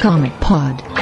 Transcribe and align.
Comic 0.00 0.30
Pod. 0.38 0.97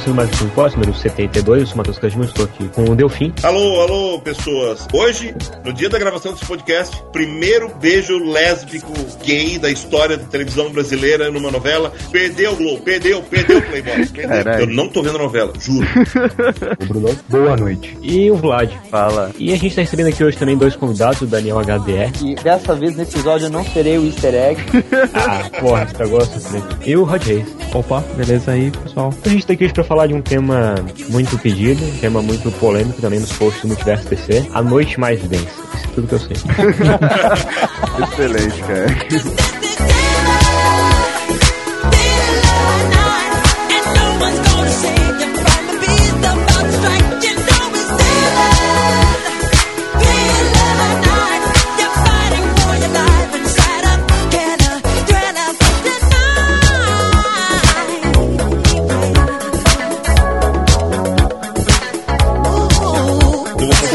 Começando 0.00 0.14
mais 0.14 0.30
um 0.30 0.48
podcast 0.48 0.78
número 0.78 0.96
72, 0.96 1.60
eu 1.60 1.66
sou 1.66 1.74
o 1.74 1.78
Matheus 1.78 1.98
Casmão, 1.98 2.24
estou 2.24 2.44
aqui 2.46 2.68
com 2.68 2.84
o 2.84 2.96
Delfim. 2.96 3.34
Alô, 3.42 3.80
alô, 3.82 4.18
pessoas. 4.20 4.86
Hoje, 4.94 5.34
no 5.64 5.72
dia 5.72 5.90
da 5.90 5.98
gravação 5.98 6.32
desse 6.32 6.46
podcast, 6.46 7.02
primeiro 7.12 7.68
beijo 7.76 8.18
lésbico 8.18 8.92
gay 9.22 9.58
da 9.58 9.70
história 9.70 10.16
da 10.16 10.24
televisão 10.24 10.70
brasileira 10.70 11.30
numa 11.30 11.50
novela. 11.50 11.92
Perdeu 12.10 12.52
o 12.52 12.56
Globo, 12.56 12.82
perdeu, 12.82 13.22
perdeu 13.22 13.58
o 13.58 13.62
Playboy. 13.62 14.06
Perdeu. 14.06 14.60
Eu 14.60 14.66
não 14.68 14.88
tô 14.88 15.02
vendo 15.02 15.16
a 15.16 15.22
novela, 15.22 15.52
juro. 15.58 15.86
o 16.80 16.86
Bruno, 16.86 17.18
boa 17.28 17.56
noite. 17.56 17.98
E 18.00 18.30
o 18.30 18.36
Vlad. 18.36 18.70
Fala. 18.90 19.32
E 19.38 19.52
a 19.52 19.56
gente 19.56 19.74
tá 19.74 19.82
recebendo 19.82 20.08
aqui 20.08 20.24
hoje 20.24 20.36
também 20.38 20.56
dois 20.56 20.76
convidados, 20.76 21.20
o 21.20 21.26
Daniel 21.26 21.58
HDR. 21.58 22.24
E 22.24 22.34
dessa 22.36 22.74
vez 22.74 22.96
nesse 22.96 23.16
episódio 23.16 23.46
eu 23.46 23.50
não 23.50 23.64
serei 23.64 23.98
o 23.98 24.06
easter 24.06 24.34
egg. 24.34 24.62
ah, 25.12 25.50
porra, 25.60 25.86
você 25.86 26.06
gosta 26.06 26.50
né? 26.50 26.62
E 26.86 26.96
o 26.96 27.04
Rod 27.04 27.22
Reis. 27.22 27.59
Opa, 27.72 28.04
beleza 28.16 28.50
aí, 28.52 28.70
pessoal. 28.70 29.14
A 29.24 29.28
gente 29.28 29.46
tá 29.46 29.52
aqui 29.52 29.64
hoje 29.64 29.72
pra 29.72 29.84
falar 29.84 30.08
de 30.08 30.14
um 30.14 30.20
tema 30.20 30.74
muito 31.08 31.38
pedido, 31.38 31.84
um 31.84 31.98
tema 31.98 32.20
muito 32.20 32.50
polêmico 32.58 33.00
também 33.00 33.20
nos 33.20 33.32
posts 33.32 33.62
do 33.62 33.68
Multiverso 33.68 34.06
PC, 34.08 34.46
A 34.52 34.60
Noite 34.62 34.98
Mais 34.98 35.20
Densa. 35.22 35.44
Isso 35.44 35.84
é 35.84 35.94
tudo 35.94 36.08
que 36.08 36.14
eu 36.14 36.18
sei. 36.18 36.36
Excelente, 38.12 38.60
cara. 38.62 40.06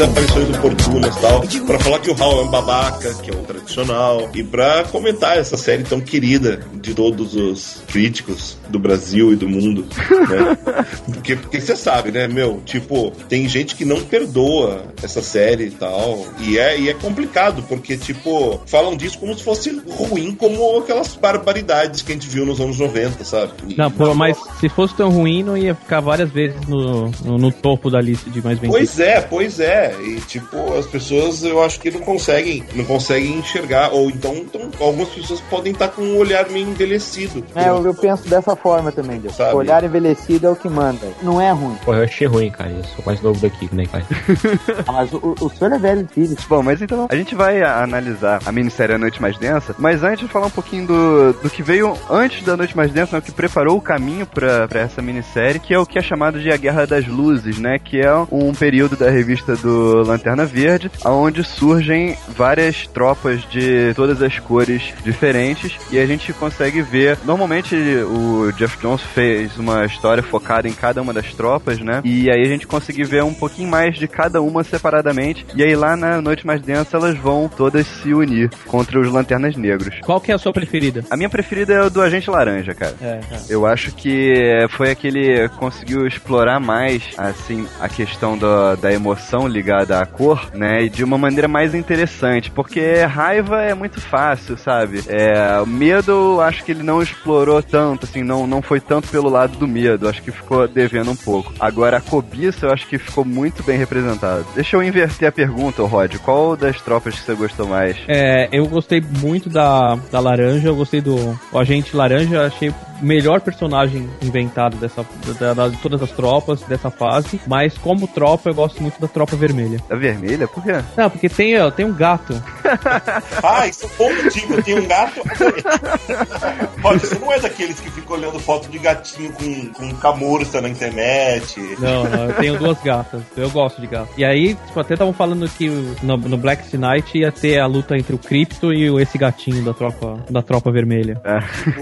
aparições 0.00 0.56
oportunas 0.56 1.16
e 1.16 1.20
tal, 1.20 1.40
pra 1.66 1.78
falar 1.78 1.98
que 2.00 2.10
o 2.10 2.22
Hal 2.22 2.40
é 2.40 2.42
um 2.42 2.48
babaca, 2.48 3.14
que 3.14 3.30
é 3.30 3.34
um 3.34 3.42
tradicional, 3.44 4.28
e 4.34 4.42
pra 4.42 4.84
comentar 4.84 5.38
essa 5.38 5.56
série 5.56 5.84
tão 5.84 6.00
querida 6.00 6.60
de 6.74 6.94
todos 6.94 7.34
os 7.34 7.82
críticos 7.88 8.58
do 8.68 8.78
Brasil 8.78 9.32
e 9.32 9.36
do 9.36 9.48
mundo, 9.48 9.86
né? 10.28 10.56
Porque, 11.06 11.36
porque 11.36 11.60
você 11.60 11.76
sabe, 11.76 12.10
né, 12.10 12.28
meu, 12.28 12.60
tipo, 12.64 13.10
tem 13.28 13.48
gente 13.48 13.74
que 13.74 13.84
não 13.84 14.00
perdoa 14.00 14.86
essa 15.02 15.22
série 15.22 15.66
e 15.66 15.70
tal, 15.70 16.26
e 16.40 16.58
é, 16.58 16.78
e 16.78 16.88
é 16.88 16.94
complicado, 16.94 17.62
porque, 17.62 17.96
tipo, 17.96 18.60
falam 18.66 18.96
disso 18.96 19.18
como 19.18 19.36
se 19.36 19.42
fosse 19.42 19.70
ruim, 19.88 20.34
como 20.34 20.78
aquelas 20.78 21.14
barbaridades 21.14 22.02
que 22.02 22.12
a 22.12 22.14
gente 22.14 22.28
viu 22.28 22.44
nos 22.44 22.60
anos 22.60 22.78
90, 22.78 23.24
sabe? 23.24 23.52
E, 23.68 23.76
não, 23.76 23.90
pô, 23.90 24.14
mas 24.14 24.36
se 24.60 24.68
fosse 24.68 24.94
tão 24.94 25.10
ruim, 25.10 25.42
não 25.42 25.56
ia 25.56 25.74
ficar 25.74 26.00
várias 26.00 26.30
vezes 26.30 26.60
no, 26.66 27.10
no, 27.24 27.38
no 27.38 27.52
topo 27.52 27.90
da 27.90 28.00
lista 28.00 28.30
de 28.30 28.42
mais 28.42 28.58
vendidos. 28.58 28.76
Pois 28.76 29.00
é, 29.00 29.20
pois 29.20 29.60
é. 29.60 29.85
E 29.92 30.20
tipo, 30.20 30.74
as 30.74 30.86
pessoas 30.86 31.42
eu 31.42 31.62
acho 31.62 31.80
que 31.80 31.90
não 31.90 32.00
conseguem, 32.00 32.64
não 32.74 32.84
conseguem 32.84 33.38
enxergar. 33.38 33.92
Ou 33.92 34.10
então, 34.10 34.34
então 34.34 34.70
algumas 34.80 35.08
pessoas 35.08 35.40
podem 35.42 35.72
estar 35.72 35.88
com 35.88 36.02
um 36.02 36.16
olhar 36.18 36.48
meio 36.50 36.68
envelhecido. 36.68 37.44
É, 37.54 37.68
eu, 37.68 37.84
eu 37.84 37.94
penso 37.94 38.28
dessa 38.28 38.56
forma 38.56 38.92
também, 38.92 39.20
Deus. 39.20 39.38
O 39.38 39.56
olhar 39.56 39.82
envelhecido 39.84 40.46
é 40.46 40.50
o 40.50 40.56
que 40.56 40.68
manda. 40.68 41.06
Não 41.22 41.40
é 41.40 41.50
ruim. 41.50 41.76
Pô, 41.84 41.94
eu 41.94 42.04
achei 42.04 42.26
ruim, 42.26 42.50
cara. 42.50 42.70
Eu 42.70 42.84
sou 42.84 43.04
mais 43.04 43.20
novo 43.20 43.40
daqui, 43.40 43.68
né, 43.72 43.84
cara? 43.86 44.04
ah, 44.86 44.92
mas 44.92 45.12
o, 45.12 45.34
o 45.40 45.50
senhor 45.50 45.72
é 45.72 45.78
velho, 45.78 46.08
filho. 46.12 46.36
Bom, 46.48 46.62
mas 46.62 46.80
então 46.82 47.06
a 47.10 47.16
gente 47.16 47.34
vai 47.34 47.62
analisar 47.62 48.40
a 48.44 48.52
minissérie 48.52 48.94
A 48.94 48.98
Noite 48.98 49.20
Mais 49.20 49.38
Densa, 49.38 49.74
mas 49.78 50.02
antes 50.02 50.26
de 50.26 50.32
falar 50.32 50.46
um 50.46 50.50
pouquinho 50.50 50.86
do, 50.86 51.32
do 51.34 51.50
que 51.50 51.62
veio 51.62 51.96
antes 52.10 52.42
da 52.44 52.56
Noite 52.56 52.76
Mais 52.76 52.90
Densa, 52.90 53.16
né, 53.16 53.18
o 53.18 53.22
que 53.22 53.32
preparou 53.32 53.76
o 53.76 53.80
caminho 53.80 54.26
para 54.26 54.68
essa 54.80 55.02
minissérie, 55.02 55.60
que 55.60 55.74
é 55.74 55.78
o 55.78 55.86
que 55.86 55.98
é 55.98 56.02
chamado 56.02 56.40
de 56.40 56.50
A 56.50 56.56
Guerra 56.56 56.86
das 56.86 57.06
Luzes, 57.06 57.58
né? 57.58 57.78
Que 57.78 58.00
é 58.00 58.12
um 58.30 58.52
período 58.52 58.96
da 58.96 59.10
revista 59.10 59.56
do 59.56 59.75
Lanterna 60.06 60.44
Verde, 60.44 60.90
onde 61.04 61.44
surgem 61.44 62.16
várias 62.28 62.86
tropas 62.86 63.42
de 63.48 63.92
todas 63.94 64.22
as 64.22 64.38
cores 64.38 64.82
diferentes 65.04 65.76
e 65.90 65.98
a 65.98 66.06
gente 66.06 66.32
consegue 66.32 66.82
ver. 66.82 67.18
Normalmente 67.24 67.76
o 67.76 68.50
Jeff 68.52 68.78
Jones 68.78 69.02
fez 69.02 69.56
uma 69.58 69.84
história 69.84 70.22
focada 70.22 70.68
em 70.68 70.72
cada 70.72 71.00
uma 71.02 71.12
das 71.12 71.32
tropas, 71.34 71.78
né? 71.78 72.00
E 72.04 72.30
aí 72.30 72.42
a 72.42 72.48
gente 72.48 72.66
consegue 72.66 73.04
ver 73.04 73.22
um 73.22 73.34
pouquinho 73.34 73.70
mais 73.70 73.96
de 73.96 74.08
cada 74.08 74.40
uma 74.40 74.64
separadamente. 74.64 75.46
E 75.54 75.62
aí 75.62 75.74
lá 75.74 75.96
na 75.96 76.20
Noite 76.20 76.46
Mais 76.46 76.60
Densa 76.60 76.96
elas 76.96 77.16
vão 77.18 77.48
todas 77.48 77.86
se 77.86 78.12
unir 78.12 78.50
contra 78.66 79.00
os 79.00 79.10
Lanternas 79.10 79.56
Negros. 79.56 80.00
Qual 80.02 80.20
que 80.20 80.32
é 80.32 80.34
a 80.34 80.38
sua 80.38 80.52
preferida? 80.52 81.04
A 81.10 81.16
minha 81.16 81.28
preferida 81.28 81.74
é 81.74 81.82
o 81.82 81.90
do 81.90 82.00
Agente 82.00 82.30
Laranja, 82.30 82.74
cara. 82.74 82.94
É, 83.00 83.06
é. 83.06 83.40
Eu 83.48 83.66
acho 83.66 83.92
que 83.92 84.66
foi 84.70 84.90
aquele 84.90 85.48
conseguiu 85.50 86.06
explorar 86.06 86.60
mais 86.60 87.02
assim 87.16 87.66
a 87.80 87.88
questão 87.88 88.36
da, 88.36 88.74
da 88.74 88.92
emoção 88.92 89.46
ligada 89.46 89.65
à 89.72 90.06
cor 90.06 90.46
né? 90.54 90.84
E 90.84 90.88
de 90.88 91.04
uma 91.04 91.18
maneira 91.18 91.48
mais 91.48 91.74
interessante, 91.74 92.50
porque 92.50 93.02
raiva 93.02 93.62
é 93.62 93.74
muito 93.74 94.00
fácil, 94.00 94.56
sabe? 94.56 95.02
É, 95.08 95.64
medo, 95.66 96.40
acho 96.40 96.64
que 96.64 96.72
ele 96.72 96.82
não 96.82 97.02
explorou 97.02 97.62
tanto, 97.62 98.04
assim, 98.04 98.22
não, 98.22 98.46
não 98.46 98.62
foi 98.62 98.80
tanto 98.80 99.08
pelo 99.08 99.28
lado 99.28 99.56
do 99.58 99.66
medo, 99.66 100.08
acho 100.08 100.22
que 100.22 100.30
ficou 100.30 100.66
devendo 100.66 101.10
um 101.10 101.16
pouco. 101.16 101.52
Agora, 101.60 101.98
a 101.98 102.00
cobiça, 102.00 102.66
eu 102.66 102.72
acho 102.72 102.86
que 102.86 102.98
ficou 102.98 103.24
muito 103.24 103.62
bem 103.62 103.78
representado. 103.78 104.46
Deixa 104.54 104.76
eu 104.76 104.82
inverter 104.82 105.28
a 105.28 105.32
pergunta, 105.32 105.82
Rod, 105.82 106.16
qual 106.18 106.56
das 106.56 106.80
tropas 106.80 107.14
que 107.14 107.24
você 107.24 107.34
gostou 107.34 107.66
mais? 107.66 107.96
É, 108.08 108.48
eu 108.52 108.66
gostei 108.66 109.00
muito 109.00 109.48
da, 109.48 109.96
da 110.10 110.20
laranja, 110.20 110.68
eu 110.68 110.76
gostei 110.76 111.00
do 111.00 111.38
agente 111.54 111.96
laranja, 111.96 112.46
achei 112.46 112.72
melhor 113.00 113.40
personagem 113.40 114.08
inventado 114.22 114.76
dessa, 114.76 115.06
da, 115.38 115.54
da, 115.54 115.68
de 115.68 115.76
todas 115.78 116.02
as 116.02 116.10
tropas 116.10 116.62
dessa 116.62 116.90
fase, 116.90 117.40
mas 117.46 117.76
como 117.78 118.06
tropa 118.08 118.50
eu 118.50 118.54
gosto 118.54 118.82
muito 118.82 119.00
da 119.00 119.08
tropa 119.08 119.36
vermelha. 119.36 119.78
Da 119.88 119.96
vermelha? 119.96 120.48
Por 120.48 120.62
quê? 120.62 120.82
Não, 120.96 121.10
porque 121.10 121.28
tem, 121.28 121.58
ó, 121.60 121.70
tem 121.70 121.86
um 121.86 121.94
gato. 121.94 122.42
ah, 123.42 123.66
isso 123.66 123.88
é 123.98 124.02
um 124.02 124.22
motivo, 124.22 124.62
tem 124.62 124.78
um 124.78 124.86
gato. 124.86 125.20
Olha, 126.82 126.98
você 126.98 127.18
não 127.18 127.32
é 127.32 127.40
daqueles 127.40 127.80
que 127.80 127.90
ficam 127.90 128.16
olhando 128.16 128.38
foto 128.38 128.68
de 128.68 128.78
gatinho 128.78 129.32
com, 129.32 129.72
com 129.72 129.94
camurça 129.96 130.60
na 130.60 130.68
internet. 130.68 131.60
Não, 131.78 132.04
não, 132.04 132.24
eu 132.26 132.34
tenho 132.34 132.58
duas 132.58 132.80
gatas, 132.82 133.22
eu 133.36 133.50
gosto 133.50 133.80
de 133.80 133.86
gato. 133.86 134.10
E 134.16 134.24
aí, 134.24 134.54
tipo, 134.54 134.78
até 134.78 134.94
estavam 134.94 135.12
falando 135.12 135.48
que 135.48 135.68
no, 136.02 136.16
no 136.16 136.36
Black 136.36 136.76
Knight 136.76 137.18
ia 137.18 137.32
ter 137.32 137.58
a 137.58 137.66
luta 137.66 137.96
entre 137.96 138.14
o 138.14 138.18
Crypto 138.18 138.72
e 138.72 138.86
esse 139.00 139.18
gatinho 139.18 139.64
da 139.64 139.74
tropa, 139.74 140.24
da 140.30 140.42
tropa 140.42 140.70
vermelha. 140.70 141.20
É. 141.24 141.40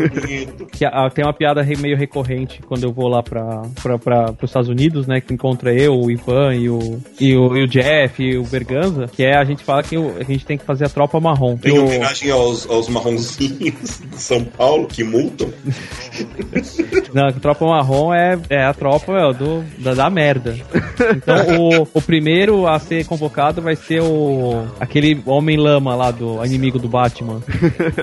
Bonito. 0.09 0.67
Que 0.67 0.85
a, 0.85 1.04
tem 1.11 1.25
uma 1.25 1.33
piada 1.33 1.65
meio 1.79 1.97
recorrente 1.97 2.61
quando 2.63 2.85
eu 2.85 2.93
vou 2.93 3.09
lá 3.09 3.23
pra, 3.23 3.63
pra, 3.83 3.99
pra, 3.99 4.33
pros 4.33 4.51
Estados 4.51 4.69
Unidos, 4.69 5.07
né? 5.07 5.21
Que 5.21 5.35
encontra 5.35 5.73
eu, 5.73 5.95
o 5.95 6.11
Ivan 6.11 6.55
e 6.55 6.69
o, 6.69 7.01
e 7.21 7.37
o, 7.37 7.57
e 7.57 7.65
o 7.65 7.67
Jeff 7.67 8.23
e 8.23 8.37
o 8.37 8.45
Berganza, 8.45 9.09
que 9.09 9.25
é 9.25 9.37
a 9.37 9.45
gente 9.45 9.65
fala 9.65 9.83
que 9.83 9.97
a 9.97 10.25
gente 10.25 10.45
tem 10.45 10.59
que 10.59 10.65
fazer 10.65 10.87
a 10.87 10.89
tropa 10.89 11.21
marrom. 11.21 11.57
Tem 11.57 11.79
o... 11.79 11.85
homenagem 11.85 12.31
aos, 12.31 12.69
aos 12.69 12.89
marronzinhos 12.89 14.01
de 14.11 14.17
São 14.21 14.45
Paulo 14.45 14.87
que 14.87 15.03
multam. 15.03 15.49
Não, 17.13 17.29
a 17.29 17.33
tropa 17.33 17.65
marrom 17.65 18.13
é, 18.13 18.39
é 18.51 18.65
a 18.65 18.75
tropa 18.75 19.13
meu, 19.13 19.33
do, 19.33 19.65
da, 19.79 19.95
da 19.95 20.11
merda. 20.11 20.57
Então 21.17 21.59
o, 21.59 21.89
o 21.95 22.03
primeiro 22.03 22.67
a 22.67 22.79
ser 22.79 23.07
convocado 23.07 23.63
vai 23.63 23.77
ser 23.77 24.03
o 24.03 24.67
aquele 24.81 25.21
homem 25.25 25.57
lama 25.57 25.95
lá 25.95 26.11
do 26.11 26.45
inimigo 26.45 26.79
do 26.79 26.89
Batman. 26.89 27.43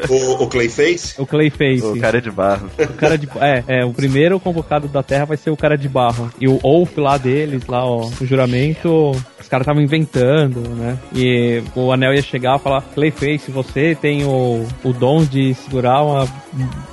O, 0.10 0.44
o 0.44 0.48
Clayface? 0.48 1.22
O 1.22 1.26
Clayface. 1.26 1.86
O 1.86 2.00
cara 2.00 2.22
de 2.22 2.32
barro. 2.32 2.70
O 2.92 2.98
cara 2.98 3.18
de 3.18 3.28
é, 3.40 3.64
é, 3.68 3.86
o 3.86 3.94
primeiro 3.94 4.40
convocado 4.40 4.88
da 4.88 5.02
Terra 5.02 5.26
vai 5.26 5.38
ser 5.38 5.50
o 5.50 5.58
cara 5.58 5.78
de 5.78 5.88
barro. 5.88 6.30
E 6.40 6.48
o 6.48 6.58
Wolf 6.58 6.98
lá 6.98 7.18
deles, 7.18 7.66
lá, 7.68 7.86
ó, 7.86 8.10
o 8.20 8.26
juramento, 8.26 9.12
os 9.40 9.48
caras 9.48 9.66
estavam 9.66 9.82
inventando, 9.82 10.62
né? 10.76 10.98
E 11.16 11.64
o 11.76 11.92
Anel 11.92 12.14
ia 12.14 12.22
chegar 12.22 12.58
e 12.58 12.60
falar: 12.60 12.82
Clayface, 12.94 13.52
você 13.52 13.96
tem 14.00 14.24
o, 14.24 14.66
o 14.84 14.94
dom 14.94 15.24
de 15.24 15.54
segurar 15.54 16.04
uma 16.04 16.28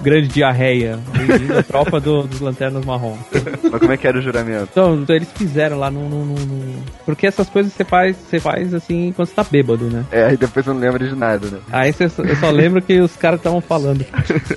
grande 0.00 0.28
diarreia. 0.28 0.98
Bem-vindo 1.16 1.58
à 1.58 1.62
tropa 1.62 2.00
do, 2.00 2.22
dos 2.22 2.40
Lanternas 2.40 2.84
Marrom. 2.84 3.16
Mas 3.70 3.80
como 3.80 3.92
é 3.92 3.96
que 3.96 4.06
era 4.06 4.18
o 4.18 4.22
juramento? 4.22 4.68
Então, 4.70 4.94
então 4.96 5.14
eles 5.14 5.30
fizeram 5.32 5.78
lá 5.78 5.90
no, 5.90 6.08
no, 6.08 6.24
no, 6.24 6.34
no, 6.34 6.82
Porque 7.04 7.26
essas 7.26 7.48
coisas 7.48 7.72
você 7.72 7.84
faz, 7.84 8.16
você 8.16 8.38
faz 8.38 8.72
assim 8.72 9.12
quando 9.14 9.28
você 9.28 9.34
tá 9.34 9.44
bêbado, 9.44 9.84
né? 9.86 10.04
É, 10.10 10.24
aí 10.24 10.36
depois 10.36 10.64
você 10.64 10.72
não 10.72 10.80
lembra 10.80 11.06
de 11.06 11.14
nada, 11.14 11.46
né? 11.48 11.58
Aí 11.70 11.92
você, 11.92 12.04
eu 12.04 12.36
só 12.36 12.50
lembro 12.50 12.80
que 12.80 13.00
os 13.00 13.16
caras 13.16 13.40
estavam 13.40 13.60
falando. 13.60 14.04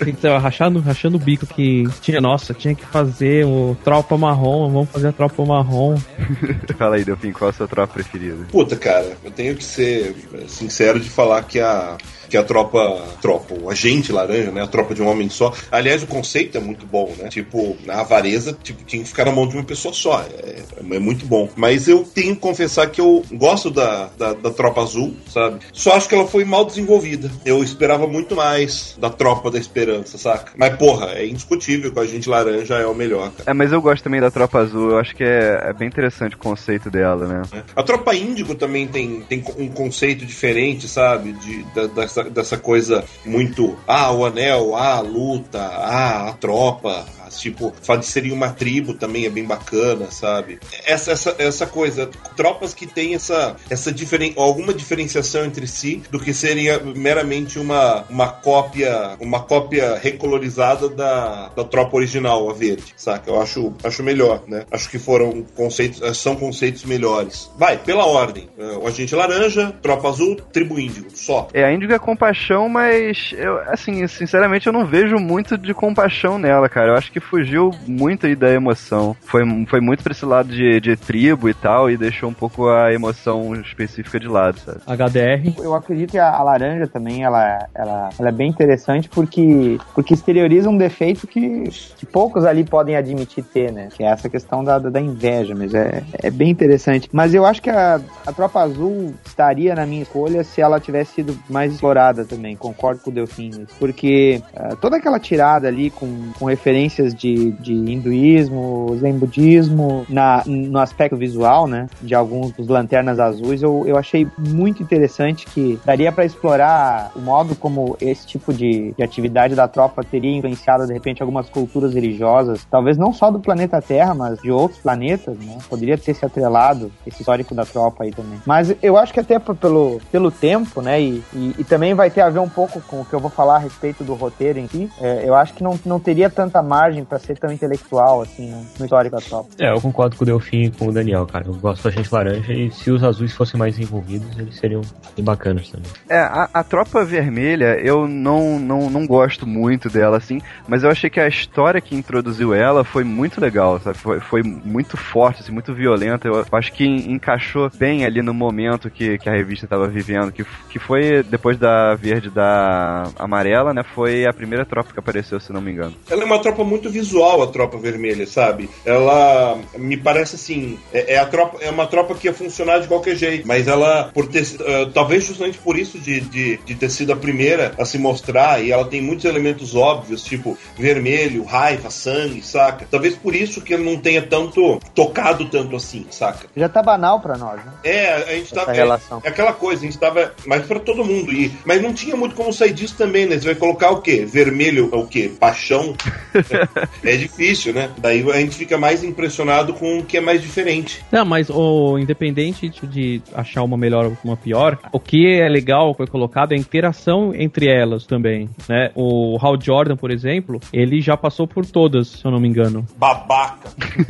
Então, 0.06 0.38
rachando, 0.38 0.80
rachando 0.80 1.18
o 1.18 1.20
bico 1.20 1.31
que 1.38 1.84
tinha, 2.02 2.22
nossa, 2.22 2.54
tinha 2.54 2.76
que 2.76 2.86
fazer 2.86 3.46
o 3.46 3.78
tropa 3.84 4.18
marrom, 4.18 4.72
vamos 4.72 4.90
fazer 4.90 5.10
a 5.10 5.12
tropa 5.12 5.46
marrom. 5.46 5.98
Fala 6.78 6.96
aí, 6.96 7.04
Delfim, 7.04 7.32
qual 7.32 7.50
a 7.50 7.54
sua 7.54 7.68
tropa 7.68 7.94
preferida? 7.94 8.46
Puta, 8.52 8.76
cara, 8.76 9.18
eu 9.24 9.32
tenho 9.32 9.56
que 9.56 9.64
ser 9.64 10.16
sincero 10.48 11.00
de 11.00 11.10
falar 11.10 11.44
que 11.44 11.60
a 11.60 11.98
que 12.32 12.38
é 12.38 12.40
a 12.40 12.44
tropa, 12.44 13.04
tropa, 13.22 13.54
o 13.54 13.70
agente 13.70 14.10
laranja, 14.10 14.52
né? 14.52 14.64
A 14.64 14.68
tropa 14.68 14.96
de 14.96 15.02
um 15.02 15.08
homem 15.08 15.30
só. 15.30 15.54
Aliás, 15.70 16.02
o 16.02 16.08
conceito 16.08 16.58
é 16.58 16.62
muito 16.62 16.86
bom, 16.86 17.14
né? 17.20 17.28
Tipo, 17.28 17.78
a 17.90 18.00
avareza 18.00 18.58
tipo, 18.64 18.86
tinha 18.86 19.04
que 19.04 19.10
ficar 19.10 19.26
na 19.26 19.34
mão 19.34 19.46
de 19.46 19.56
uma 19.56 19.66
pessoa 19.66 19.94
só. 19.94 20.22
É, 20.22 20.62
é 20.96 21.00
muito 21.00 21.26
bom. 21.26 21.50
Mas 21.58 21.90
eu 21.90 22.06
tenho 22.06 22.34
que 22.34 22.40
confessar 22.42 22.90
que 22.90 23.02
eu 23.02 23.22
gosto 23.34 23.70
da, 23.70 24.10
da, 24.18 24.34
da, 24.34 24.50
tropa 24.50 24.82
azul, 24.82 25.14
sabe? 25.28 25.60
Só 25.74 25.92
acho 25.92 26.08
que 26.08 26.16
ela 26.16 26.26
foi 26.26 26.46
mal 26.46 26.64
desenvolvida. 26.64 27.30
Eu 27.44 27.62
esperava 27.62 28.08
muito 28.08 28.34
mais 28.34 28.96
da 28.98 29.10
tropa 29.10 29.52
da 29.52 29.60
esperança, 29.60 30.18
saca? 30.18 30.54
Mas, 30.56 30.78
porra, 30.78 31.12
é 31.16 31.28
indiscutível 31.28 31.92
que 31.92 32.00
o 32.00 32.02
agente 32.02 32.30
laranja 32.30 32.76
é 32.76 32.86
o 32.86 32.96
melhor, 32.96 33.30
cara. 33.32 33.52
É, 33.52 33.54
mas 33.54 33.74
eu 33.74 33.82
gosto 33.82 34.04
também 34.04 34.22
da 34.22 34.32
tropa 34.32 34.60
azul. 34.60 34.92
Eu 34.92 35.00
acho 35.00 35.14
que 35.14 35.24
é, 35.24 35.66
é 35.66 35.74
bem 35.74 35.90
interessante 35.90 36.36
o 36.36 36.40
conceito 36.40 36.90
dela, 36.90 37.28
né? 37.28 37.42
A 37.76 37.84
tropa 37.84 38.16
índigo 38.16 38.56
também 38.56 38.88
tem, 38.88 39.20
tem 39.22 39.44
um 39.58 39.68
conceito 39.68 40.26
diferente, 40.26 40.88
sabe? 40.88 41.34
De, 41.34 41.64
da, 41.76 41.88
dessa 41.88 42.21
dessa, 42.30 42.58
coisa 42.58 43.04
muito. 43.26 43.78
Ah, 43.88 44.12
o 44.12 44.26
anel, 44.26 44.76
ah, 44.76 44.98
a 44.98 45.02
luta, 45.02 45.62
ah, 45.62 46.30
a 46.30 46.34
tropa, 46.34 47.06
Tipo, 47.40 47.74
fato 47.82 48.02
de 48.02 48.08
serem 48.08 48.32
uma 48.32 48.50
tribo 48.50 48.94
também 48.94 49.26
é 49.26 49.30
bem 49.30 49.46
bacana, 49.46 50.10
sabe? 50.12 50.60
Essa, 50.86 51.12
essa, 51.12 51.36
essa 51.38 51.68
coisa, 51.68 52.10
tropas 52.36 52.74
que 52.74 52.86
têm 52.86 53.16
essa, 53.16 53.56
essa 53.70 53.92
diferen 53.92 54.34
alguma 54.38 54.74
diferenciação 54.74 55.46
entre 55.46 55.68
si 55.68 56.02
do 56.10 56.20
que 56.20 56.34
seria 56.34 56.80
meramente 56.80 57.60
uma, 57.60 58.04
uma 58.10 58.28
cópia 58.28 59.16
uma 59.20 59.42
cópia 59.42 59.98
recolorizada 59.98 60.90
da, 60.90 61.50
da 61.50 61.64
tropa 61.64 61.98
original, 61.98 62.50
a 62.50 62.54
verde, 62.54 62.94
saca? 62.98 63.30
Eu 63.30 63.42
acho, 63.42 63.74
acho 63.84 64.04
melhor, 64.04 64.44
né? 64.48 64.66
Acho 64.72 64.90
que 64.90 65.00
foram 65.00 65.44
conceitos, 65.56 66.18
são 66.18 66.36
conceitos 66.36 66.84
melhores. 66.86 67.52
Vai, 67.58 67.78
pela 67.78 68.06
ordem. 68.06 68.50
É, 68.58 68.78
o 68.78 68.88
agente 68.88 69.16
laranja, 69.16 69.74
tropa 69.82 70.10
azul, 70.10 70.36
tribo 70.36 70.80
índigo, 70.80 71.10
só. 71.14 71.48
É, 71.54 71.64
a 71.64 71.74
índigo 71.74 71.94
é 71.94 72.00
compaixão, 72.00 72.68
mas 72.68 73.34
eu, 73.38 73.60
assim, 73.68 74.06
sinceramente 74.08 74.68
eu 74.68 74.74
não 74.74 74.86
vejo 74.86 75.18
muito 75.18 75.58
de 75.58 75.74
compaixão 75.74 76.38
nela, 76.38 76.68
cara. 76.68 76.92
Eu 76.92 76.96
acho 76.96 77.12
que 77.12 77.20
fugiu 77.22 77.72
muito 77.88 78.26
aí 78.26 78.36
da 78.36 78.52
emoção. 78.52 79.16
Foi, 79.22 79.42
foi 79.66 79.80
muito 79.80 80.04
pra 80.04 80.12
esse 80.12 80.26
lado 80.26 80.50
de, 80.50 80.80
de 80.80 80.96
tribo 80.96 81.48
e 81.50 81.54
tal, 81.54 81.90
e 81.90 81.98
deixou 81.98 82.30
um 82.30 82.34
pouco 82.34 82.68
a 82.68 82.94
emoção 82.94 83.56
específica 83.56 84.20
de 84.20 84.28
lado, 84.28 84.60
sabe? 84.60 84.80
HDR. 84.86 85.62
Eu 85.64 85.76
acredito 85.76 86.12
que 86.12 86.18
a, 86.18 86.30
a 86.30 86.44
laranja 86.44 86.88
também, 86.88 87.24
ela, 87.24 87.68
ela, 87.74 88.10
ela, 88.18 88.30
é 88.30 88.32
bem 88.32 88.50
interessante 88.50 89.10
porque, 89.10 89.78
porque 89.94 90.14
exterioriza 90.14 90.70
um 90.70 90.78
defeito 90.78 91.28
que, 91.28 91.64
que 91.98 92.06
poucos 92.06 92.46
ali 92.46 92.64
podem 92.64 92.96
admitir 92.96 93.44
ter, 93.44 93.72
né? 93.72 93.90
Que 93.96 94.04
é 94.04 94.08
essa 94.08 94.30
questão 94.30 94.64
da, 94.64 94.80
da 94.80 95.00
inveja, 95.00 95.56
mas 95.56 95.74
é, 95.74 96.04
é 96.14 96.30
bem 96.30 96.50
interessante. 96.50 97.10
Mas 97.12 97.34
eu 97.34 97.46
acho 97.46 97.62
que 97.62 97.70
a, 97.70 98.00
a 98.26 98.34
Tropa 98.34 98.62
Azul 98.62 99.14
estaria 99.26 99.76
na 99.76 99.86
minha 99.86 100.04
escolha 100.04 100.44
se 100.44 100.62
ela 100.62 100.80
tivesse 100.80 101.16
sido 101.16 101.38
mais 101.50 101.74
explorada 101.74 102.26
também, 102.26 102.56
concordo 102.56 103.02
com 103.02 103.10
o 103.10 103.14
Delfim, 103.14 103.66
porque 103.80 104.42
uh, 104.54 104.76
toda 104.78 104.98
aquela 104.98 105.20
tirada 105.20 105.68
ali 105.68 105.90
com, 105.90 106.32
com 106.38 106.46
referências 106.46 107.11
de, 107.14 107.52
de 107.52 107.74
hinduísmo, 107.74 108.96
zen 109.00 109.14
budismo, 109.14 110.06
na, 110.10 110.44
no 110.46 110.80
aspecto 110.80 111.16
visual, 111.16 111.68
né, 111.68 111.88
de 112.02 112.16
alguns 112.16 112.52
dos 112.52 112.68
lanternas 112.68 113.20
azuis, 113.20 113.62
eu, 113.62 113.84
eu 113.88 113.98
achei 113.98 114.28
muito 114.38 114.82
interessante 114.82 115.46
que 115.46 115.80
daria 115.86 116.12
para 116.12 116.26
explorar 116.26 117.12
o 117.16 117.20
modo 117.20 117.56
como 117.56 117.96
esse 118.00 118.26
tipo 118.26 118.54
de, 118.54 118.94
de 118.98 119.04
atividade 119.04 119.56
da 119.56 119.68
tropa 119.68 120.04
teria 120.04 120.36
influenciado, 120.36 120.88
de 120.88 120.94
repente, 120.94 121.22
algumas 121.22 121.50
culturas 121.50 121.94
religiosas, 121.94 122.66
talvez 122.70 122.98
não 122.98 123.14
só 123.14 123.30
do 123.30 123.40
planeta 123.40 123.82
Terra, 123.82 124.14
mas 124.14 124.40
de 124.42 124.52
outros 124.52 124.80
planetas, 124.80 125.38
né, 125.38 125.58
poderia 125.70 125.98
ter 125.98 126.14
se 126.14 126.26
atrelado 126.26 126.92
esse 127.06 127.22
histórico 127.22 127.54
da 127.54 127.66
tropa 127.66 128.04
aí 128.04 128.12
também. 128.12 128.40
Mas 128.46 128.76
eu 128.82 128.98
acho 128.98 129.14
que 129.14 129.20
até 129.20 129.40
pelo, 129.40 130.00
pelo 130.12 130.32
tempo, 130.32 130.82
né, 130.82 131.02
e, 131.02 131.24
e, 131.34 131.56
e 131.60 131.64
também 131.64 131.94
vai 131.94 132.10
ter 132.10 132.22
a 132.22 132.30
ver 132.30 132.40
um 132.40 132.50
pouco 132.50 132.82
com 132.82 133.02
o 133.02 133.06
que 133.06 133.14
eu 133.14 133.20
vou 133.20 133.30
falar 133.30 133.56
a 133.56 133.60
respeito 133.60 134.04
do 134.04 134.14
roteiro 134.14 134.60
em 134.60 134.68
si, 134.68 134.90
é, 135.00 135.24
eu 135.26 135.36
acho 135.36 135.54
que 135.54 135.64
não, 135.64 135.80
não 135.86 136.00
teria 136.00 136.30
tanta 136.30 136.62
margem 136.62 137.01
para 137.06 137.20
ser 137.20 137.38
tão 137.38 137.52
intelectual, 137.52 138.22
assim, 138.22 138.52
no, 138.80 138.86
histórico 138.86 139.18
atual. 139.18 139.48
É, 139.60 139.72
eu 139.72 139.82
concordo 139.82 140.16
com 140.16 140.24
o 140.24 140.26
Delfim 140.26 140.64
e 140.64 140.72
com 140.72 140.88
o 140.88 140.92
Daniel, 140.92 141.26
cara. 141.26 141.46
Eu 141.48 141.56
gosto 141.56 141.84
da 141.84 141.92
gente 141.92 142.14
laranja 142.14 142.54
e 142.54 142.72
se 142.72 142.92
os 142.92 143.04
azuis 143.04 143.34
fossem 143.34 143.60
mais 143.60 143.80
envolvidos, 143.80 144.38
eles 144.38 144.56
seriam 144.56 144.82
bem 145.16 145.24
bacanas 145.24 145.70
também. 145.70 145.92
É, 146.10 146.18
a, 146.20 146.50
a 146.54 146.64
Tropa 146.64 147.04
Vermelha, 147.04 147.80
eu 147.80 148.08
não, 148.08 148.60
não, 148.60 148.90
não 148.90 149.08
gosto 149.08 149.48
muito 149.48 149.90
dela, 149.90 150.18
assim, 150.18 150.40
mas 150.68 150.84
eu 150.84 150.90
achei 150.90 151.10
que 151.10 151.20
a 151.20 151.28
história 151.28 151.82
que 151.82 151.96
introduziu 151.96 152.54
ela 152.54 152.84
foi 152.84 153.04
muito 153.04 153.40
legal, 153.40 153.80
sabe? 153.80 153.98
Foi, 153.98 154.20
foi 154.20 154.44
muito 154.44 154.98
forte, 154.98 155.42
assim, 155.42 155.52
muito 155.52 155.74
violenta. 155.74 156.28
Eu 156.28 156.46
acho 156.52 156.72
que 156.74 156.86
encaixou 156.86 157.70
bem 157.78 158.06
ali 158.06 158.22
no 158.22 158.34
momento 158.34 158.90
que, 158.90 159.18
que 159.18 159.30
a 159.30 159.34
revista 159.34 159.66
estava 159.66 159.88
vivendo, 159.88 160.32
que, 160.32 160.46
que 160.70 160.80
foi 160.80 161.24
depois 161.24 161.58
da 161.58 161.96
verde 161.96 162.30
da 162.30 163.04
amarela, 163.18 163.74
né? 163.74 163.84
Foi 163.84 164.26
a 164.26 164.34
primeira 164.34 164.66
tropa 164.66 164.92
que 164.94 165.00
apareceu, 165.00 165.40
se 165.40 165.54
não 165.54 165.62
me 165.62 165.72
engano. 165.72 165.96
Ela 166.10 166.24
é 166.24 166.26
uma 166.26 166.40
tropa 166.40 166.64
muito 166.64 166.91
visual 166.92 167.42
a 167.42 167.48
Tropa 167.48 167.78
Vermelha, 167.78 168.28
sabe? 168.28 168.70
Ela 168.86 169.60
me 169.78 169.98
parece 169.98 170.36
assim, 170.36 170.78
é, 170.94 171.16
é, 171.16 171.18
a 171.18 171.26
tropa, 171.26 171.58
é 171.62 171.70
uma 171.70 171.88
tropa 171.88 172.16
que 172.16 172.28
ia 172.28 172.34
funcionar 172.34 172.80
de 172.80 172.88
qualquer 172.88 173.16
jeito, 173.16 173.48
mas 173.48 173.68
ela, 173.68 174.12
por 174.14 174.28
ter, 174.28 174.44
uh, 174.44 174.92
talvez 174.94 175.26
justamente 175.26 175.58
por 175.58 175.78
isso 175.78 175.98
de, 175.98 176.22
de, 176.22 176.58
de, 176.58 176.76
ter 176.76 176.90
sido 176.90 177.14
a 177.14 177.16
primeira 177.16 177.74
a 177.78 177.86
se 177.86 177.98
mostrar, 177.98 178.64
e 178.64 178.72
ela 178.72 178.86
tem 178.86 179.02
muitos 179.02 179.26
elementos 179.26 179.76
óbvios, 179.76 180.24
tipo 180.24 180.58
vermelho, 180.78 181.44
raiva, 181.44 181.90
sangue, 181.90 182.42
saca? 182.42 182.86
Talvez 182.90 183.16
por 183.16 183.36
isso 183.36 183.62
que 183.62 183.74
ele 183.74 183.84
não 183.84 183.98
tenha 183.98 184.22
tanto 184.22 184.80
tocado 184.94 185.46
tanto 185.46 185.76
assim, 185.76 186.06
saca? 186.10 186.48
Já 186.56 186.70
tá 186.70 186.82
banal 186.82 187.20
pra 187.20 187.38
nós, 187.38 187.64
né? 187.64 187.72
É, 187.84 188.14
a 188.14 188.36
gente 188.36 188.54
tá. 188.54 188.66
É, 188.68 188.80
é, 188.80 189.30
aquela 189.30 189.54
coisa, 189.54 189.82
a 189.82 189.86
gente 189.86 189.98
tava. 189.98 190.34
Mas 190.46 190.66
pra 190.66 190.80
todo 190.80 191.06
mundo. 191.06 191.32
E, 191.32 191.52
mas 191.66 191.82
não 191.82 191.94
tinha 191.94 192.16
muito 192.16 192.36
como 192.36 192.52
sair 192.54 192.74
disso 192.74 192.96
também, 192.98 193.26
né? 193.26 193.38
Você 193.38 193.46
vai 193.46 193.56
colocar 193.56 193.92
o 193.92 194.02
quê? 194.02 194.26
Vermelho, 194.26 194.90
o 194.92 195.08
quê? 195.08 195.32
Paixão. 195.40 195.96
é 197.04 197.16
difícil, 197.16 197.74
né? 197.74 197.90
Daí 197.98 198.24
a 198.30 198.40
gente 198.40 198.56
fica 198.56 198.78
mais 198.78 199.04
impressionado 199.04 199.74
com 199.74 200.00
o 200.00 200.06
que 200.06 200.18
é 200.18 200.22
mais 200.22 200.42
diferente. 200.42 201.04
Não, 201.12 201.26
mas 201.26 201.50
o 201.50 201.98
independente 201.98 202.70
de 202.84 203.22
achar 203.34 203.64
uma 203.64 203.78
melhor 203.78 204.06
ou 204.06 204.18
uma 204.24 204.38
pior, 204.38 204.78
o 204.92 205.00
que 205.00 205.28
é 205.28 205.48
legal 205.48 205.94
foi 205.94 206.08
colocado 206.08 206.52
é 206.52 206.56
a 206.56 206.60
interação 206.60 207.34
entre 207.36 207.68
elas 207.68 208.06
também, 208.06 208.50
né? 208.68 208.92
O 208.96 209.38
Hal 209.42 209.60
Jordan, 209.60 209.96
por 209.96 210.12
exemplo, 210.12 210.60
ele 210.74 211.02
já 211.02 211.16
passou 211.18 211.48
por 211.48 211.66
todas, 211.66 212.08
se 212.08 212.26
eu 212.26 212.32
não 212.32 212.40
me 212.40 212.48
engano. 212.48 212.86
Babaca. 212.98 213.70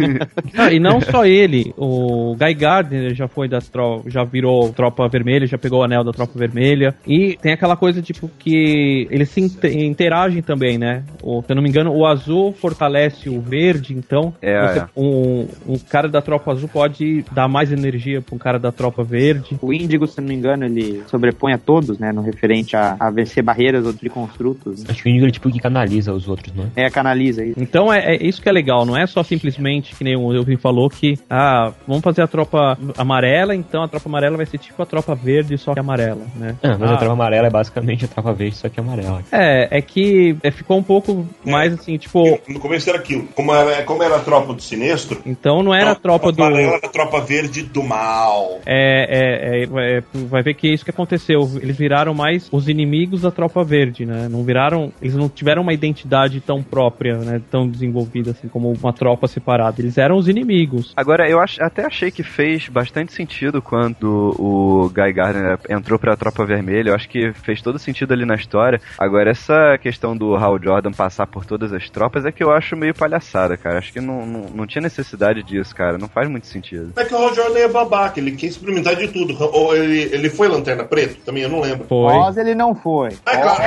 ah, 0.57 0.71
e 0.71 0.79
não 0.79 1.01
só 1.01 1.25
ele, 1.25 1.73
o 1.77 2.35
Guy 2.35 2.53
Gardner 2.53 3.13
já 3.13 3.27
foi 3.27 3.47
da 3.47 3.59
tropa, 3.59 4.09
já 4.09 4.23
virou 4.23 4.71
tropa 4.73 5.07
vermelha, 5.07 5.47
já 5.47 5.57
pegou 5.57 5.79
o 5.79 5.83
anel 5.83 6.03
da 6.03 6.11
tropa 6.11 6.37
vermelha. 6.37 6.95
E 7.05 7.37
tem 7.41 7.53
aquela 7.53 7.75
coisa 7.75 8.01
tipo 8.01 8.29
que 8.39 9.07
eles 9.09 9.29
se 9.29 9.41
interagem 9.41 10.41
também, 10.41 10.77
né? 10.77 11.03
O, 11.21 11.41
se 11.41 11.51
eu 11.51 11.55
não 11.55 11.63
me 11.63 11.69
engano, 11.69 11.93
o 11.93 12.05
azul 12.05 12.50
fortalece 12.51 13.29
o 13.29 13.39
verde, 13.39 13.93
então 13.93 14.33
é, 14.41 14.67
você, 14.67 14.79
é. 14.79 14.87
Um, 14.95 15.47
um 15.67 15.77
cara 15.77 16.07
da 16.07 16.21
tropa 16.21 16.51
azul 16.51 16.69
pode 16.69 17.23
dar 17.31 17.47
mais 17.47 17.71
energia 17.71 18.21
para 18.21 18.35
um 18.35 18.37
cara 18.37 18.59
da 18.59 18.71
tropa 18.71 19.03
verde. 19.03 19.57
O 19.61 19.73
índigo, 19.73 20.07
se 20.07 20.19
não 20.19 20.27
me 20.27 20.35
engano, 20.35 20.65
ele 20.65 21.03
sobrepõe 21.07 21.53
a 21.53 21.57
todos, 21.57 21.99
né? 21.99 22.11
No 22.11 22.21
referente 22.21 22.75
a, 22.75 22.95
a 22.99 23.09
vencer 23.09 23.43
barreiras 23.43 23.85
ou 23.85 23.93
triconstrutos. 23.93 24.83
Né? 24.83 24.89
Acho 24.89 25.03
que 25.03 25.09
o 25.09 25.11
índigo 25.11 25.27
é 25.27 25.31
tipo 25.31 25.51
que 25.51 25.59
canaliza 25.59 26.13
os 26.13 26.27
outros, 26.27 26.53
não 26.53 26.65
é? 26.75 26.85
É, 26.85 26.89
canaliza 26.89 27.43
isso. 27.43 27.59
Então 27.59 27.91
é, 27.91 28.15
é 28.15 28.23
isso 28.23 28.41
que 28.41 28.49
é 28.49 28.51
legal, 28.51 28.85
não 28.85 28.97
é 28.97 29.05
só 29.05 29.23
simplesmente 29.23 29.95
que 29.95 30.03
nem 30.03 30.15
o 30.15 30.33
Elvin 30.33 30.57
falou 30.57 30.89
que, 30.89 31.17
ah, 31.29 31.71
vamos 31.87 32.03
fazer 32.03 32.21
a 32.21 32.27
tropa 32.27 32.77
amarela, 32.97 33.55
então 33.55 33.83
a 33.83 33.87
tropa 33.87 34.07
amarela 34.07 34.37
vai 34.37 34.45
ser 34.45 34.57
tipo 34.57 34.81
a 34.81 34.85
tropa 34.85 35.15
verde, 35.15 35.57
só 35.57 35.73
que 35.73 35.79
amarela, 35.79 36.25
né? 36.35 36.55
Ah, 36.63 36.77
mas 36.79 36.91
ah. 36.91 36.93
a 36.93 36.97
tropa 36.97 37.13
amarela 37.13 37.47
é 37.47 37.49
basicamente 37.49 38.05
a 38.05 38.07
tropa 38.07 38.33
verde, 38.33 38.55
só 38.55 38.69
que 38.69 38.79
amarela. 38.79 39.23
É, 39.31 39.77
é 39.77 39.81
que 39.81 40.35
é, 40.43 40.51
ficou 40.51 40.77
um 40.77 40.83
pouco 40.83 41.27
mais 41.45 41.73
assim, 41.73 41.97
tipo, 41.97 42.39
no 42.47 42.59
começo 42.59 42.89
era 42.89 42.97
aquilo. 42.97 43.27
Como 43.35 43.53
era, 43.53 43.83
como 43.83 44.03
era 44.03 44.15
a 44.17 44.19
tropa 44.19 44.53
do 44.53 44.61
Sinestro. 44.61 45.21
Então 45.25 45.61
não 45.63 45.73
era 45.73 45.91
a 45.91 45.95
tropa 45.95 46.31
do. 46.31 46.43
Era 46.43 46.77
a 46.77 46.89
tropa 46.89 47.21
verde 47.21 47.63
do 47.63 47.83
mal. 47.83 48.59
É, 48.65 49.07
é, 49.09 49.63
é, 49.63 49.97
é, 49.97 50.03
vai 50.27 50.41
ver 50.43 50.53
que 50.53 50.67
é 50.67 50.73
isso 50.73 50.83
que 50.83 50.91
aconteceu. 50.91 51.49
Eles 51.61 51.77
viraram 51.77 52.13
mais 52.13 52.47
os 52.51 52.67
inimigos 52.67 53.21
da 53.21 53.31
tropa 53.31 53.63
verde, 53.63 54.05
né? 54.05 54.27
Não 54.29 54.43
viraram. 54.43 54.91
Eles 55.01 55.15
não 55.15 55.29
tiveram 55.29 55.61
uma 55.61 55.73
identidade 55.73 56.39
tão 56.41 56.61
própria, 56.63 57.17
né? 57.17 57.41
Tão 57.49 57.67
desenvolvida 57.67 58.31
assim 58.31 58.47
como 58.47 58.71
uma 58.71 58.93
tropa 58.93 59.27
separada. 59.27 59.81
Eles 59.81 59.97
eram 59.97 60.17
os 60.17 60.27
inimigos. 60.27 60.93
Agora, 60.95 61.29
eu 61.29 61.39
ach, 61.39 61.59
até 61.59 61.85
achei 61.85 62.11
que 62.11 62.23
fez 62.23 62.67
bastante 62.67 63.13
sentido 63.13 63.61
quando 63.61 64.35
o 64.37 64.89
Guy 64.89 65.13
Gardner 65.13 65.59
entrou 65.69 65.99
pra 65.99 66.15
tropa 66.15 66.45
vermelha. 66.45 66.89
Eu 66.89 66.95
acho 66.95 67.09
que 67.09 67.31
fez 67.33 67.61
todo 67.61 67.79
sentido 67.79 68.13
ali 68.13 68.25
na 68.25 68.35
história. 68.35 68.81
Agora, 68.97 69.31
essa 69.31 69.77
questão 69.77 70.15
do 70.15 70.35
Hal 70.35 70.59
Jordan 70.61 70.91
passar 70.91 71.27
por 71.27 71.45
todas 71.45 71.73
as 71.73 71.89
tropas 71.89 72.25
é 72.25 72.30
que 72.31 72.43
eu 72.43 72.51
acho 72.51 72.75
meio 72.75 72.93
palhaçada, 72.93 73.57
cara. 73.57 73.79
Acho 73.79 73.93
que 73.93 74.01
não, 74.01 74.25
não, 74.25 74.41
não 74.53 74.67
tinha 74.67 74.81
necessidade 74.81 75.43
disso, 75.43 75.75
cara. 75.75 75.97
Não 75.97 76.07
faz 76.07 76.29
muito 76.29 76.47
sentido. 76.47 76.93
É 76.95 77.05
que 77.05 77.13
o 77.13 77.17
Hal 77.17 77.33
Jordan 77.33 77.59
é 77.59 77.67
babaca, 77.67 78.19
ele 78.19 78.31
quer 78.31 78.47
experimentar 78.47 78.95
de 78.95 79.07
tudo. 79.07 79.37
Ou 79.39 79.75
ele, 79.75 80.13
ele 80.13 80.29
foi 80.29 80.47
Lanterna 80.47 80.83
Preta? 80.83 81.15
Também 81.25 81.43
eu 81.43 81.49
não 81.49 81.61
lembro. 81.61 81.85
Foi. 81.87 82.13
Oz 82.13 82.37
ele 82.37 82.55
não 82.55 82.75
foi. 82.75 83.09
É 83.25 83.37
claro. 83.37 83.63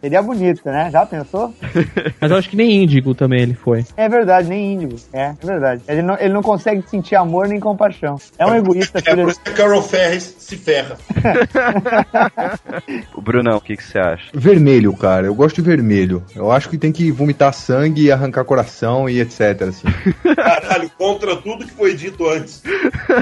Seria 0.00 0.22
bonito, 0.22 0.62
né? 0.64 0.90
Já 0.90 1.06
pensou? 1.06 1.54
Mas 2.20 2.30
eu 2.30 2.36
acho 2.36 2.48
que 2.48 2.56
nem 2.56 2.82
Índigo 2.82 3.14
também 3.14 3.42
ele 3.42 3.54
foi. 3.54 3.84
É 3.96 4.08
verdade, 4.08 4.48
nem 4.48 4.74
Índigo. 4.74 4.96
É, 5.12 5.34
é 5.40 5.46
verdade. 5.46 5.82
Ele 5.88 6.02
não, 6.02 6.18
ele 6.18 6.32
não 6.32 6.42
consegue 6.42 6.82
sentir 6.88 7.16
amor 7.16 7.48
nem 7.48 7.60
compaixão. 7.60 8.16
É 8.38 8.46
um 8.46 8.54
egoísta. 8.54 9.00
É, 9.04 9.16
por 9.16 9.28
isso 9.28 9.40
que 9.40 9.52
Carol 9.52 9.82
Ferris 9.82 10.34
se 10.38 10.56
ferra. 10.56 10.96
o 13.14 13.20
Brunão, 13.20 13.56
o 13.56 13.60
que, 13.60 13.76
que 13.76 13.82
você 13.82 13.98
acha? 13.98 14.24
Vermelho, 14.32 14.92
cara. 14.94 15.26
Eu 15.26 15.34
gosto 15.34 15.56
de 15.56 15.62
vermelho. 15.62 16.22
Eu 16.34 16.50
acho 16.50 16.68
que 16.68 16.78
tem 16.78 16.92
que 16.92 17.10
vomitar 17.10 17.41
sangue 17.50 18.04
e 18.04 18.12
arrancar 18.12 18.44
coração 18.44 19.08
e 19.08 19.20
etc. 19.20 19.62
Assim. 19.62 19.88
Caralho, 20.36 20.90
contra 20.96 21.34
tudo 21.36 21.66
que 21.66 21.72
foi 21.72 21.94
dito 21.94 22.28
antes. 22.28 22.62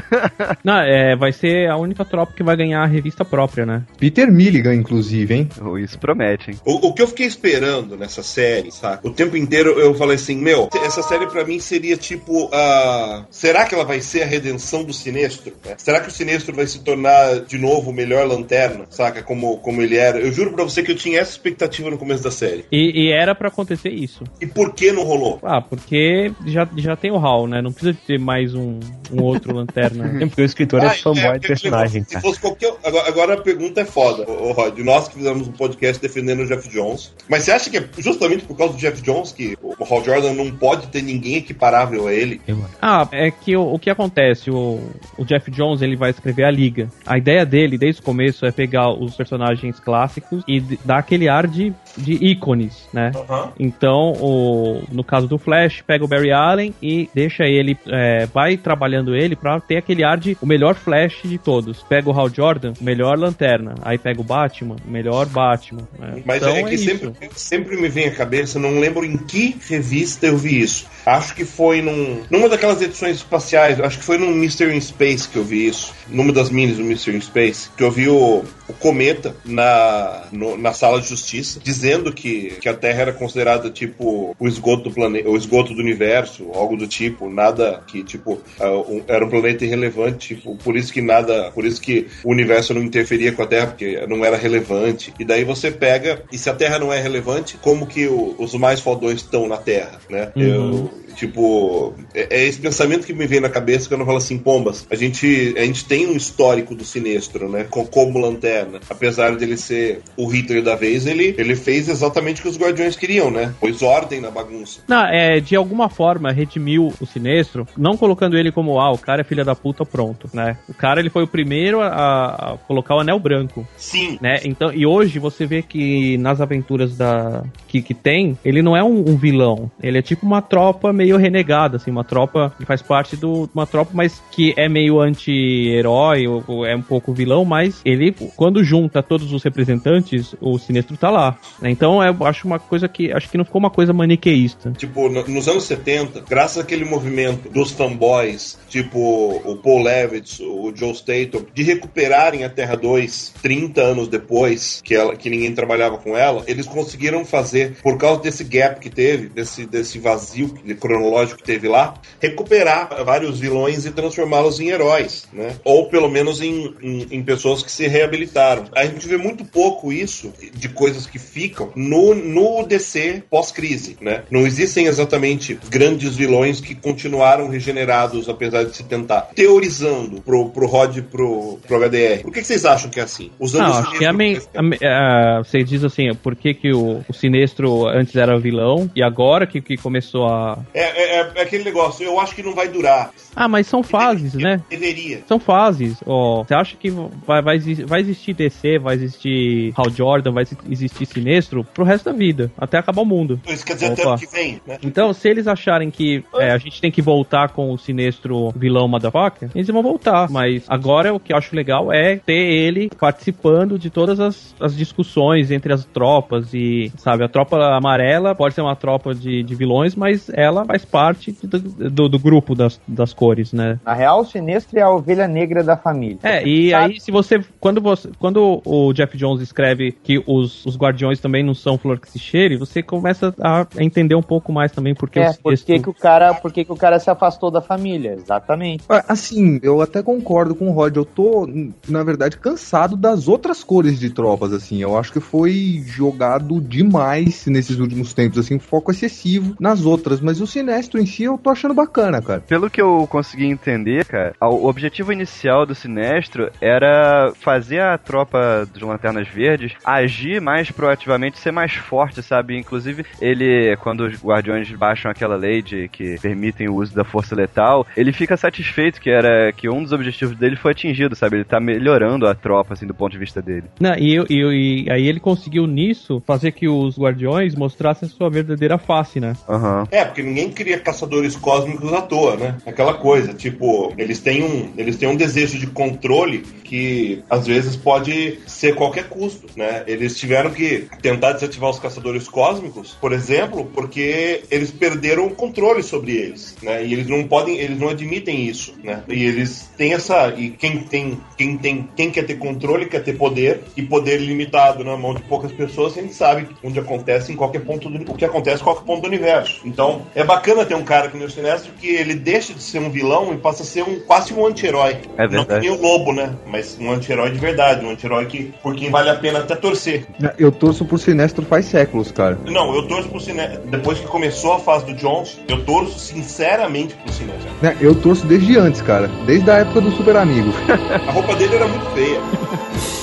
Não, 0.65 0.81
é, 0.81 1.17
vai 1.17 1.33
ser 1.33 1.71
a 1.71 1.77
única 1.77 2.05
tropa 2.05 2.33
que 2.35 2.43
vai 2.43 2.57
ganhar 2.57 2.83
a 2.83 2.87
revista 2.87 3.25
própria, 3.25 3.65
né? 3.65 3.85
Peter 3.99 4.31
Milligan, 4.31 4.75
inclusive, 4.75 5.35
hein? 5.35 5.49
Oh, 5.61 5.79
isso 5.79 5.99
promete, 5.99 6.51
hein? 6.51 6.59
O, 6.65 6.89
o, 6.89 6.93
que 6.93 7.03
eu 7.03 7.07
fiquei 7.07 7.27
esperando 7.27 7.97
nessa 7.97 8.23
série, 8.23 8.71
sabe? 8.71 9.07
O 9.07 9.11
tempo 9.11 9.37
inteiro 9.37 9.79
eu 9.79 9.95
falei 9.95 10.17
assim, 10.17 10.37
meu, 10.37 10.69
essa 10.85 11.03
série 11.03 11.27
para 11.27 11.45
mim 11.45 11.61
seria 11.61 11.97
tipo, 11.97 12.47
uh, 12.47 13.25
será 13.31 13.65
que 13.65 13.75
ela 13.75 13.85
vai 13.85 14.01
ser 14.01 14.23
a 14.23 14.27
redenção 14.27 14.83
do 14.83 14.93
Sinestro? 14.93 15.53
Né? 15.65 15.75
Será 15.79 16.01
que 16.01 16.09
o 16.09 16.11
Sinestro 16.11 16.55
vai 16.55 16.67
se 16.67 16.83
tornar 16.83 17.41
de 17.41 17.59
novo 17.59 17.91
o 17.91 17.95
melhor 17.95 18.27
lanterna, 18.27 18.87
saca? 18.91 19.23
Como, 19.23 19.59
como 19.59 19.83
ele 19.83 19.97
era. 19.97 20.19
Eu 20.19 20.33
juro 20.33 20.53
pra 20.53 20.65
você 20.65 20.83
que 20.83 20.93
eu 20.93 20.97
tinha 20.97 21.21
essa 21.21 21.33
expectativa 21.33 21.91
no 21.91 21.99
começo 21.99 22.23
da 22.23 22.31
série. 22.31 22.65
E, 22.73 23.07
e 23.07 23.13
era 23.13 23.35
para 23.35 23.49
acontecer 23.49 23.91
isso. 23.91 24.10
E 24.41 24.47
por 24.47 24.73
que 24.75 24.93
não 24.93 25.05
rolou? 25.05 25.39
Ah, 25.43 25.61
porque 25.61 26.33
já, 26.47 26.69
já 26.77 26.97
tem 26.97 27.11
o 27.11 27.19
Hal, 27.19 27.47
né? 27.47 27.61
Não 27.63 27.73
precisa 27.73 27.97
ter 28.07 28.19
mais 28.19 28.55
um, 28.55 28.81
um 29.13 29.23
outro 29.23 29.55
lanterna. 29.55 30.19
É 30.23 30.27
porque 30.27 30.43
o 30.43 30.45
escritor 30.45 30.83
é 30.83 30.89
ah, 30.89 30.93
é 30.93 30.95
fanboy 30.95 31.39
do 31.39 31.47
personagem. 31.47 32.05
Se 32.05 32.21
fosse 32.21 32.41
qualquer. 32.41 32.75
Agora, 32.85 33.09
agora, 33.09 33.35
a 33.35 33.41
pergunta 33.41 33.81
é 33.81 33.85
foda, 33.85 34.31
ô, 34.31 34.53
Rod. 34.53 34.79
Nós 34.79 35.09
que 35.09 35.15
fizemos 35.15 35.49
um 35.49 35.53
podcast 35.53 36.01
defendendo 36.01 36.41
o 36.41 36.47
Jeff 36.47 36.69
Jones. 36.69 37.15
Mas 37.29 37.45
você 37.45 37.53
acha 37.53 37.71
que 37.71 37.79
é 37.79 37.89
justamente 37.99 38.45
por 38.45 38.57
causa 38.57 38.75
do 38.75 38.79
Jeff 38.79 39.01
Jones 39.03 39.33
que 39.33 39.57
o 39.63 39.85
Hal 39.85 40.05
Jordan 40.05 40.35
não 40.35 40.51
pode 40.51 40.89
ter 40.89 41.03
ninguém 41.03 41.37
equiparável 41.37 42.07
a 42.07 42.13
ele? 42.13 42.41
Ah, 42.81 43.09
é 43.13 43.31
que 43.31 43.57
o, 43.57 43.75
o 43.75 43.79
que 43.79 43.91
acontece? 43.91 44.51
O, 44.51 44.81
o 45.17 45.25
Jeff 45.25 45.51
Jones 45.51 45.83
ele 45.83 45.97
vai 45.97 46.11
escrever 46.11 46.45
a 46.45 46.51
Liga. 46.51 46.89
A 47.07 47.19
ideia 47.19 47.45
dele, 47.45 47.79
desde 47.79 48.01
o 48.01 48.05
começo, 48.05 48.47
é 48.47 48.53
pegar 48.53 48.91
os 48.91 49.17
personagens 49.17 49.79
clássicos 49.81 50.43
e 50.47 50.61
dar 50.85 50.99
aquele 50.99 51.29
ar 51.29 51.47
de, 51.47 51.73
de 51.97 52.13
ícones, 52.13 52.89
né? 52.93 53.11
Uhum. 53.15 53.51
Então, 53.59 54.13
o, 54.21 54.83
no 54.91 55.05
caso 55.05 55.27
do 55.27 55.39
Flash, 55.39 55.83
pega 55.87 56.05
o 56.05 56.09
Barry 56.09 56.33
Allen 56.33 56.75
e 56.83 57.09
deixa 57.15 57.45
ele, 57.45 57.77
é, 57.89 58.27
vai 58.27 58.57
trabalhando 58.57 59.15
ele 59.15 59.37
pra 59.37 59.61
ter 59.61 59.79
aquele 59.79 60.05
ar 60.05 60.19
de 60.19 60.37
o 60.41 60.47
melhor 60.47 60.75
Flash 60.75 61.21
de 61.25 61.39
todos. 61.39 61.83
Pega 61.83 62.09
o 62.09 62.13
Hal 62.13 62.29
Jordan, 62.29 62.73
melhor 62.81 63.19
Lanterna. 63.19 63.75
Aí 63.83 63.99
pega 63.99 64.21
o 64.21 64.25
Batman, 64.25 64.77
melhor 64.87 65.27
Batman. 65.27 65.83
Né? 65.99 66.23
Mas 66.25 66.43
então, 66.43 66.57
é 66.57 66.63
que 66.65 66.75
é 66.75 66.79
sempre, 66.79 67.13
sempre 67.35 67.77
me 67.77 67.89
vem 67.89 68.07
à 68.07 68.11
cabeça, 68.11 68.59
não 68.59 68.79
lembro 68.79 69.05
em 69.05 69.17
que 69.17 69.57
revista 69.69 70.27
eu 70.27 70.37
vi 70.37 70.61
isso. 70.61 70.87
Acho 71.05 71.35
que 71.35 71.45
foi 71.45 71.83
num, 71.83 72.23
numa 72.31 72.49
daquelas 72.49 72.81
edições 72.81 73.17
espaciais, 73.17 73.81
acho 73.81 73.99
que 73.99 74.05
foi 74.05 74.19
no 74.19 74.29
Mystery 74.29 74.77
in 74.77 74.81
Space 74.81 75.29
que 75.29 75.37
eu 75.37 75.45
vi 75.45 75.67
isso. 75.67 75.93
Numa 76.09 76.33
das 76.33 76.51
minis 76.51 76.77
do 76.77 76.85
Mystery 76.85 77.17
in 77.17 77.21
Space, 77.21 77.71
que 77.77 77.83
eu 77.83 77.91
vi 77.91 78.09
o, 78.09 78.45
o 78.69 78.73
cometa 78.75 79.35
na, 79.45 80.25
no, 80.33 80.57
na 80.57 80.73
sala 80.73 81.01
de 81.01 81.09
justiça, 81.09 81.61
dizendo 81.63 81.80
que, 82.13 82.57
que 82.61 82.69
a 82.69 82.75
Terra 82.75 83.03
era 83.03 83.13
considerada 83.13 83.71
tipo 83.71 84.35
o 84.39 84.49
esgoto 84.49 84.85
do 84.85 84.91
planeta, 84.91 85.29
o 85.29 85.37
esgoto 85.37 85.75
do 85.75 85.81
universo, 85.81 86.51
algo 86.55 86.77
do 86.77 86.87
tipo, 86.87 87.29
nada 87.29 87.83
que 87.87 88.03
tipo 88.03 88.41
um, 88.61 89.03
era 89.07 89.25
um 89.25 89.29
planeta 89.29 89.65
irrelevante, 89.65 90.35
tipo, 90.35 90.57
por 90.57 90.77
isso 90.77 90.93
que 90.93 91.01
nada, 91.01 91.51
por 91.53 91.65
isso 91.65 91.81
que 91.81 92.07
o 92.25 92.31
universo 92.31 92.75
não 92.75 92.83
interferia 92.83 93.33
com 93.33 93.43
a 93.43 93.47
Terra, 93.47 93.69
porque 93.69 94.05
não 94.07 94.25
era 94.25 94.37
relevante. 94.37 95.13
E 95.19 95.25
daí 95.25 95.45
você 95.45 95.71
pega, 95.71 96.23
e 96.33 96.39
se 96.39 96.49
a 96.49 96.55
Terra 96.55 96.79
não 96.79 96.93
é 96.93 97.01
relevante, 97.01 97.57
como 97.59 97.87
que 97.87 98.07
o, 98.07 98.35
os 98.39 98.55
mais 98.55 98.81
fodões 98.81 99.21
estão 99.21 99.49
na 99.49 99.57
Terra, 99.57 99.99
né? 100.09 100.33
Uhum. 100.37 100.43
Eu, 100.43 100.91
Tipo, 101.21 101.93
é, 102.15 102.29
é, 102.31 102.47
esse 102.47 102.59
pensamento 102.59 103.07
que 103.07 103.13
me 103.13 103.27
vem 103.27 103.41
na 103.41 103.51
cabeça 103.51 103.87
quando 103.87 104.01
eu 104.01 104.07
falo 104.07 104.17
assim, 104.17 104.39
pombas, 104.39 104.87
a 104.91 104.95
gente, 104.95 105.53
a 105.55 105.67
gente 105.67 105.85
tem 105.85 106.07
um 106.07 106.17
histórico 106.17 106.75
do 106.75 106.83
Sinestro, 106.83 107.47
né? 107.47 107.67
Como 107.69 108.19
lanterna. 108.19 108.81
Apesar 108.89 109.37
dele 109.37 109.59
ser 109.59 110.01
o 110.17 110.27
Hitler 110.27 110.63
da 110.63 110.75
vez, 110.75 111.07
ele, 111.07 111.35
ele 111.37 111.55
fez 111.55 111.91
exatamente 111.91 112.41
o 112.41 112.45
que 112.45 112.49
os 112.49 112.57
Guardiões 112.57 112.97
queriam, 112.97 113.31
né? 113.31 113.53
Pôs 113.61 113.83
ordem 113.83 114.19
na 114.19 114.31
bagunça. 114.31 114.81
Não, 114.89 115.05
é, 115.05 115.41
de 115.41 115.55
alguma 115.55 115.91
forma, 115.91 116.33
redimiu 116.33 116.91
o 116.99 117.05
Sinestro, 117.05 117.69
não 117.77 117.99
colocando 117.99 118.39
ele 118.39 118.51
como, 118.51 118.81
ah, 118.81 118.91
o 118.91 118.97
cara 118.97 119.21
é 119.21 119.25
filha 119.25 119.45
da 119.45 119.55
puta, 119.55 119.85
pronto, 119.85 120.31
né? 120.33 120.57
O 120.71 120.73
cara, 120.73 121.01
ele 121.01 121.11
foi 121.11 121.25
o 121.25 121.29
primeiro 121.29 121.83
a, 121.83 122.55
a 122.55 122.57
colocar 122.67 122.97
o 122.97 123.01
anel 123.01 123.19
branco. 123.19 123.69
Sim. 123.77 124.19
Né? 124.23 124.41
Então, 124.45 124.73
e 124.73 124.87
hoje 124.87 125.19
você 125.19 125.45
vê 125.45 125.61
que 125.61 126.17
nas 126.17 126.41
aventuras 126.41 126.97
da 126.97 127.45
que, 127.69 127.83
que 127.83 127.93
tem, 127.93 128.39
ele 128.43 128.63
não 128.63 128.75
é 128.75 128.83
um, 128.83 129.11
um 129.11 129.17
vilão. 129.17 129.71
Ele 129.83 129.99
é 129.99 130.03
tipo 130.03 130.25
uma 130.25 130.41
tropa 130.41 130.95
meio 130.95 131.10
renegada, 131.19 131.77
assim, 131.77 131.91
uma 131.91 132.05
tropa 132.05 132.53
que 132.59 132.65
faz 132.65 132.83
parte 132.83 133.17
de 133.17 133.27
uma 133.27 133.67
tropa, 133.67 133.91
mas 133.95 134.23
que 134.31 134.55
é 134.57 134.69
meio 134.69 135.01
anti-herói, 135.01 136.25
é 136.67 136.77
um 136.77 136.83
pouco 136.83 137.13
vilão, 137.13 137.45
mas 137.45 137.81
ele, 137.85 138.15
quando 138.37 138.63
junta 138.63 139.03
todos 139.03 139.33
os 139.33 139.43
representantes, 139.43 140.35
o 140.41 140.59
Sinestro 140.59 140.97
tá 140.97 141.11
lá. 141.11 141.37
Né? 141.61 141.71
Então 141.71 142.03
eu 142.03 142.27
acho 142.27 142.47
uma 142.47 142.59
coisa 142.59 142.89
que 142.89 143.13
acho 143.13 143.29
que 143.29 143.39
não 143.39 143.45
ficou 143.45 143.59
uma 143.59 143.71
coisa 143.71 143.93
maniqueísta. 143.93 144.73
Tipo, 144.73 145.09
no, 145.09 145.27
nos 145.27 145.49
anos 145.49 145.65
70, 145.65 146.25
graças 146.29 146.59
àquele 146.59 146.85
movimento 146.85 147.49
dos 147.51 147.71
fanboys, 147.71 148.59
tipo 148.69 148.99
o 149.45 149.57
Paul 149.57 149.83
Levitz, 149.83 150.41
o 150.41 150.73
Joe 150.75 150.93
Staton, 150.93 151.45
de 151.55 151.63
recuperarem 151.63 152.45
a 152.45 152.49
Terra 152.49 152.77
2 152.77 153.35
30 153.43 153.81
anos 153.81 154.09
depois 154.09 154.81
que, 154.85 154.95
ela, 154.95 155.17
que 155.17 155.31
ninguém 155.31 155.55
trabalhava 155.55 155.99
com 155.99 156.17
ela, 156.17 156.43
eles 156.47 156.67
conseguiram 156.67 157.25
fazer, 157.25 157.77
por 157.83 157.97
causa 157.99 158.23
desse 158.23 158.45
gap 158.45 158.81
que 158.81 158.91
teve, 158.91 159.29
desse, 159.29 159.67
desse 159.67 159.99
vazio 159.99 160.55
cronológico 160.91 161.39
que 161.39 161.45
teve 161.45 161.69
lá, 161.69 161.95
recuperar 162.21 163.05
vários 163.05 163.39
vilões 163.39 163.87
e 163.87 163.93
transformá-los 163.93 164.59
em 164.59 164.71
heróis, 164.71 165.29
né? 165.33 165.55
Ou 165.63 165.89
pelo 165.89 166.09
menos 166.09 166.41
em, 166.41 166.75
em, 166.83 167.07
em, 167.13 167.23
pessoas 167.23 167.63
que 167.63 167.71
se 167.71 167.87
reabilitaram. 167.87 168.65
A 168.75 168.85
gente 168.85 169.07
vê 169.07 169.17
muito 169.17 169.45
pouco 169.45 169.93
isso 169.93 170.33
de 170.53 170.69
coisas 170.69 171.07
que 171.07 171.19
ficam 171.19 171.71
no, 171.77 172.13
no 172.15 172.67
DC 172.67 173.23
pós-crise, 173.31 173.97
né? 174.01 174.25
Não 174.31 174.45
existem 174.45 174.87
exatamente 174.87 175.59
grandes 175.71 176.17
vilões 176.17 176.61
que 176.61 176.75
continuaram 176.75 177.49
regenerados 177.49 178.29
apesar 178.29 178.65
de 178.65 178.75
se 178.75 178.83
tentar. 178.83 179.31
Teorizando 179.35 180.21
pro, 180.21 180.51
pro 180.51 180.67
Rod 180.67 180.97
e 180.97 181.03
pro, 181.03 181.61
pro 181.67 181.79
HDR, 181.79 182.23
por 182.23 182.33
que, 182.33 182.41
que 182.41 182.47
vocês 182.47 182.65
acham 182.65 182.91
que 182.91 182.99
é 182.99 183.05
assim? 183.05 183.31
Usando 183.39 183.69
Não, 183.69 183.75
acho 183.75 183.99
que 183.99 184.05
a, 184.05 184.13
me, 184.13 184.41
a, 184.83 185.39
a, 185.39 185.43
você 185.45 185.63
diz 185.63 185.85
assim, 185.85 186.13
por 186.21 186.35
que, 186.35 186.53
que 186.53 186.73
o, 186.73 187.05
o 187.09 187.13
Sinestro 187.13 187.87
antes 187.87 188.17
era 188.17 188.37
vilão 188.39 188.91
e 188.97 189.03
agora 189.03 189.47
que, 189.47 189.61
que 189.61 189.77
começou 189.77 190.27
a, 190.27 190.59
é, 190.81 191.21
é, 191.21 191.33
é, 191.35 191.43
aquele 191.43 191.65
negócio, 191.65 192.05
eu 192.05 192.19
acho 192.21 192.35
que 192.35 192.43
não 192.43 192.55
vai 192.55 192.69
durar. 192.69 193.11
Ah, 193.35 193.49
mas 193.49 193.67
são 193.67 193.83
fases, 193.83 194.33
deveria, 194.33 194.57
né? 194.57 194.63
Deveria. 194.69 195.23
São 195.27 195.39
fases. 195.39 196.03
Ó, 196.05 196.43
você 196.43 196.55
acha 196.55 196.77
que 196.77 196.91
vai, 196.91 197.43
vai, 197.43 197.59
vai 197.87 198.01
existir 198.01 198.35
DC, 198.35 198.79
vai 198.79 198.95
existir 198.97 199.73
Hal 199.77 199.91
Jordan, 199.91 200.33
vai 200.33 200.45
existir 200.69 201.07
Sinestro 201.07 201.65
pro 201.65 201.85
resto 201.85 202.11
da 202.11 202.17
vida, 202.17 202.51
até 202.59 202.79
acabar 202.79 203.03
o 203.03 203.07
mundo. 203.07 203.41
Isso 203.47 203.65
quer 203.65 203.75
dizer 203.75 203.93
Opa. 203.93 203.95
até 203.95 204.09
ano 204.09 204.19
que 204.19 204.27
vem, 204.27 204.61
né? 204.67 204.79
Então, 204.83 205.13
se 205.13 205.29
eles 205.29 205.47
acharem 205.47 205.91
que 205.91 206.25
é, 206.37 206.51
a 206.51 206.59
gente 206.59 206.81
tem 206.81 206.91
que 206.91 207.03
voltar 207.03 207.51
com 207.51 207.73
o 207.73 207.79
Sinestro 207.79 208.51
vilão 208.57 208.89
motherfucker, 208.89 209.51
eles 209.55 209.69
vão 209.69 209.83
voltar. 209.83 210.29
Mas 210.31 210.65
agora 210.69 211.15
o 211.15 211.21
que 211.21 211.33
eu 211.33 211.37
acho 211.37 211.55
legal 211.55 211.93
é 211.93 212.17
ter 212.17 212.33
ele 212.33 212.91
participando 212.99 213.79
de 213.79 213.91
todas 213.91 214.21
as, 214.21 214.55
as 214.61 214.77
discussões 214.77 215.51
entre 215.51 215.73
as 215.73 215.85
tropas 215.85 216.53
e, 216.53 216.93
sabe, 216.97 217.25
a 217.25 217.29
tropa 217.29 217.57
amarela 217.77 218.35
pode 218.35 218.55
ser 218.55 218.61
uma 218.61 218.77
tropa 218.77 219.15
de, 219.15 219.43
de 219.43 219.55
vilões, 219.55 219.95
mas 219.95 220.31
ela 220.31 220.65
faz 220.71 220.85
parte 220.85 221.33
do, 221.43 221.59
do, 221.59 222.09
do, 222.09 222.19
grupo 222.19 222.55
das, 222.55 222.81
das 222.87 223.13
cores, 223.13 223.53
né? 223.53 223.79
Na 223.85 223.93
real, 223.95 224.21
o 224.21 224.25
Sinestro 224.25 224.79
é 224.79 224.83
a 224.83 224.91
ovelha 224.91 225.27
negra 225.27 225.63
da 225.65 225.77
família. 225.77 226.19
É, 226.23 226.47
e 226.47 226.71
Sabe? 226.71 226.93
aí 226.95 227.01
se 227.01 227.11
você 227.11 227.41
quando, 227.59 227.81
você. 227.81 228.09
quando 228.19 228.63
o 228.65 228.93
Jeff 228.93 229.17
Jones 229.17 229.41
escreve 229.43 229.93
que 229.93 230.23
os, 230.27 230.65
os 230.65 230.77
guardiões 230.77 231.19
também 231.21 231.43
não 231.45 231.55
são 231.55 231.77
flor 231.77 231.99
que 231.99 232.11
se 232.11 232.19
cheire, 232.19 232.57
você 232.57 232.83
começa 232.83 233.35
a 233.41 233.67
entender 233.79 234.15
um 234.15 234.23
pouco 234.23 234.53
mais 234.53 234.71
também 234.73 234.95
porque 234.95 235.19
É, 235.19 235.31
os 235.31 235.37
por 235.37 235.53
que, 235.55 235.65
textos- 235.65 235.83
que 235.83 235.91
o 235.91 235.95
cara, 235.95 236.35
por 236.35 236.53
que, 236.53 236.67
o 236.69 236.77
cara 236.77 236.99
se 236.99 237.11
afastou 237.11 237.51
da 237.51 237.61
família? 237.61 238.13
Exatamente. 238.13 238.85
Ah, 238.89 239.05
Assim, 239.09 239.59
eu 239.63 239.81
até 239.83 240.03
concordo 240.03 240.55
com 240.55 240.69
o 240.69 240.73
Rod. 240.73 240.97
Eu 240.97 241.05
tô, 241.05 241.49
na 241.89 242.03
verdade, 242.05 242.37
cansado 242.37 242.97
das 242.97 243.27
outras 243.27 243.65
cores 243.65 243.99
de 243.99 244.11
tropas, 244.11 244.53
assim. 244.53 244.81
Eu 244.81 244.97
acho 244.97 245.13
que 245.13 245.21
foi 245.21 245.83
jogado 245.85 246.61
demais 246.61 247.47
nesses 247.47 247.79
últimos 247.79 248.15
tempos, 248.15 248.39
assim, 248.39 248.59
foco 248.59 248.91
excessivo 248.91 249.57
nas 249.59 249.85
outras. 249.85 250.21
Mas 250.21 250.41
o 250.41 250.47
Sinestro 250.47 250.60
em 250.69 251.07
si 251.07 251.25
eu 251.25 251.39
tô 251.39 251.51
achando 251.51 251.75
bacana, 251.75 252.21
cara. 252.21 252.41
Pelo 252.41 252.69
que 252.71 252.81
eu 252.81 253.07
consegui 253.09 253.47
entender, 253.47 254.05
cara, 254.05 254.33
o 254.41 254.67
objetivo 254.69 255.13
inicial 255.13 255.65
do 255.67 255.75
Sinestro 255.75 256.51
era 256.61 257.33
fazer 257.41 257.81
a 257.81 257.97
tropa 257.99 258.67
dos 258.73 258.83
Lanternas 258.83 259.29
Verdes 259.29 259.73
agir 259.85 260.41
mais 260.41 260.71
proativamente, 260.71 261.39
ser 261.39 261.53
mais 261.53 261.73
forte, 261.75 262.23
sabe? 262.23 262.57
Inclusive, 262.59 263.05
ele, 263.21 263.77
quando 263.79 264.01
os 264.01 264.23
Guardiões 264.23 264.71
baixam 264.73 265.11
aquela 265.11 265.37
lei 265.37 265.63
de 265.63 265.89
que 265.89 266.17
permitem 266.21 266.69
o 266.69 266.75
uso 266.77 266.95
da 266.95 267.05
força 267.05 267.35
letal, 267.35 267.87
ele 267.97 268.13
fica 268.13 268.37
satisfeito 268.37 269.01
que 269.01 269.11
era 269.11 269.53
que 269.53 269.69
um 269.69 269.83
dos 269.83 269.93
objetivos 269.93 270.37
dele 270.37 270.57
foi 270.57 270.73
atingido, 270.73 271.15
sabe? 271.17 271.37
Ele 271.37 271.45
tá 271.45 271.61
melhorando 271.61 272.27
a 272.27 272.35
tropa, 272.35 272.75
assim, 272.75 272.87
do 272.87 272.95
ponto 272.95 273.13
de 273.13 273.19
vista 273.19 273.41
dele. 273.41 273.65
Não, 273.81 273.95
e, 273.97 274.15
eu- 274.15 274.27
e 274.29 274.39
eu- 274.41 274.53
e 274.53 274.87
aí 274.91 275.07
ele 275.07 275.21
conseguiu 275.21 275.67
nisso 275.67 276.23
fazer 276.27 276.53
que 276.53 276.69
os 276.69 276.99
guardiões 276.99 277.55
mostrassem 277.55 278.07
a 278.07 278.11
sua 278.11 278.29
verdadeira 278.31 278.79
face, 278.79 279.21
né? 279.21 279.33
Aham. 279.49 279.87
É, 279.91 280.05
porque 280.05 280.23
ninguém 280.23 280.50
cria 280.51 280.79
caçadores 280.79 281.37
cósmicos 281.37 281.93
à 281.93 282.03
toa, 282.03 282.37
né? 282.37 282.57
Aquela 282.67 282.95
coisa, 282.95 283.33
tipo, 283.33 283.93
eles 283.97 284.21
têm 284.21 284.43
um, 284.43 284.73
eles 284.77 284.97
têm 284.97 285.09
um 285.09 285.17
desejo 285.17 285.59
de 285.59 285.67
controle 285.67 286.43
que 286.65 287.23
às 287.29 287.47
vezes 287.47 287.77
pode 287.77 288.39
ser 288.47 288.75
qualquer 288.75 289.09
custo, 289.09 289.47
né? 289.57 289.83
Eles 289.87 290.17
tiveram 290.17 290.51
que 290.51 290.89
tentar 291.03 291.33
desativar 291.33 291.71
os 291.71 291.79
caçadores 291.79 292.29
cósmicos, 292.29 292.97
por 293.01 293.13
exemplo, 293.13 293.71
porque 293.75 294.43
eles 294.51 294.71
perderam 294.71 295.27
o 295.27 295.35
controle 295.35 295.83
sobre 295.83 296.13
eles, 296.13 296.57
né? 296.63 296.85
E 296.85 296.93
eles 296.93 297.09
não 297.09 297.27
podem, 297.27 297.59
eles 297.59 297.79
não 297.79 297.89
admitem 297.89 298.47
isso, 298.47 298.75
né? 298.83 299.03
E 299.09 299.25
eles 299.25 299.69
têm 299.77 299.95
essa 299.95 300.29
e 300.37 300.51
quem 300.51 300.79
tem, 300.79 301.21
quem 301.37 301.57
tem, 301.57 301.89
quem 301.97 302.11
quer 302.11 302.25
ter 302.25 302.39
controle 302.39 302.87
quer 302.87 303.03
ter 303.03 303.15
poder 303.15 303.63
e 303.77 303.83
poder 303.83 304.19
limitado 304.19 304.85
na 304.85 304.97
mão 304.97 305.15
de 305.15 305.23
poucas 305.23 305.53
pessoas, 305.53 305.97
a 305.97 306.03
gente 306.03 306.15
sabe 306.15 306.49
onde 306.63 306.79
acontece 306.79 307.33
em 307.33 307.37
qualquer 307.37 307.61
ponto 307.61 307.89
do, 307.89 308.13
o 308.13 308.15
que 308.15 308.25
acontece 308.25 308.61
em 308.61 308.65
qualquer 308.65 308.85
ponto 308.85 309.03
do 309.03 309.09
universo. 309.09 309.61
Então, 309.65 310.07
é 310.15 310.23
bacana 310.23 310.40
ter 310.41 310.75
um 310.75 310.85
cara 310.85 311.09
que 311.09 311.17
nem 311.17 311.27
o 311.27 311.31
Sinestro 311.31 311.73
que 311.79 311.87
ele 311.89 312.15
deixa 312.15 312.53
de 312.53 312.63
ser 312.63 312.79
um 312.81 312.91
vilão 312.91 313.33
e 313.33 313.37
passa 313.37 313.63
a 313.63 313.67
ser 313.67 313.83
um 313.83 314.01
quase 314.01 314.33
um 314.35 314.47
anti-herói. 314.47 314.99
É 315.17 315.23
Não 315.23 315.29
que 315.29 315.37
verdade. 315.37 315.61
nem 315.69 315.71
o 315.71 315.81
Lobo, 315.81 316.13
né? 316.13 316.35
Mas 316.47 316.77
um 316.81 316.91
anti-herói 316.91 317.31
de 317.31 317.39
verdade, 317.39 317.85
um 317.85 317.91
anti-herói 317.91 318.27
que 318.27 318.53
por 318.63 318.75
quem 318.75 318.91
vale 318.91 319.11
a 319.11 319.15
pena 319.15 319.41
até 319.41 319.55
torcer. 319.55 320.07
Eu 320.39 320.51
torço 320.53 320.85
por 320.85 320.99
Sinestro 320.99 321.45
faz 321.45 321.67
séculos, 321.67 322.11
cara. 322.11 322.39
Não, 322.47 322.75
eu 322.75 322.87
torço 322.87 323.09
pro 323.09 323.21
Sinestro. 323.21 323.63
Depois 323.67 323.99
que 323.99 324.07
começou 324.07 324.55
a 324.55 324.59
fase 324.59 324.87
do 324.87 324.95
Jones, 324.95 325.39
eu 325.49 325.65
torço 325.65 325.99
sinceramente 325.99 326.95
pro 326.95 327.13
Sinestro. 327.13 327.51
Né, 327.63 327.77
Eu 327.81 327.95
torço 327.95 328.27
desde 328.27 328.57
antes, 328.59 328.81
cara. 328.83 329.09
Desde 329.27 329.51
a 329.51 329.59
época 329.59 329.81
do 329.81 329.91
Super 329.93 330.17
Amigo. 330.17 330.51
A 331.09 331.11
roupa 331.13 331.35
dele 331.35 331.57
era 331.57 331.67
muito 331.67 331.87
feia. 331.95 332.21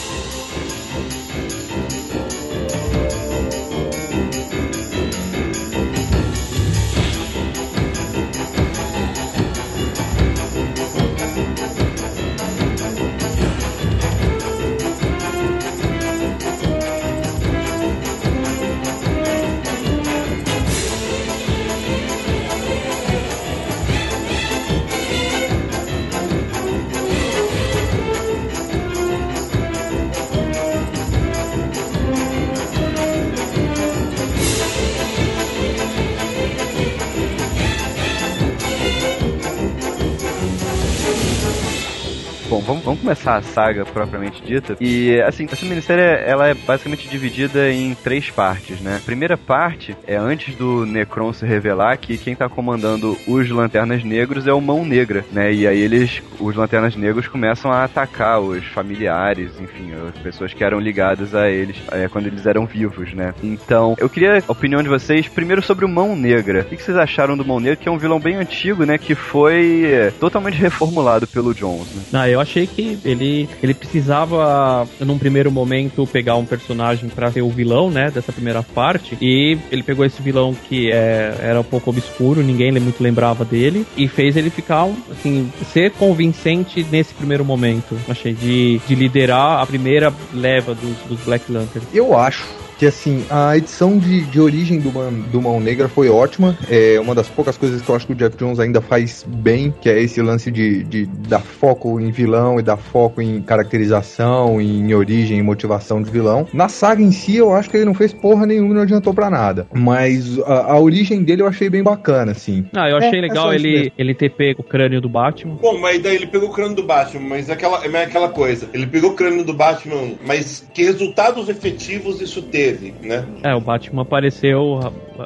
Bom, 43.07 43.13
vamos, 43.13 43.15
vamos 43.15 43.16
a 43.35 43.41
saga 43.41 43.85
propriamente 43.85 44.41
dita. 44.41 44.75
E, 44.79 45.19
assim, 45.21 45.47
essa 45.51 45.65
minissérie, 45.65 46.03
ela 46.03 46.47
é 46.47 46.53
basicamente 46.53 47.07
dividida 47.07 47.69
em 47.71 47.93
três 47.95 48.29
partes, 48.29 48.79
né? 48.81 48.97
A 48.97 49.05
primeira 49.05 49.37
parte 49.37 49.95
é 50.05 50.15
antes 50.15 50.55
do 50.55 50.85
Necron 50.85 51.33
se 51.33 51.45
revelar 51.45 51.97
que 51.97 52.17
quem 52.17 52.35
tá 52.35 52.47
comandando 52.47 53.17
os 53.27 53.49
Lanternas 53.49 54.03
Negros 54.03 54.47
é 54.47 54.53
o 54.53 54.61
Mão 54.61 54.85
Negra, 54.85 55.25
né? 55.31 55.51
E 55.53 55.67
aí 55.67 55.79
eles, 55.79 56.21
os 56.39 56.55
Lanternas 56.55 56.95
Negros 56.95 57.27
começam 57.27 57.71
a 57.71 57.83
atacar 57.83 58.39
os 58.39 58.65
familiares, 58.67 59.51
enfim, 59.59 59.91
as 60.09 60.21
pessoas 60.21 60.53
que 60.53 60.63
eram 60.63 60.79
ligadas 60.79 61.35
a 61.35 61.49
eles 61.49 61.77
é, 61.91 62.07
quando 62.07 62.27
eles 62.27 62.45
eram 62.45 62.65
vivos, 62.65 63.13
né? 63.13 63.33
Então, 63.43 63.95
eu 63.99 64.09
queria 64.09 64.43
a 64.47 64.51
opinião 64.51 64.81
de 64.81 64.89
vocês, 64.89 65.27
primeiro 65.27 65.61
sobre 65.61 65.85
o 65.85 65.89
Mão 65.89 66.15
Negra. 66.15 66.61
O 66.61 66.65
que 66.65 66.77
que 66.77 66.83
vocês 66.83 66.97
acharam 66.97 67.37
do 67.37 67.45
Mão 67.45 67.59
Negra, 67.59 67.75
que 67.75 67.89
é 67.89 67.91
um 67.91 67.97
vilão 67.97 68.19
bem 68.19 68.35
antigo, 68.35 68.85
né? 68.85 68.97
Que 68.97 69.15
foi 69.15 69.85
é, 69.85 70.11
totalmente 70.11 70.57
reformulado 70.57 71.27
pelo 71.27 71.53
Jones, 71.53 71.87
né? 71.95 72.03
Ah, 72.13 72.29
eu 72.29 72.39
achei 72.39 72.67
que 72.67 72.97
ele, 73.03 73.16
ele 73.61 73.73
precisava, 73.73 74.87
num 74.99 75.17
primeiro 75.17 75.51
momento, 75.51 76.05
pegar 76.07 76.35
um 76.35 76.45
personagem 76.45 77.09
pra 77.09 77.31
ser 77.31 77.41
o 77.41 77.49
vilão, 77.49 77.89
né, 77.89 78.11
dessa 78.11 78.31
primeira 78.31 78.63
parte. 78.63 79.17
E 79.21 79.57
ele 79.71 79.83
pegou 79.83 80.05
esse 80.05 80.21
vilão 80.21 80.55
que 80.67 80.91
é, 80.91 81.35
era 81.41 81.59
um 81.59 81.63
pouco 81.63 81.89
obscuro, 81.89 82.41
ninguém 82.41 82.71
muito 82.79 83.01
lembrava 83.01 83.43
dele, 83.43 83.85
e 83.95 84.07
fez 84.07 84.35
ele 84.35 84.49
ficar, 84.49 84.87
assim, 85.11 85.51
ser 85.71 85.91
convincente 85.91 86.85
nesse 86.91 87.13
primeiro 87.13 87.43
momento. 87.43 87.97
Achei, 88.07 88.33
de, 88.33 88.79
de 88.87 88.95
liderar 88.95 89.61
a 89.61 89.65
primeira 89.65 90.13
leva 90.33 90.73
dos, 90.75 90.97
dos 91.07 91.19
Black 91.21 91.51
Lanterns. 91.51 91.87
Eu 91.93 92.17
acho 92.17 92.66
que 92.77 92.85
assim, 92.85 93.25
a 93.29 93.57
edição 93.57 93.97
de, 93.97 94.21
de 94.25 94.39
origem 94.39 94.79
do, 94.79 94.91
Man- 94.91 95.11
do 95.31 95.41
Mão 95.41 95.59
Negra 95.59 95.87
foi 95.89 96.09
ótima. 96.09 96.57
É 96.69 96.99
uma 96.99 97.15
das 97.15 97.27
poucas 97.27 97.57
coisas 97.57 97.81
que 97.81 97.89
eu 97.89 97.95
acho 97.95 98.05
que 98.07 98.13
o 98.13 98.15
Jeff 98.15 98.35
Jones 98.37 98.59
ainda 98.59 98.81
faz 98.81 99.25
bem, 99.27 99.73
que 99.81 99.89
é 99.89 99.99
esse 100.01 100.21
lance 100.21 100.51
de, 100.51 100.83
de 100.83 101.05
dar 101.27 101.39
foco 101.39 101.99
em 101.99 102.11
vilão 102.11 102.59
e 102.59 102.63
dar 102.63 102.77
foco 102.77 103.21
em 103.21 103.41
caracterização, 103.41 104.59
em 104.61 104.93
origem 104.93 105.37
e 105.39 105.43
motivação 105.43 106.01
de 106.01 106.09
vilão. 106.11 106.47
Na 106.53 106.67
saga 106.69 107.01
em 107.01 107.11
si, 107.11 107.37
eu 107.37 107.53
acho 107.53 107.69
que 107.69 107.77
ele 107.77 107.85
não 107.85 107.93
fez 107.93 108.13
porra 108.13 108.45
nenhuma 108.45 108.71
e 108.71 108.73
não 108.75 108.81
adiantou 108.81 109.13
pra 109.13 109.29
nada. 109.29 109.67
Mas 109.73 110.37
a, 110.39 110.73
a 110.73 110.79
origem 110.79 111.23
dele 111.23 111.41
eu 111.41 111.47
achei 111.47 111.69
bem 111.69 111.83
bacana, 111.83 112.31
assim. 112.31 112.65
Ah, 112.75 112.89
eu 112.89 112.97
achei 112.97 113.17
É, 113.19 113.21
legal 113.21 113.53
ele, 113.53 113.91
ele 113.97 114.13
ter 114.13 114.29
pego 114.29 114.61
o 114.61 114.63
crânio 114.63 115.01
do 115.01 115.09
Batman. 115.09 115.55
Bom, 115.55 115.77
mas 115.79 116.01
daí 116.01 116.15
ele 116.15 116.27
pegou 116.27 116.49
o 116.49 116.53
crânio 116.53 116.75
do 116.75 116.83
Batman, 116.83 117.27
mas 117.27 117.49
é 117.49 117.53
aquela, 117.53 117.83
é 117.85 118.03
aquela 118.03 118.29
coisa. 118.29 118.67
Ele 118.73 118.85
pegou 118.85 119.11
o 119.11 119.15
crânio 119.15 119.43
do 119.43 119.53
Batman, 119.53 120.11
mas 120.25 120.65
que 120.73 120.83
resultados 120.83 121.49
efetivos 121.49 122.21
isso 122.21 122.41
teve, 122.41 122.66
né? 123.01 123.25
É, 123.43 123.53
o 123.55 123.61
Batman 123.61 124.01
apareceu 124.03 124.79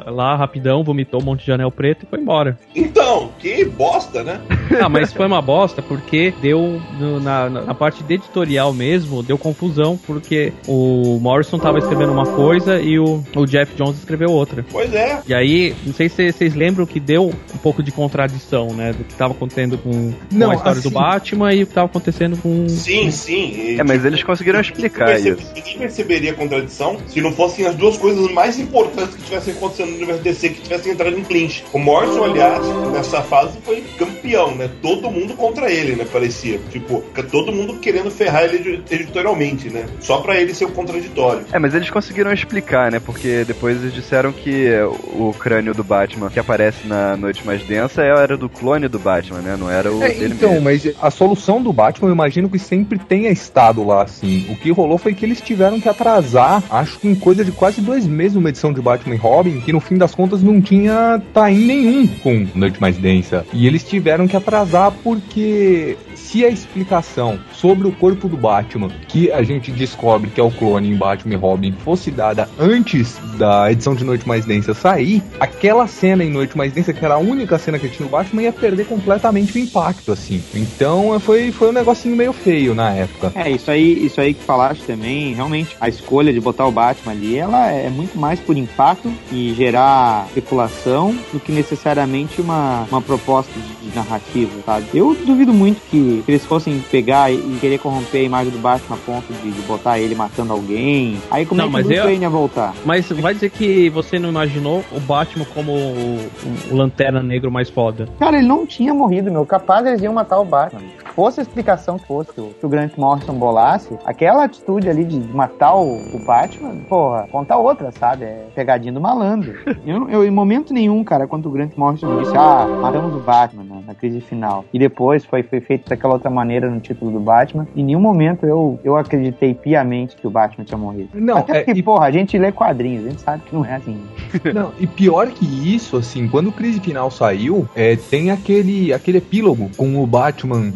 lá 0.08 0.36
rapidão, 0.36 0.84
vomitou 0.84 1.22
um 1.22 1.26
monte 1.26 1.46
de 1.46 1.52
anel 1.52 1.72
preto 1.72 2.04
e 2.04 2.10
foi 2.10 2.20
embora. 2.20 2.58
Então, 2.76 3.32
que 3.40 3.66
bosta, 3.66 4.24
né? 4.24 4.40
Ah, 4.82 4.88
mas 4.88 5.12
foi 5.12 5.26
uma 5.28 5.42
bosta 5.42 5.82
porque 5.82 6.34
deu 6.42 6.82
no- 6.98 7.20
na, 7.20 7.50
na- 7.50 7.74
parte 7.76 8.02
de 8.04 8.14
editorial 8.14 8.74
mesmo, 8.74 9.22
deu 9.22 9.38
confusão 9.38 10.00
porque 10.08 10.54
o 10.66 11.20
Morrison 11.22 11.60
tava 11.60 11.78
escrevendo 11.80 12.12
uma 12.14 12.26
coisa 12.26 12.80
e 12.82 12.98
o, 12.98 13.22
o 13.36 13.46
Jeff 13.46 13.76
Jones 13.76 13.98
escreveu 13.98 14.32
outra. 14.32 14.66
Pois 14.72 14.94
é. 14.94 15.22
E 15.28 15.34
aí, 15.34 15.76
não 15.86 15.94
sei 15.94 16.08
se 16.08 16.32
vocês 16.32 16.56
lembram 16.56 16.86
que 16.86 17.00
deu 17.02 17.26
um 17.54 17.58
pouco 17.58 17.84
de 17.84 17.92
contradição, 17.92 18.68
né? 18.74 18.94
Do 18.94 19.04
que 19.04 19.14
tava 19.14 19.34
acontecendo 19.34 19.78
com, 19.78 19.92
com 19.92 20.16
Não, 20.32 20.52
a 20.52 20.56
história 20.56 20.80
assim- 20.80 20.90
do 20.90 20.94
Batman 20.94 21.54
e 21.54 21.64
o 21.64 21.68
que 21.68 21.74
tava 21.74 21.88
acontecendo 21.88 22.38
com. 22.38 22.70
Sim, 22.70 23.12
sim. 23.12 23.52
E, 23.52 23.80
É, 23.80 23.84
mas 23.84 23.98
tipo, 23.98 24.08
eles 24.08 24.24
conseguiram 24.24 24.62
explicar 24.62 25.08
percebe- 25.08 25.42
isso. 25.42 25.52
Ninguém 25.54 25.78
perceberia 25.78 26.32
a 26.32 26.36
contradição 26.36 26.98
se 27.08 27.20
não 27.20 27.34
fossem 27.34 27.66
as 27.68 27.76
duas 27.76 27.98
coisas 27.98 28.32
mais 28.32 28.58
importantes 28.58 29.16
que 29.16 29.24
tivessem 29.24 29.54
acontecendo 29.82 29.90
no 29.90 29.96
universo 29.98 30.22
DC 30.22 30.50
que 30.50 30.62
tivessem 30.62 30.92
entrado 30.94 31.18
em 31.18 31.24
clinch. 31.24 31.64
O 31.74 31.80
Morrison, 31.80 32.24
aliás, 32.24 32.64
nessa 32.92 33.22
fase 33.22 33.58
foi 33.64 33.84
campeão, 33.98 34.56
né? 34.56 34.70
Todo 34.82 35.10
mundo 35.10 35.34
contra 35.36 35.72
ele, 35.72 35.96
né? 35.96 36.06
Parecia. 36.12 36.60
Tipo, 36.72 37.04
todo 37.32 37.52
mundo 37.52 37.76
querendo 37.80 38.10
ferrar 38.12 38.44
ele 38.44 38.58
edi- 38.58 38.84
editorialmente, 38.92 39.70
né? 39.70 39.86
Só 40.00 40.18
pra 40.20 40.40
ele 40.40 40.54
ser 40.54 40.66
o 40.66 40.72
contraditório. 40.72 41.46
É, 41.52 41.60
mas 41.60 41.74
eles 41.74 41.90
conseguiram 41.90 42.32
explicar, 42.32 42.92
né? 42.92 43.00
Porque 43.00 43.44
depois 43.46 43.78
eles 43.82 43.94
disseram 43.94 44.32
que 44.32 44.68
o 45.14 45.34
crânio 45.38 45.74
do 45.74 45.84
Batman 45.84 46.30
que 46.30 46.40
aparece 46.40 46.88
na 46.88 47.18
Noite 47.18 47.46
Mais 47.46 47.64
Densa 47.64 48.02
era 48.04 48.38
do 48.38 48.50
clone 48.50 48.88
do 48.88 49.00
Batman, 49.00 49.40
né? 49.40 49.56
Não 49.58 49.70
era 49.70 49.92
o 49.92 50.02
É, 50.04 50.10
dele 50.10 50.34
então, 50.36 50.52
mesmo. 50.52 50.64
mas 50.66 50.90
a 51.02 51.12
solução 51.12 51.62
do 51.62 51.74
Batman 51.74 52.10
eu 52.10 52.14
imagino 52.14 52.50
que 52.50 52.60
sempre 52.60 53.00
tenha 53.00 53.30
estado 53.30 53.84
lá, 53.86 54.04
assim. 54.04 54.48
O 54.50 54.56
que 54.56 54.72
rolou 54.72 54.98
foi 54.98 55.14
que 55.14 55.26
eles 55.26 55.42
tiveram 55.42 55.80
que 55.80 55.90
atrasar, 55.90 56.64
acho 56.70 57.00
que 57.00 57.08
em 57.08 57.16
coisa 57.16 57.44
de 57.44 57.52
quase 57.52 57.82
dois 57.82 58.06
meses, 58.06 58.36
uma 58.38 58.50
edição 58.50 58.74
de 58.74 58.82
Batman 58.82 59.16
e 59.16 59.18
Robin, 59.18 59.60
que 59.62 59.71
no 59.74 59.80
fim 59.80 59.98
das 59.98 60.14
contas 60.14 60.42
não 60.42 60.52
não 60.52 60.62
tinha 60.62 61.22
time 61.34 61.66
nenhum 61.66 62.08
com 62.08 62.48
Noite 62.54 62.82
Mais 62.82 62.98
Densa. 62.98 63.46
E 63.54 63.66
eles 63.66 63.84
tiveram 63.84 64.28
que 64.28 64.36
atrasar 64.36 64.92
porque 65.04 65.98
se 66.32 66.46
a 66.46 66.50
explicação 66.50 67.40
sobre 67.52 67.88
o 67.88 67.92
corpo 67.92 68.28
do 68.30 68.38
Batman, 68.38 68.90
que 69.08 69.32
a 69.32 69.44
gente 69.44 69.72
descobre 69.72 70.30
que 70.30 70.40
é 70.40 70.44
o 70.44 70.52
clone 70.52 70.90
em 70.90 70.96
Batman 70.96 71.34
e 71.34 71.38
Robin, 71.38 71.74
fosse 71.74 72.10
dada 72.10 72.48
antes 72.58 73.18
da 73.38 73.72
edição 73.72 73.94
de 73.94 74.04
Noite 74.04 74.28
Mais 74.28 74.46
Densa 74.46 74.74
sair, 74.74 75.22
aquela 75.40 75.88
cena 75.88 76.24
em 76.24 76.30
Noite 76.30 76.58
Mais 76.58 76.72
Densa, 76.72 76.94
que 76.94 77.04
era 77.04 77.16
a 77.16 77.20
única 77.20 77.58
cena 77.58 77.78
que 77.78 77.90
tinha 77.90 78.08
o 78.08 78.10
Batman, 78.10 78.44
ia 78.44 78.54
perder 78.54 78.86
completamente 78.86 79.58
o 79.58 79.60
impacto, 79.60 80.12
assim. 80.12 80.42
Então 80.54 81.20
foi, 81.20 81.52
foi 81.52 81.70
um 81.70 81.74
negocinho 81.74 82.16
meio 82.16 82.34
feio 82.34 82.74
na 82.74 82.92
época. 82.92 83.34
É, 83.36 83.50
isso 83.50 83.70
aí, 83.70 84.06
isso 84.06 84.22
aí 84.22 84.34
que 84.34 84.44
falaste 84.44 84.84
também, 84.84 85.34
realmente, 85.34 85.76
a 85.82 85.90
escolha 85.90 86.32
de 86.32 86.40
botar 86.40 86.66
o 86.66 86.72
Batman 86.72 87.12
ali, 87.12 87.38
ela 87.38 87.70
é 87.72 87.90
muito 87.90 88.18
mais 88.18 88.40
por 88.40 88.56
impacto 88.56 89.12
e 89.32 89.52
gerar 89.62 90.26
especulação 90.28 91.16
do 91.32 91.40
que 91.40 91.52
necessariamente 91.52 92.42
uma, 92.42 92.86
uma 92.92 93.02
proposta 93.02 93.52
de, 93.54 93.90
de 93.90 93.96
narrativa, 93.96 94.52
sabe? 94.66 94.86
Eu 94.94 95.16
duvido 95.16 95.54
muito 95.54 95.80
que 95.90 96.02
que 96.02 96.32
eles 96.32 96.46
fossem 96.46 96.80
pegar 96.92 97.32
e 97.32 97.58
querer 97.60 97.78
corromper 97.78 98.22
a 98.22 98.24
imagem 98.24 98.52
do 98.52 98.60
Batman 98.60 98.96
a 98.96 99.00
ponto 99.00 99.32
de, 99.34 99.52
de 99.52 99.62
botar 99.64 100.00
ele 100.00 100.16
matando 100.16 100.54
alguém. 100.54 101.18
Aí 101.30 101.46
como 101.46 101.62
não, 101.62 101.68
é 101.68 101.72
que 101.72 101.80
o 101.80 101.84
Bruce 101.84 102.02
Wayne 102.02 102.24
ia 102.24 102.30
voltar? 102.30 102.74
Mas 102.86 103.10
vai 103.10 103.34
dizer 103.34 103.50
que 103.50 103.90
você 103.90 104.18
não 104.18 104.30
imaginou 104.30 104.84
o 104.92 105.00
Batman 105.00 105.46
como 105.54 105.72
o, 105.72 105.76
o, 105.76 106.74
o 106.74 106.76
Lanterna 106.76 107.22
Negro 107.22 107.52
mais 107.52 107.70
foda? 107.70 108.08
Cara, 108.20 108.38
ele 108.38 108.48
não 108.48 108.66
tinha 108.66 108.94
morrido, 108.94 109.32
meu. 109.32 109.46
Capaz 109.46 109.86
eles 109.86 110.02
iam 110.02 110.14
matar 110.14 110.40
o 110.40 110.46
Batman 110.46 110.82
fosse 111.16 111.40
a 111.40 111.44
explicação 111.44 111.98
que 111.98 112.08
fosse 112.08 112.32
que 112.32 112.42
o, 112.42 112.54
que 112.60 112.66
o 112.66 112.70
Grant 112.70 112.94
Morrison 112.98 113.34
bolasse, 113.34 113.98
aquela 114.06 114.46
atitude 114.46 114.90
ali 114.90 115.04
de 115.04 115.20
matar 115.34 115.76
o, 115.76 115.98
o 116.16 116.26
Batman, 116.26 116.76
porra, 116.88 117.28
conta 117.32 117.58
outra, 117.58 117.92
sabe? 117.92 118.26
É 118.26 118.48
pegadinha 118.56 118.94
do 118.94 119.02
malandro. 119.02 119.51
Eu, 119.86 120.10
eu, 120.10 120.26
em 120.26 120.32
momento 120.32 120.74
nenhum, 120.74 121.04
cara, 121.04 121.28
quando 121.28 121.48
o 121.48 121.52
Grant 121.52 121.72
Morrison 121.76 122.22
disse, 122.22 122.36
ah, 122.36 122.68
matamos 122.82 123.16
o 123.16 123.20
Batman 123.20 123.64
na, 123.64 123.82
na, 123.88 123.96
crise 123.96 124.22
final, 124.22 124.66
e 124.74 124.80
depois 124.80 125.26
foi, 125.26 125.44
foi 125.44 125.62
feito 125.62 125.90
daquela 125.90 126.14
outra 126.14 126.30
maneira 126.30 126.70
no 126.70 126.80
título 126.80 127.12
do 127.12 127.20
Batman, 127.20 127.68
em 127.76 127.84
nenhum 127.84 128.00
momento 128.00 128.46
eu, 128.46 128.80
eu 128.84 128.96
acreditei 128.96 129.54
piamente 129.54 130.16
que 130.16 130.28
o 130.28 130.30
Batman 130.30 130.64
tinha 130.64 130.78
morrido. 130.78 131.10
Não, 131.14 131.38
Até 131.38 131.56
porque, 131.56 131.72
é, 131.72 131.78
e... 131.78 131.84
porra, 131.84 132.06
a 132.06 132.12
gente 132.12 132.38
lê 132.38 132.52
quadrinhos, 132.52 133.06
a 133.06 133.10
gente 133.10 133.22
sabe 133.22 133.44
que 133.44 133.56
não 133.56 133.66
é 133.66 133.76
assim. 133.76 134.00
não, 134.54 134.72
e 134.80 134.88
pior 134.88 135.28
que 135.28 135.46
isso, 135.46 135.98
assim, 135.98 136.28
quando 136.28 136.48
o 136.48 136.52
crise 136.52 136.80
final 136.80 137.12
saiu, 137.12 137.68
é, 137.76 137.96
tem 137.96 138.32
aquele, 138.32 138.94
aquele 138.94 139.18
epílogo 139.18 139.70
com 139.78 140.02
o 140.02 140.08
Batman 140.08 140.72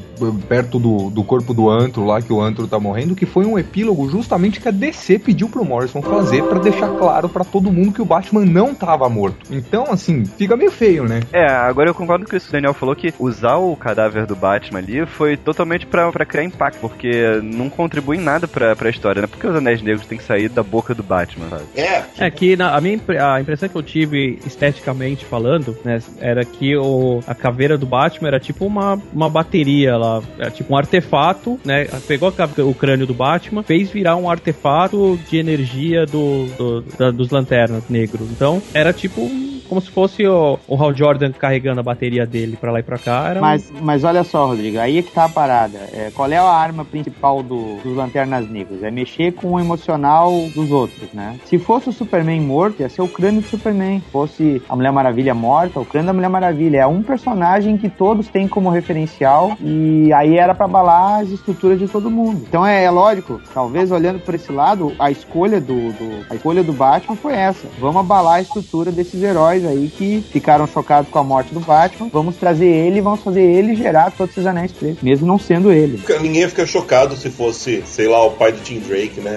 perto 0.47 0.79
do, 0.79 1.09
do 1.09 1.23
corpo 1.23 1.53
do 1.53 1.69
Antro 1.69 2.05
lá, 2.05 2.21
que 2.21 2.31
o 2.31 2.41
Antro 2.41 2.67
tá 2.67 2.79
morrendo, 2.79 3.15
que 3.15 3.25
foi 3.25 3.45
um 3.45 3.57
epílogo 3.59 4.09
justamente 4.09 4.59
que 4.59 4.67
a 4.67 4.71
DC 4.71 5.19
pediu 5.19 5.49
pro 5.49 5.65
Morrison 5.65 6.01
fazer 6.01 6.43
para 6.43 6.59
deixar 6.59 6.89
claro 6.97 7.27
para 7.27 7.43
todo 7.43 7.71
mundo 7.71 7.91
que 7.91 8.01
o 8.01 8.05
Batman 8.05 8.45
não 8.45 8.64
tava 8.73 9.08
morto. 9.10 9.38
Então, 9.51 9.86
assim, 9.91 10.25
fica 10.25 10.56
meio 10.56 10.71
feio, 10.71 11.04
né? 11.04 11.21
É, 11.32 11.45
agora 11.45 11.89
eu 11.89 11.95
concordo 11.95 12.25
com 12.25 12.36
isso. 12.36 12.49
O 12.49 12.51
Daniel 12.51 12.73
falou 12.73 12.95
que 12.95 13.13
usar 13.19 13.58
o 13.58 13.75
cadáver 13.75 14.25
do 14.25 14.36
Batman 14.36 14.80
ali 14.80 15.06
foi 15.06 15.38
totalmente 15.38 15.86
para 15.86 16.25
criar 16.25 16.43
impacto, 16.43 16.80
porque 16.80 17.39
não 17.43 17.69
contribui 17.69 18.17
em 18.17 18.21
nada 18.21 18.47
pra, 18.47 18.75
pra 18.75 18.89
história, 18.89 19.21
né? 19.21 19.28
Porque 19.28 19.45
os 19.45 19.56
Anéis 19.56 19.82
Negros 19.82 20.08
têm 20.08 20.17
que 20.17 20.23
sair 20.23 20.49
da 20.49 20.63
boca 20.63 20.93
do 20.93 21.04
Batman, 21.04 21.49
sabe? 21.49 21.63
É. 21.75 22.04
É 22.17 22.32
que 22.32 22.56
na, 22.56 22.75
a 22.75 22.82
minha 22.82 22.99
a 23.19 23.41
impressão 23.41 23.67
que 23.69 23.75
eu 23.75 23.84
tive 23.84 24.39
esteticamente 24.45 25.25
falando, 25.25 25.78
né, 25.84 25.99
era 26.19 26.43
que 26.45 26.75
o, 26.75 27.21
a 27.28 27.36
caveira 27.36 27.78
do 27.78 27.86
Batman 27.86 28.30
era 28.30 28.39
tipo 28.39 28.65
uma, 28.65 28.99
uma 29.13 29.30
bateria 29.30 29.97
lá 29.97 30.21
é 30.39 30.49
tipo 30.49 30.73
um 30.73 30.78
artefato, 30.78 31.60
né? 31.63 31.86
Pegou 32.08 32.34
o 32.60 32.73
crânio 32.73 33.06
do 33.06 33.13
Batman, 33.13 33.63
fez 33.63 33.89
virar 33.89 34.15
um 34.15 34.30
artefato 34.30 35.19
de 35.30 35.38
energia 35.38 36.06
do, 36.06 36.45
do 36.58 36.82
da, 36.97 37.12
dos 37.12 37.30
lanternas 37.30 37.84
negros. 37.89 38.30
Então, 38.32 38.55
era 38.74 38.94
tipo 38.94 39.30
como 39.67 39.82
se 39.82 39.89
fosse 39.89 40.25
o, 40.25 40.60
o 40.67 40.75
Hal 40.75 40.93
Jordan 40.93 41.32
carregando 41.32 41.80
a 41.80 41.84
bateria 41.84 42.25
dele 42.25 42.58
pra 42.60 42.71
lá 42.71 42.80
e 42.80 42.84
pra 42.84 42.97
cá. 42.97 43.36
mas, 43.39 43.71
mas 43.82 44.04
olha 44.04 44.23
só, 44.23 44.47
Rodrigo, 44.47 44.80
aí 44.80 44.99
é 44.99 45.01
que 45.01 45.12
tá 45.12 45.25
a 45.25 45.30
parada. 45.30 45.78
É, 45.93 46.12
qual 46.13 46.32
é 46.32 46.38
a 46.38 46.43
arma 46.43 46.86
principal 46.86 47.41
do, 47.41 47.78
dos 47.84 47.95
Lanternas 47.95 48.49
Negras? 48.49 48.84
É 48.84 48.91
mexer 48.91 49.34
com 49.34 49.54
o 49.54 49.60
emocional 49.60 50.32
dos 50.54 50.71
outros, 50.71 51.12
né? 51.13 51.38
Se 51.45 51.58
fosse 51.58 51.89
o 51.89 51.93
Superman 51.93 52.41
morto, 52.41 52.82
ia 52.82 52.89
ser 52.89 53.01
o 53.01 53.08
crânio 53.08 53.41
do 53.41 53.47
Superman. 53.47 53.99
Se 53.99 54.12
fosse 54.12 54.62
a 54.69 54.75
Mulher 54.75 54.91
Maravilha 54.91 55.34
morta, 55.34 55.80
o 55.80 55.86
crânio 55.86 56.08
da 56.08 56.13
Mulher 56.13 56.30
Maravilha. 56.30 56.80
É 56.80 56.88
um 56.88 57.01
personagem 57.01 57.78
que 57.78 57.89
todos 57.89 58.28
têm 58.28 58.47
como 58.47 58.69
referencial 58.69 59.58
e 59.62 60.12
aí 60.13 60.38
era 60.38 60.54
para 60.54 60.65
abalar 60.65 61.21
as 61.21 61.30
estruturas 61.30 61.80
de 61.80 61.88
todo 61.88 62.10
mundo. 62.10 62.43
Então 62.47 62.65
é, 62.65 62.84
é, 62.84 62.89
lógico, 62.89 63.41
talvez 63.54 63.91
olhando 63.91 64.19
por 64.19 64.36
esse 64.36 64.51
lado, 64.51 64.93
a 64.99 65.12
escolha 65.12 65.60
do, 65.60 65.91
do, 65.93 66.25
a 66.30 66.36
escolha 66.36 66.63
do 66.63 66.73
Batman 66.73 67.15
foi 67.15 67.34
essa. 67.34 67.67
Vamos 67.80 67.97
abalar 67.97 68.36
a 68.36 68.41
estrutura 68.41 68.91
desses 68.91 69.21
heróis 69.21 69.55
aí 69.63 69.91
que 69.96 70.24
ficaram 70.32 70.68
chocados 70.68 71.10
com 71.10 71.20
a 71.20 71.24
morte 71.24 71.54
do 71.54 71.60
Batman. 71.60 72.10
Vamos 72.12 72.36
trazer 72.36 72.65
ele 72.65 72.98
e 72.98 73.02
vamos 73.02 73.22
fazer 73.22 73.41
ele 73.41 73.76
gerar 73.76 74.12
todos 74.12 74.34
esses 74.34 74.46
anéis 74.46 74.72
pretos, 74.72 75.02
mesmo 75.02 75.28
não 75.28 75.38
sendo 75.38 75.72
ele. 75.72 76.02
Ninguém 76.22 76.48
fica 76.48 76.65
chocado 76.65 77.15
se 77.15 77.30
fosse, 77.30 77.84
sei 77.86 78.08
lá, 78.08 78.26
o 78.26 78.32
pai 78.32 78.52
do 78.52 78.60
Tim 78.60 78.80
Drake, 78.80 79.22
né? 79.22 79.36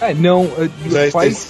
É, 0.00 0.14
não, 0.14 0.48
é, 0.94 1.10
faz, 1.10 1.48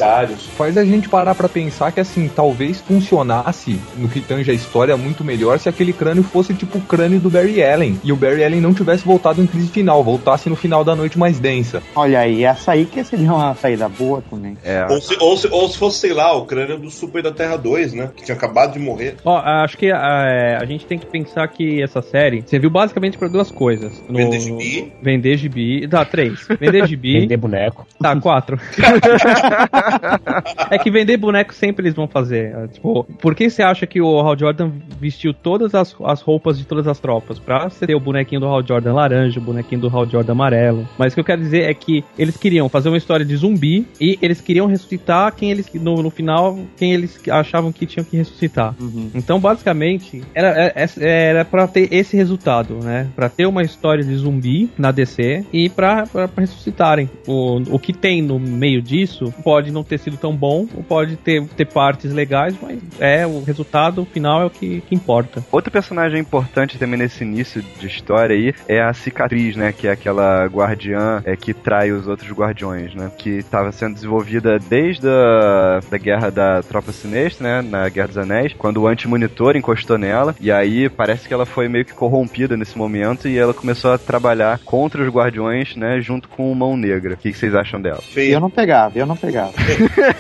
faz 0.57 0.77
a 0.77 0.85
gente 0.85 1.09
parar 1.09 1.35
para 1.35 1.49
pensar 1.49 1.93
que 1.93 2.01
assim, 2.01 2.29
talvez 2.35 2.81
funcionasse 2.81 3.79
no 3.97 4.09
que 4.09 4.21
tange 4.21 4.51
a 4.51 4.55
história 4.55 4.97
muito 4.97 5.23
melhor 5.23 5.59
se 5.59 5.69
aquele 5.69 5.93
crânio 5.93 6.23
fosse 6.23 6.55
tipo 6.55 6.79
o 6.79 6.81
crânio 6.81 7.21
do 7.21 7.31
Barry 7.31 7.63
Allen 7.63 8.01
e 8.03 8.13
o 8.13 8.17
Barry 8.17 8.45
Allen 8.45 8.61
não 8.61 8.75
tivesse 8.75 9.05
voltado 9.05 9.43
em 9.43 9.47
crise 9.47 9.69
final, 9.69 10.03
voltasse 10.03 10.49
no 10.49 10.57
final 10.57 10.83
da 10.83 10.97
noite 10.97 11.19
mais 11.19 11.39
densa. 11.39 11.83
Olha 11.95 12.21
aí, 12.21 12.45
essa 12.45 12.73
aí 12.73 12.87
que 12.87 13.03
seria 13.05 13.33
uma 13.33 13.55
saída 13.55 13.89
boa 13.89 14.23
também. 14.29 14.57
É. 14.65 14.87
Ou, 14.89 15.01
se, 15.01 15.17
ou, 15.21 15.37
se, 15.37 15.49
ou 15.49 15.69
se 15.69 15.79
fosse, 15.79 15.99
sei 15.99 16.13
lá, 16.13 16.35
o 16.37 16.45
crânio 16.47 16.79
do 16.79 16.91
Super 16.91 17.23
da 17.23 17.33
Terra 17.33 17.57
2, 17.57 17.93
né? 17.93 18.10
Que 18.17 18.25
tinha 18.25 18.37
acabado 18.37 18.73
de 18.73 18.79
morrer. 18.79 19.17
Ó, 19.25 19.39
acho 19.39 19.77
que 19.77 19.91
a, 19.91 20.59
a 20.61 20.65
gente 20.65 20.87
tem 20.87 20.99
que 20.99 21.07
pensar 21.07 21.47
que 21.49 21.83
essa 21.83 22.03
série 22.03 22.43
serviu 22.47 22.71
basicamente 22.71 23.19
para 23.19 23.29
duas 23.29 23.51
coisas. 23.51 24.03
No, 24.09 24.17
vender 24.17 24.41
gibi. 24.41 24.93
Vender 25.03 25.37
gibi. 25.37 25.89
Tá, 25.89 26.05
três. 26.05 26.47
Vender 26.59 26.87
gibi. 26.87 27.21
vender 27.21 27.37
boneco. 27.37 27.87
Tá, 28.01 28.19
quatro. 28.21 28.59
é 30.71 30.79
que 30.79 30.91
vender 30.91 31.17
boneco 31.17 31.55
sempre 31.55 31.87
eles 31.87 31.95
vão 31.95 32.09
fazer. 32.09 32.69
Tipo, 32.69 33.05
por 33.21 33.35
que 33.35 33.49
você 33.49 33.63
acha 33.63 33.87
que 33.87 34.01
o 34.01 34.21
Hal 34.21 34.39
Jordan 34.39 34.71
vestiu 34.99 35.33
todas 35.33 35.75
as, 35.75 35.95
as 36.05 36.21
roupas 36.21 36.59
de 36.59 36.67
todas 36.67 36.87
as 36.87 36.99
tropas? 36.99 37.39
Pra 37.39 37.69
você 37.69 37.87
ter 37.87 37.95
o 37.95 38.01
bonequinho 38.01 38.41
do 38.41 38.47
Hal 38.47 38.67
Jordan 38.67 38.95
laranja, 38.95 39.41
o 39.41 39.43
bonequinho 39.43 39.81
do 39.81 39.89
Hal 39.89 40.07
Jordan 40.07 40.33
amarelo. 40.33 40.89
Mas 40.99 41.13
o 41.13 41.17
que 41.17 41.21
eu 41.21 41.25
quero 41.25 41.41
dizer 41.41 41.69
é 41.69 41.75
que 41.75 42.05
eles 42.19 42.37
queriam 42.37 42.69
fazer 42.69 42.89
uma 42.89 42.99
história 42.99 43.25
de 43.25 43.37
zumbi 43.37 43.87
e 44.01 44.19
eles 44.23 44.41
queriam 44.41 44.67
ressuscitar 44.67 45.35
quem 45.35 45.51
eles, 45.51 45.73
no, 45.75 46.03
no 46.03 46.11
final, 46.11 46.59
quem 46.77 46.93
eles 46.93 47.21
achavam 47.29 47.73
que 47.73 47.87
tinham 48.01 48.05
que 48.05 48.17
ressuscitar. 48.17 48.75
Uhum. 48.81 49.11
Então, 49.15 49.41
basicamente, 49.41 50.23
era, 50.35 50.49
é, 50.49 50.73
é, 50.77 51.31
era 51.31 51.45
pra 51.45 51.67
ter 51.67 51.93
esse 51.93 52.17
resultado, 52.17 52.79
né? 52.83 53.09
Pra 53.15 53.29
ter 53.29 53.47
uma 53.47 53.63
história 53.63 54.05
de 54.05 54.15
zumbi 54.15 54.71
na 54.77 54.91
DC 54.91 55.45
e 55.53 55.69
pra 55.69 56.05
ressuscitarem. 56.37 57.09
O, 57.27 57.63
o 57.75 57.79
que 57.79 57.93
tem 57.93 58.23
no 58.23 58.39
meio 58.39 58.83
disso 58.83 59.33
pode 59.45 59.71
não 59.71 59.83
ter 59.83 59.99
sido 59.99 60.17
tão 60.17 60.35
bom, 60.35 60.67
pode 60.67 61.17
ter, 61.17 61.45
ter 61.49 61.67
partes 61.67 62.13
legais, 62.13 62.55
mas 62.61 62.79
é 62.99 63.27
o 63.27 63.43
resultado 63.43 64.05
final 64.05 64.43
é 64.43 64.47
o 64.47 64.51
que, 64.51 64.81
que 64.83 64.95
importa. 64.95 65.45
Outro 65.51 65.71
personagem 65.71 66.21
importante 66.21 66.79
também 66.79 66.99
nesse 66.99 67.25
início 67.25 67.63
de 67.79 67.87
história 67.87 68.35
aí 68.35 68.55
é 68.69 68.81
a 68.81 68.93
cicatriz, 68.93 69.57
né? 69.57 69.73
Que 69.73 69.89
é 69.89 69.93
aquela 69.93 70.47
guardiã 70.47 71.23
é, 71.25 71.37
que 71.37 71.53
trai 71.53 71.93
os 71.93 72.07
outros 72.07 72.31
guardiões, 72.31 72.95
né? 72.95 73.11
Que 73.17 73.31
estava 73.31 73.73
sendo 73.73 73.95
desenvolvida 73.95 74.59
desde 74.59 75.09
a 75.09 75.81
da 75.91 75.99
guerra 75.99 76.31
da 76.31 76.63
Tropa 76.63 76.93
Sinistra, 76.93 77.63
né? 77.63 77.69
Na 77.69 77.89
Guerra 77.91 78.09
dos 78.09 78.19
Anéis, 78.19 78.55
quando 78.57 78.83
o 78.83 78.87
anti-monitor 78.87 79.57
encostou 79.57 79.99
nela. 79.99 80.35
E 80.41 80.51
aí 80.51 80.89
parece 80.89 81.27
que 81.29 81.35
ela 81.35 81.47
foi 81.47 81.69
meio 81.69 81.85
que 81.85 81.93
corrompida 81.93 82.57
nesse 82.57 82.77
momento 82.77 83.29
e 83.29 83.39
ela 83.39 83.55
começou 83.55 83.93
a 83.93 83.99
trabalhar 83.99 84.59
contra 84.65 85.03
os 85.03 85.09
guardiões, 85.09 85.77
né? 85.77 86.01
Junto 86.01 86.29
com 86.29 86.51
o 86.51 86.55
Mão 86.55 86.77
Negra. 86.77 87.15
O 87.15 87.17
que, 87.17 87.33
vocês 87.33 87.55
acham 87.55 87.81
dela? 87.81 88.01
Feia. 88.01 88.35
Eu 88.35 88.41
não 88.41 88.51
pegava, 88.51 88.99
eu 88.99 89.07
não 89.07 89.17
pegava. 89.17 89.53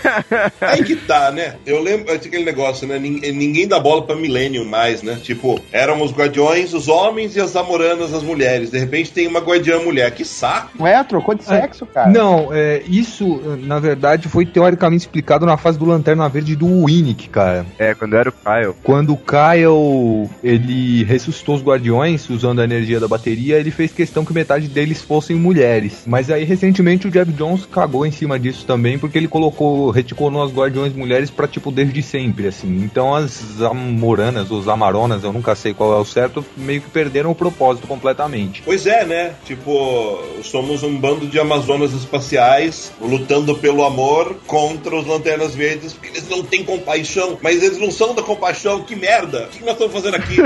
aí 0.61 0.83
que 0.83 0.97
tá, 0.97 1.31
né? 1.31 1.57
Eu 1.67 1.83
lembro 1.83 2.13
aquele 2.13 2.45
negócio, 2.45 2.87
né? 2.87 2.99
Ninguém 2.99 3.67
dá 3.67 3.79
bola 3.79 4.03
pra 4.03 4.17
Millennium 4.17 4.65
mais, 4.65 5.03
né? 5.03 5.19
Tipo, 5.23 5.61
eram 5.73 6.03
os 6.03 6.13
guardiões, 6.13 6.75
os 6.75 6.89
homens 6.89 7.37
e 7.37 7.41
as 7.41 7.55
namoranas, 7.55 8.13
as 8.13 8.23
mulheres. 8.23 8.71
De 8.71 8.79
repente 8.79 9.13
tem 9.13 9.27
uma 9.27 9.41
guardiã 9.41 9.79
mulher. 9.81 10.11
Que 10.13 10.25
saco! 10.25 10.83
Ué, 10.83 11.03
trocou 11.05 11.35
de 11.35 11.43
é, 11.43 11.47
sexo, 11.47 11.87
cara. 11.87 12.11
Não, 12.11 12.49
é, 12.53 12.83
isso, 12.87 13.41
na 13.63 13.79
verdade, 13.79 14.29
foi 14.29 14.47
teoricamente 14.47 15.03
explicado 15.03 15.47
na 15.47 15.57
fase 15.57 15.79
do 15.79 15.85
Lanterna 15.85 16.29
Verde 16.29 16.57
do 16.57 16.87
Winnick, 16.87 17.29
cara. 17.29 17.60
É, 17.79 17.95
quando 17.95 18.17
era 18.17 18.29
o 18.29 18.33
Kyle. 18.33 18.75
Quando 18.83 19.13
o 19.13 19.17
Kyle, 19.17 20.31
ele 20.43 21.05
ressuscitou 21.05 21.55
os 21.55 21.63
Guardiões 21.63 22.29
usando 22.29 22.61
a 22.61 22.65
energia 22.65 23.01
da 23.01 23.09
bateria, 23.09 23.59
ele 23.59 23.71
fez 23.71 23.93
questão 23.93 24.25
que 24.25 24.33
metade 24.33 24.69
deles 24.69 25.03
fossem 25.03 25.37
mulheres. 25.37 26.03
Mas 26.07 26.31
aí, 26.31 26.45
recentemente, 26.45 27.07
o 27.07 27.11
Jeff 27.11 27.33
Jones 27.33 27.67
cagou 27.67 28.07
em 28.07 28.11
cima 28.11 28.39
disso 28.39 28.65
também, 28.67 28.99
porque 28.99 29.19
ele 29.19 29.29
colocou, 29.29 29.91
reticulou 29.91 30.43
as 30.43 30.53
Guardiões 30.53 30.95
mulheres 30.95 31.31
pra, 31.31 31.49
tipo, 31.49 31.71
desde 31.71 32.03
sempre, 32.03 32.47
assim. 32.47 32.83
Então 32.83 33.15
as 33.15 33.61
Amoranas, 33.61 34.51
os 34.51 34.69
Amaronas, 34.69 35.25
eu 35.25 35.33
nunca 35.33 35.55
sei 35.55 35.75
qual 35.75 35.93
é 35.93 36.01
o 36.01 36.05
certo, 36.05 36.45
meio 36.57 36.81
que 36.81 36.91
perderam 36.91 37.31
o 37.31 37.35
propósito 37.35 37.87
completamente. 37.87 38.63
Pois 38.65 38.87
é, 38.87 39.05
né? 39.05 39.33
Tipo, 39.45 40.23
somos 40.43 40.83
um 40.83 40.97
bando 40.97 41.27
de 41.27 41.39
Amazonas 41.39 41.93
espaciais 41.93 42.93
lutando 43.01 43.57
pelo 43.57 43.85
amor 43.85 44.37
contra 44.47 44.97
os 44.97 45.07
Lanternas 45.07 45.55
Verdes, 45.55 45.93
porque 45.93 46.09
eles 46.09 46.29
não 46.29 46.43
têm 46.43 46.65
compaixão. 46.65 47.39
Mas 47.43 47.50
mas 47.51 47.65
eles 47.65 47.79
não 47.79 47.91
são 47.91 48.15
da 48.15 48.23
compaixão, 48.23 48.85
que 48.85 48.95
merda! 48.95 49.47
O 49.47 49.49
que 49.49 49.65
nós 49.65 49.73
estamos 49.73 49.93
fazendo 49.93 50.15
aqui? 50.15 50.37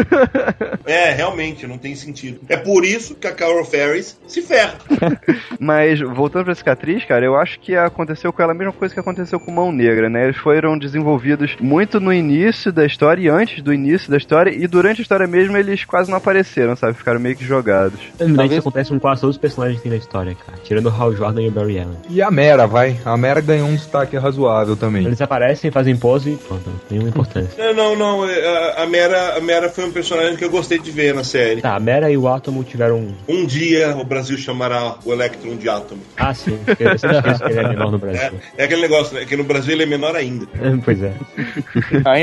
é, 0.86 1.10
realmente, 1.10 1.66
não 1.66 1.76
tem 1.76 1.94
sentido. 1.94 2.40
É 2.48 2.56
por 2.56 2.82
isso 2.82 3.14
que 3.14 3.26
a 3.26 3.32
Carol 3.32 3.62
Ferris 3.62 4.18
se 4.26 4.40
ferra. 4.40 4.78
Mas, 5.60 6.00
voltando 6.00 6.46
pra 6.46 6.54
cicatriz, 6.54 7.04
cara, 7.04 7.22
eu 7.22 7.36
acho 7.36 7.60
que 7.60 7.76
aconteceu 7.76 8.32
com 8.32 8.40
ela 8.40 8.52
a 8.52 8.54
mesma 8.54 8.72
coisa 8.72 8.94
que 8.94 9.00
aconteceu 9.00 9.38
com 9.38 9.50
Mão 9.50 9.70
Negra, 9.70 10.08
né? 10.08 10.24
Eles 10.24 10.38
foram 10.38 10.78
desenvolvidos 10.78 11.54
muito 11.60 12.00
no 12.00 12.10
início 12.10 12.72
da 12.72 12.86
história 12.86 13.20
e 13.20 13.28
antes 13.28 13.62
do 13.62 13.74
início 13.74 14.10
da 14.10 14.16
história, 14.16 14.50
e 14.50 14.66
durante 14.66 15.00
a 15.00 15.02
história 15.02 15.26
mesmo 15.26 15.58
eles 15.58 15.84
quase 15.84 16.10
não 16.10 16.16
apareceram, 16.16 16.74
sabe? 16.74 16.94
Ficaram 16.94 17.20
meio 17.20 17.36
que 17.36 17.44
jogados. 17.44 18.00
Talvez... 18.16 18.50
Isso 18.50 18.60
acontece 18.60 18.90
com 18.90 18.98
quase 18.98 19.20
todos 19.20 19.36
os 19.36 19.40
personagens 19.40 19.76
que 19.76 19.82
tem 19.82 19.92
na 19.92 19.98
história, 19.98 20.34
cara. 20.34 20.58
Tirando 20.64 20.86
o 20.86 20.90
Hal 20.90 21.14
Jordan 21.14 21.42
e 21.42 21.48
o 21.48 21.50
Barry 21.50 21.80
Allen. 21.80 21.98
E 22.08 22.22
a 22.22 22.30
Mera, 22.30 22.66
vai. 22.66 22.96
A 23.04 23.14
Mera 23.14 23.42
ganhou 23.42 23.68
um 23.68 23.74
destaque 23.74 24.16
razoável 24.16 24.74
também. 24.74 25.04
Eles 25.04 25.20
aparecem, 25.20 25.70
fazem 25.70 25.96
pose 25.96 26.30
e 26.30 26.36
pronto, 26.36 26.70
nenhuma 26.94 27.08
importância. 27.08 27.72
Não, 27.72 27.74
não, 27.74 27.96
não. 27.96 28.24
A, 28.24 28.82
a, 28.82 28.86
Mera, 28.86 29.36
a 29.36 29.40
Mera 29.40 29.68
foi 29.68 29.84
um 29.84 29.90
personagem 29.90 30.36
que 30.36 30.44
eu 30.44 30.50
gostei 30.50 30.78
de 30.78 30.90
ver 30.90 31.14
na 31.14 31.24
série. 31.24 31.60
Tá, 31.60 31.74
a 31.74 31.80
Mera 31.80 32.10
e 32.10 32.16
o 32.16 32.28
Átomo 32.28 32.62
tiveram. 32.64 33.14
Um 33.28 33.44
dia 33.44 33.96
o 33.96 34.04
Brasil 34.04 34.36
chamará 34.38 34.96
o 35.04 35.12
Electron 35.12 35.56
de 35.56 35.68
Átomo. 35.68 36.00
Ah, 36.16 36.32
sim. 36.32 36.58
Eu 36.78 36.98
sempre 36.98 37.18
esqueço 37.18 37.44
que 37.44 37.50
ele 37.50 37.60
é 37.60 37.68
menor 37.68 37.90
no 37.90 37.98
Brasil. 37.98 38.38
É, 38.56 38.62
é 38.62 38.64
aquele 38.64 38.82
negócio, 38.82 39.14
né? 39.16 39.24
Que 39.24 39.36
no 39.36 39.44
Brasil 39.44 39.72
ele 39.72 39.82
é 39.82 39.86
menor 39.86 40.14
ainda. 40.14 40.46
pois 40.84 41.02
é. 41.02 41.12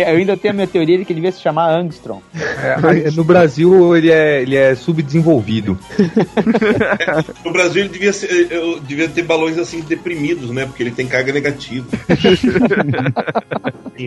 Eu 0.10 0.18
ainda 0.18 0.38
tenho 0.38 0.54
a 0.54 0.56
minha 0.56 0.68
teoria 0.68 0.98
de 0.98 1.06
que 1.06 1.14
ele 1.14 1.20
devia 1.20 1.32
se 1.32 1.42
chamar 1.42 1.70
Angstrom. 1.72 2.22
É, 2.34 3.12
no 3.12 3.24
Brasil 3.24 3.96
ele 3.96 4.12
é, 4.12 4.42
ele 4.42 4.56
é 4.56 4.76
subdesenvolvido. 4.76 5.78
É, 5.98 7.44
no 7.46 7.52
Brasil 7.52 7.84
ele 7.84 7.90
devia, 7.90 8.14
ser, 8.14 8.48
eu 8.50 8.80
devia 8.80 9.10
ter 9.10 9.24
balões 9.24 9.58
assim 9.58 9.82
deprimidos, 9.82 10.50
né? 10.52 10.66
Porque 10.66 10.84
ele 10.84 10.92
tem 10.92 11.08
carga 11.08 11.34
negativa. 11.34 11.88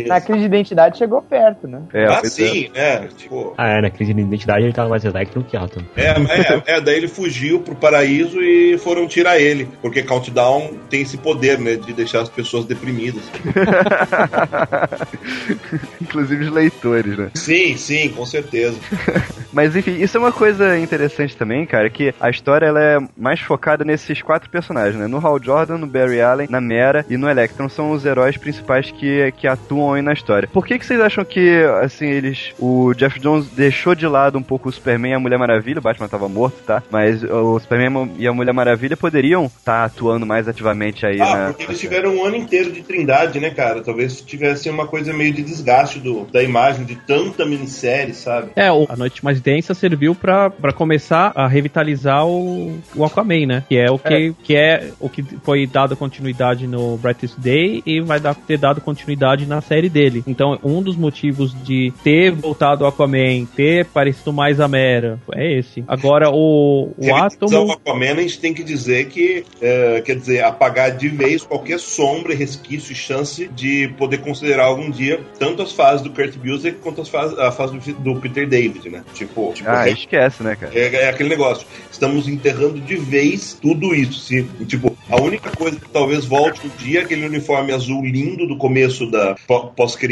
na 0.07 0.21
crise 0.21 0.44
de 0.45 0.55
identidade 0.55 0.99
chegou 0.99 1.23
perto, 1.23 1.67
né? 1.67 1.83
É, 1.93 2.05
ah, 2.05 2.21
sim, 2.25 2.71
é. 2.75 3.09
Tipo... 3.17 3.55
Ah, 3.57 3.79
é, 3.79 3.83
na 3.83 3.91
crise 3.91 4.15
de 4.15 4.21
identidade 4.21 4.65
ele 4.65 4.73
tava 4.73 4.89
mais 4.89 5.05
Electron 5.05 5.43
que 5.43 5.57
Atom. 5.57 5.83
É, 5.97 6.07
é, 6.07 6.77
é, 6.77 6.81
daí 6.81 6.97
ele 6.97 7.09
fugiu 7.09 7.61
pro 7.61 7.75
paraíso 7.75 8.41
e 8.41 8.79
foram 8.79 9.07
tirar 9.07 9.39
ele. 9.39 9.69
Porque 9.81 10.03
Countdown 10.03 10.75
tem 10.89 11.03
esse 11.03 11.17
poder, 11.17 11.59
né? 11.59 11.77
De 11.77 11.93
deixar 11.93 12.21
as 12.21 12.29
pessoas 12.29 12.65
deprimidas. 12.65 13.23
Inclusive 16.01 16.45
os 16.45 16.53
leitores, 16.53 17.17
né? 17.17 17.31
Sim, 17.35 17.77
sim, 17.77 18.09
com 18.11 18.27
certeza. 18.27 18.79
Mas 19.55 19.77
enfim, 19.77 20.03
isso 20.03 20.17
é 20.17 20.21
uma 20.21 20.33
coisa 20.33 20.77
interessante 20.77 21.37
também, 21.37 21.65
cara, 21.65 21.89
que 21.89 22.13
a 22.21 22.29
história 22.29 22.67
ela 22.67 22.83
é 22.83 22.99
mais 23.17 23.39
focada 23.39 23.85
nesses 23.85 24.21
quatro 24.21 24.51
personagens, 24.51 24.97
né? 24.97 25.07
No 25.07 25.25
Hal 25.25 25.41
Jordan, 25.41 25.79
no 25.79 25.87
Barry 25.87 26.21
Allen, 26.21 26.49
na 26.51 26.61
Mera 26.61 27.07
e 27.09 27.17
no 27.17 27.31
Electron 27.31 27.69
são 27.69 27.93
os 27.93 28.05
heróis 28.05 28.37
principais 28.37 28.91
que, 28.91 29.31
que 29.37 29.47
atuam 29.47 29.95
aí 29.95 30.03
na 30.03 30.13
história. 30.13 30.34
Por 30.53 30.67
que, 30.67 30.79
que 30.79 30.87
vocês 30.87 31.01
acham 31.01 31.25
que, 31.25 31.63
assim, 31.83 32.07
eles. 32.07 32.53
O 32.59 32.93
Jeff 32.95 33.19
Jones 33.19 33.47
deixou 33.49 33.95
de 33.95 34.07
lado 34.07 34.39
um 34.39 34.43
pouco 34.43 34.69
o 34.69 34.73
Superman 34.73 35.13
e 35.13 35.15
a 35.15 35.21
Mulher 35.21 35.39
Maravilha, 35.39 35.79
o 35.79 35.83
Batman 35.83 36.09
tava 36.09 36.29
morto, 36.29 36.63
tá? 36.67 36.83
Mas 36.91 37.23
o 37.23 37.59
Superman 37.59 38.11
e 38.19 38.27
a 38.27 38.33
Mulher 38.33 38.53
Maravilha 38.53 38.97
poderiam 38.97 39.47
estar 39.47 39.63
tá 39.65 39.85
atuando 39.85 40.27
mais 40.27 40.49
ativamente 40.49 41.07
aí, 41.07 41.21
ah, 41.21 41.37
né? 41.37 41.47
porque 41.49 41.65
eles 41.65 41.81
tiveram 41.81 42.17
um 42.17 42.25
ano 42.25 42.37
inteiro 42.37 42.73
de 42.73 42.83
trindade, 42.83 43.41
né, 43.41 43.51
cara? 43.51 43.83
Talvez 43.83 44.21
tivesse 44.21 44.69
uma 44.69 44.87
coisa 44.87 45.13
meio 45.13 45.33
de 45.33 45.43
desgaste 45.43 45.99
do, 45.99 46.25
da 46.25 46.43
imagem 46.43 46.85
de 46.85 46.97
tanta 46.97 47.45
minissérie, 47.45 48.15
sabe? 48.15 48.51
É, 48.57 48.69
a 48.69 48.97
Noite 48.97 49.25
Mais 49.25 49.41
Densa 49.41 49.75
serviu 49.75 50.15
pra, 50.15 50.51
pra 50.51 50.73
começar 50.73 51.33
a 51.35 51.47
revitalizar 51.47 52.27
o, 52.27 52.79
o 52.95 53.05
Aquaman, 53.05 53.47
né? 53.47 53.65
Que 53.69 53.79
é 53.79 53.91
o 53.91 53.99
que 53.99 54.15
é. 54.15 54.33
que 54.43 54.57
é 54.57 54.91
o 55.01 55.09
que 55.09 55.23
foi 55.43 55.67
dado 55.67 55.97
continuidade 55.97 56.67
no 56.67 56.97
Brightest 56.97 57.39
Day 57.39 57.83
e 57.87 58.01
vai 58.01 58.21
dar, 58.21 58.35
ter 58.35 58.59
dado 58.59 58.81
continuidade 58.81 59.47
na 59.47 59.61
série 59.61 59.89
dele. 59.89 60.24
Então, 60.27 60.59
um 60.63 60.83
dos 60.83 60.97
motivos 60.97 61.55
de 61.65 61.93
ter 62.03 62.33
voltado 62.33 62.85
o 62.85 62.87
Aquaman, 62.87 63.45
ter 63.57 63.87
parecido 63.87 64.33
mais 64.33 64.61
a 64.61 64.69
Mera, 64.69 65.19
é 65.33 65.59
esse. 65.59 65.85
Agora, 65.87 66.31
o, 66.31 66.93
o 66.97 67.15
Átomo... 67.15 67.67
O 67.67 67.73
Aquaman, 67.73 68.13
a 68.13 68.23
gente 68.23 68.39
tem 68.39 68.55
que 68.55 68.63
dizer 68.63 69.07
que, 69.09 69.45
é, 69.61 70.01
quer 70.01 70.17
dizer, 70.17 70.45
apagar 70.45 70.97
de 70.97 71.09
vez 71.09 71.43
qualquer 71.43 71.79
sombra, 71.79 72.35
resquício 72.35 72.93
e 72.93 72.95
chance 72.95 73.49
de 73.49 73.89
poder 73.99 74.19
considerar 74.19 74.65
algum 74.65 74.91
dia 74.91 75.21
tanto 75.39 75.63
as 75.63 75.73
fases 75.73 76.03
do 76.03 76.11
Kurt 76.11 76.37
Busiek 76.37 76.79
quanto 76.79 77.01
as 77.01 77.09
fases, 77.09 77.39
a 77.39 77.51
fase 77.51 77.77
do, 77.77 77.93
do 77.95 78.21
Peter 78.21 78.49
David, 78.49 78.89
né? 78.89 79.05
Tipo, 79.15 79.53
tipo 79.55 79.69
ah, 79.69 79.89
é, 79.89 79.93
esquece, 79.93 80.43
né, 80.43 80.57
cara? 80.57 80.73
É, 80.75 81.05
é, 81.05 81.09
aquele 81.09 81.29
negócio. 81.29 81.67
Estamos 81.91 82.29
enterrando 82.29 82.81
de 82.81 82.97
vez 82.97 83.55
tudo 83.61 83.95
isso. 83.95 84.21
Se, 84.21 84.43
tipo, 84.67 84.97
a 85.09 85.21
única 85.21 85.51
coisa 85.51 85.79
que 85.79 85.89
talvez 85.89 86.25
volte 86.25 86.67
um 86.67 86.71
dia 86.79 87.01
é 87.01 87.03
aquele 87.03 87.27
uniforme 87.27 87.73
azul 87.73 88.05
lindo 88.05 88.47
do 88.47 88.57
começo 88.57 89.11
da 89.11 89.37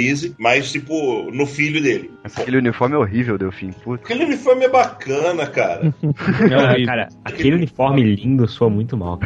pós-crise, 0.02 0.34
mas, 0.38 0.72
tipo, 0.72 1.30
no 1.32 1.46
filho 1.46 1.80
dele. 1.80 2.10
Aquele 2.24 2.58
uniforme 2.58 2.94
é 2.94 2.98
horrível, 2.98 3.38
Delfim. 3.38 3.70
Puta. 3.70 4.04
Aquele 4.04 4.24
uniforme 4.24 4.64
é 4.64 4.68
bacana, 4.68 5.46
cara. 5.46 5.94
Não, 6.02 6.86
cara, 6.86 7.08
aquele 7.24 7.56
uniforme 7.56 8.02
lindo 8.02 8.46
soa 8.48 8.68
muito 8.68 8.96
mal. 8.96 9.18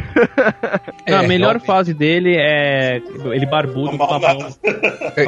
É, 1.05 1.11
Não, 1.11 1.19
a 1.19 1.23
melhor 1.23 1.59
fase 1.61 1.93
dele 1.93 2.35
é 2.37 3.01
ele 3.33 3.45
barbudo 3.45 3.97
com 3.97 4.03
a 4.03 4.19
mão. 4.19 4.37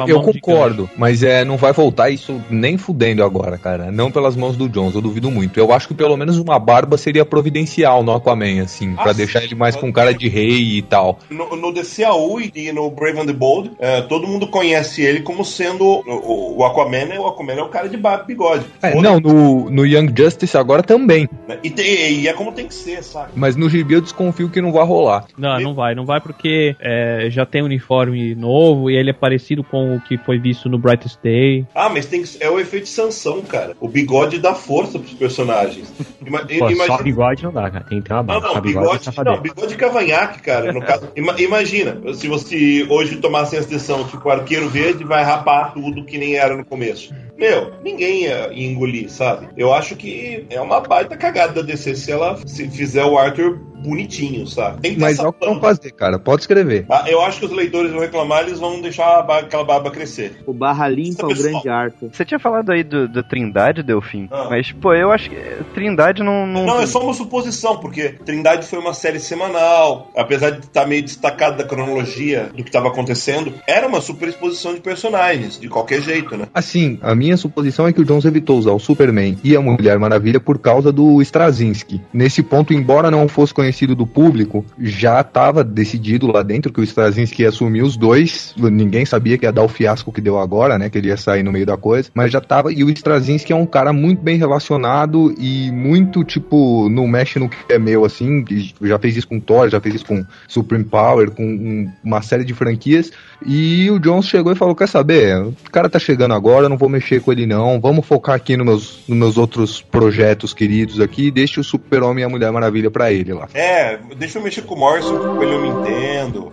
Eu 0.06 0.22
concordo, 0.22 0.88
mas 0.96 1.22
é, 1.22 1.44
não 1.44 1.56
vai 1.56 1.72
voltar 1.72 2.10
isso 2.10 2.40
nem 2.50 2.76
fudendo 2.76 3.24
agora, 3.24 3.58
cara. 3.58 3.90
Não 3.90 4.10
pelas 4.10 4.36
mãos 4.36 4.56
do 4.56 4.68
Jones, 4.68 4.94
eu 4.94 5.00
duvido 5.00 5.30
muito. 5.30 5.58
Eu 5.58 5.72
acho 5.72 5.88
que 5.88 5.94
pelo 5.94 6.16
menos 6.16 6.38
uma 6.38 6.58
barba 6.58 6.96
seria 6.96 7.24
providencial 7.24 8.02
no 8.02 8.12
Aquaman, 8.12 8.62
assim, 8.62 8.94
ah, 8.96 9.02
para 9.02 9.12
deixar 9.12 9.42
ele 9.42 9.54
mais 9.54 9.74
com 9.74 9.92
cara 9.92 10.12
de 10.12 10.28
rei 10.28 10.78
e 10.78 10.82
tal. 10.82 11.18
No, 11.30 11.56
no 11.56 11.72
DCAU 11.72 12.40
e 12.40 12.72
no 12.72 12.90
Brave 12.90 13.20
and 13.20 13.26
the 13.26 13.32
Bold, 13.32 13.72
é, 13.78 14.02
todo 14.02 14.26
mundo 14.26 14.48
conhece 14.48 15.02
ele 15.02 15.22
como 15.22 15.39
sendo 15.44 15.84
o, 15.84 16.58
o 16.58 16.64
Aquaman, 16.64 17.06
né? 17.06 17.18
o 17.18 17.26
Aquaman 17.26 17.54
é 17.54 17.62
o 17.62 17.68
cara 17.68 17.88
de 17.88 17.96
barba 17.96 18.24
bigode. 18.24 18.64
É, 18.82 18.94
não, 18.94 19.20
no, 19.20 19.70
no 19.70 19.86
Young 19.86 20.12
Justice 20.16 20.56
agora 20.56 20.82
também. 20.82 21.28
E, 21.62 21.68
e, 21.68 22.20
e, 22.22 22.28
é 22.28 22.32
como 22.32 22.52
tem 22.52 22.66
que 22.66 22.74
ser, 22.74 23.02
sabe? 23.02 23.32
Mas 23.34 23.56
no 23.56 23.68
gibi 23.68 23.94
eu 23.94 24.00
desconfio 24.00 24.50
que 24.50 24.60
não 24.60 24.72
vai 24.72 24.84
rolar. 24.84 25.26
Não, 25.36 25.60
não 25.60 25.74
vai, 25.74 25.94
não 25.94 26.04
vai 26.04 26.20
porque 26.20 26.76
é, 26.80 27.28
já 27.30 27.44
tem 27.44 27.62
um 27.62 27.66
uniforme 27.66 28.34
novo 28.34 28.90
e 28.90 28.96
ele 28.96 29.10
é 29.10 29.14
parecido 29.14 29.62
com 29.64 29.96
o 29.96 30.00
que 30.00 30.16
foi 30.18 30.38
visto 30.38 30.68
no 30.68 30.78
Brightest 30.78 31.18
Day. 31.22 31.66
Ah, 31.74 31.88
mas 31.88 32.06
tem 32.06 32.22
que, 32.22 32.42
é 32.42 32.48
o 32.48 32.58
efeito 32.58 32.84
de 32.84 32.90
sanção, 32.90 33.42
cara. 33.42 33.76
O 33.80 33.88
bigode 33.88 34.38
dá 34.38 34.54
força 34.54 34.98
pros 34.98 35.12
personagens. 35.14 35.92
Ima, 36.24 36.40
Pô, 36.46 36.70
imagina... 36.70 36.86
Só 36.86 37.02
bigode 37.02 37.42
não 37.44 37.52
dá, 37.52 37.70
cara. 37.70 37.84
Tem 37.84 38.00
que 38.00 38.08
ter 38.08 38.14
uma 38.14 38.22
barba. 38.22 38.46
Não, 38.46 38.54
não, 38.54 38.60
bigode, 38.60 39.10
bigode 39.10 39.24
não, 39.24 39.40
bigode 39.40 39.76
cavanhaque, 39.76 40.42
cara. 40.42 40.72
No 40.72 40.80
caso, 40.84 41.08
ima, 41.16 41.34
imagina, 41.40 42.00
se 42.14 42.28
você 42.28 42.86
hoje 42.88 43.16
tomasse 43.16 43.56
a 43.56 43.60
decisão, 43.60 44.04
tipo, 44.04 44.28
o 44.28 44.30
arqueiro 44.30 44.68
verde 44.68 45.04
vai 45.04 45.24
rapar 45.30 45.72
tudo 45.72 46.04
que 46.04 46.18
nem 46.18 46.36
era 46.36 46.56
no 46.56 46.64
começo. 46.64 47.14
Meu, 47.40 47.72
ninguém 47.82 48.24
ia 48.24 48.52
engolir, 48.52 49.10
sabe? 49.10 49.48
Eu 49.56 49.72
acho 49.72 49.96
que 49.96 50.44
é 50.50 50.60
uma 50.60 50.80
baita 50.80 51.16
cagada 51.16 51.54
da 51.54 51.62
DC 51.62 51.96
se 51.96 52.12
ela 52.12 52.38
se 52.46 52.68
fizer 52.68 53.04
o 53.04 53.16
Arthur 53.16 53.58
bonitinho, 53.80 54.46
sabe? 54.46 54.80
Tem 54.82 54.94
que 54.94 55.00
Mas 55.00 55.18
é 55.18 55.26
o 55.26 55.32
que 55.32 55.44
vão 55.44 55.60
fazer, 55.60 55.90
cara. 55.92 56.18
Pode 56.18 56.42
escrever. 56.42 56.84
Ah, 56.90 57.04
eu 57.06 57.20
acho 57.22 57.40
que 57.40 57.46
os 57.46 57.52
leitores 57.52 57.90
vão 57.90 58.00
reclamar, 58.00 58.42
eles 58.42 58.58
vão 58.58 58.80
deixar 58.80 59.22
barba, 59.22 59.46
aquela 59.46 59.64
barba 59.64 59.90
crescer. 59.90 60.42
O 60.46 60.52
barra 60.52 60.88
limpa, 60.88 61.26
o 61.26 61.34
grande 61.34 61.68
arco. 61.68 62.10
Você 62.12 62.24
tinha 62.24 62.38
falado 62.38 62.70
aí 62.70 62.82
do, 62.82 63.08
do 63.08 63.22
Trindade, 63.22 63.82
Delfim, 63.82 64.28
ah. 64.30 64.48
mas, 64.50 64.70
pô, 64.72 64.94
eu 64.94 65.10
acho 65.10 65.30
que 65.30 65.36
Trindade 65.74 66.22
não, 66.22 66.46
não... 66.46 66.66
Não, 66.66 66.80
é 66.80 66.86
só 66.86 67.02
uma 67.02 67.14
suposição, 67.14 67.78
porque 67.78 68.10
Trindade 68.10 68.66
foi 68.66 68.78
uma 68.78 68.94
série 68.94 69.18
semanal, 69.18 70.10
apesar 70.16 70.50
de 70.50 70.66
estar 70.66 70.86
meio 70.86 71.02
destacado 71.02 71.56
da 71.56 71.64
cronologia 71.64 72.50
do 72.54 72.62
que 72.62 72.68
estava 72.68 72.88
acontecendo, 72.88 73.54
era 73.66 73.86
uma 73.86 74.00
superexposição 74.00 74.74
de 74.74 74.80
personagens, 74.80 75.58
de 75.58 75.68
qualquer 75.68 76.02
jeito, 76.02 76.36
né? 76.36 76.46
Assim, 76.52 76.98
a 77.00 77.14
minha 77.14 77.29
suposição 77.36 77.86
é 77.86 77.92
que 77.92 78.00
o 78.00 78.04
Jones 78.04 78.24
evitou 78.24 78.58
usar 78.58 78.72
o 78.72 78.78
Superman 78.78 79.38
e 79.42 79.56
a 79.56 79.60
Mulher 79.60 79.98
Maravilha 79.98 80.40
por 80.40 80.58
causa 80.58 80.92
do 80.92 81.20
Straczynski. 81.22 82.00
Nesse 82.12 82.42
ponto, 82.42 82.72
embora 82.72 83.10
não 83.10 83.28
fosse 83.28 83.54
conhecido 83.54 83.94
do 83.94 84.06
público, 84.06 84.64
já 84.78 85.20
estava 85.20 85.62
decidido 85.62 86.26
lá 86.26 86.42
dentro 86.42 86.72
que 86.72 86.80
o 86.80 86.84
Straczynski 86.84 87.42
ia 87.42 87.48
assumir 87.48 87.82
os 87.82 87.96
dois. 87.96 88.54
Ninguém 88.56 89.04
sabia 89.04 89.38
que 89.38 89.46
ia 89.46 89.52
dar 89.52 89.62
o 89.62 89.68
fiasco 89.68 90.12
que 90.12 90.20
deu 90.20 90.38
agora, 90.38 90.78
né? 90.78 90.88
Que 90.88 90.98
ele 90.98 91.08
ia 91.08 91.16
sair 91.16 91.42
no 91.42 91.52
meio 91.52 91.66
da 91.66 91.76
coisa. 91.76 92.10
Mas 92.14 92.32
já 92.32 92.40
tava. 92.40 92.72
E 92.72 92.84
o 92.84 92.90
Straczynski 92.90 93.52
é 93.52 93.56
um 93.56 93.66
cara 93.66 93.92
muito 93.92 94.22
bem 94.22 94.36
relacionado 94.36 95.34
e 95.38 95.70
muito, 95.70 96.24
tipo, 96.24 96.88
não 96.88 97.06
mexe 97.06 97.38
no 97.38 97.48
que 97.48 97.72
é 97.72 97.78
meu, 97.78 98.04
assim. 98.04 98.44
Já 98.82 98.98
fez 98.98 99.16
isso 99.16 99.28
com 99.28 99.40
Thor, 99.40 99.68
já 99.68 99.80
fez 99.80 99.96
isso 99.96 100.06
com 100.06 100.24
Supreme 100.48 100.84
Power, 100.84 101.30
com 101.30 101.90
uma 102.04 102.22
série 102.22 102.44
de 102.44 102.54
franquias. 102.54 103.10
E 103.44 103.90
o 103.90 103.98
Jones 103.98 104.26
chegou 104.26 104.52
e 104.52 104.56
falou: 104.56 104.74
Quer 104.74 104.88
saber? 104.88 105.36
O 105.42 105.54
cara 105.70 105.88
tá 105.88 105.98
chegando 105.98 106.34
agora, 106.34 106.68
não 106.68 106.76
vou 106.76 106.88
mexer 106.88 107.19
com 107.20 107.32
ele, 107.32 107.46
não. 107.46 107.80
Vamos 107.80 108.06
focar 108.06 108.34
aqui 108.34 108.56
nos 108.56 108.66
meus, 108.66 109.08
nos 109.08 109.18
meus 109.18 109.38
outros 109.38 109.80
projetos 109.80 110.52
queridos 110.52 111.00
aqui. 111.00 111.30
Deixa 111.30 111.60
o 111.60 111.64
Super-Homem 111.64 112.22
e 112.22 112.26
a 112.26 112.28
Mulher 112.28 112.52
Maravilha 112.52 112.90
pra 112.90 113.12
ele 113.12 113.32
lá. 113.32 113.48
É 113.54 113.70
É, 113.80 113.98
deixa 114.16 114.38
eu 114.38 114.42
mexer 114.42 114.62
com 114.62 114.74
o 114.74 114.78
Morrison, 114.78 115.16
com 115.16 115.42
ele 115.42 115.54
eu 115.54 115.62
me 115.62 115.68
entendo. 115.68 116.52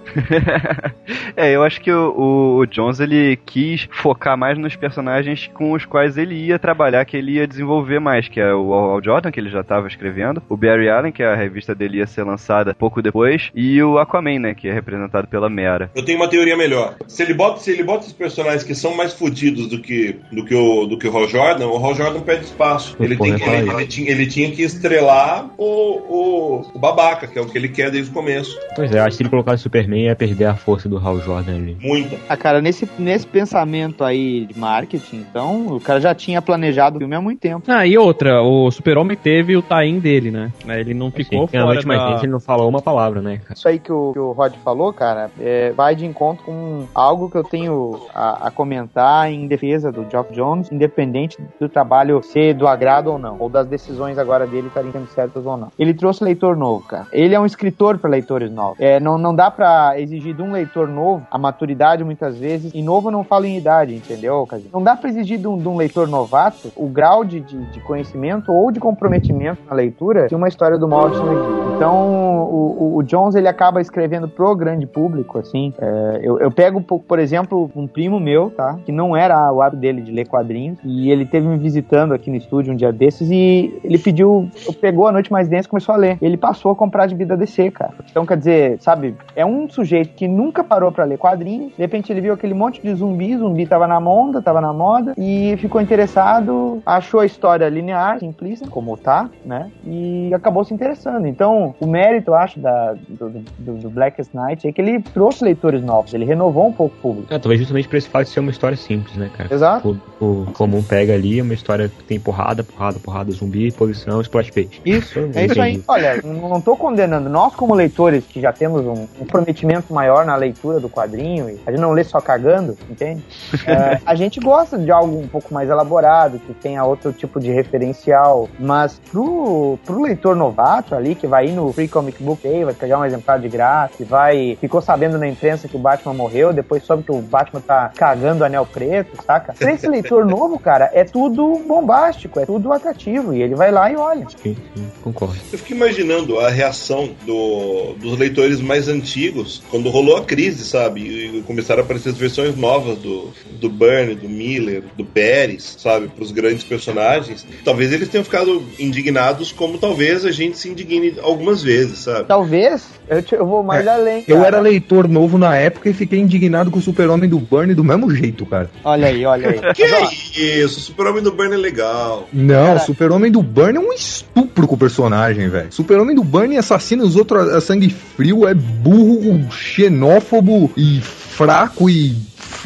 é, 1.36 1.51
eu 1.51 1.63
acho 1.63 1.82
que 1.82 1.91
o, 1.91 2.60
o, 2.60 2.65
Jones 2.67 2.99
ele 2.99 3.38
quis 3.38 3.88
focar 3.91 4.38
mais 4.38 4.58
nos 4.58 4.75
personagens 4.75 5.49
com 5.53 5.73
os 5.73 5.84
quais 5.84 6.17
ele 6.17 6.36
ia 6.36 6.60
trabalhar, 6.60 7.03
que 7.06 7.17
ele 7.17 7.34
ia 7.34 7.47
desenvolver 7.47 7.99
mais, 7.99 8.27
que 8.27 8.39
é 8.39 8.53
o 8.53 8.71
Al 8.73 9.03
Jordan, 9.03 9.32
que 9.32 9.39
ele 9.39 9.49
já 9.49 9.62
estava 9.62 9.88
escrevendo, 9.88 10.43
o 10.47 10.56
Barry 10.56 10.89
Allen, 10.89 11.12
que 11.12 11.23
a 11.23 11.36
revista 11.36 11.73
dele 11.73 11.97
ia 11.97 12.08
ser 12.08 12.23
lançada 12.23 12.75
pouco 12.75 13.01
depois, 13.01 13.49
e 13.56 13.82
o 13.82 13.97
Aquaman, 13.97 14.39
né, 14.39 14.53
que 14.53 14.67
é 14.67 14.73
representado 14.73 15.27
pela 15.27 15.49
Mera. 15.49 15.89
Eu 15.95 16.06
tenho 16.06 16.19
uma 16.19 16.30
teoria 16.30 16.56
melhor. 16.56 16.95
Se 17.08 17.23
ele 17.23 17.34
bota, 17.34 17.60
se 17.60 17.71
ele 17.71 17.84
bota 17.84 18.06
os 18.06 18.13
personagens 18.13 18.63
que 18.63 18.75
são 18.75 18.95
mais 18.95 19.12
fodidos 19.13 19.67
do 19.67 19.82
que, 19.82 20.17
do, 20.32 20.45
que 20.45 20.53
o, 20.58 20.86
do 20.86 20.98
que 20.98 21.08
o 21.08 21.15
Hal 21.15 21.28
Jordan, 21.28 21.67
o 21.67 21.78
Hal 21.84 21.96
Jordan 21.96 22.22
perde 22.22 22.46
espaço. 22.46 22.96
Ele, 23.00 23.15
tem, 23.15 23.34
ele, 23.34 23.70
ele, 23.72 23.88
tinha, 23.88 24.12
ele 24.12 24.28
tinha 24.28 24.52
que 24.52 24.63
estrelar 24.63 25.50
o, 25.58 25.65
o, 25.65 26.72
o, 26.74 26.80
babaca, 26.80 27.28
que 27.28 27.38
é 27.38 27.41
o 27.41 27.46
que 27.46 27.58
ele 27.58 27.70
quer 27.70 27.91
desde 27.91 28.12
o 28.12 28.13
começo. 28.13 28.58
Pois 28.76 28.91
é, 28.91 29.00
acho 29.00 29.10
que 29.10 29.15
se 29.15 29.24
ele 29.24 29.30
colocasse 29.30 29.63
Superman 29.63 30.06
ia 30.06 30.15
perder 30.15 30.46
a 30.46 30.56
força 30.56 30.89
do 30.89 30.98
Hal 30.98 31.20
Jordan 31.20 31.56
ali. 31.56 31.78
Muita. 31.82 32.17
Ah, 32.28 32.38
cara, 32.38 32.62
nesse, 32.62 32.89
nesse 32.98 33.26
pensamento 33.28 34.04
aí 34.04 34.46
de 34.46 34.58
marketing, 34.58 35.26
então, 35.30 35.76
o 35.76 35.80
cara 35.80 36.00
já 36.00 36.13
tinha 36.13 36.41
planejado 36.41 36.98
o 36.98 37.00
filme 37.00 37.15
há 37.15 37.22
muito 37.22 37.39
tempo. 37.39 37.63
Ah, 37.67 37.86
e 37.86 37.98
outra, 37.98 38.41
o 38.41 38.70
Super-Homem 38.72 39.17
teve 39.17 39.56
o 39.56 39.62
tie 39.62 40.00
dele, 40.00 40.32
né? 40.32 40.52
Ele 40.67 40.93
não 40.93 41.12
ficou 41.12 41.43
assim, 41.43 41.52
fora 41.52 41.63
a 41.63 41.65
noite 41.65 41.86
da... 41.86 41.98
mais 41.98 42.24
ele 42.24 42.32
não 42.32 42.39
falou 42.39 42.67
uma 42.70 42.82
palavra, 42.82 43.22
né, 43.22 43.38
cara? 43.38 43.54
Isso 43.54 43.67
aí 43.67 43.80
que 43.80 43.91
o, 43.91 44.13
que 44.13 44.20
o 44.20 44.32
Rod 44.32 44.54
falou, 44.63 44.93
cara, 44.93 45.30
é, 45.39 45.72
vai 45.72 45.96
de 45.96 46.06
encontro 46.06 46.46
com 46.46 46.86
algo 46.93 47.30
que 47.30 47.38
eu 47.38 47.43
tenho 47.43 48.00
a, 48.13 48.48
a 48.48 48.52
comentar 48.52 49.32
em 49.32 49.48
defesa 49.48 49.91
do 49.91 50.06
Geoff 50.10 50.34
Jones, 50.38 50.71
independente 50.71 51.38
do 51.60 51.67
trabalho 51.67 52.21
ser 52.21 52.54
do 52.54 52.67
agrado 52.67 53.08
ou 53.08 53.17
não, 53.17 53.38
ou 53.39 53.50
das 53.50 53.65
decisões 53.65 54.19
agora 54.19 54.45
dele 54.45 54.67
estarem 54.67 54.91
sendo 54.91 55.08
certas 55.08 55.43
ou 55.45 55.58
não. 55.58 55.71
Ele 55.80 55.93
trouxe 55.95 56.23
leitor 56.23 56.56
novo, 56.56 56.86
cara. 56.86 57.08
Ele 57.12 57.34
é 57.34 57.39
um 57.39 57.45
escritor 57.45 57.97
para 57.97 58.10
leitores 58.10 58.52
novos. 58.52 58.80
É, 58.80 59.00
não, 59.00 59.17
não 59.17 59.34
dá 59.34 59.50
para 59.50 60.00
exigir 60.00 60.36
de 60.36 60.41
um 60.43 60.52
leitor 60.52 60.88
novo 60.88 61.26
a 61.32 61.38
maturidade 61.39 62.04
muitas 62.04 62.38
vezes, 62.38 62.71
e 62.73 62.84
novo 62.84 63.10
não 63.10 63.23
falo 63.23 63.45
em 63.45 63.58
idade, 63.58 63.95
entendeu, 63.95 64.45
Casinho? 64.45 64.69
Não 64.71 64.84
dá 64.84 64.95
para 64.95 65.10
exigir 65.10 65.39
de 65.39 65.47
um, 65.47 65.58
de 65.58 65.67
um, 65.67 65.76
leitor 65.76 66.08
novato 66.08 66.71
o 66.76 66.88
grau 66.88 67.23
de, 67.23 67.39
de, 67.39 67.58
de, 67.71 67.80
conhecimento 67.80 68.52
ou 68.52 68.71
de 68.71 68.80
comprometimento 68.80 69.62
na 69.67 69.76
leitura 69.76 70.28
de 70.28 70.36
uma 70.36 70.47
história 70.47 70.78
do 70.78 70.88
Morrison 70.88 71.26
McGee. 71.26 71.76
Então, 71.76 72.43
o, 72.43 72.97
o, 72.97 73.04
Jones, 73.04 73.36
ele 73.36 73.47
acaba 73.47 73.82
escrevendo 73.82 74.28
pro 74.28 74.56
grande 74.56 74.86
público, 74.86 75.38
assim. 75.38 75.73
É, 75.80 76.19
eu, 76.21 76.39
eu 76.39 76.52
pego, 76.52 76.82
por 76.82 77.19
exemplo, 77.19 77.69
um 77.76 77.88
primo 77.88 78.19
meu, 78.19 78.50
tá? 78.50 78.80
Que 78.86 78.91
não 78.91 79.15
era 79.15 79.52
o 79.52 79.62
hábito 79.62 79.82
dele 79.82 80.02
de 80.02 80.12
ler 80.12 80.26
quadrinhos, 80.27 80.77
e 80.83 81.09
ele 81.11 81.25
teve 81.25 81.47
me 81.47 81.57
visitando 81.57 82.13
aqui 82.13 82.29
no 82.29 82.37
estúdio 82.37 82.73
um 82.73 82.75
dia 82.75 82.91
desses 82.91 83.29
e 83.31 83.79
ele 83.83 83.97
pediu, 83.97 84.49
pegou 84.81 85.07
a 85.07 85.11
Noite 85.11 85.31
Mais 85.31 85.47
Densa 85.47 85.67
e 85.67 85.69
começou 85.69 85.93
a 85.95 85.97
ler. 85.97 86.17
Ele 86.21 86.37
passou 86.37 86.71
a 86.71 86.75
comprar 86.75 87.05
de 87.07 87.15
vida 87.15 87.37
DC, 87.37 87.71
cara. 87.71 87.93
Então, 88.09 88.25
quer 88.25 88.37
dizer, 88.37 88.79
sabe, 88.81 89.15
é 89.35 89.45
um 89.45 89.69
sujeito 89.69 90.13
que 90.15 90.27
nunca 90.27 90.63
parou 90.63 90.91
para 90.91 91.05
ler 91.05 91.17
quadrinhos, 91.17 91.73
de 91.75 91.81
repente 91.81 92.11
ele 92.11 92.21
viu 92.21 92.33
aquele 92.33 92.53
monte 92.53 92.81
de 92.81 92.93
zumbi, 92.93 93.37
zumbi 93.37 93.65
tava 93.65 93.87
na 93.87 93.99
moda, 93.99 94.41
tava 94.41 94.61
na 94.61 94.73
moda, 94.73 95.13
e 95.17 95.55
ficou 95.57 95.79
interessado, 95.81 96.81
achou 96.85 97.19
a 97.19 97.25
história 97.25 97.67
linear, 97.69 98.19
simplista, 98.19 98.67
como 98.67 98.97
tá, 98.97 99.29
né? 99.45 99.69
E 99.85 100.31
acabou 100.33 100.63
se 100.63 100.73
interessando. 100.73 101.27
Então, 101.27 101.75
o 101.79 101.87
mérito, 101.87 102.31
eu 102.31 102.35
acho, 102.35 102.59
da, 102.59 102.93
do, 103.07 103.29
do, 103.57 103.73
do 103.73 103.89
Blackest 103.89 104.33
Night 104.33 104.67
é 104.67 104.71
que 104.71 104.81
ele 104.81 105.01
trouxe 105.01 105.43
leitores 105.43 105.81
novos, 105.81 106.13
ele 106.13 106.25
renovou 106.25 106.67
um 106.67 106.73
pouco 106.73 106.87
o 106.87 107.01
público. 107.01 107.33
É, 107.33 107.39
talvez 107.39 107.59
justamente 107.59 107.87
por 107.87 107.97
esse 107.97 108.09
fato 108.09 108.25
de 108.25 108.29
ser 108.29 108.39
uma 108.39 108.51
história 108.51 108.77
simples, 108.77 109.15
né, 109.15 109.29
cara? 109.35 109.53
Exato. 109.53 109.99
O, 110.16 110.16
o 110.19 110.45
comum 110.53 110.82
pega 110.82 111.13
ali 111.13 111.41
uma 111.41 111.53
história 111.53 111.89
que 111.89 112.03
tem 112.03 112.19
porrada, 112.19 112.63
porrada, 112.63 112.99
porrada, 112.99 113.32
zumbi, 113.32 113.71
posição, 113.71 114.21
splash 114.21 114.51
page. 114.51 114.82
Isso, 114.86 115.19
é 115.34 115.45
isso 115.45 115.62
aí. 115.62 115.84
Olha, 115.88 116.21
não 116.23 116.60
tô 116.60 116.75
condenando. 116.75 117.30
Nós, 117.30 117.56
como 117.56 117.73
leitores, 117.73 118.25
que 118.25 118.41
já 118.41 118.51
temos 118.51 118.86
um, 118.86 119.06
comprometimento 119.19 119.93
maior 119.93 120.25
na 120.25 120.36
leitura 120.36 120.80
do 120.80 120.89
quadrinho, 120.89 121.60
a 121.65 121.71
gente 121.71 121.80
não 121.80 121.91
lê 121.91 122.03
só 122.03 122.19
cagando, 122.19 122.77
entende? 122.89 123.23
é, 123.67 123.99
a 124.06 124.15
gente 124.15 124.39
gosta 124.39 124.77
de 124.77 124.91
algo 124.91 125.19
um 125.19 125.27
pouco 125.27 125.53
mais 125.53 125.69
elaborado, 125.69 126.39
que 126.39 126.53
tenha 126.53 126.84
outro 126.84 127.13
tipo 127.13 127.39
de 127.39 127.51
referencial, 127.51 128.49
mas 128.60 128.99
pro, 129.12 129.77
pro 129.86 130.01
leitor 130.01 130.36
novato 130.36 130.95
ali, 130.95 131.15
que 131.15 131.27
vai 131.27 131.47
ir 131.47 131.51
no 131.51 131.71
Free 131.71 131.88
Comic 131.88 132.21
Book 132.23 132.41
Day, 132.41 132.63
vai 132.63 132.73
pegar 132.73 132.99
um 132.99 133.06
exemplar 133.06 133.39
de 133.39 133.49
graça, 133.49 133.93
que 133.97 134.03
vai, 134.03 134.58
ficou 134.60 134.82
sabendo 134.82 135.17
na 135.17 135.27
imprensa 135.27 135.67
que 135.67 135.75
o 135.75 135.80
Batman 135.80 136.13
morreu, 136.13 136.51
depois 136.51 136.84
soube 136.84 137.03
que 137.03 137.12
o 137.12 137.21
Batman 137.21 137.62
tá 137.62 137.91
cagando 137.95 138.41
o 138.41 138.45
anel 138.45 138.65
preto, 138.65 139.21
saca? 139.23 139.53
Pra 139.53 139.71
esse 139.71 139.88
leitor 139.88 140.07
novo, 140.26 140.60
cara, 140.60 140.89
é 140.93 141.04
tudo 141.04 141.62
bombástico, 141.67 142.39
é 142.39 142.46
tudo 142.46 142.72
atrativo, 142.72 143.34
e 143.34 143.41
ele 143.41 143.56
vai 143.56 143.72
lá 143.72 143.91
e 143.91 143.96
olha. 143.96 144.28
Sim, 144.41 144.56
sim, 144.76 144.91
concordo. 145.04 145.36
Eu 145.52 145.60
fico 145.60 145.74
imaginando 145.74 146.39
a 146.39 146.50
reação 146.50 147.10
do, 147.26 147.93
dos 147.93 148.17
leitores 148.17 148.60
mais 148.62 148.88
antigos 148.88 149.62
quando 149.70 149.89
rolou 149.89 150.17
a 150.17 150.24
crise, 150.24 150.63
sabe? 150.63 151.02
E 151.02 151.41
começaram 151.43 151.82
a 151.82 151.84
aparecer 151.84 152.10
as 152.10 152.17
versões 152.17 152.56
novas 152.56 152.98
do, 152.98 153.30
do 153.60 153.70
Burn, 153.70 154.15
do 154.15 154.30
Miller, 154.30 154.84
do 154.96 155.06
Pérez, 155.06 155.76
sabe? 155.78 156.08
Pros 156.08 156.32
grandes 156.32 156.63
personagens. 156.63 157.46
Talvez 157.63 157.91
eles 157.91 158.10
tenham 158.10 158.24
ficado 158.24 158.63
indignados 158.80 159.52
como 159.52 159.78
talvez 159.78 160.26
a 160.26 160.32
gente 160.32 160.58
se 160.58 160.70
indigne 160.70 161.15
algumas 161.22 161.62
vezes, 161.62 162.00
sabe? 162.00 162.26
Talvez. 162.26 162.86
Eu, 163.08 163.24
te, 163.24 163.36
eu 163.36 163.46
vou 163.46 163.63
mais 163.63 163.86
é, 163.86 163.89
além. 163.89 164.24
Cara. 164.24 164.39
Eu 164.39 164.46
era 164.46 164.60
leitor 164.60 165.08
novo 165.08 165.38
na 165.38 165.56
época 165.56 165.89
e 165.89 165.93
fiquei 165.93 166.20
indignado 166.20 166.70
com 166.70 166.80
o 166.80 166.82
Super-Homem 166.82 167.30
do 167.30 167.39
Burn 167.39 167.74
do 167.74 167.84
mesmo 167.84 168.10
jeito, 168.10 168.46
cara. 168.46 168.70
Olha 168.84 169.08
aí, 169.08 169.26
olha 169.26 169.50
aí. 169.50 169.74
que 169.74 169.88
é 170.03 170.63
isso? 170.63 170.79
O 170.79 170.81
Super-Homem 170.81 171.23
do 171.23 171.31
Burn 171.31 171.53
é 171.53 171.57
legal. 171.57 172.27
Não, 172.31 172.75
o 172.75 172.79
Super-Homem 172.79 173.31
do 173.31 173.41
Burn 173.41 173.77
é 173.77 173.79
um 173.79 173.93
estupro 173.93 174.67
com 174.67 174.75
o 174.75 174.77
personagem, 174.77 175.49
velho. 175.49 175.71
Super-Homem 175.71 176.15
do 176.15 176.23
Burn 176.23 176.57
assassina 176.57 177.03
os 177.03 177.15
outros 177.15 177.49
a 177.49 177.62
sangue 177.62 177.89
frio, 177.89 178.47
é 178.47 178.53
burro, 178.53 179.51
xenófobo 179.51 180.71
e 180.75 181.01
fraco 181.01 181.89
e 181.89 182.15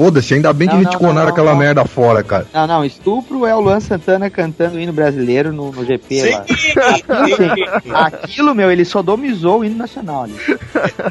Foda-se, 0.02 0.34
ainda 0.34 0.52
bem 0.52 0.68
que 0.68 0.74
não, 0.74 0.82
retconaram 0.82 1.30
aquela 1.30 1.52
não. 1.52 1.60
merda 1.60 1.86
fora, 1.86 2.24
cara. 2.24 2.48
Não, 2.52 2.66
não, 2.66 2.84
estupro 2.84 3.46
é 3.46 3.54
o 3.54 3.60
Luan 3.60 3.80
Santana 3.80 4.32
cantando 4.32 4.78
o 4.78 4.80
hino 4.80 4.92
brasileiro 4.92 5.54
no, 5.54 5.72
no 5.72 5.86
GP 5.86 6.22
sim, 6.22 6.32
lá. 6.32 6.46
Sim. 6.48 7.92
Aquilo, 7.94 8.56
meu, 8.56 8.72
ele 8.72 8.84
sodomizou 8.84 9.60
o 9.60 9.66
hino 9.66 9.76
nacional 9.76 10.24
ali. 10.24 10.34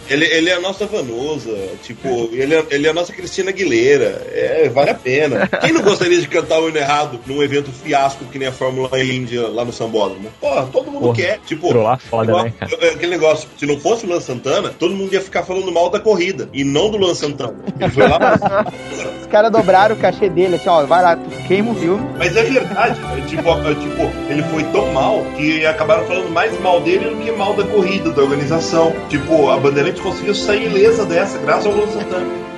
Ele, 0.09 0.25
ele 0.25 0.51
é 0.51 0.55
a 0.55 0.61
nossa 0.61 0.87
Vanusa, 0.87 1.57
tipo, 1.85 2.31
ele 2.33 2.53
é, 2.53 2.67
ele 2.71 2.89
é 2.89 2.91
a 2.91 2.93
nossa 2.93 3.13
Cristina 3.13 3.51
Aguilera. 3.51 4.27
É, 4.33 4.69
vale 4.75 4.91
a 4.91 4.95
pena. 4.95 5.47
Quem 5.61 5.73
não 5.73 5.83
gostaria 5.83 6.21
de 6.21 6.27
cantar 6.27 6.59
o 6.59 6.69
hino 6.69 6.79
errado 6.79 7.21
num 7.27 7.41
evento 7.45 7.71
fiasco 7.71 8.25
que 8.25 8.41
nem 8.41 8.49
a 8.49 8.53
Fórmula 8.53 9.01
Indy 9.01 9.39
lá 9.39 9.65
no 9.65 9.73
Sambódromo? 9.73 10.33
Porra, 10.41 10.67
todo 10.67 10.91
mundo 10.91 11.03
Porra, 11.03 11.15
quer. 11.15 11.39
Tipo, 11.47 11.73
lá 11.73 11.97
foda, 11.97 12.43
né, 12.43 12.53
cara? 12.59 12.75
aquele 12.93 13.13
negócio, 13.13 13.49
se 13.57 13.67
não 13.67 13.79
fosse 13.79 14.05
o 14.05 14.09
Luan 14.09 14.21
Santana, 14.21 14.71
todo 14.71 14.97
mundo 14.97 15.13
ia 15.13 15.21
ficar 15.21 15.45
falando 15.45 15.71
mal 15.71 15.91
da 15.91 16.01
corrida 16.01 16.49
e 16.53 16.65
não 16.65 16.91
do 16.91 16.97
Luan 16.97 17.15
Santana. 17.15 17.55
Ele 17.79 17.91
foi 17.91 18.09
lá 18.09 18.19
os 19.21 19.27
caras 19.27 19.51
dobraram 19.51 19.95
o 19.95 19.99
cachê 19.99 20.29
dele, 20.29 20.57
assim, 20.57 20.69
ó, 20.69 20.85
vai 20.85 21.03
lá, 21.03 21.17
queima 21.47 21.73
o 21.73 21.75
filme. 21.75 22.05
Mas 22.19 22.37
é 22.37 22.43
verdade, 22.43 23.01
é, 23.17 23.21
tipo, 23.27 23.43
tipo, 23.81 24.11
ele 24.29 24.43
foi 24.45 24.65
tão 24.65 24.93
mal 24.93 25.25
que 25.37 25.65
acabaram 25.65 26.05
falando 26.07 26.31
mais 26.31 26.59
mal 26.61 26.81
dele 26.81 27.11
do 27.11 27.17
que 27.17 27.31
mal 27.33 27.55
da 27.55 27.65
corrida, 27.65 28.11
da 28.11 28.23
organização. 28.23 28.93
Tipo, 29.09 29.51
a 29.51 29.57
Bandeirante 29.57 30.01
conseguiu 30.01 30.35
sair 30.35 30.67
ilesa 30.67 31.05
dessa, 31.05 31.39
graças 31.39 31.67
ao 31.67 31.73
Luan 31.73 31.89
Santana. 31.89 32.50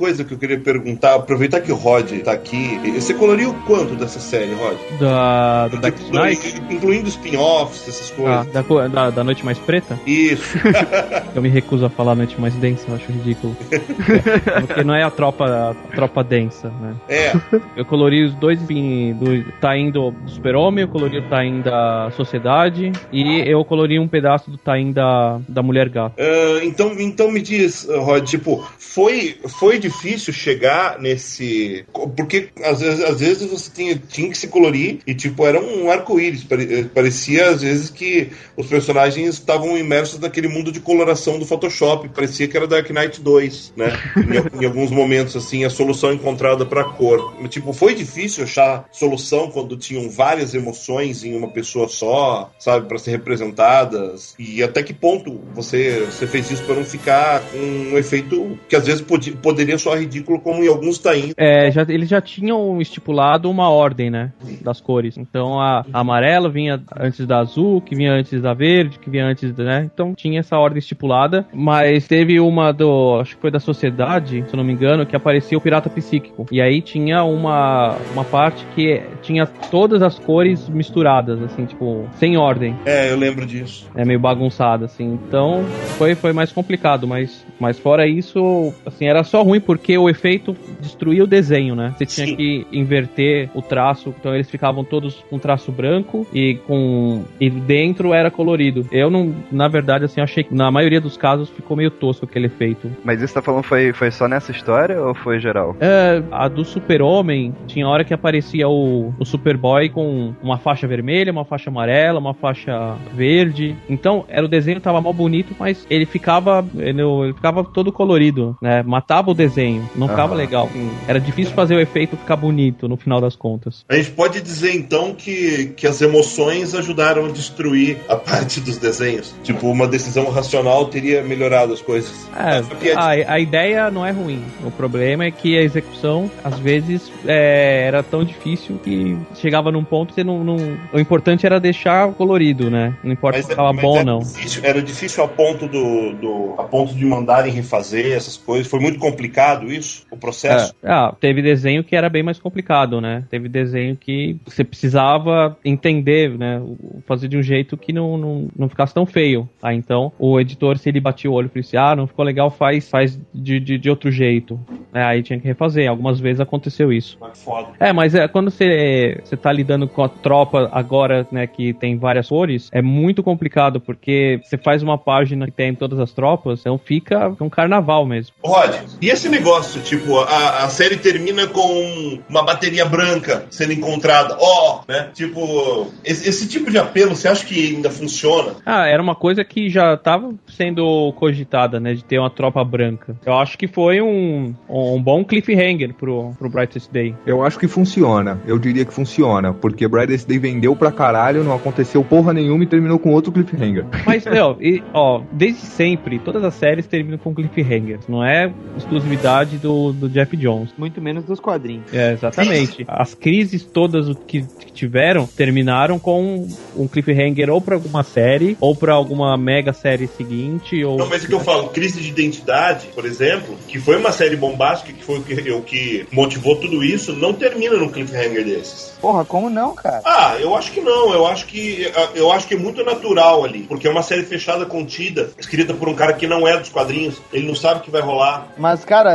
Coisa 0.00 0.24
que 0.24 0.34
eu 0.34 0.38
queria 0.38 0.58
perguntar, 0.58 1.14
aproveitar 1.14 1.60
que 1.60 1.72
o 1.72 1.76
Rod 1.76 2.10
tá 2.20 2.32
aqui. 2.32 2.78
Você 2.94 3.14
coloriu 3.14 3.54
quanto 3.66 3.94
dessa 3.94 4.18
série, 4.18 4.52
Rod? 4.54 4.76
Da, 4.98 5.68
do 5.68 5.78
Black 5.78 6.10
Knight? 6.10 6.62
Incluindo 6.70 7.08
spin-offs, 7.08 7.88
essas 7.88 8.10
coisas. 8.10 8.46
Ah, 8.46 8.62
da, 8.62 8.88
da, 8.88 9.10
da, 9.10 9.24
Noite 9.24 9.44
Mais 9.44 9.58
Preta? 9.58 9.98
Isso. 10.06 10.58
eu 11.34 11.42
me 11.42 11.48
recuso 11.48 11.86
a 11.86 11.90
falar 11.90 12.14
Noite 12.14 12.40
Mais 12.40 12.54
Densa, 12.54 12.84
eu 12.88 12.94
acho 12.94 13.10
ridículo. 13.10 13.56
Porque 14.66 14.84
não 14.84 14.94
é 14.94 15.02
a 15.02 15.10
tropa, 15.10 15.44
a 15.70 15.94
tropa 15.94 16.22
densa, 16.22 16.72
né? 16.80 16.94
É. 17.08 17.32
Eu 17.76 17.84
colori 17.84 18.24
os 18.24 18.34
dois 18.34 18.60
do 18.60 19.52
Tain 19.60 19.90
do 19.90 20.14
Super-Homem, 20.26 20.82
eu 20.82 20.88
colori 20.88 21.18
o 21.18 21.28
Tain 21.28 21.60
da 21.60 22.10
Sociedade 22.16 22.92
e 23.12 23.40
eu 23.46 23.64
colori 23.64 23.98
um 23.98 24.08
pedaço 24.08 24.50
do 24.50 24.58
Tain 24.58 24.92
da, 24.92 25.40
da 25.48 25.62
Mulher 25.62 25.88
Gata. 25.88 26.14
Uh, 26.20 26.64
então, 26.64 26.92
então 26.98 27.30
me 27.30 27.40
diz, 27.40 27.88
Rod, 27.88 28.24
tipo, 28.24 28.66
foi, 28.78 29.38
foi 29.46 29.70
foi 29.70 29.78
difícil 29.90 30.32
chegar 30.32 30.98
nesse. 30.98 31.84
Porque 32.16 32.48
às 32.62 32.80
vezes, 32.80 33.04
às 33.04 33.20
vezes 33.20 33.50
você 33.50 33.70
tinha, 33.74 33.96
tinha 33.96 34.30
que 34.30 34.38
se 34.38 34.48
colorir 34.48 35.00
e, 35.06 35.14
tipo, 35.14 35.44
era 35.44 35.60
um 35.60 35.90
arco-íris. 35.90 36.46
Eh, 36.50 36.84
parecia 36.94 37.50
às 37.50 37.62
vezes 37.62 37.90
que 37.90 38.30
os 38.56 38.66
personagens 38.66 39.34
estavam 39.34 39.76
imersos 39.76 40.20
naquele 40.20 40.48
mundo 40.48 40.70
de 40.70 40.80
coloração 40.80 41.38
do 41.38 41.46
Photoshop. 41.46 42.08
Parecia 42.10 42.46
que 42.46 42.56
era 42.56 42.66
Dark 42.66 42.88
Knight 42.90 43.20
2, 43.20 43.74
né? 43.76 43.92
em, 44.16 44.62
em 44.62 44.66
alguns 44.66 44.90
momentos, 44.90 45.36
assim, 45.36 45.64
a 45.64 45.70
solução 45.70 46.12
encontrada 46.12 46.64
para 46.64 46.84
cor. 46.84 47.34
Tipo, 47.48 47.72
foi 47.72 47.94
difícil 47.94 48.44
achar 48.44 48.88
solução 48.92 49.50
quando 49.50 49.76
tinham 49.76 50.08
várias 50.08 50.54
emoções 50.54 51.24
em 51.24 51.36
uma 51.36 51.48
pessoa 51.48 51.88
só, 51.88 52.52
sabe, 52.58 52.86
para 52.86 52.98
ser 52.98 53.10
representadas. 53.10 54.34
E 54.38 54.62
até 54.62 54.82
que 54.82 54.94
ponto 54.94 55.40
você, 55.52 56.06
você 56.06 56.26
fez 56.26 56.50
isso 56.50 56.62
para 56.64 56.76
não 56.76 56.84
ficar 56.84 57.40
com 57.50 57.58
um 57.58 57.98
efeito 57.98 58.58
que 58.68 58.76
às 58.76 58.86
vezes 58.86 59.00
podia, 59.00 59.34
poderia 59.36 59.78
soar 59.80 59.98
ridículo, 59.98 60.40
como 60.40 60.62
em 60.62 60.68
alguns 60.68 60.98
tá 60.98 61.16
indo. 61.16 61.34
É, 61.36 61.70
já, 61.70 61.82
eles 61.88 62.08
já 62.08 62.20
tinham 62.20 62.80
estipulado 62.80 63.50
uma 63.50 63.68
ordem, 63.68 64.10
né? 64.10 64.32
Das 64.60 64.80
cores. 64.80 65.16
Então 65.16 65.60
a, 65.60 65.84
a 65.92 66.00
amarela 66.00 66.48
vinha 66.48 66.82
antes 66.98 67.26
da 67.26 67.38
azul, 67.38 67.80
que 67.80 67.94
vinha 67.94 68.12
antes 68.12 68.40
da 68.40 68.54
verde, 68.54 68.98
que 68.98 69.10
vinha 69.10 69.26
antes, 69.26 69.54
né? 69.56 69.88
Então 69.92 70.14
tinha 70.14 70.40
essa 70.40 70.58
ordem 70.58 70.78
estipulada, 70.78 71.46
mas 71.52 72.06
teve 72.06 72.40
uma 72.40 72.72
do, 72.72 73.18
acho 73.20 73.34
que 73.34 73.40
foi 73.40 73.50
da 73.50 73.60
sociedade, 73.60 74.44
se 74.46 74.54
eu 74.54 74.56
não 74.56 74.64
me 74.64 74.72
engano, 74.72 75.06
que 75.06 75.16
aparecia 75.16 75.56
o 75.56 75.60
pirata 75.60 75.88
psíquico. 75.88 76.46
E 76.50 76.60
aí 76.60 76.80
tinha 76.80 77.24
uma, 77.24 77.96
uma 78.12 78.24
parte 78.24 78.64
que 78.74 79.02
tinha 79.22 79.46
todas 79.46 80.02
as 80.02 80.18
cores 80.18 80.68
misturadas, 80.68 81.42
assim, 81.42 81.64
tipo, 81.64 82.08
sem 82.16 82.36
ordem. 82.36 82.76
É, 82.84 83.10
eu 83.10 83.16
lembro 83.16 83.46
disso. 83.46 83.88
É 83.94 84.04
meio 84.04 84.18
bagunçado, 84.18 84.84
assim. 84.84 85.18
Então 85.26 85.64
foi, 85.96 86.14
foi 86.14 86.32
mais 86.32 86.52
complicado, 86.52 87.06
mas, 87.06 87.44
mas 87.58 87.78
fora 87.78 88.06
isso, 88.06 88.72
assim, 88.84 89.06
era 89.06 89.24
só 89.24 89.42
ruim 89.42 89.60
porque 89.70 89.96
o 89.96 90.08
efeito 90.08 90.56
destruía 90.80 91.22
o 91.22 91.28
desenho, 91.28 91.76
né? 91.76 91.94
Você 91.96 92.04
tinha 92.04 92.26
Sim. 92.26 92.34
que 92.34 92.66
inverter 92.72 93.48
o 93.54 93.62
traço, 93.62 94.12
então 94.18 94.34
eles 94.34 94.50
ficavam 94.50 94.82
todos 94.82 95.22
com 95.30 95.38
traço 95.38 95.70
branco 95.70 96.26
e 96.34 96.56
com 96.66 97.22
e 97.40 97.48
dentro 97.48 98.12
era 98.12 98.32
colorido. 98.32 98.84
Eu 98.90 99.08
não, 99.08 99.32
na 99.52 99.68
verdade, 99.68 100.06
assim, 100.06 100.20
achei 100.20 100.42
que 100.42 100.52
na 100.52 100.72
maioria 100.72 101.00
dos 101.00 101.16
casos 101.16 101.48
ficou 101.50 101.76
meio 101.76 101.92
tosco 101.92 102.24
aquele 102.24 102.46
efeito. 102.46 102.90
Mas 103.04 103.22
isso 103.22 103.32
tá 103.32 103.40
falando 103.40 103.62
foi, 103.62 103.92
foi 103.92 104.10
só 104.10 104.26
nessa 104.26 104.50
história 104.50 105.00
ou 105.00 105.14
foi 105.14 105.38
geral? 105.38 105.76
É, 105.78 106.20
a 106.32 106.48
do 106.48 106.64
Super-Homem, 106.64 107.54
tinha 107.68 107.86
hora 107.86 108.02
que 108.02 108.12
aparecia 108.12 108.68
o, 108.68 109.14
o 109.20 109.24
Superboy 109.24 109.88
com 109.88 110.34
uma 110.42 110.58
faixa 110.58 110.88
vermelha, 110.88 111.30
uma 111.30 111.44
faixa 111.44 111.70
amarela, 111.70 112.18
uma 112.18 112.34
faixa 112.34 112.96
verde. 113.14 113.76
Então, 113.88 114.24
era 114.26 114.44
o 114.44 114.48
desenho 114.48 114.80
tava 114.80 115.00
mal 115.00 115.12
bonito, 115.12 115.54
mas 115.56 115.86
ele 115.88 116.06
ficava 116.06 116.66
ele, 116.76 117.02
ele 117.02 117.34
ficava 117.34 117.62
todo 117.62 117.92
colorido, 117.92 118.56
né? 118.60 118.82
Matava 118.82 119.30
o 119.30 119.34
desenho, 119.34 119.59
não 119.94 120.06
uhum. 120.06 120.08
ficava 120.08 120.34
legal. 120.34 120.68
Era 121.06 121.20
difícil 121.20 121.54
fazer 121.54 121.74
o 121.74 121.80
efeito 121.80 122.16
ficar 122.16 122.36
bonito 122.36 122.88
no 122.88 122.96
final 122.96 123.20
das 123.20 123.36
contas. 123.36 123.84
A 123.88 123.96
gente 123.96 124.10
pode 124.12 124.40
dizer 124.40 124.74
então 124.74 125.14
que, 125.14 125.72
que 125.76 125.86
as 125.86 126.00
emoções 126.00 126.74
ajudaram 126.74 127.26
a 127.26 127.28
destruir 127.28 127.98
a 128.08 128.16
parte 128.16 128.60
dos 128.60 128.78
desenhos. 128.78 129.34
Tipo, 129.42 129.68
uma 129.68 129.86
decisão 129.86 130.30
racional 130.30 130.86
teria 130.86 131.22
melhorado 131.22 131.72
as 131.72 131.82
coisas. 131.82 132.28
É, 132.36 132.94
a, 132.94 133.34
a 133.34 133.40
ideia 133.40 133.90
não 133.90 134.04
é 134.04 134.10
ruim. 134.10 134.42
O 134.64 134.70
problema 134.70 135.24
é 135.24 135.30
que 135.30 135.58
a 135.58 135.62
execução, 135.62 136.30
às 136.44 136.58
vezes, 136.58 137.10
é, 137.26 137.86
era 137.86 138.02
tão 138.02 138.24
difícil 138.24 138.78
que 138.82 139.16
chegava 139.34 139.70
num 139.70 139.84
ponto 139.84 140.14
que 140.14 140.22
não, 140.22 140.44
não, 140.44 140.56
o 140.92 140.98
importante 140.98 141.46
era 141.46 141.58
deixar 141.58 142.12
colorido, 142.12 142.70
né? 142.70 142.94
Não 143.02 143.12
importa 143.12 143.38
mas, 143.38 143.46
se 143.46 143.52
estava 143.52 143.72
bom 143.72 143.98
ou 143.98 144.04
não. 144.04 144.18
Difícil, 144.20 144.62
era 144.64 144.82
difícil 144.82 145.24
a 145.24 145.28
ponto 145.28 145.66
do, 145.66 146.12
do, 146.14 146.54
a 146.58 146.64
ponto 146.64 146.94
de 146.94 147.04
mandarem 147.04 147.52
refazer 147.52 148.12
essas 148.12 148.36
coisas. 148.36 148.66
Foi 148.66 148.80
muito 148.80 148.98
complicado 148.98 149.39
isso, 149.66 150.06
o 150.10 150.16
processo. 150.16 150.74
É. 150.82 150.90
Ah, 150.90 151.14
teve 151.18 151.42
desenho 151.42 151.84
que 151.84 151.96
era 151.96 152.08
bem 152.08 152.22
mais 152.22 152.38
complicado, 152.38 153.00
né? 153.00 153.24
Teve 153.30 153.48
desenho 153.48 153.96
que 153.96 154.36
você 154.44 154.64
precisava 154.64 155.56
entender, 155.64 156.36
né? 156.38 156.62
Fazer 157.06 157.28
de 157.28 157.36
um 157.36 157.42
jeito 157.42 157.76
que 157.76 157.92
não, 157.92 158.16
não, 158.16 158.48
não 158.56 158.68
ficasse 158.68 158.94
tão 158.94 159.06
feio. 159.06 159.48
Ah, 159.62 159.74
então 159.74 160.12
o 160.18 160.38
editor, 160.40 160.78
se 160.78 160.88
ele 160.88 161.00
batia 161.00 161.30
o 161.30 161.34
olho 161.34 161.50
e 161.54 161.60
disse, 161.60 161.76
ah, 161.76 161.94
não 161.94 162.06
ficou 162.06 162.24
legal, 162.24 162.50
faz, 162.50 162.88
faz 162.88 163.18
de, 163.32 163.60
de, 163.60 163.78
de 163.78 163.90
outro 163.90 164.10
jeito. 164.10 164.58
É, 164.92 165.02
aí 165.02 165.22
tinha 165.22 165.38
que 165.38 165.46
refazer. 165.46 165.88
Algumas 165.88 166.20
vezes 166.20 166.40
aconteceu 166.40 166.92
isso. 166.92 167.18
Foda. 167.34 167.68
É, 167.78 167.92
mas 167.92 168.14
é, 168.14 168.26
quando 168.28 168.50
você, 168.50 169.20
você 169.22 169.36
tá 169.36 169.52
lidando 169.52 169.88
com 169.88 170.02
a 170.02 170.08
tropa 170.08 170.68
agora, 170.72 171.26
né, 171.30 171.46
que 171.46 171.72
tem 171.72 171.96
várias 171.96 172.28
cores, 172.28 172.68
é 172.72 172.82
muito 172.82 173.22
complicado, 173.22 173.80
porque 173.80 174.40
você 174.42 174.56
faz 174.56 174.82
uma 174.82 174.98
página 174.98 175.46
que 175.46 175.52
tem 175.52 175.74
todas 175.74 175.98
as 175.98 176.12
tropas, 176.12 176.60
então 176.60 176.78
fica 176.78 177.34
um 177.40 177.48
carnaval 177.48 178.04
mesmo. 178.04 178.34
Rod, 178.44 178.74
e 179.00 179.08
esse 179.08 179.28
negócio, 179.30 179.80
tipo, 179.80 180.18
a, 180.18 180.64
a 180.64 180.68
série 180.68 180.96
termina 180.96 181.46
com 181.46 182.18
uma 182.28 182.42
bateria 182.42 182.84
branca 182.84 183.46
sendo 183.50 183.72
encontrada, 183.72 184.36
ó, 184.38 184.80
oh, 184.80 184.92
né? 184.92 185.08
Tipo, 185.14 185.88
esse, 186.04 186.28
esse, 186.28 186.48
tipo 186.48 186.70
de 186.70 186.78
apelo, 186.78 187.14
você 187.14 187.28
acha 187.28 187.44
que 187.46 187.74
ainda 187.74 187.90
funciona? 187.90 188.54
Ah, 188.66 188.86
era 188.86 189.02
uma 189.02 189.14
coisa 189.14 189.44
que 189.44 189.68
já 189.70 189.94
estava 189.94 190.34
sendo 190.48 191.12
cogitada, 191.14 191.78
né, 191.78 191.94
de 191.94 192.04
ter 192.04 192.18
uma 192.18 192.30
tropa 192.30 192.64
branca. 192.64 193.16
Eu 193.24 193.34
acho 193.34 193.56
que 193.56 193.68
foi 193.68 194.00
um, 194.00 194.54
um 194.68 195.02
bom 195.02 195.24
cliffhanger 195.24 195.94
pro, 195.94 196.32
pro 196.38 196.50
Brightest 196.50 196.90
Day. 196.90 197.14
Eu 197.24 197.44
acho 197.44 197.58
que 197.58 197.68
funciona, 197.68 198.40
eu 198.46 198.58
diria 198.58 198.84
que 198.84 198.92
funciona, 198.92 199.52
porque 199.52 199.86
Brightest 199.86 200.26
Day 200.26 200.38
vendeu 200.38 200.74
pra 200.74 200.90
caralho, 200.90 201.44
não 201.44 201.54
aconteceu 201.54 202.02
porra 202.02 202.32
nenhuma 202.32 202.64
e 202.64 202.66
terminou 202.66 202.98
com 202.98 203.12
outro 203.12 203.30
cliffhanger. 203.30 203.86
Mas, 204.04 204.26
ó, 204.26 204.56
e, 204.60 204.82
ó 204.92 205.20
desde 205.32 205.60
sempre, 205.60 206.18
todas 206.18 206.42
as 206.42 206.54
séries 206.54 206.86
terminam 206.86 207.18
com 207.18 207.34
cliffhangers, 207.34 208.08
não 208.08 208.24
é 208.24 208.52
exclusividade 208.76 209.19
do, 209.58 209.92
do 209.92 210.08
Jeff 210.08 210.36
Jones. 210.36 210.70
Muito 210.76 211.00
menos 211.00 211.24
dos 211.24 211.40
quadrinhos. 211.40 211.92
É, 211.92 212.12
exatamente. 212.12 212.84
As 212.88 213.14
crises 213.14 213.64
todas 213.64 214.14
que, 214.26 214.42
que 214.42 214.72
tiveram 214.72 215.26
terminaram 215.26 215.98
com 215.98 216.48
um 216.76 216.88
cliffhanger 216.88 217.50
ou 217.50 217.60
pra 217.60 217.74
alguma 217.74 218.02
série, 218.02 218.56
ou 218.60 218.74
pra 218.74 218.94
alguma 218.94 219.36
mega 219.36 219.72
série 219.72 220.06
seguinte, 220.06 220.82
ou... 220.84 220.98
Não, 220.98 221.08
mas 221.08 221.24
é 221.24 221.26
que 221.26 221.34
eu 221.34 221.40
falo, 221.40 221.68
crise 221.68 222.00
de 222.00 222.08
identidade, 222.08 222.88
por 222.94 223.04
exemplo, 223.04 223.56
que 223.68 223.78
foi 223.78 223.96
uma 223.96 224.12
série 224.12 224.36
bombástica, 224.36 224.92
que 224.92 225.04
foi 225.04 225.18
o 225.18 225.22
que, 225.22 225.50
o 225.52 225.62
que 225.62 226.06
motivou 226.12 226.56
tudo 226.56 226.82
isso, 226.82 227.12
não 227.12 227.32
termina 227.32 227.76
num 227.76 227.88
cliffhanger 227.88 228.44
desses. 228.44 228.90
Porra, 229.00 229.24
como 229.24 229.48
não, 229.48 229.74
cara? 229.74 230.02
Ah, 230.04 230.36
eu 230.38 230.54
acho 230.54 230.72
que 230.72 230.80
não. 230.80 231.12
Eu 231.12 231.26
acho 231.26 231.46
que 231.46 231.90
eu 232.14 232.30
acho 232.30 232.46
que 232.46 232.54
é 232.54 232.58
muito 232.58 232.84
natural 232.84 233.44
ali, 233.44 233.62
porque 233.62 233.86
é 233.86 233.90
uma 233.90 234.02
série 234.02 234.24
fechada, 234.24 234.66
contida, 234.66 235.30
escrita 235.38 235.72
por 235.74 235.88
um 235.88 235.94
cara 235.94 236.12
que 236.12 236.26
não 236.26 236.46
é 236.46 236.58
dos 236.58 236.68
quadrinhos. 236.68 237.20
Ele 237.32 237.46
não 237.46 237.54
sabe 237.54 237.80
o 237.80 237.82
que 237.82 237.90
vai 237.90 238.00
rolar. 238.00 238.48
Mas, 238.58 238.84
cara, 238.84 239.09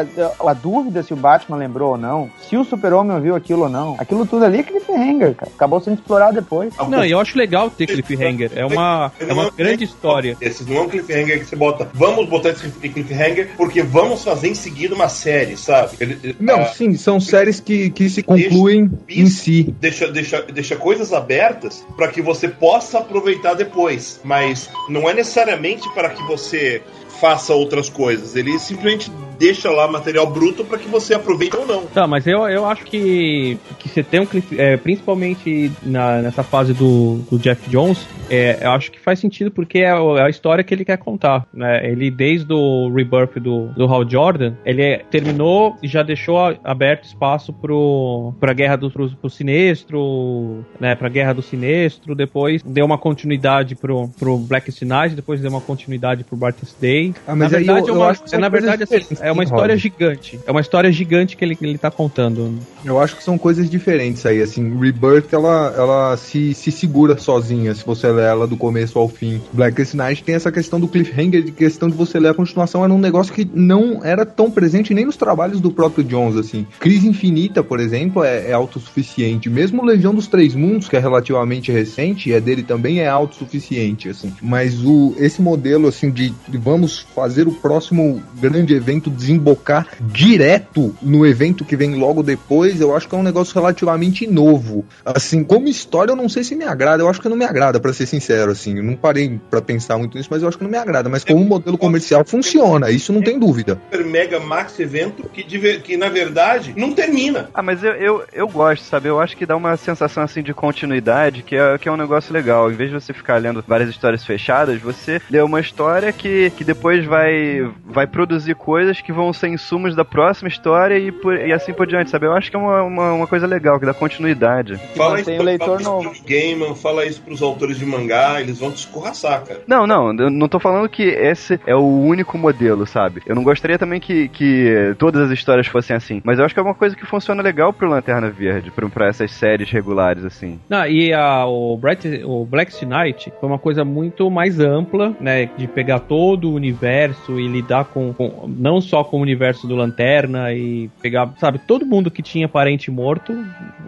a 0.46 0.54
dúvida 0.54 1.04
se 1.04 1.14
o 1.14 1.16
Batman 1.16 1.58
lembrou 1.58 1.92
ou 1.92 1.98
não, 1.98 2.30
se 2.48 2.58
o 2.58 2.64
Super-Homem 2.64 3.16
ouviu 3.16 3.36
aquilo 3.36 3.64
ou 3.64 3.70
não, 3.70 3.96
aquilo 4.00 4.26
tudo 4.26 4.46
ali 4.46 4.60
é 4.60 4.64
cliffhanger, 4.64 5.36
cara. 5.36 5.52
Acabou 5.56 5.80
sendo 5.80 5.96
explorado 5.96 6.36
depois. 6.36 6.74
Não, 6.90 7.04
eu 7.06 7.20
acho 7.20 7.38
legal 7.38 7.70
ter 7.70 7.88
cliffhanger. 7.88 8.52
É 8.56 8.66
uma, 8.66 9.12
é 9.20 9.32
uma 9.32 9.50
grande 9.52 9.84
história. 9.84 10.38
Esse 10.42 10.64
não 10.64 10.78
é 10.78 10.82
um 10.82 10.90
cliffhanger 10.90 11.40
que 11.40 11.46
você 11.46 11.56
bota. 11.56 11.90
Vamos 11.94 12.28
botar 12.28 12.50
esse 12.50 12.70
cliffhanger 12.70 13.52
porque 13.56 13.82
vamos 13.82 14.24
fazer 14.24 14.50
em 14.50 14.56
seguida 14.56 14.96
uma 14.96 15.10
série, 15.10 15.58
sabe? 15.58 16.36
Não, 16.40 16.62
ah, 16.62 16.66
sim, 16.66 16.96
são 16.96 17.20
séries 17.20 17.60
que, 17.60 17.90
que 17.90 18.10
se 18.10 18.24
concluem 18.24 18.88
deixa, 18.88 19.22
em 19.22 19.26
si. 19.28 19.76
Deixa, 19.80 20.12
deixa, 20.12 20.42
deixa 20.44 20.76
coisas 20.76 21.14
abertas 21.14 21.86
para 21.96 22.08
que 22.08 22.22
você 22.22 22.48
possa 22.48 23.00
aproveitar 23.00 23.54
depois. 23.54 24.20
Mas 24.24 24.70
não 24.90 25.10
é 25.10 25.14
necessariamente 25.14 25.88
para 25.94 26.10
que 26.10 26.24
você 26.24 26.82
faça 27.20 27.54
outras 27.54 27.90
coisas. 27.90 28.36
Ele 28.36 28.58
simplesmente 28.60 29.12
deixa 29.38 29.70
lá 29.70 29.88
material 29.88 30.28
bruto 30.28 30.64
para 30.64 30.78
que 30.78 30.88
você 30.88 31.14
aproveite 31.14 31.56
ou 31.56 31.66
não. 31.66 31.86
Tá, 31.86 32.08
mas 32.08 32.26
eu, 32.28 32.48
eu 32.48 32.66
acho 32.66 32.84
que, 32.86 33.58
que 33.80 33.90
você 33.90 34.04
tem 34.04 34.20
um 34.20 34.28
é, 34.58 34.78
principalmente 34.78 35.72
na, 35.84 36.22
nessa 36.22 36.44
fase 36.44 36.74
do, 36.74 37.20
do 37.30 37.38
Jeff 37.38 37.70
Jones, 37.70 38.06
é, 38.30 38.60
eu 38.62 38.72
acho 38.72 38.92
que 38.92 39.00
faz 39.00 39.20
sentido 39.20 39.52
porque 39.52 39.80
é, 39.80 39.90
é 39.90 40.22
a 40.22 40.30
história 40.30 40.64
que 40.64 40.74
ele 40.74 40.86
quer 40.86 40.98
contar. 40.98 41.46
Né? 41.54 41.90
Ele, 41.90 42.10
desde 42.10 42.52
o 42.52 42.92
Rebirth 42.94 43.40
do, 43.40 43.68
do 43.68 43.86
Hal 43.86 44.10
Jordan, 44.10 44.54
ele 44.66 45.00
terminou 45.10 45.78
e 45.82 45.88
já 45.88 46.04
deixou 46.04 46.38
aberto 46.64 47.04
espaço 47.06 47.54
pro, 47.54 48.34
pra 48.40 48.54
guerra 48.54 48.76
do 48.76 48.92
pro, 48.92 49.10
pro 49.10 49.30
Sinestro, 49.30 50.66
né? 50.80 50.96
Pra 50.96 51.10
guerra 51.10 51.34
do 51.34 51.42
Sinestro, 51.42 52.16
depois 52.16 52.62
deu 52.64 52.86
uma 52.86 52.98
continuidade 52.98 53.76
pro, 53.76 54.10
pro 54.20 54.38
Black 54.38 54.72
Knight, 54.84 55.16
depois 55.16 55.42
deu 55.42 55.50
uma 55.50 55.62
continuidade 55.62 56.24
pro 56.24 56.38
Brightest 56.38 56.80
Day. 56.80 57.14
Ah, 57.28 57.36
mas 57.36 57.52
na 57.52 57.58
verdade, 57.58 57.90
eu, 57.90 57.96
é 57.96 57.98
uma, 57.98 58.16
é, 58.32 58.38
na 58.38 58.50
verdade 58.50 58.84
assim, 58.84 59.16
é 59.28 59.32
uma 59.32 59.44
história 59.44 59.78
gigante. 59.78 60.40
É 60.46 60.52
uma 60.52 60.62
história 60.62 60.92
gigante 60.92 61.36
que 61.36 61.44
ele, 61.44 61.56
que 61.56 61.66
ele 61.66 61.78
tá 61.78 61.92
contando. 61.92 62.58
Eu 62.84 63.00
acho 63.00 63.16
que 63.16 63.24
são 63.24 63.38
coisas 63.38 63.70
diferentes 63.70 64.26
aí, 64.26 64.42
assim. 64.42 64.78
Rebirth, 64.80 65.34
ela, 65.34 65.74
ela 65.78 66.18
se, 66.18 66.54
se 66.54 66.72
segura 66.72 67.18
sozinha, 67.18 67.74
se 67.76 67.86
você 67.86 68.08
ler 68.08 68.26
ela 68.26 68.48
do 68.48 68.56
começo 68.56 68.98
ao 68.98 69.10
fim. 69.10 69.42
Blackest 69.52 69.96
Night 69.96 70.24
tem 70.24 70.36
essa 70.36 70.52
questão 70.52 70.80
do 70.80 70.88
cliffhanger, 70.88 71.44
de 71.44 71.52
questão 71.52 71.90
de 71.90 71.96
você 71.96 72.20
ler 72.20 72.30
a 72.30 72.34
continuação, 72.34 72.84
era 72.84 72.94
um 72.94 73.00
negócio 73.00 73.34
que 73.34 73.50
não 73.54 74.04
era 74.04 74.26
tão 74.26 74.50
presente 74.50 74.94
nem 74.94 75.06
nos 75.06 75.18
trabalhos 75.18 75.60
do 75.60 75.72
próprio 75.72 76.04
Jones, 76.04 76.38
assim. 76.38 76.66
Crise 76.80 77.08
Infinita, 77.08 77.64
por 77.64 77.80
exemplo, 77.80 78.24
é, 78.24 78.50
é 78.50 78.54
autossuficiente. 78.54 79.50
Mesmo 79.50 79.84
Legião 79.84 80.14
dos 80.14 80.28
Três 80.28 80.56
Mundos, 80.56 80.88
que 80.88 80.96
é 80.96 81.00
relativamente 81.00 81.72
recente, 81.72 82.30
e 82.30 82.34
é 82.34 82.40
dele 82.40 82.64
também, 82.64 83.00
é 83.00 83.08
autossuficiente, 83.08 84.10
assim. 84.10 84.34
Mas 84.42 84.84
o, 84.84 85.16
esse 85.18 85.42
modelo, 85.42 85.88
assim, 85.88 86.10
de, 86.10 86.34
de 86.48 86.58
vamos 86.58 86.86
vamos 86.86 87.00
fazer 87.16 87.48
o 87.48 87.52
próximo 87.52 88.22
grande 88.40 88.74
evento 88.74 89.10
desembocar 89.16 89.88
direto 90.00 90.96
no 91.02 91.26
evento 91.26 91.66
que 91.66 91.76
vem 91.76 91.96
logo 91.96 92.22
depois, 92.22 92.80
eu 92.80 92.96
acho 92.96 93.08
que 93.08 93.16
é 93.16 93.18
um 93.18 93.24
negócio 93.24 93.54
relativamente 93.54 94.28
novo. 94.28 94.86
Assim, 95.04 95.44
como 95.44 95.68
história, 95.68 96.12
eu 96.12 96.16
não 96.16 96.30
sei 96.30 96.44
se 96.44 96.56
me 96.56 96.66
agrada, 96.66 97.02
eu 97.02 97.10
acho 97.10 97.22
que 97.22 97.30
não 97.30 97.38
me 97.38 97.46
agrada, 97.46 97.80
para 97.80 97.94
ser 97.94 98.06
sincero, 98.06 98.52
assim. 98.52 98.78
Eu 98.78 98.84
não 98.84 98.96
parei 98.96 99.40
para 99.50 99.62
pensar 99.62 99.98
muito 99.98 100.18
nisso, 100.18 100.30
mas 100.32 100.42
eu 100.42 100.48
acho 100.48 100.58
que 100.58 100.64
não 100.64 100.72
me 100.72 100.78
agrada. 100.78 101.10
Mas 101.10 101.24
como 101.24 101.44
modelo 101.44 101.78
comercial 101.78 102.24
funciona, 102.26 102.92
isso 102.92 103.12
não 103.14 103.22
tem 103.22 103.40
dúvida. 103.40 103.80
Super 103.92 104.06
Mega 104.06 104.40
Max 104.40 104.80
evento 104.80 105.30
que, 105.30 105.44
que 105.80 105.98
na 105.98 106.10
verdade 106.10 106.74
não 106.78 106.94
termina. 106.94 107.50
Ah, 107.54 107.62
mas 107.62 107.84
eu, 107.84 107.92
eu, 107.94 108.24
eu 108.34 108.48
gosto, 108.48 108.84
sabe? 108.84 109.10
Eu 109.10 109.20
acho 109.20 109.36
que 109.38 109.46
dá 109.46 109.56
uma 109.56 109.78
sensação 109.78 110.24
assim 110.24 110.42
de 110.42 110.54
continuidade 110.54 111.44
que 111.44 111.56
é, 111.56 111.78
que 111.78 111.88
é 111.88 111.92
um 111.92 111.98
negócio 111.98 112.34
legal. 112.34 112.72
Em 112.72 112.76
vez 112.76 112.90
de 112.90 112.96
você 112.96 113.14
ficar 113.14 113.38
lendo 113.38 113.64
várias 113.68 113.90
histórias 113.90 114.26
fechadas, 114.26 114.82
você 114.82 115.22
lê 115.30 115.42
uma 115.42 115.60
história 115.60 116.12
que, 116.12 116.52
que 116.52 116.64
depois 116.64 117.06
vai, 117.06 117.70
vai 117.86 118.08
produzir 118.08 118.56
coisas 118.56 119.02
que 119.06 119.14
vão 119.14 119.32
ser 119.32 119.50
insumos 119.50 119.96
da 119.96 120.04
próxima 120.04 120.48
história 120.50 120.98
e, 120.98 121.12
por, 121.12 121.36
e 121.36 121.54
assim 121.54 121.74
por 121.74 121.86
diante, 121.86 122.10
sabe? 122.10 122.26
Eu 122.26 122.34
acho 122.34 122.50
que 122.50 122.56
é 122.56 122.60
uma, 122.60 122.82
uma, 122.82 123.14
uma 123.14 123.28
coisa 123.28 123.46
legal, 123.46 123.80
que 123.80 123.86
dá 123.86 123.94
continuidade. 123.94 124.78
Fala 124.96 125.22
isso, 125.22 125.32
o 125.32 125.44
leitor 125.44 125.82
fala 125.82 125.96
novo. 125.96 126.12
Gaiman, 126.28 126.76
fala 126.76 127.06
isso 127.06 127.22
pros 127.22 127.42
autores 127.42 127.78
de 127.78 127.86
mangá, 127.86 128.42
eles 128.42 128.60
vão 128.60 128.72
te 128.72 128.78
escorraçar, 128.78 129.44
cara. 129.44 129.62
Não, 129.68 129.86
não, 129.86 130.14
eu 130.16 130.30
não 130.30 130.48
tô 130.48 130.60
falando 130.60 130.90
que 130.90 131.04
esse 131.04 131.60
é 131.68 131.76
o 131.76 131.86
único 131.86 132.38
modelo, 132.38 132.86
sabe? 132.86 133.22
Eu 133.26 133.36
não 133.36 133.44
gostaria 133.44 133.78
também 133.78 134.00
que, 134.00 134.28
que 134.30 134.96
todas 134.98 135.22
as 135.22 135.32
histórias 135.32 135.68
fossem 135.68 135.96
assim, 135.96 136.22
mas 136.24 136.40
eu 136.40 136.46
acho 136.46 136.54
que 136.54 136.60
é 136.60 136.64
uma 136.64 136.74
coisa 136.74 136.96
que 136.96 137.06
funciona 137.06 137.44
legal 137.44 137.72
pro 137.72 137.90
Lanterna 137.90 138.30
Verde, 138.30 138.72
pra, 138.72 138.90
pra 138.90 139.08
essas 139.08 139.32
séries 139.32 139.70
regulares, 139.70 140.26
assim. 140.26 140.60
Não, 140.68 140.86
e 140.88 141.14
a, 141.14 141.46
o, 141.46 141.78
Bright, 141.78 142.24
o 142.26 142.46
Black 142.46 142.74
Knight 142.86 143.32
foi 143.40 143.50
uma 143.50 143.60
coisa 143.60 143.86
muito 143.86 144.30
mais 144.32 144.60
ampla, 144.60 145.16
né? 145.20 145.50
De 145.58 145.68
pegar 145.68 146.00
todo 146.00 146.50
o 146.50 146.54
universo 146.56 147.40
e 147.40 147.48
lidar 147.48 147.86
com, 147.86 148.14
com 148.14 148.48
não 148.48 148.82
só 148.82 148.95
com 149.04 149.18
o 149.18 149.22
universo 149.22 149.68
do 149.68 149.76
Lanterna 149.76 150.54
e 150.54 150.90
pegar, 151.02 151.34
sabe, 151.40 151.60
todo 151.60 151.86
mundo 151.86 152.10
que 152.10 152.22
tinha 152.22 152.48
parente 152.48 152.90
morto 152.90 153.34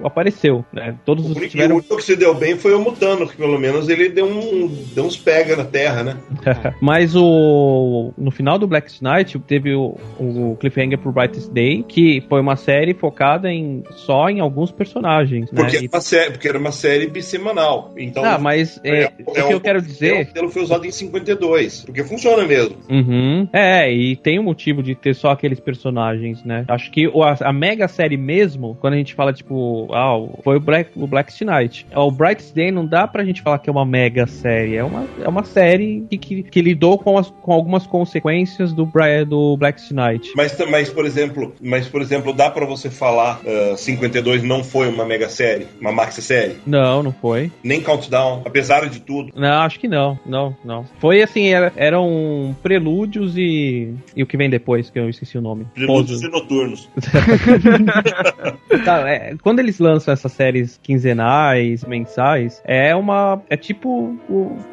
apareceu, 0.03 0.65
né? 0.73 0.95
Todos 1.05 1.25
os 1.25 1.37
que 1.37 1.49
tiveram... 1.49 1.75
O 1.75 1.79
único 1.79 1.97
que 1.97 2.03
se 2.03 2.15
deu 2.15 2.33
bem 2.33 2.57
foi 2.57 2.73
o 2.73 2.79
Mutano, 2.79 3.27
que 3.27 3.35
pelo 3.35 3.59
menos 3.59 3.89
ele 3.89 4.09
deu, 4.09 4.25
um, 4.25 4.67
deu 4.93 5.05
uns 5.05 5.17
pega 5.17 5.55
na 5.55 5.65
Terra, 5.65 6.03
né? 6.03 6.17
Mas 6.81 7.15
o 7.15 8.13
no 8.17 8.31
final 8.31 8.57
do 8.57 8.67
Black 8.67 8.91
Knight 9.01 9.37
teve 9.39 9.73
o, 9.73 9.97
o 10.19 10.57
cliffhanger 10.59 10.97
pro 10.97 11.11
Brightest 11.11 11.51
Day, 11.51 11.83
que 11.87 12.23
foi 12.27 12.41
uma 12.41 12.55
série 12.55 12.93
focada 12.93 13.51
em 13.51 13.83
só 13.91 14.29
em 14.29 14.39
alguns 14.39 14.71
personagens, 14.71 15.51
né? 15.51 15.61
Porque, 15.61 15.77
era, 15.77 15.87
uma 15.87 16.01
série, 16.01 16.31
porque 16.31 16.47
era 16.47 16.57
uma 16.57 16.71
série 16.71 17.07
bissemanal. 17.07 17.93
Então, 17.97 18.23
ah, 18.23 18.37
mas 18.37 18.79
é, 18.83 19.03
é, 19.03 19.13
o 19.25 19.47
que 19.47 19.53
eu 19.53 19.61
quero 19.61 19.81
dizer... 19.81 20.13
O 20.13 20.27
modelo 20.27 20.49
foi 20.49 20.61
usado 20.63 20.85
em 20.85 20.91
52, 20.91 21.81
porque 21.85 22.03
funciona 22.03 22.45
mesmo. 22.45 22.77
Uhum. 22.89 23.47
É, 23.51 23.91
e 23.91 24.15
tem 24.15 24.39
um 24.39 24.43
motivo 24.43 24.81
de 24.81 24.95
ter 25.01 25.13
só 25.13 25.29
aqueles 25.29 25.59
personagens, 25.59 26.43
né? 26.43 26.65
Acho 26.67 26.91
que 26.91 27.05
a, 27.05 27.49
a 27.49 27.53
mega 27.53 27.87
série 27.87 28.17
mesmo, 28.17 28.77
quando 28.79 28.93
a 28.93 28.97
gente 28.97 29.13
fala, 29.13 29.33
tipo, 29.33 29.87
ah, 29.93 30.15
foi 30.43 30.57
o 30.57 30.59
Black, 30.59 30.91
o 30.95 31.07
Black 31.07 31.33
Knight. 31.43 31.85
O 31.95 32.11
Brightest 32.11 32.53
Day 32.53 32.71
não 32.71 32.85
dá 32.85 33.07
pra 33.07 33.23
gente 33.23 33.41
falar 33.41 33.59
que 33.59 33.69
é 33.69 33.71
uma 33.71 33.85
mega 33.85 34.27
série, 34.27 34.75
é 34.75 34.83
uma, 34.83 35.05
é 35.23 35.27
uma 35.27 35.43
série 35.43 36.05
que, 36.09 36.17
que, 36.17 36.43
que 36.43 36.61
lidou 36.61 36.97
com, 36.97 37.17
as, 37.17 37.29
com 37.29 37.51
algumas 37.51 37.85
consequências 37.85 38.73
do, 38.73 38.89
do 39.27 39.57
Black 39.57 39.81
Knight. 39.93 40.31
Mas, 40.35 40.57
mas, 40.69 40.89
por 40.89 41.05
exemplo, 41.05 41.53
mas, 41.61 41.87
por 41.87 42.01
exemplo, 42.01 42.33
dá 42.33 42.49
para 42.49 42.65
você 42.65 42.89
falar 42.89 43.39
uh, 43.43 43.73
ah, 43.73 43.77
52 43.77 44.43
não 44.43 44.63
foi 44.63 44.89
uma 44.89 45.05
mega 45.05 45.29
série, 45.29 45.67
uma 45.79 45.91
maxi 45.91 46.21
série? 46.21 46.57
Não, 46.65 47.03
não 47.03 47.11
foi. 47.11 47.51
Nem 47.63 47.81
Countdown, 47.81 48.41
apesar 48.45 48.89
de 48.89 48.99
tudo? 48.99 49.31
Não, 49.35 49.61
acho 49.61 49.79
que 49.79 49.87
não, 49.87 50.19
não, 50.25 50.55
não. 50.63 50.85
Foi 50.99 51.21
assim, 51.21 51.47
era, 51.47 51.71
eram 51.75 52.55
prelúdios 52.61 53.37
e, 53.37 53.93
e 54.15 54.23
o 54.23 54.27
que 54.27 54.37
vem 54.37 54.49
depois, 54.49 54.86
que 54.91 54.99
eu 54.99 55.09
esqueci 55.09 55.38
o 55.38 55.41
nome. 55.41 55.65
Prelúdios 55.73 56.21
e 56.21 56.29
noturnos. 56.29 56.89
tá, 58.85 59.09
é, 59.09 59.35
quando 59.41 59.59
eles 59.59 59.79
lançam 59.79 60.13
essas 60.13 60.31
séries 60.31 60.79
quinzenais, 60.81 61.83
mensais, 61.85 62.61
é 62.65 62.95
uma. 62.95 63.41
É 63.49 63.57
tipo 63.57 64.17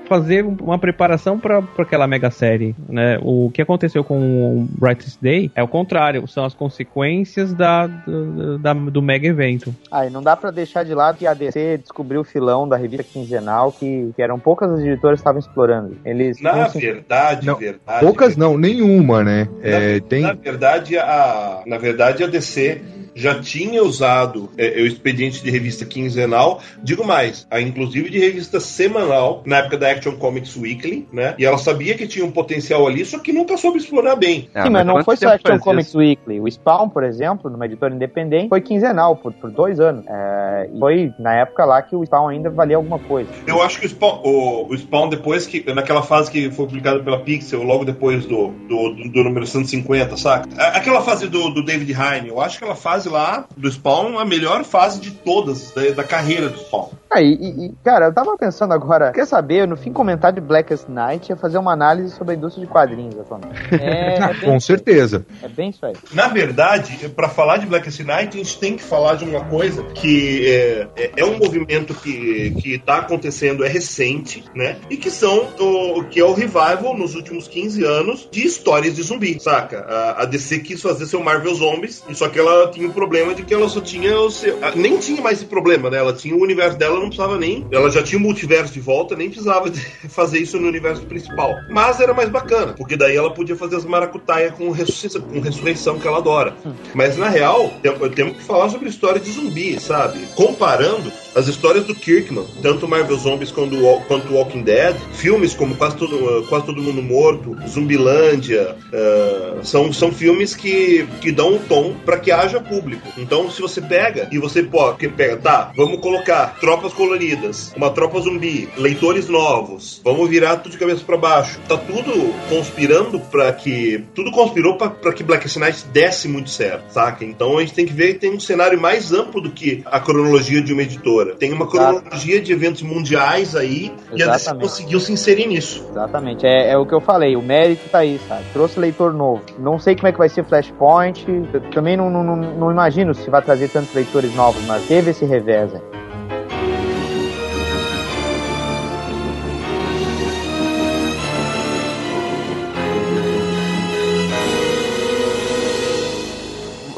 fazer 0.09 0.45
uma 0.45 0.79
preparação 0.79 1.39
para 1.39 1.62
aquela 1.79 2.07
mega 2.07 2.31
série, 2.31 2.75
né? 2.89 3.19
O 3.23 3.51
que 3.51 3.62
aconteceu 3.62 4.05
com 4.05 4.19
o 4.19 4.69
Brightest 4.79 5.19
Day 5.21 5.51
é 5.55 5.62
o 5.62 5.69
contrário, 5.69 6.27
são 6.29 6.45
as 6.45 6.55
consequências 6.55 7.53
da, 7.53 7.87
do, 7.87 8.59
da, 8.59 8.73
do 8.75 9.03
mega 9.03 9.27
evento. 9.27 9.75
Ah, 9.91 10.07
e 10.07 10.11
não 10.11 10.23
dá 10.23 10.37
para 10.37 10.51
deixar 10.51 10.85
de 10.85 10.95
lado 10.95 11.19
que 11.19 11.27
a 11.27 11.35
DC 11.35 11.79
descobriu 11.79 12.21
o 12.21 12.25
filão 12.25 12.69
da 12.69 12.77
revista 12.77 13.05
quinzenal 13.05 13.73
que, 13.73 14.12
que 14.15 14.23
eram 14.23 14.39
poucas 14.39 14.71
as 14.71 14.81
editoras 14.81 15.19
que 15.19 15.23
estavam 15.23 15.39
explorando. 15.39 15.97
Eles 16.05 16.41
na 16.41 16.69
verdade, 16.69 17.47
não, 17.47 17.57
verdade, 17.57 18.05
poucas 18.05 18.35
verdade. 18.35 18.41
não, 18.41 18.59
nenhuma, 18.59 19.23
né? 19.23 19.49
É, 19.62 20.01
tem... 20.09 20.23
na 20.23 20.33
verdade 20.33 20.99
a 20.99 21.63
na 21.67 21.79
verdade 21.79 22.25
a 22.25 22.27
DC 22.27 22.81
já 23.15 23.41
tinha 23.41 23.83
usado 23.83 24.51
é, 24.59 24.83
o 24.83 24.87
expediente 24.87 25.43
de 25.43 25.51
revista 25.51 25.85
quinzenal, 25.85 26.61
digo 26.83 27.05
mais, 27.05 27.47
a, 27.51 27.61
inclusive 27.61 28.11
de 28.11 28.19
revista 28.19 28.61
semanal, 28.61 29.43
na 29.47 29.59
época 29.59 29.79
da 29.79 29.91
Action 29.91 30.17
Comics 30.17 30.57
Weekly, 30.57 31.09
né? 31.12 31.35
E 31.39 31.45
ela 31.45 31.59
sabia 31.59 31.95
que 31.97 32.07
tinha 32.07 32.25
um 32.25 32.31
potencial 32.31 32.87
ali, 32.87 33.05
só 33.05 33.19
que 33.19 33.33
nunca 33.33 33.57
soube 33.57 33.79
explorar 33.79 34.17
bem. 34.17 34.43
Sim, 34.43 34.49
mas, 34.55 34.71
mas 34.71 34.87
não 34.87 35.05
foi 35.05 35.17
só 35.17 35.29
Action 35.29 35.59
Comics 35.59 35.89
isso? 35.89 35.99
Weekly. 35.99 36.41
O 36.41 36.51
Spawn, 36.51 36.89
por 36.89 37.05
exemplo, 37.05 37.51
numa 37.51 37.67
editora 37.67 37.95
independente, 37.95 38.49
foi 38.49 38.61
quinzenal 38.61 39.17
por, 39.17 39.33
por 39.33 39.51
dois 39.51 39.81
anos. 39.81 40.05
É, 40.09 40.71
foi 40.79 41.12
na 41.19 41.35
época 41.35 41.65
lá 41.65 41.81
que 41.83 41.95
o 41.95 42.05
Spawn 42.05 42.29
ainda 42.29 42.51
valia 42.51 42.77
alguma 42.77 42.99
coisa. 42.99 43.31
Eu 43.47 43.62
acho 43.62 43.79
que 43.81 43.87
o 43.87 43.89
Spawn, 43.89 44.21
o, 44.25 44.73
o 44.73 44.77
Spawn 44.77 45.09
depois 45.09 45.47
que, 45.47 45.73
naquela 45.73 46.03
fase 46.03 46.31
que 46.31 46.51
foi 46.51 46.67
publicado 46.67 47.03
pela 47.03 47.21
Pixel, 47.21 47.62
logo 47.62 47.85
depois 47.85 48.27
do, 48.27 48.49
do, 48.69 48.91
do, 48.91 49.09
do 49.11 49.25
número 49.25 49.47
150, 49.47 50.17
saca? 50.17 50.49
Aquela 50.59 51.03
fase 51.03 51.29
do, 51.29 51.51
do 51.51 51.65
David 51.65 51.93
Heine, 51.93 52.29
eu 52.29 52.41
acho 52.41 52.59
que 52.59 52.65
aquela 52.65 52.77
fase 52.77 53.04
fase 53.05 53.09
lá 53.09 53.45
do 53.57 53.71
Spawn 53.71 54.19
a 54.19 54.25
melhor 54.25 54.65
fase 54.65 55.01
de 55.01 55.11
todas 55.11 55.73
da, 55.73 55.91
da 55.91 56.05
carreira 56.05 56.49
do 56.49 56.59
Spawn. 56.59 56.91
Ah, 57.15 57.23
e, 57.23 57.33
e, 57.33 57.73
cara, 57.85 58.07
eu 58.07 58.13
tava 58.13 58.37
pensando 58.37 58.75
agora, 58.75 59.13
quer 59.13 59.25
saber, 59.25 59.69
no 59.69 59.77
fim 59.77 59.93
comentar 59.93 60.33
de 60.33 60.41
Blackest 60.41 60.89
Night 60.89 61.31
ia 61.31 61.37
fazer 61.37 61.59
uma 61.59 61.73
análise 61.73 62.13
sobre 62.17 62.35
a 62.35 62.37
indústria 62.37 62.67
de 62.67 62.73
quadrinhos 62.73 63.19
atualmente. 63.19 63.55
É, 63.85 64.17
é 64.17 64.35
Com 64.35 64.59
certeza. 64.59 65.27
É 65.43 65.49
bem 65.49 65.71
isso 65.71 65.85
aí. 65.85 65.95
Na 66.13 66.29
verdade, 66.29 67.09
para 67.11 67.29
falar 67.29 67.59
de 67.59 67.67
Blackest 67.67 68.01
Night, 68.01 68.35
a 68.35 68.43
gente 68.43 68.59
tem 68.59 68.77
que 68.77 68.83
falar 68.83 69.15
de 69.15 69.25
uma 69.25 69.45
coisa 69.45 69.83
que 69.83 70.47
é, 70.49 70.89
é, 70.97 71.11
é, 71.17 71.25
um 71.25 71.39
movimento 71.39 71.93
que, 71.95 72.53
que 72.61 72.79
tá 72.79 72.99
acontecendo, 72.99 73.65
é 73.65 73.69
recente, 73.69 74.45
né? 74.55 74.77
E 74.89 74.97
que 74.97 75.11
são 75.11 75.49
o 75.59 76.05
que 76.05 76.19
é 76.19 76.25
o 76.25 76.33
revival 76.33 76.97
nos 76.97 77.15
últimos 77.15 77.47
15 77.47 77.85
anos 77.85 78.29
de 78.31 78.47
histórias 78.47 78.95
de 78.95 79.03
zumbi, 79.03 79.39
saca? 79.41 79.81
A, 79.81 80.23
a 80.23 80.25
DC 80.25 80.61
quis 80.61 80.81
fazer 80.81 81.07
seu 81.07 81.23
Marvel 81.23 81.55
Zombies, 81.55 82.03
só 82.15 82.29
que 82.29 82.39
ela 82.39 82.71
tinha 82.71 82.89
problema 82.95 83.35
de 83.35 83.43
que 83.43 83.53
ela 83.53 83.69
só 83.69 83.81
tinha 83.81 84.19
o 84.19 84.31
seu. 84.31 84.59
Nem 84.75 84.99
tinha 84.99 85.21
mais 85.21 85.39
esse 85.39 85.47
problema, 85.47 85.91
né? 85.91 85.99
Ela 85.99 86.13
tinha 86.13 86.35
o 86.35 86.41
universo 86.41 86.79
dela, 86.79 86.95
não 86.95 87.09
precisava 87.09 87.39
nem. 87.39 87.67
Ela 87.71 87.91
já 87.91 88.03
tinha 88.03 88.19
o 88.19 88.23
multiverso 88.23 88.73
de 88.73 88.81
volta, 88.81 89.17
nem 89.17 89.29
precisava 89.29 89.71
fazer 90.09 90.39
isso 90.39 90.59
no 90.59 90.69
universo 90.69 91.03
principal. 91.03 91.55
Mas 91.69 92.01
era 92.01 92.15
mais 92.15 92.29
bacana, 92.29 92.73
porque 92.73 92.97
daí 92.97 93.17
ela 93.17 93.33
podia 93.33 93.57
fazer 93.57 93.77
as 93.77 93.85
maracutaia 93.85 94.53
com, 94.53 94.71
ressurreição, 94.71 95.21
com 95.23 95.41
ressurreição 95.41 95.99
que 95.99 96.07
ela 96.07 96.19
adora. 96.19 96.55
Mas 96.95 97.17
na 97.17 97.29
real, 97.29 97.73
temos 98.15 98.37
que 98.37 98.43
falar 98.45 98.69
sobre 98.71 98.89
história 98.89 99.21
de 99.21 99.31
zumbi, 99.31 99.79
sabe? 99.81 100.21
Comparando 100.35 101.13
as 101.35 101.49
histórias 101.49 101.85
do 101.85 101.95
Kirkman, 101.95 102.45
tanto 102.62 102.87
Marvel 102.87 103.16
Zombies 103.16 103.51
quanto, 103.51 103.76
quanto 104.07 104.35
Walking 104.35 104.62
Dead, 104.62 104.97
filmes 105.12 105.55
como 105.55 105.74
Quase 105.76 105.97
Todo, 105.97 106.47
Quase 106.49 106.66
Todo 106.66 106.82
Mundo 106.82 107.03
Morto, 107.03 107.57
Zumbilândia, 107.68 108.76
uh, 108.93 109.64
são, 109.64 109.93
são 109.93 110.12
filmes 110.12 110.55
que, 110.55 111.07
que 111.20 111.32
dão 111.32 111.55
um 111.55 111.59
tom 111.59 111.95
para 112.05 112.18
que 112.18 112.30
haja 112.30 112.61
público. 112.61 113.09
Então, 113.16 113.51
se 113.51 113.61
você 113.61 113.80
pega 113.80 114.28
e 114.30 114.39
você 114.39 114.62
pode, 114.62 115.09
pega, 115.09 115.37
tá, 115.37 115.72
vamos 115.76 116.01
colocar 116.01 116.59
tropas 116.61 116.93
coloridas, 116.93 117.72
uma 117.76 117.91
tropa 117.91 118.20
zumbi, 118.20 118.68
leitores 118.76 119.28
novos, 119.28 120.01
vamos 120.05 120.28
virar 120.28 120.57
tudo 120.57 120.72
de 120.72 120.78
cabeça 120.78 121.03
para 121.05 121.16
baixo. 121.16 121.59
Tá 121.68 121.76
tudo 121.76 122.35
conspirando 122.49 123.18
para 123.18 123.53
que. 123.53 124.05
Tudo 124.14 124.30
conspirou 124.30 124.76
para 124.76 125.12
que 125.12 125.22
Black 125.22 125.47
Knight 125.59 125.87
desse 125.93 126.28
muito 126.28 126.51
certo, 126.51 126.93
saca? 126.93 127.24
Então 127.24 127.59
a 127.59 127.61
gente 127.61 127.74
tem 127.74 127.87
que 127.87 127.93
ver 127.93 128.14
que 128.14 128.20
tem 128.20 128.30
um 128.30 128.41
cenário 128.41 128.80
mais 128.80 129.12
amplo 129.12 129.41
do 129.41 129.51
que 129.51 129.82
a 129.87 130.01
cronologia 130.01 130.62
de 130.62 130.72
uma 130.72 130.82
editora. 130.82 131.24
Tem 131.39 131.53
uma 131.53 131.66
cronologia 131.66 132.41
de 132.41 132.53
eventos 132.53 132.83
mundiais 132.83 133.57
aí 133.57 133.93
Exatamente. 134.12 134.18
e 134.18 134.22
a 134.22 134.33
DC 134.33 134.55
conseguiu 134.55 135.01
se 135.01 135.12
inserir 135.12 135.47
nisso. 135.47 135.87
Exatamente. 135.91 136.47
É, 136.47 136.70
é 136.70 136.79
o 136.79 136.87
que 136.87 136.95
eu 136.95 137.01
falei, 137.01 137.37
o 137.37 137.43
mérito 137.43 137.89
tá 137.89 137.99
aí, 137.99 138.20
sabe? 138.29 138.45
Trouxe 138.53 138.79
leitor 138.79 139.12
novo. 139.12 139.43
Não 139.59 139.79
sei 139.79 139.95
como 139.95 140.09
é 140.09 140.12
que 140.12 140.18
vai 140.18 140.29
ser 140.29 140.45
Flashpoint, 140.45 141.25
também 141.72 141.97
não, 141.97 142.11
não, 142.11 142.22
não 142.22 142.64
não 142.64 142.70
imagino 142.70 143.14
se 143.14 143.29
vai 143.31 143.43
trazer 143.43 143.68
tantos 143.68 143.95
leitores 143.95 144.35
novos, 144.35 144.62
mas 144.66 144.87
teve 144.87 145.11
esse 145.11 145.25
revés. 145.25 145.72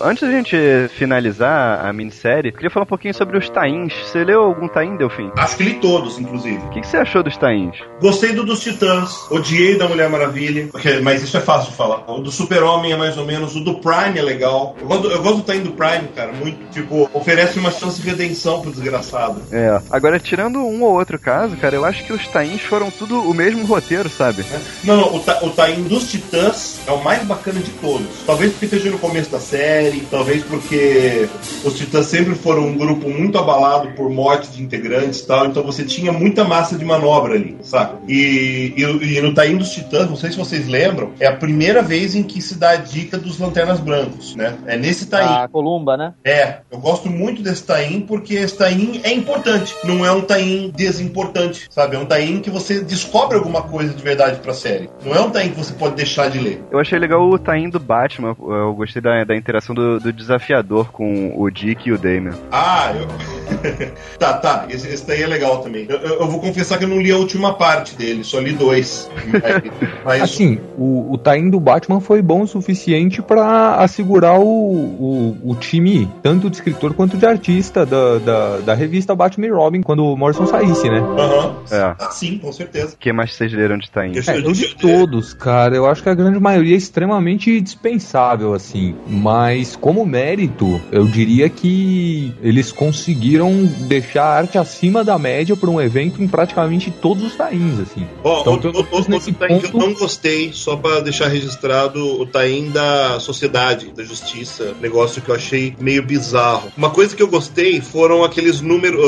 Antes 0.02 0.22
da 0.28 0.30
gente 0.34 0.56
finalizar 0.96 1.84
a 1.86 1.92
minissérie, 1.92 2.52
queria 2.52 2.70
falar 2.70 2.84
um 2.84 2.88
pouquinho 2.88 3.14
sobre 3.14 3.36
os 3.38 3.48
tains. 3.48 3.92
Você 4.04 4.24
leu 4.24 4.42
algum 4.42 4.68
tain, 4.68 4.96
Delfim? 4.96 5.30
Acho 5.36 5.56
que 5.56 5.62
li 5.62 5.74
todos, 5.74 6.18
inclusive. 6.18 6.58
O 6.58 6.70
que, 6.70 6.80
que 6.80 6.86
você 6.86 6.96
achou 6.96 7.22
dos 7.22 7.36
tains? 7.36 7.76
Gostei 8.00 8.32
do 8.32 8.44
dos 8.44 8.60
Titãs, 8.60 9.30
odiei 9.30 9.76
da 9.78 9.88
Mulher 9.88 10.08
Maravilha, 10.08 10.68
porque- 10.70 11.00
mas 11.00 11.22
isso 11.22 11.36
é 11.36 11.40
fácil 11.40 11.70
de 11.70 11.76
falar. 11.76 12.04
O 12.10 12.20
do 12.20 12.30
Super-Homem 12.30 12.92
é 12.92 12.96
mais 12.96 13.16
ou 13.16 13.24
menos, 13.24 13.54
o 13.56 13.60
do 13.60 13.74
Prime 13.80 14.18
é 14.18 14.22
legal. 14.22 14.76
Eu 14.80 14.86
gosto, 14.86 15.06
eu 15.10 15.22
gosto 15.22 15.36
do 15.38 15.42
tain 15.42 15.60
do 15.60 15.72
Prime, 15.72 16.08
cara, 16.14 16.32
muito, 16.32 16.58
tipo, 16.70 17.08
oferece 17.12 17.58
uma 17.58 17.70
chance 17.70 18.00
de 18.00 18.08
redenção 18.08 18.60
pro 18.60 18.70
desgraçado. 18.70 19.42
É. 19.52 19.80
Agora, 19.90 20.18
tirando 20.18 20.58
um 20.58 20.82
ou 20.82 20.92
outro 20.94 21.18
caso, 21.18 21.56
cara, 21.56 21.74
eu 21.76 21.84
acho 21.84 22.04
que 22.04 22.12
os 22.12 22.26
tains 22.28 22.60
foram 22.62 22.90
tudo 22.90 23.20
o 23.28 23.34
mesmo 23.34 23.64
roteiro, 23.66 24.08
sabe? 24.08 24.44
Não, 24.84 24.96
não, 24.96 25.16
o, 25.16 25.20
ta, 25.20 25.38
o 25.42 25.50
Tain 25.50 25.82
dos 25.82 26.10
Titãs 26.10 26.80
é 26.86 26.90
o 26.92 27.02
mais 27.02 27.22
bacana 27.24 27.60
de 27.60 27.70
todos. 27.72 28.06
Talvez 28.26 28.52
porque 28.52 28.66
esteja 28.66 28.90
no 28.90 28.98
começo 28.98 29.30
da 29.30 29.40
série, 29.40 29.85
talvez 30.10 30.42
porque 30.44 31.28
os 31.64 31.76
Titãs 31.76 32.06
sempre 32.06 32.34
foram 32.34 32.66
um 32.66 32.76
grupo 32.76 33.08
muito 33.08 33.38
abalado 33.38 33.88
por 33.92 34.10
morte 34.10 34.50
de 34.50 34.62
integrantes 34.62 35.20
e 35.20 35.26
tal, 35.26 35.46
então 35.46 35.62
você 35.62 35.84
tinha 35.84 36.12
muita 36.12 36.44
massa 36.44 36.76
de 36.76 36.84
manobra 36.84 37.34
ali, 37.34 37.56
saca? 37.62 37.96
E, 38.08 38.74
e, 38.76 39.16
e 39.16 39.20
no 39.20 39.34
Tain 39.34 39.56
dos 39.56 39.70
Titãs, 39.70 40.08
não 40.08 40.16
sei 40.16 40.30
se 40.30 40.36
vocês 40.36 40.68
lembram, 40.68 41.12
é 41.20 41.26
a 41.26 41.36
primeira 41.36 41.82
vez 41.82 42.14
em 42.14 42.22
que 42.22 42.40
se 42.40 42.58
dá 42.58 42.70
a 42.70 42.76
dica 42.76 43.18
dos 43.18 43.38
Lanternas 43.38 43.80
Brancos, 43.80 44.34
né? 44.34 44.56
É 44.66 44.76
nesse 44.76 45.06
Tain. 45.06 45.26
A 45.26 45.48
Columba, 45.48 45.96
né? 45.96 46.14
É, 46.24 46.58
eu 46.70 46.78
gosto 46.78 47.08
muito 47.08 47.42
desse 47.42 47.64
tain 47.64 48.00
porque 48.00 48.34
esse 48.34 48.56
tain 48.56 49.00
é 49.02 49.12
importante, 49.12 49.74
não 49.84 50.04
é 50.04 50.12
um 50.12 50.20
tain 50.20 50.70
desimportante, 50.74 51.66
sabe? 51.70 51.96
É 51.96 51.98
um 51.98 52.06
tain 52.06 52.40
que 52.40 52.50
você 52.50 52.80
descobre 52.80 53.36
alguma 53.36 53.62
coisa 53.62 53.94
de 53.94 54.02
verdade 54.02 54.40
pra 54.40 54.52
série. 54.52 54.90
Não 55.04 55.14
é 55.14 55.20
um 55.20 55.30
tain 55.30 55.50
que 55.50 55.56
você 55.56 55.72
pode 55.72 55.94
deixar 55.94 56.28
de 56.28 56.38
ler. 56.38 56.62
Eu 56.70 56.78
achei 56.78 56.98
legal 56.98 57.22
o 57.22 57.38
tain 57.38 57.68
do 57.68 57.78
Batman. 57.78 58.36
Eu 58.38 58.74
gostei 58.74 59.00
da, 59.00 59.24
da 59.24 59.36
interação 59.36 59.74
do, 59.76 60.00
do 60.00 60.12
desafiador 60.12 60.90
com 60.90 61.32
o 61.36 61.50
Dick 61.50 61.88
e 61.88 61.92
o 61.92 61.98
Damian. 61.98 62.34
Ah, 62.50 62.92
eu. 62.94 63.45
tá, 64.18 64.34
tá, 64.34 64.66
esse, 64.70 64.88
esse 64.88 65.06
daí 65.06 65.22
é 65.22 65.26
legal 65.26 65.58
também. 65.62 65.86
Eu, 65.88 65.96
eu- 65.98 66.20
eu 66.20 66.26
vou 66.28 66.40
confessar 66.40 66.78
que 66.78 66.84
eu 66.84 66.88
não 66.88 67.00
li 67.00 67.10
a 67.10 67.16
última 67.16 67.54
parte 67.54 67.94
dele, 67.96 68.24
só 68.24 68.38
li 68.40 68.52
dois. 68.52 69.08
Mas, 70.04 70.22
Assim, 70.22 70.58
o, 70.76 71.14
o 71.14 71.18
time 71.18 71.50
do 71.50 71.58
Batman 71.60 72.00
foi 72.00 72.22
bom 72.22 72.42
o 72.42 72.46
suficiente 72.46 73.20
pra 73.22 73.76
assegurar 73.76 74.38
o, 74.38 74.44
o, 74.44 75.36
o 75.50 75.54
time, 75.56 76.08
tanto 76.22 76.48
de 76.48 76.56
escritor 76.56 76.94
quanto 76.94 77.16
de 77.16 77.26
artista 77.26 77.84
da, 77.84 78.18
da, 78.18 78.56
da 78.58 78.74
revista 78.74 79.14
Batman 79.14 79.46
e 79.46 79.50
Robin, 79.50 79.82
quando 79.82 80.04
o 80.04 80.16
Morrison 80.16 80.46
saísse, 80.46 80.88
né? 80.88 81.00
Aham. 81.18 81.56
É. 81.70 81.94
Ah, 81.98 82.10
sim, 82.10 82.38
com 82.38 82.52
certeza. 82.52 82.94
O 82.94 82.98
que 82.98 83.12
mais 83.12 83.34
vocês 83.34 83.52
leram 83.52 83.78
de 83.78 83.90
tain? 83.90 84.12
Eu- 84.14 84.22
É, 84.26 84.36
eu 84.38 84.50
li 84.50 84.74
todos, 84.80 85.34
cara. 85.34 85.74
Eu 85.76 85.86
acho 85.86 86.02
que 86.02 86.08
a 86.08 86.14
grande 86.14 86.38
maioria 86.38 86.74
é 86.74 86.78
extremamente 86.78 87.60
dispensável, 87.60 88.54
assim. 88.54 88.94
Mas, 89.06 89.76
como 89.76 90.04
mérito, 90.06 90.80
eu 90.92 91.04
diria 91.06 91.48
que 91.48 92.32
eles 92.42 92.70
conseguiram 92.72 93.35
deixar 93.64 94.24
a 94.24 94.34
arte 94.36 94.58
acima 94.58 95.02
da 95.04 95.18
média 95.18 95.56
para 95.56 95.68
um 95.70 95.80
evento 95.80 96.22
em 96.22 96.28
praticamente 96.28 96.90
todos 96.90 97.22
os 97.24 97.34
tains, 97.36 97.78
assim. 97.80 98.06
Ó, 98.24 98.40
Então, 98.40 98.54
o- 98.72 98.80
o- 98.80 99.08
nesse 99.08 99.30
outro 99.30 99.34
tain 99.34 99.58
que 99.60 99.66
eu 99.66 99.70
ponto- 99.72 99.86
não 99.86 99.94
gostei, 99.94 100.50
só 100.52 100.76
pra 100.76 101.00
deixar 101.00 101.28
registrado, 101.28 102.04
o 102.20 102.26
tain 102.26 102.70
da 102.70 103.18
sociedade, 103.20 103.92
da 103.92 104.02
justiça, 104.04 104.74
negócio 104.80 105.20
que 105.22 105.30
eu 105.30 105.34
achei 105.34 105.74
meio 105.80 106.02
bizarro. 106.02 106.72
Uma 106.76 106.90
coisa 106.90 107.14
que 107.16 107.22
eu 107.22 107.28
gostei 107.28 107.80
foram 107.80 108.22
aqueles 108.24 108.60
números, 108.60 109.00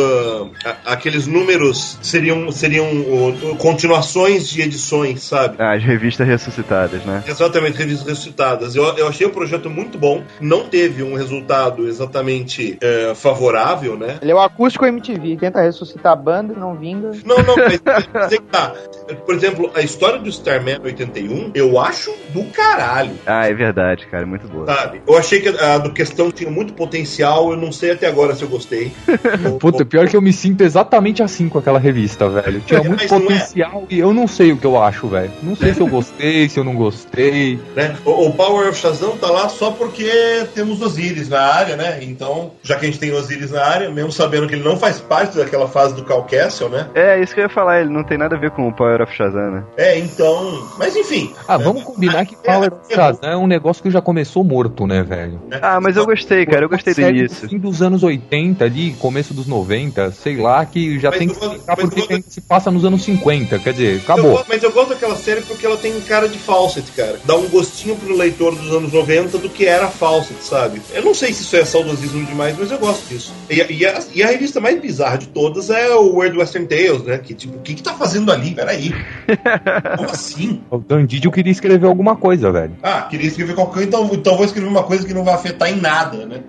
aqueles 0.84 1.26
números 1.26 1.98
seriam 2.02 2.50
seriam 2.50 2.86
ó, 3.10 3.56
continuações 3.56 4.48
de 4.48 4.62
edições, 4.62 5.22
sabe? 5.22 5.56
Ah, 5.58 5.72
as 5.74 5.82
revistas 5.82 6.26
ressuscitadas, 6.26 7.04
né? 7.04 7.22
Exatamente, 7.26 7.76
revistas 7.78 8.06
ressuscitadas. 8.08 8.74
Eu, 8.74 8.84
eu 8.96 9.08
achei 9.08 9.26
o 9.26 9.30
projeto 9.30 9.70
muito 9.70 9.98
bom. 9.98 10.22
Não 10.40 10.64
teve 10.68 11.02
um 11.02 11.14
resultado 11.14 11.86
exatamente 11.88 12.76
é, 12.80 13.12
favorável, 13.14 13.96
né? 13.96 14.17
Ele 14.20 14.30
é 14.30 14.34
o 14.34 14.40
acústico 14.40 14.84
MTV. 14.86 15.36
Tenta 15.36 15.60
ressuscitar 15.60 16.12
a 16.12 16.16
banda, 16.16 16.54
não 16.54 16.74
vinga. 16.74 17.12
Não, 17.24 17.36
não, 17.38 17.56
mas, 17.56 17.80
mas 18.12 18.32
é 18.32 18.36
que 18.36 18.42
tá. 18.42 18.72
Por 19.24 19.34
exemplo, 19.34 19.70
a 19.74 19.80
história 19.80 20.18
do 20.18 20.28
Starman 20.28 20.80
81, 20.82 21.52
eu 21.54 21.78
acho 21.78 22.14
do 22.30 22.44
caralho. 22.44 23.12
Ah, 23.26 23.46
é 23.46 23.54
verdade, 23.54 24.06
cara. 24.06 24.26
Muito 24.26 24.46
boa. 24.48 24.66
Sabe? 24.66 25.02
Eu 25.06 25.16
achei 25.16 25.40
que 25.40 25.48
a 25.48 25.78
do 25.78 25.92
questão 25.92 26.30
tinha 26.30 26.50
muito 26.50 26.72
potencial, 26.74 27.50
eu 27.50 27.56
não 27.56 27.72
sei 27.72 27.92
até 27.92 28.06
agora 28.06 28.34
se 28.34 28.42
eu 28.42 28.48
gostei. 28.48 28.92
Puta, 29.60 29.84
pior 29.84 30.08
que 30.08 30.16
eu 30.16 30.22
me 30.22 30.32
sinto 30.32 30.62
exatamente 30.62 31.22
assim 31.22 31.48
com 31.48 31.58
aquela 31.58 31.78
revista, 31.78 32.28
velho. 32.28 32.60
Tinha 32.60 32.82
muito 32.82 33.02
Mas 33.02 33.12
é. 33.12 33.20
potencial 33.20 33.84
e 33.88 33.98
eu 33.98 34.12
não 34.12 34.26
sei 34.26 34.52
o 34.52 34.56
que 34.56 34.66
eu 34.66 34.80
acho, 34.80 35.08
velho. 35.08 35.30
Não 35.42 35.56
sei 35.56 35.74
se 35.74 35.80
eu 35.80 35.86
gostei, 35.86 36.48
se 36.48 36.58
eu 36.58 36.64
não 36.64 36.74
gostei. 36.74 37.58
né? 37.74 37.96
O, 38.04 38.28
o 38.28 38.32
Power 38.32 38.68
of 38.68 38.78
Shazam 38.78 39.16
tá 39.16 39.30
lá 39.30 39.48
só 39.48 39.70
porque 39.70 40.46
temos 40.54 40.80
Osiris 40.80 41.28
na 41.28 41.40
área, 41.40 41.76
né? 41.76 41.98
Então, 42.02 42.52
já 42.62 42.76
que 42.76 42.86
a 42.86 42.88
gente 42.88 42.98
tem 42.98 43.12
Osiris 43.12 43.50
na 43.50 43.64
área, 43.64 43.90
mesmo 43.90 44.07
sabendo 44.12 44.46
que 44.46 44.54
ele 44.54 44.64
não 44.64 44.76
faz 44.76 44.98
parte 45.00 45.36
daquela 45.36 45.68
fase 45.68 45.94
do 45.94 46.04
Cal 46.04 46.24
Castle, 46.24 46.68
né? 46.68 46.88
É, 46.94 47.20
isso 47.20 47.34
que 47.34 47.40
eu 47.40 47.44
ia 47.44 47.48
falar. 47.48 47.80
Ele 47.80 47.90
não 47.90 48.04
tem 48.04 48.18
nada 48.18 48.36
a 48.36 48.38
ver 48.38 48.50
com 48.50 48.66
o 48.68 48.72
Power 48.72 49.02
of 49.02 49.14
Shazam, 49.14 49.50
né? 49.50 49.64
É, 49.76 49.98
então. 49.98 50.66
Mas 50.78 50.94
enfim. 50.96 51.32
Ah, 51.46 51.56
vamos 51.56 51.82
combinar 51.84 52.24
que 52.26 52.36
Power 52.36 52.72
of 52.72 52.94
Shazam 52.94 53.30
é 53.30 53.36
um 53.36 53.46
negócio 53.46 53.82
que 53.82 53.90
já 53.90 54.00
começou 54.00 54.42
morto, 54.44 54.86
né, 54.86 55.02
velho? 55.02 55.40
Ah, 55.62 55.80
mas 55.80 55.96
eu 55.96 56.04
gostei, 56.06 56.44
cara. 56.46 56.64
Eu 56.64 56.68
gostei 56.68 56.94
do 56.94 57.00
início. 57.00 57.48
fim 57.48 57.59
dos 57.59 57.82
anos 57.82 58.02
80 58.02 58.64
ali, 58.64 58.92
começo 58.94 59.32
dos 59.34 59.46
90, 59.46 60.11
sei 60.12 60.36
lá, 60.36 60.64
que 60.64 60.98
já 60.98 61.11
Mas 61.11 61.18
tem 61.18 61.28
eu 61.28 61.34
que 61.34 61.44
eu 61.44 61.50
porque 61.76 61.96
gosto- 61.96 62.09
tem 62.09 62.22
que 62.22 62.32
se 62.32 62.40
passa 62.40 62.70
nos 62.70 62.84
anos 62.84 63.02
50, 63.02 63.59
quer 63.59 63.72
dizer, 63.72 63.94
Eu 63.96 64.00
acabou. 64.00 64.30
gosto- 64.32 64.46
mas 64.48 64.62
eu 64.62 64.72
gosto 64.72 64.90
daquela 64.90 65.16
série 65.16 65.40
porque 65.42 65.64
ela 65.66 65.76
tem 65.76 65.98
cara 66.02 66.28
de 66.28 66.38
Fawcett, 66.38 66.90
cara. 66.92 67.18
Dá 67.24 67.36
um 67.36 67.48
gostinho 67.48 67.96
pro 67.96 68.16
leitor 68.16 68.54
dos 68.54 68.70
anos 68.74 68.92
90 68.92 69.38
do 69.38 69.48
que 69.48 69.66
era 69.66 69.88
Fawcett, 69.88 70.42
sabe? 70.42 70.80
Eu 70.92 71.02
não 71.02 71.14
sei 71.14 71.32
se 71.32 71.42
isso 71.42 71.56
é 71.56 71.64
saudosismo 71.64 72.24
demais, 72.24 72.56
mas 72.59 72.70
eu 72.70 72.78
gosto 72.78 73.06
disso. 73.09 73.32
E, 73.50 73.54
e 73.72 73.86
a, 73.86 73.97
e 74.14 74.22
a 74.22 74.26
revista 74.28 74.61
mais 74.61 74.80
bizarra 74.80 75.18
de 75.18 75.28
todas 75.28 75.70
é 75.70 75.90
o 75.90 76.14
World 76.14 76.38
Western 76.38 76.66
Tales, 76.66 77.03
né? 77.03 77.18
Que 77.18 77.34
tipo, 77.34 77.57
o 77.57 77.61
que 77.61 77.74
que 77.74 77.82
tá 77.82 77.94
fazendo 77.94 78.30
ali? 78.32 78.55
Peraí. 78.55 78.92
Como 79.96 80.11
assim? 80.11 80.61
O 80.70 80.78
Dan 80.78 81.07
Didio 81.07 81.30
queria 81.30 81.53
escrever 81.53 81.86
alguma 81.86 82.16
coisa, 82.16 82.51
velho. 82.51 82.72
Ah, 82.82 83.03
queria 83.03 83.26
escrever 83.28 83.55
qualquer 83.55 83.74
coisa, 83.74 83.88
então, 83.88 84.11
então 84.12 84.36
vou 84.36 84.44
escrever 84.44 84.68
uma 84.68 84.82
coisa 84.82 85.07
que 85.07 85.14
não 85.14 85.24
vai 85.24 85.34
afetar 85.34 85.70
em 85.70 85.76
nada, 85.80 86.26
né? 86.26 86.40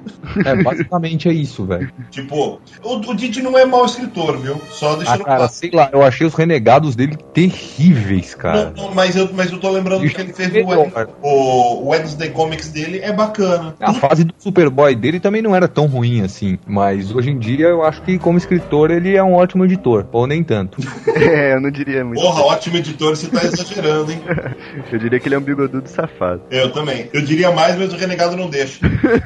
É, 0.45 0.61
basicamente 0.63 1.27
é 1.29 1.33
isso, 1.33 1.65
velho. 1.65 1.91
Tipo, 2.09 2.59
o, 2.83 2.95
o 2.95 3.13
Didi 3.15 3.41
não 3.41 3.57
é 3.57 3.65
mau 3.65 3.85
escritor, 3.85 4.37
viu? 4.37 4.59
Só 4.69 4.93
Ah, 4.93 4.95
deixando 4.95 5.23
cara, 5.23 5.37
claro. 5.37 5.51
sei 5.53 5.69
lá, 5.71 5.89
eu 5.91 6.03
achei 6.03 6.25
os 6.25 6.33
renegados 6.33 6.95
dele 6.95 7.17
terríveis, 7.33 8.33
cara. 8.35 8.73
Não, 8.75 8.87
não, 8.87 8.95
mas, 8.95 9.15
eu, 9.15 9.29
mas 9.33 9.51
eu 9.51 9.59
tô 9.59 9.69
lembrando 9.69 10.05
Isso 10.05 10.15
que 10.15 10.21
ele 10.21 10.31
é 10.31 10.33
fez 10.33 10.51
melhor. 10.51 11.09
o, 11.21 11.27
o, 11.27 11.83
o 11.83 11.89
Wednesday 11.89 12.29
Comics 12.29 12.69
dele, 12.69 12.99
é 12.99 13.11
bacana. 13.11 13.75
A 13.79 13.93
fase 13.93 14.23
do 14.23 14.33
Superboy 14.37 14.95
dele 14.95 15.19
também 15.19 15.41
não 15.41 15.55
era 15.55 15.67
tão 15.67 15.85
ruim 15.85 16.21
assim, 16.21 16.57
mas 16.67 17.11
hoje 17.13 17.29
em 17.31 17.38
dia 17.39 17.67
eu 17.67 17.83
acho 17.83 18.01
que 18.03 18.19
como 18.19 18.37
escritor 18.37 18.91
ele 18.91 19.15
é 19.15 19.23
um 19.23 19.33
ótimo 19.33 19.65
editor, 19.65 20.05
ou 20.11 20.27
nem 20.27 20.43
tanto. 20.43 20.77
É, 21.19 21.53
eu 21.53 21.59
não 21.59 21.69
diria 21.69 22.03
muito. 22.05 22.21
Porra, 22.21 22.43
ótimo 22.43 22.77
editor, 22.77 23.15
você 23.15 23.29
tá 23.29 23.43
exagerando, 23.43 24.11
hein? 24.11 24.21
Eu 24.91 24.97
diria 24.97 25.19
que 25.19 25.27
ele 25.27 25.35
é 25.35 25.37
um 25.37 25.41
bigodudo 25.41 25.87
safado. 25.89 26.41
Eu 26.49 26.71
também. 26.71 27.09
Eu 27.11 27.21
diria 27.21 27.51
mais, 27.51 27.77
mas 27.77 27.91
o 27.91 27.97
Renegado 27.97 28.37
não 28.37 28.49
deixa. 28.49 28.79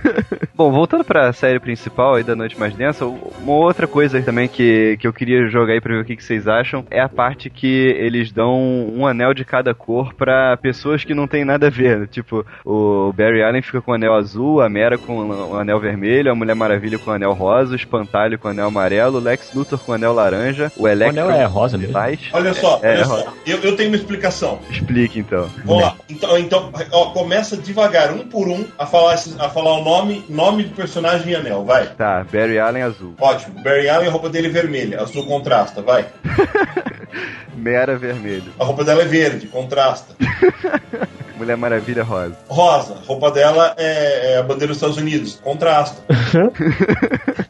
Bom, 0.56 0.72
voltando 0.72 1.04
pra 1.04 1.32
série 1.34 1.60
principal 1.60 2.16
aí 2.16 2.24
da 2.24 2.36
Noite 2.36 2.60
Mais 2.60 2.74
Densa, 2.76 3.06
uma 3.06 3.54
outra 3.54 3.86
coisa 3.88 4.22
também 4.22 4.48
que, 4.48 4.98
que 5.00 5.08
eu 5.08 5.14
queria 5.14 5.48
jogar 5.50 5.74
aí 5.74 5.82
pra 5.82 5.94
ver 5.94 6.02
o 6.02 6.06
que, 6.06 6.16
que 6.16 6.24
vocês 6.24 6.48
acham 6.48 6.86
é 6.90 7.00
a 7.00 7.10
parte 7.10 7.50
que 7.50 7.68
eles 7.68 8.32
dão 8.32 8.54
um 8.60 9.06
anel 9.06 9.34
de 9.34 9.46
cada 9.46 9.74
cor 9.74 10.14
pra 10.14 10.58
pessoas 10.58 11.04
que 11.04 11.14
não 11.14 11.28
tem 11.28 11.46
nada 11.46 11.68
a 11.68 11.70
ver. 11.70 12.00
né? 12.00 12.08
Tipo, 12.10 12.46
o 12.66 13.14
Barry 13.14 13.44
Allen 13.44 13.62
fica 13.62 13.82
com 13.82 13.92
o 13.92 13.96
anel 13.96 14.16
azul, 14.16 14.62
a 14.62 14.70
Mera 14.70 14.98
com 14.98 15.28
o 15.28 15.56
anel 15.58 15.80
vermelho, 15.80 16.32
a 16.32 16.36
Mulher 16.36 16.56
Maravilha 16.56 16.98
com 16.98 17.12
o 17.12 17.14
anel 17.14 17.34
rosa, 17.34 17.74
o 17.74 17.76
Espantalho 18.04 18.38
com 18.38 18.48
o 18.48 18.52
anel 18.52 18.68
amarelo, 18.68 19.18
o 19.18 19.22
Lex 19.22 19.54
Luthor 19.54 19.80
com 19.80 19.92
o 19.92 19.96
anel 19.96 20.14
laranja, 20.14 20.72
o 20.78 20.84
O 20.84 20.88
Electro 20.88 21.22
anel 21.22 21.32
é 21.36 21.46
rosa 21.46 21.78
mesmo. 21.78 21.98
Olha 22.34 22.54
só, 22.54 22.80
É, 22.84 22.94
olha 22.96 23.06
roda. 23.06 23.24
só. 23.24 23.34
Eu, 23.46 23.58
eu 23.60 23.76
tenho 23.76 23.90
uma 23.90 23.96
explicação. 23.96 24.60
Explique 24.70 25.20
então. 25.20 25.50
Vamos 25.64 25.84
lá. 25.84 25.96
Então, 26.10 26.38
então 26.38 26.72
ó, 26.92 27.06
começa 27.12 27.56
devagar, 27.58 28.12
um 28.12 28.28
por 28.28 28.48
um, 28.48 28.66
a 28.78 28.86
falar, 28.86 29.14
a 29.40 29.50
falar 29.50 29.80
o 29.80 29.84
nome, 29.84 30.24
nome 30.30 30.64
do 30.64 30.76
personagem 30.76 31.32
e 31.32 31.36
anel, 31.36 31.64
vai. 31.64 31.88
Tá, 31.88 32.26
Barry 32.32 32.60
Allen 32.60 32.84
azul, 32.84 33.14
Ótimo. 33.20 33.62
Barry 33.64 33.90
Allen, 33.90 34.08
a 34.10 34.12
roupa 34.12 34.30
dele 34.30 34.48
é 34.48 34.52
vermelha, 34.52 35.02
azul 35.02 35.26
contrasta, 35.26 35.82
vai. 35.82 36.06
Mera 37.56 37.98
vermelho, 37.98 38.52
A 38.60 38.66
roupa 38.66 38.84
dela 38.84 39.04
é 39.04 39.06
verde, 39.06 39.48
contrasta. 39.48 40.16
Mulher 41.38 41.58
Maravilha 41.58 42.04
rosa. 42.04 42.36
Rosa, 42.48 42.94
a 43.02 43.06
roupa 43.08 43.32
dela 43.32 43.74
é, 43.78 44.34
é 44.34 44.38
a 44.38 44.44
bandeira 44.44 44.68
dos 44.68 44.78
Estados 44.78 44.98
Unidos, 44.98 45.40
contrasta. 45.44 46.02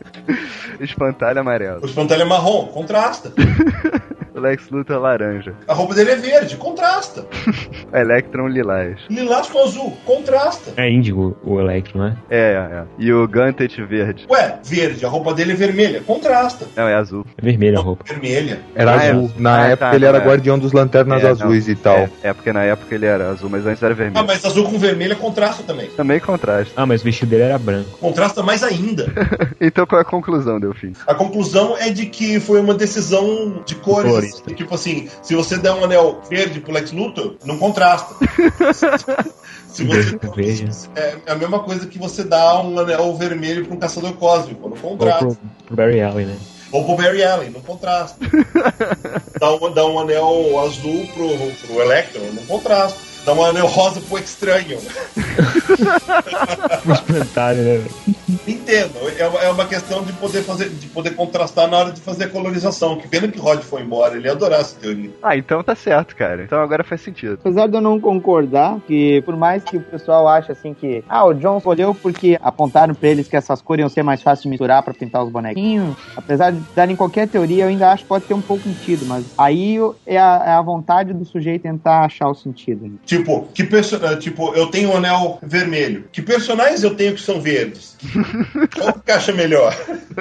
Espantalho 0.80 1.40
amarelo. 1.40 1.82
O 1.84 1.86
espantalho 1.86 2.22
é 2.22 2.26
marrom, 2.26 2.68
contrasta. 2.68 3.32
O 4.44 4.46
Lex 4.46 4.70
Luthor 4.70 5.00
laranja. 5.00 5.54
A 5.66 5.74
roupa 5.74 5.94
dele 5.96 6.12
é 6.12 6.16
verde, 6.18 6.58
contrasta. 6.58 7.26
Electron 7.94 8.50
lilás. 8.50 9.00
Lilás 9.10 9.48
com 9.48 9.64
azul, 9.64 9.96
contrasta. 10.06 10.74
É 10.76 10.90
índigo 10.92 11.38
o 11.46 11.62
Electro, 11.62 11.98
né? 11.98 12.18
É, 12.30 12.52
é. 12.52 12.84
E 13.00 13.14
o 13.14 13.26
Gantet 13.26 13.82
verde. 13.86 14.26
Ué, 14.30 14.60
verde, 14.66 15.06
a 15.06 15.08
roupa 15.10 15.34
dele 15.34 15.54
é 15.54 15.56
vermelha, 15.56 16.02
contrasta. 16.02 16.66
Não, 16.76 16.88
é 16.90 16.94
azul. 16.96 17.26
É 17.38 17.42
vermelha 17.42 17.80
a 17.80 17.82
roupa. 17.82 18.04
Vermelha. 18.06 18.60
Era 18.76 19.00
Ah, 19.00 19.04
é. 19.06 19.12
azul. 19.12 19.32
Na 19.38 19.56
Ah, 19.62 19.68
época 19.68 19.90
tá, 19.92 19.96
ele 19.96 20.06
era 20.06 20.18
é. 20.18 20.22
guardião 20.26 20.60
dos 20.60 20.74
lanternas 20.74 21.24
É, 21.24 21.30
azuis 21.30 21.68
não. 21.68 21.74
e 21.74 21.76
tal. 21.78 21.98
É, 21.98 22.10
é, 22.24 22.34
porque 22.34 22.52
na 22.52 22.64
época 22.64 22.94
ele 22.94 23.06
era 23.06 23.30
azul, 23.30 23.50
mas 23.50 23.66
antes 23.66 23.82
era 23.82 23.94
Ah, 23.94 23.96
vermelho. 23.96 24.28
mas 24.28 24.44
azul 24.44 24.66
com 24.70 24.78
vermelho 24.78 25.16
contrasta 25.16 25.64
também. 25.64 25.88
Também 25.92 26.20
contraste. 26.20 26.74
Ah, 26.76 26.86
mas 26.86 27.00
o 27.00 27.06
vestido 27.06 27.30
dele 27.30 27.44
era 27.44 27.58
branco. 27.58 27.98
Contrasta 27.98 28.44
mais 28.44 28.62
ainda. 28.62 29.06
Então 29.62 29.86
qual 29.86 30.00
é 30.00 30.02
a 30.02 30.06
conclusão, 30.06 30.60
Delfim? 30.60 30.92
A 31.08 31.16
conclusão 31.16 31.78
é 31.78 31.90
de 31.90 32.08
que 32.08 32.38
foi 32.40 32.60
uma 32.60 32.74
decisão 32.74 33.64
de 33.66 33.76
cores. 33.76 34.33
Colorista. 34.42 34.56
Tipo 34.56 34.76
assim, 34.76 35.10
se 35.22 35.36
você 35.36 35.58
der 35.58 35.72
um 35.74 35.84
anel 35.84 36.22
verde 36.30 36.60
pro 36.60 36.74
Lex 36.74 36.92
Luthor, 36.92 37.36
não 37.46 37.58
contrasta. 37.58 38.16
se 39.68 39.84
você 39.84 40.20
Veja. 40.36 40.68
é 40.96 41.32
a 41.32 41.36
mesma 41.36 41.60
coisa 41.60 41.88
que 41.88 41.98
você 41.98 42.24
dá 42.24 42.62
um 42.62 42.80
anel 42.80 43.16
vermelho 43.16 43.66
para 43.66 43.76
um 43.76 43.80
caçador 43.80 44.14
cósmico, 44.14 44.70
não 44.70 44.78
Ou 44.82 44.92
contrasta. 44.92 45.26
pro, 45.26 45.38
pro 45.66 45.76
Barry 45.76 46.02
Allen, 46.02 46.28
né? 46.28 46.38
Ou 46.72 46.84
pro 46.86 46.96
Barry 46.96 47.24
Allen, 47.24 47.52
não 47.52 47.62
contrasta. 47.62 48.18
dá, 49.40 49.54
um, 49.54 49.72
dá 49.72 49.86
um 49.86 50.00
anel 50.00 50.60
azul 50.60 51.08
pro, 51.14 51.68
pro 51.68 51.82
Electron, 51.82 52.32
não 52.34 52.46
contrasta. 52.46 53.13
Dá 53.26 53.34
um 53.34 53.44
anel 53.44 53.68
rosa 53.68 54.02
pro 54.02 54.18
estranho. 54.18 54.78
Pro 56.84 56.94
espantalho, 56.94 57.62
né? 57.62 57.78
velho? 57.78 57.92
Entendo, 58.48 58.94
é 59.18 59.28
uma, 59.28 59.40
é 59.40 59.50
uma 59.50 59.66
questão 59.66 60.04
de 60.04 60.12
poder 60.14 60.44
fazer, 60.44 60.70
de 60.70 60.88
poder 60.88 61.16
contrastar 61.16 61.68
na 61.70 61.78
hora 61.78 61.92
de 61.92 62.02
fazer 62.02 62.26
a 62.26 62.30
colorização. 62.30 62.98
Que 62.98 63.08
pena 63.08 63.28
que 63.28 63.40
o 63.40 63.42
Rod 63.42 63.62
foi 63.62 63.82
embora, 63.82 64.16
ele 64.16 64.28
ia 64.28 64.34
adorar 64.34 64.60
essa 64.60 64.78
teoria. 64.78 65.10
Ah, 65.22 65.38
então 65.38 65.64
tá 65.64 65.76
certo, 65.76 66.16
cara. 66.16 66.44
Então 66.44 66.62
agora 66.62 66.84
faz 66.84 67.02
sentido. 67.02 67.34
Apesar 67.36 67.68
de 67.68 67.76
eu 67.76 67.82
não 67.82 68.00
concordar, 68.00 68.80
que 68.86 69.22
por 69.22 69.38
mais 69.38 69.64
que 69.64 69.78
o 69.78 69.82
pessoal 69.82 70.28
ache 70.28 70.52
assim 70.52 70.74
que, 70.74 71.04
ah, 71.08 71.26
o 71.26 71.34
John 71.34 71.58
escolheu 71.58 71.96
porque 71.96 72.38
apontaram 72.42 72.94
pra 72.94 73.10
eles 73.10 73.28
que 73.28 73.38
essas 73.38 73.62
cores 73.62 73.82
iam 73.82 73.90
ser 73.90 74.04
mais 74.04 74.22
fáceis 74.22 74.44
de 74.44 74.50
misturar 74.50 74.84
pra 74.84 74.94
pintar 74.94 75.24
os 75.24 75.32
bonequinhos, 75.32 75.96
apesar 76.16 76.52
de 76.52 76.60
darem 76.76 76.96
qualquer 76.96 77.28
teoria, 77.28 77.64
eu 77.64 77.70
ainda 77.70 77.92
acho 77.92 78.04
que 78.04 78.10
pode 78.10 78.26
ter 78.26 78.34
um 78.34 78.42
pouco 78.42 78.68
de 78.68 78.74
sentido, 78.74 79.06
mas 79.06 79.26
aí 79.38 79.78
é 80.06 80.18
a, 80.18 80.44
é 80.46 80.52
a 80.52 80.62
vontade 80.62 81.14
do 81.14 81.24
sujeito 81.24 81.64
tentar 81.64 82.06
achar 82.06 82.28
o 82.28 82.36
sentido. 82.36 83.00
Tipo, 83.18 83.48
que 83.54 83.64
perso... 83.64 83.96
eh, 84.04 84.16
tipo, 84.16 84.54
eu 84.56 84.68
tenho 84.68 84.92
um 84.92 84.98
anel 84.98 85.38
vermelho. 85.44 86.06
Que 86.12 86.22
personagens 86.22 86.84
eu 86.84 86.96
tenho 86.96 87.14
que 87.14 87.22
são 87.22 87.40
verdes? 87.40 87.96
Qual 88.76 88.94
que 88.94 89.00
encaixa 89.00 89.32
melhor? 89.32 89.76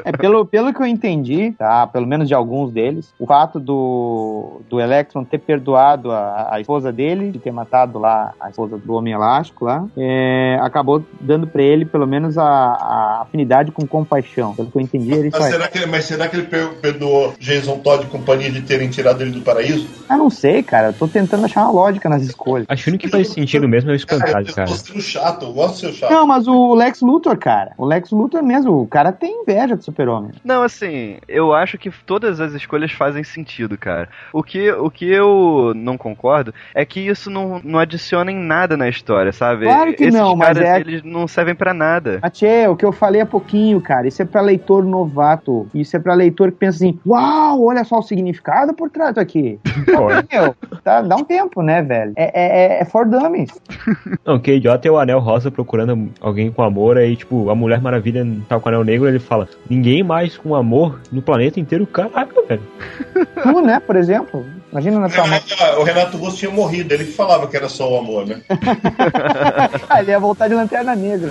É, 0.04 0.12
pelo, 0.12 0.44
pelo 0.44 0.72
que 0.74 0.82
eu 0.82 0.86
entendi, 0.86 1.52
tá? 1.58 1.86
Pelo 1.86 2.06
menos 2.06 2.28
de 2.28 2.34
alguns 2.34 2.72
deles, 2.72 3.12
o 3.18 3.26
fato 3.26 3.58
do, 3.58 4.60
do 4.68 4.80
Electron 4.80 5.24
ter 5.24 5.38
perdoado 5.38 6.10
a, 6.10 6.48
a 6.54 6.60
esposa 6.60 6.92
dele, 6.92 7.30
de 7.30 7.38
ter 7.38 7.50
matado 7.50 7.98
lá 7.98 8.32
a 8.40 8.50
esposa 8.50 8.76
do 8.76 8.92
Homem 8.94 9.14
Elástico 9.14 9.64
lá, 9.64 9.84
é, 9.96 10.58
acabou 10.62 11.04
dando 11.20 11.46
pra 11.46 11.62
ele 11.62 11.84
pelo 11.84 12.06
menos 12.06 12.36
a, 12.38 12.44
a 12.44 13.22
afinidade 13.22 13.70
com 13.72 13.86
compaixão. 13.86 14.54
Pelo 14.54 14.70
que 14.70 14.76
eu 14.78 14.82
entendi, 14.82 15.12
ele 15.12 15.30
Mas 15.32 15.42
só. 15.44 15.50
será, 15.50 15.68
que, 15.68 15.86
mas 15.86 16.04
será 16.04 16.28
que 16.28 16.36
ele 16.36 16.46
per- 16.46 16.74
perdoou 16.80 17.34
Jason 17.38 17.78
Todd 17.78 18.04
e 18.04 18.08
companhia 18.08 18.50
de 18.50 18.62
terem 18.62 18.88
tirado 18.90 19.22
ele 19.22 19.30
do 19.30 19.40
paraíso? 19.40 19.88
Eu 20.10 20.18
não 20.18 20.30
sei, 20.30 20.62
cara. 20.62 20.88
Eu 20.88 20.92
tô 20.92 21.08
tentando 21.08 21.44
achar 21.44 21.62
uma 21.62 21.70
lógica 21.72 22.08
nas 22.08 22.22
escolhas. 22.22 22.66
Acho 22.68 22.81
que 22.82 22.90
o 22.90 22.92
único 22.92 23.04
que 23.04 23.10
faz 23.10 23.28
sentido 23.28 23.68
mesmo 23.68 23.90
é 23.90 23.94
o 23.94 23.96
espantalho, 23.96 24.48
eu 24.48 24.54
cara. 24.54 24.66
sendo 24.68 25.00
chato, 25.00 25.44
eu 25.46 25.52
gosto 25.52 25.74
de 25.74 25.80
ser 25.80 25.92
chato. 25.92 26.10
Não, 26.10 26.26
mas 26.26 26.46
o 26.46 26.74
Lex 26.74 27.00
Luthor, 27.00 27.36
cara. 27.36 27.72
O 27.78 27.84
Lex 27.84 28.10
Luthor 28.10 28.42
mesmo, 28.42 28.80
o 28.80 28.86
cara 28.86 29.12
tem 29.12 29.42
inveja 29.42 29.76
do 29.76 29.82
super-homem. 29.84 30.32
Não, 30.44 30.62
assim, 30.62 31.16
eu 31.28 31.52
acho 31.54 31.78
que 31.78 31.90
todas 32.04 32.40
as 32.40 32.52
escolhas 32.52 32.92
fazem 32.92 33.24
sentido, 33.24 33.76
cara. 33.78 34.08
O 34.32 34.42
que, 34.42 34.70
o 34.72 34.90
que 34.90 35.08
eu 35.10 35.72
não 35.74 35.96
concordo 35.96 36.52
é 36.74 36.84
que 36.84 37.00
isso 37.00 37.30
não, 37.30 37.60
não 37.64 37.78
adiciona 37.78 38.30
em 38.30 38.36
nada 38.38 38.76
na 38.76 38.88
história, 38.88 39.32
sabe? 39.32 39.64
Claro 39.66 39.94
que 39.94 40.04
Esses 40.04 40.14
não, 40.20 40.34
mas 40.36 40.58
caras, 40.58 40.62
é- 40.62 40.80
eles 40.80 41.02
não 41.02 41.26
servem 41.26 41.54
pra 41.54 41.72
nada. 41.74 42.18
Matê, 42.22 42.66
o 42.68 42.76
que 42.76 42.84
eu 42.84 42.92
falei 42.92 43.20
há 43.20 43.26
pouquinho, 43.26 43.80
cara, 43.80 44.06
isso 44.08 44.20
é 44.22 44.24
pra 44.24 44.40
leitor 44.40 44.84
novato. 44.84 45.68
Isso 45.74 45.96
é 45.96 46.00
pra 46.00 46.14
leitor 46.14 46.50
que 46.52 46.58
pensa 46.58 46.76
assim, 46.76 46.98
uau, 47.06 47.64
olha 47.64 47.84
só 47.84 47.98
o 47.98 48.02
significado 48.02 48.74
por 48.74 48.90
trás 48.90 49.16
aqui. 49.18 49.58
Pô, 49.86 50.08
meu, 50.08 50.54
tá, 50.82 51.02
dá 51.02 51.16
um 51.16 51.24
tempo, 51.24 51.62
né, 51.62 51.82
velho? 51.82 52.12
É, 52.16 52.30
é, 52.34 52.71
é- 52.72 52.80
é 52.82 52.84
for 52.84 53.06
dummies. 53.06 53.50
Não, 54.24 54.38
que 54.38 54.52
idiota 54.52 54.86
é 54.88 54.90
o 54.90 54.98
anel 54.98 55.18
rosa 55.20 55.50
procurando 55.50 56.10
alguém 56.20 56.50
com 56.50 56.62
amor, 56.62 56.96
aí, 56.96 57.16
tipo, 57.16 57.50
a 57.50 57.54
Mulher 57.54 57.80
Maravilha 57.80 58.26
tá 58.48 58.58
com 58.58 58.66
o 58.66 58.72
anel 58.72 58.84
negro, 58.84 59.08
ele 59.08 59.18
fala, 59.18 59.48
ninguém 59.68 60.02
mais 60.02 60.36
com 60.36 60.54
amor 60.54 61.00
no 61.10 61.22
planeta 61.22 61.58
inteiro, 61.60 61.86
caraca, 61.86 62.34
velho. 62.48 62.62
Tu, 63.42 63.60
né, 63.62 63.80
por 63.80 63.96
exemplo. 63.96 64.44
Imagina 64.70 65.00
na 65.00 65.08
tua 65.10 65.26
mão. 65.26 65.38
Ah, 65.60 65.78
O 65.80 65.82
Renato 65.82 66.16
Russo 66.16 66.38
tinha 66.38 66.50
morrido, 66.50 66.94
ele 66.94 67.04
que 67.04 67.12
falava 67.12 67.46
que 67.46 67.54
era 67.54 67.68
só 67.68 67.92
o 67.92 67.98
amor, 67.98 68.26
né? 68.26 68.40
Ah, 69.88 70.00
ele 70.00 70.10
ia 70.12 70.18
voltar 70.18 70.48
de 70.48 70.54
lanterna 70.54 70.94
negra. 70.96 71.30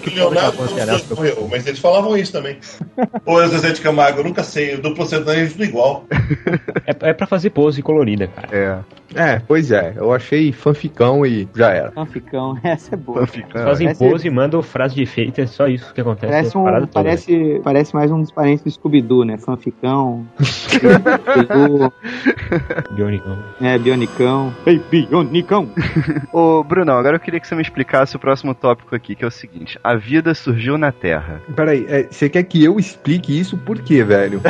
que 0.00 0.10
fala 0.10 0.30
Leonardo 0.30 0.62
Russo 0.62 1.14
morreu, 1.14 1.48
mas 1.50 1.66
eles 1.66 1.78
falavam 1.78 2.16
isso 2.16 2.32
também. 2.32 2.56
Ou 3.26 3.36
o 3.36 3.46
Zezé 3.48 3.70
de 3.72 3.80
Camargo, 3.82 4.20
eu 4.20 4.24
nunca 4.24 4.42
sei, 4.42 4.74
o 4.76 4.80
duplo 4.82 5.04
sertanejo 5.06 5.44
é 5.46 5.48
tudo 5.52 5.64
igual. 5.64 6.04
É, 6.86 7.10
é 7.10 7.12
pra 7.12 7.26
fazer 7.26 7.50
pose 7.50 7.82
colorida, 7.82 8.28
cara. 8.28 8.84
É, 9.14 9.34
É, 9.34 9.42
pois 9.46 9.70
é. 9.70 9.92
Eu 9.96 10.12
achei 10.12 10.50
fanficão 10.54 11.24
e 11.26 11.48
já 11.54 11.70
era. 11.70 11.90
Fanficão, 11.92 12.58
essa 12.64 12.94
é 12.94 12.98
boa. 12.98 13.20
fanficão. 13.26 13.64
Fazem 13.64 13.86
parece- 13.88 14.04
pose 14.08 14.28
e 14.28 14.30
mandam 14.30 14.62
frase 14.62 14.94
de 14.94 15.02
efeito, 15.02 15.40
é 15.40 15.46
só 15.46 15.66
isso 15.66 15.92
que 15.92 16.00
acontece. 16.00 16.32
Parece, 16.32 16.58
um, 16.58 16.86
parece, 16.86 17.60
parece 17.62 17.94
mais 17.94 18.10
um 18.10 18.20
dos 18.20 18.30
parentes 18.30 18.64
do 18.64 18.70
Scooby-Doo, 18.70 19.24
né? 19.24 19.36
Fanficão, 19.38 20.26
Scooby-Doo, 20.40 21.92
Bionicão. 22.92 23.38
é, 23.60 23.78
Bionicão. 23.78 24.52
Ei, 24.66 24.80
Bionicão! 24.90 25.68
Ô, 26.32 26.62
Brunão, 26.64 26.96
agora 26.98 27.16
eu 27.16 27.20
queria 27.20 27.40
que 27.40 27.46
você 27.46 27.54
me 27.54 27.62
explicasse 27.62 28.16
o 28.16 28.18
próximo 28.18 28.54
tópico 28.54 28.94
aqui, 28.94 29.14
que 29.14 29.24
é 29.24 29.28
o 29.28 29.30
seguinte: 29.30 29.78
a 29.82 29.94
vida 29.96 30.34
surgiu 30.34 30.78
na 30.78 30.92
Terra. 30.92 31.40
Peraí, 31.54 31.84
é, 31.88 32.04
você 32.10 32.28
quer 32.28 32.42
que 32.44 32.62
eu 32.64 32.78
explique 32.78 33.38
isso 33.38 33.56
por 33.56 33.78
quê, 33.80 34.02
velho? 34.04 34.40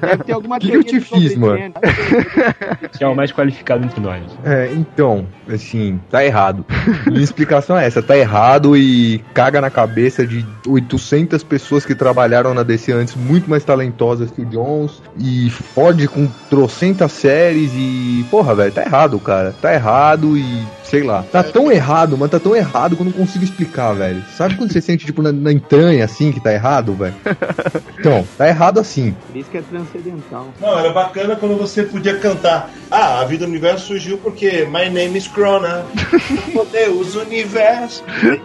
Deve 0.00 0.24
ter 0.24 0.32
alguma 0.32 0.58
Que 0.58 0.68
que 0.70 0.76
eu 0.76 0.84
te 0.84 1.00
fiz, 1.00 1.36
mano? 1.36 1.58
sobre- 1.72 2.88
Você 2.92 3.04
é 3.04 3.08
o 3.08 3.14
mais 3.14 3.32
qualificado 3.32 3.84
entre 3.84 4.00
nós. 4.00 4.22
É, 4.44 4.70
então, 4.72 5.17
assim, 5.48 6.00
tá 6.10 6.24
errado. 6.24 6.64
Minha 7.06 7.22
explicação 7.22 7.78
é 7.78 7.86
essa, 7.86 8.02
tá 8.02 8.16
errado 8.16 8.76
e 8.76 9.18
caga 9.34 9.60
na 9.60 9.70
cabeça 9.70 10.26
de 10.26 10.44
800 10.66 11.42
pessoas 11.42 11.84
que 11.84 11.94
trabalharam 11.94 12.54
na 12.54 12.62
DC 12.62 12.92
antes, 12.92 13.14
muito 13.14 13.48
mais 13.48 13.64
talentosas 13.64 14.30
que 14.30 14.42
o 14.42 14.46
Jones, 14.46 15.02
e 15.18 15.50
fode 15.50 16.08
com 16.08 16.28
trocentas 16.50 17.12
séries 17.12 17.70
e... 17.74 18.24
Porra, 18.30 18.54
velho, 18.54 18.72
tá 18.72 18.82
errado, 18.82 19.18
cara. 19.18 19.54
Tá 19.60 19.72
errado 19.72 20.36
e... 20.36 20.78
Sei 20.84 21.02
lá. 21.02 21.22
Tá 21.30 21.42
tão 21.42 21.70
errado, 21.70 22.16
mas 22.16 22.30
tá 22.30 22.40
tão 22.40 22.56
errado 22.56 22.96
que 22.96 23.02
eu 23.02 23.04
não 23.04 23.12
consigo 23.12 23.44
explicar, 23.44 23.92
velho. 23.92 24.22
Sabe 24.34 24.56
quando 24.56 24.72
você 24.72 24.80
sente, 24.80 25.04
tipo, 25.04 25.20
na, 25.20 25.30
na 25.30 25.52
entranha, 25.52 26.02
assim, 26.02 26.32
que 26.32 26.40
tá 26.40 26.52
errado, 26.52 26.94
velho? 26.94 27.14
Então, 27.98 28.24
tá 28.36 28.46
errado 28.46 28.78
assim. 28.78 29.14
Por 29.26 29.36
isso 29.36 29.50
que 29.50 29.58
é 29.58 29.62
transcendental. 29.62 30.46
Não, 30.60 30.78
era 30.78 30.92
bacana 30.92 31.34
quando 31.34 31.56
você 31.56 31.82
podia 31.82 32.16
cantar. 32.18 32.70
Ah, 32.88 33.20
a 33.20 33.24
vida 33.24 33.44
do 33.44 33.50
universo 33.50 33.88
surgiu 33.88 34.18
porque 34.18 34.64
My 34.66 34.88
name 34.98 35.16
is 35.16 35.28
Krona. 35.28 35.84
Oh, 36.58 36.64
Deus, 36.64 37.14
universo. 37.14 38.02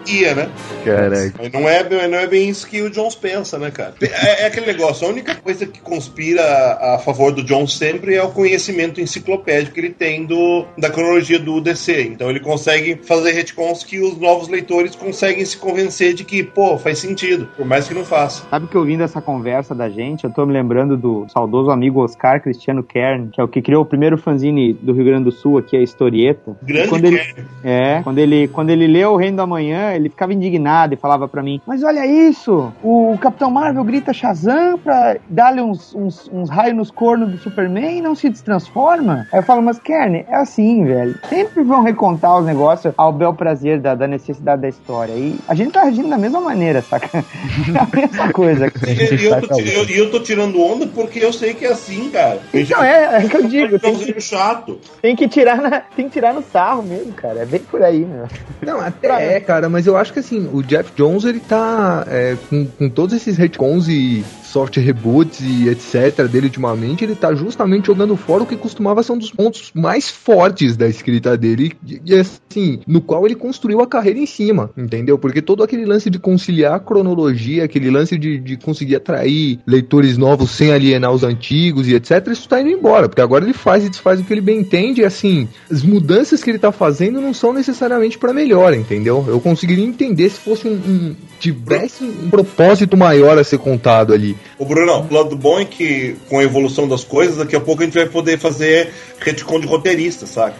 Ia, 0.07 0.35
né? 0.35 0.49
Caraca. 0.85 1.33
Mas 1.39 1.51
não 1.51 1.67
é, 1.67 2.07
não 2.07 2.17
é 2.17 2.27
bem 2.27 2.47
isso 2.47 2.67
que 2.67 2.79
o 2.81 2.89
Jones 2.89 3.15
pensa, 3.15 3.57
né, 3.57 3.71
cara? 3.71 3.95
É, 4.01 4.43
é 4.43 4.45
aquele 4.45 4.67
negócio, 4.67 5.07
a 5.07 5.09
única 5.09 5.33
coisa 5.33 5.65
que 5.65 5.79
conspira 5.79 6.43
a, 6.43 6.95
a 6.95 6.99
favor 6.99 7.31
do 7.31 7.43
Jones 7.43 7.73
sempre 7.73 8.13
é 8.13 8.21
o 8.21 8.29
conhecimento 8.29 9.01
enciclopédico 9.01 9.73
que 9.73 9.79
ele 9.79 9.89
tem 9.89 10.25
do, 10.25 10.65
da 10.77 10.91
cronologia 10.91 11.39
do 11.39 11.59
DC. 11.59 12.03
Então 12.03 12.29
ele 12.29 12.39
consegue 12.39 12.99
fazer 13.03 13.31
retcons 13.31 13.83
que 13.83 13.99
os 13.99 14.17
novos 14.19 14.47
leitores 14.47 14.95
conseguem 14.95 15.43
se 15.43 15.57
convencer 15.57 16.13
de 16.13 16.23
que, 16.23 16.43
pô, 16.43 16.77
faz 16.77 16.99
sentido, 16.99 17.47
por 17.57 17.65
mais 17.65 17.87
que 17.87 17.95
não 17.95 18.05
faça. 18.05 18.45
Sabe 18.49 18.67
que 18.67 18.77
ouvindo 18.77 19.01
essa 19.01 19.21
conversa 19.21 19.73
da 19.73 19.89
gente, 19.89 20.25
eu 20.25 20.29
tô 20.29 20.45
me 20.45 20.53
lembrando 20.53 20.95
do 20.95 21.25
saudoso 21.29 21.71
amigo 21.71 22.03
Oscar 22.03 22.41
Cristiano 22.41 22.83
Kern, 22.83 23.29
que 23.29 23.41
é 23.41 23.43
o 23.43 23.47
que 23.47 23.61
criou 23.61 23.81
o 23.81 23.85
primeiro 23.85 24.17
fanzine 24.17 24.73
do 24.73 24.93
Rio 24.93 25.05
Grande 25.05 25.23
do 25.23 25.31
Sul, 25.31 25.57
aqui, 25.57 25.75
a 25.75 25.81
Historieta. 25.81 26.42
Grande 26.61 26.89
quando 26.89 27.05
ele, 27.05 27.17
Kern. 27.17 27.47
É, 27.63 28.01
quando 28.03 28.17
ele, 28.19 28.47
quando 28.47 28.69
ele 28.69 28.87
leu 28.87 29.13
O 29.13 29.17
Reino 29.17 29.37
da 29.37 29.45
Manhã, 29.45 29.93
ele 29.93 30.09
ficava 30.09 30.33
indignado 30.33 30.93
e 30.93 30.97
falava 30.97 31.27
pra 31.27 31.41
mim: 31.41 31.61
Mas 31.65 31.83
olha 31.83 32.05
isso, 32.05 32.71
o 32.83 33.17
Capitão 33.19 33.49
Marvel 33.49 33.83
grita 33.83 34.13
Shazam 34.13 34.77
pra 34.77 35.17
dar-lhe 35.29 35.61
uns, 35.61 35.93
uns, 35.95 36.29
uns 36.31 36.49
raios 36.49 36.75
nos 36.75 36.91
cornos 36.91 37.31
do 37.31 37.37
Superman 37.37 37.97
e 37.97 38.01
não 38.01 38.15
se 38.15 38.29
destransforma. 38.29 39.27
Aí 39.31 39.39
eu 39.39 39.43
falo: 39.43 39.61
Mas 39.61 39.79
Kern, 39.79 40.25
é 40.27 40.35
assim, 40.35 40.83
velho. 40.85 41.17
Sempre 41.29 41.63
vão 41.63 41.83
recontar 41.83 42.37
os 42.37 42.45
negócios 42.45 42.93
ao 42.97 43.11
bel 43.11 43.33
prazer 43.33 43.79
da, 43.79 43.95
da 43.95 44.07
necessidade 44.07 44.61
da 44.61 44.69
história. 44.69 45.13
E 45.13 45.39
a 45.47 45.55
gente 45.55 45.71
tá 45.71 45.83
agindo 45.83 46.09
da 46.09 46.17
mesma 46.17 46.41
maneira, 46.41 46.81
saca? 46.81 47.17
É 47.17 47.23
a 47.79 47.87
mesma 47.95 48.33
coisa. 48.33 48.67
E 48.67 49.25
eu, 49.25 49.41
tô, 49.41 49.59
eu, 49.59 49.89
eu 49.89 50.11
tô 50.11 50.19
tirando 50.19 50.61
onda 50.61 50.87
porque 50.87 51.19
eu 51.19 51.31
sei 51.31 51.53
que 51.53 51.65
é 51.65 51.71
assim, 51.71 52.09
cara. 52.09 52.39
Então 52.53 52.83
é, 52.83 53.23
é 53.23 53.29
que 53.29 53.37
eu 53.37 53.47
digo, 53.47 53.79
tem 53.79 53.93
que, 53.93 54.03
Joãozinho 54.03 54.21
chato. 54.21 54.79
tem 55.01 55.15
que 55.15 55.27
tirar 55.27 55.61
na, 55.61 55.81
tem 55.81 56.07
que 56.07 56.11
tirar 56.11 56.32
no 56.33 56.43
sarro 56.43 56.83
mesmo, 56.83 57.13
cara. 57.13 57.39
É 57.39 57.45
bem 57.45 57.61
por 57.61 57.81
aí, 57.81 58.05
meu. 58.05 58.27
Não, 58.61 58.79
até 58.81 59.35
é, 59.35 59.39
cara, 59.39 59.69
mas 59.69 59.87
eu 59.87 59.95
acho 59.95 60.13
que 60.13 60.19
assim, 60.19 60.49
o 60.51 60.61
Jeff 60.63 60.91
Jones, 60.95 61.23
ele 61.25 61.39
tá 61.39 62.05
é, 62.07 62.37
com, 62.49 62.65
com 62.65 62.89
todos 62.89 63.15
esses 63.15 63.37
retcons 63.37 63.87
e 63.87 64.23
soft 64.53 64.77
reboots 64.77 65.39
e 65.41 65.67
etc. 65.67 66.27
dele 66.27 66.45
ultimamente, 66.45 67.03
ele 67.03 67.15
tá 67.15 67.33
justamente 67.33 67.87
jogando 67.87 68.15
fora 68.15 68.43
o 68.43 68.45
que 68.45 68.55
costumava 68.55 69.01
ser 69.01 69.13
um 69.13 69.17
dos 69.17 69.31
pontos 69.31 69.71
mais 69.73 70.09
fortes 70.11 70.77
da 70.77 70.87
escrita 70.87 71.35
dele, 71.35 71.73
e, 71.83 71.99
e 72.05 72.13
assim, 72.13 72.79
no 72.85 73.01
qual 73.01 73.25
ele 73.25 73.33
construiu 73.33 73.81
a 73.81 73.87
carreira 73.87 74.19
em 74.19 74.27
cima, 74.27 74.69
entendeu? 74.77 75.17
Porque 75.17 75.41
todo 75.41 75.63
aquele 75.63 75.85
lance 75.85 76.07
de 76.07 76.19
conciliar 76.19 76.75
a 76.75 76.79
cronologia, 76.79 77.63
aquele 77.63 77.89
lance 77.89 78.15
de, 78.15 78.37
de 78.37 78.55
conseguir 78.55 78.97
atrair 78.97 79.59
leitores 79.65 80.19
novos 80.19 80.51
sem 80.51 80.71
alienar 80.71 81.11
os 81.11 81.23
antigos 81.23 81.87
e 81.87 81.95
etc, 81.95 82.27
isso 82.27 82.47
tá 82.47 82.61
indo 82.61 82.69
embora, 82.69 83.09
porque 83.09 83.21
agora 83.21 83.43
ele 83.43 83.53
faz 83.53 83.83
e 83.83 83.89
desfaz 83.89 84.19
o 84.19 84.23
que 84.23 84.31
ele 84.31 84.41
bem 84.41 84.59
entende, 84.59 85.01
e 85.01 85.05
assim, 85.05 85.47
as 85.71 85.81
mudanças 85.81 86.22
que 86.31 86.49
ele 86.49 86.59
tá 86.59 86.71
fazendo 86.71 87.21
não 87.21 87.33
são 87.33 87.53
necessariamente 87.53 88.17
para 88.17 88.33
melhor, 88.33 88.73
entendeu? 88.73 89.25
Eu 89.27 89.39
conseguiria 89.39 89.85
entender 89.85 90.29
se 90.29 90.39
fosse 90.39 90.67
um, 90.67 90.73
um 90.73 91.15
tivesse 91.43 92.05
um 92.05 92.29
propósito 92.29 92.95
maior 92.95 93.37
a 93.37 93.43
ser 93.43 93.57
contado 93.57 94.13
ali. 94.13 94.37
O 94.57 94.65
Bruno, 94.65 95.05
o 95.09 95.13
lado 95.13 95.35
bom 95.35 95.59
é 95.59 95.65
que 95.65 96.15
com 96.29 96.39
a 96.39 96.43
evolução 96.43 96.87
das 96.87 97.03
coisas, 97.03 97.35
daqui 97.35 97.53
a 97.53 97.59
pouco 97.59 97.81
a 97.81 97.85
gente 97.85 97.95
vai 97.95 98.05
poder 98.05 98.39
fazer 98.39 98.93
retcon 99.19 99.59
de 99.59 99.67
roteirista, 99.67 100.25
saca? 100.25 100.55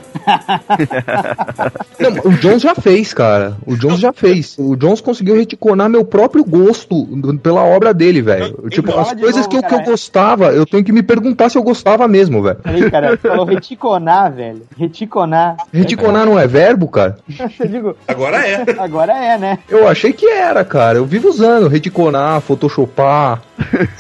Não, 2.00 2.32
o 2.32 2.36
Jones 2.38 2.62
já 2.62 2.76
fez, 2.76 3.14
cara. 3.14 3.56
O 3.66 3.78
Jones 3.78 4.00
já 4.00 4.12
fez. 4.12 4.58
O 4.58 4.76
Jones 4.76 5.00
conseguiu 5.00 5.36
reticonar 5.36 5.90
meu 5.90 6.04
próprio 6.04 6.44
gosto 6.44 7.08
pela 7.42 7.64
obra 7.64 7.94
dele, 7.94 8.22
velho. 8.22 8.70
Tipo, 8.70 8.98
as 8.98 9.14
coisas 9.14 9.46
novo, 9.46 9.50
que, 9.50 9.58
eu, 9.58 9.64
que 9.64 9.74
eu 9.74 9.82
gostava, 9.84 10.52
eu 10.52 10.66
tenho 10.66 10.84
que 10.84 10.92
me 10.92 11.04
perguntar 11.04 11.50
se 11.50 11.58
eu 11.58 11.64
gostava 11.64 12.08
mesmo, 12.08 12.42
velho. 12.42 12.60
Aí, 12.64 12.92
cara, 12.92 13.12
você 13.12 13.30
falou 13.30 13.46
reticonar, 13.46 14.34
velho. 14.34 14.64
Reticonar. 14.78 15.53
Reticonar 15.72 16.26
não 16.26 16.38
é 16.40 16.48
verbo, 16.48 16.88
cara? 16.88 17.18
Eu 17.60 17.68
digo, 17.68 17.98
Agora 18.08 18.48
é. 18.48 18.64
agora 18.80 19.14
é, 19.14 19.38
né? 19.38 19.60
Eu 19.70 19.88
achei 19.88 20.14
que 20.14 20.28
era, 20.28 20.64
cara. 20.64 20.98
Eu 20.98 21.06
vivo 21.06 21.30
usando 21.30 21.68
reticonar, 21.68 22.42
photoshopar. 22.42 23.42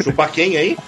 Chupar 0.01 0.31
quem 0.31 0.57
aí? 0.57 0.77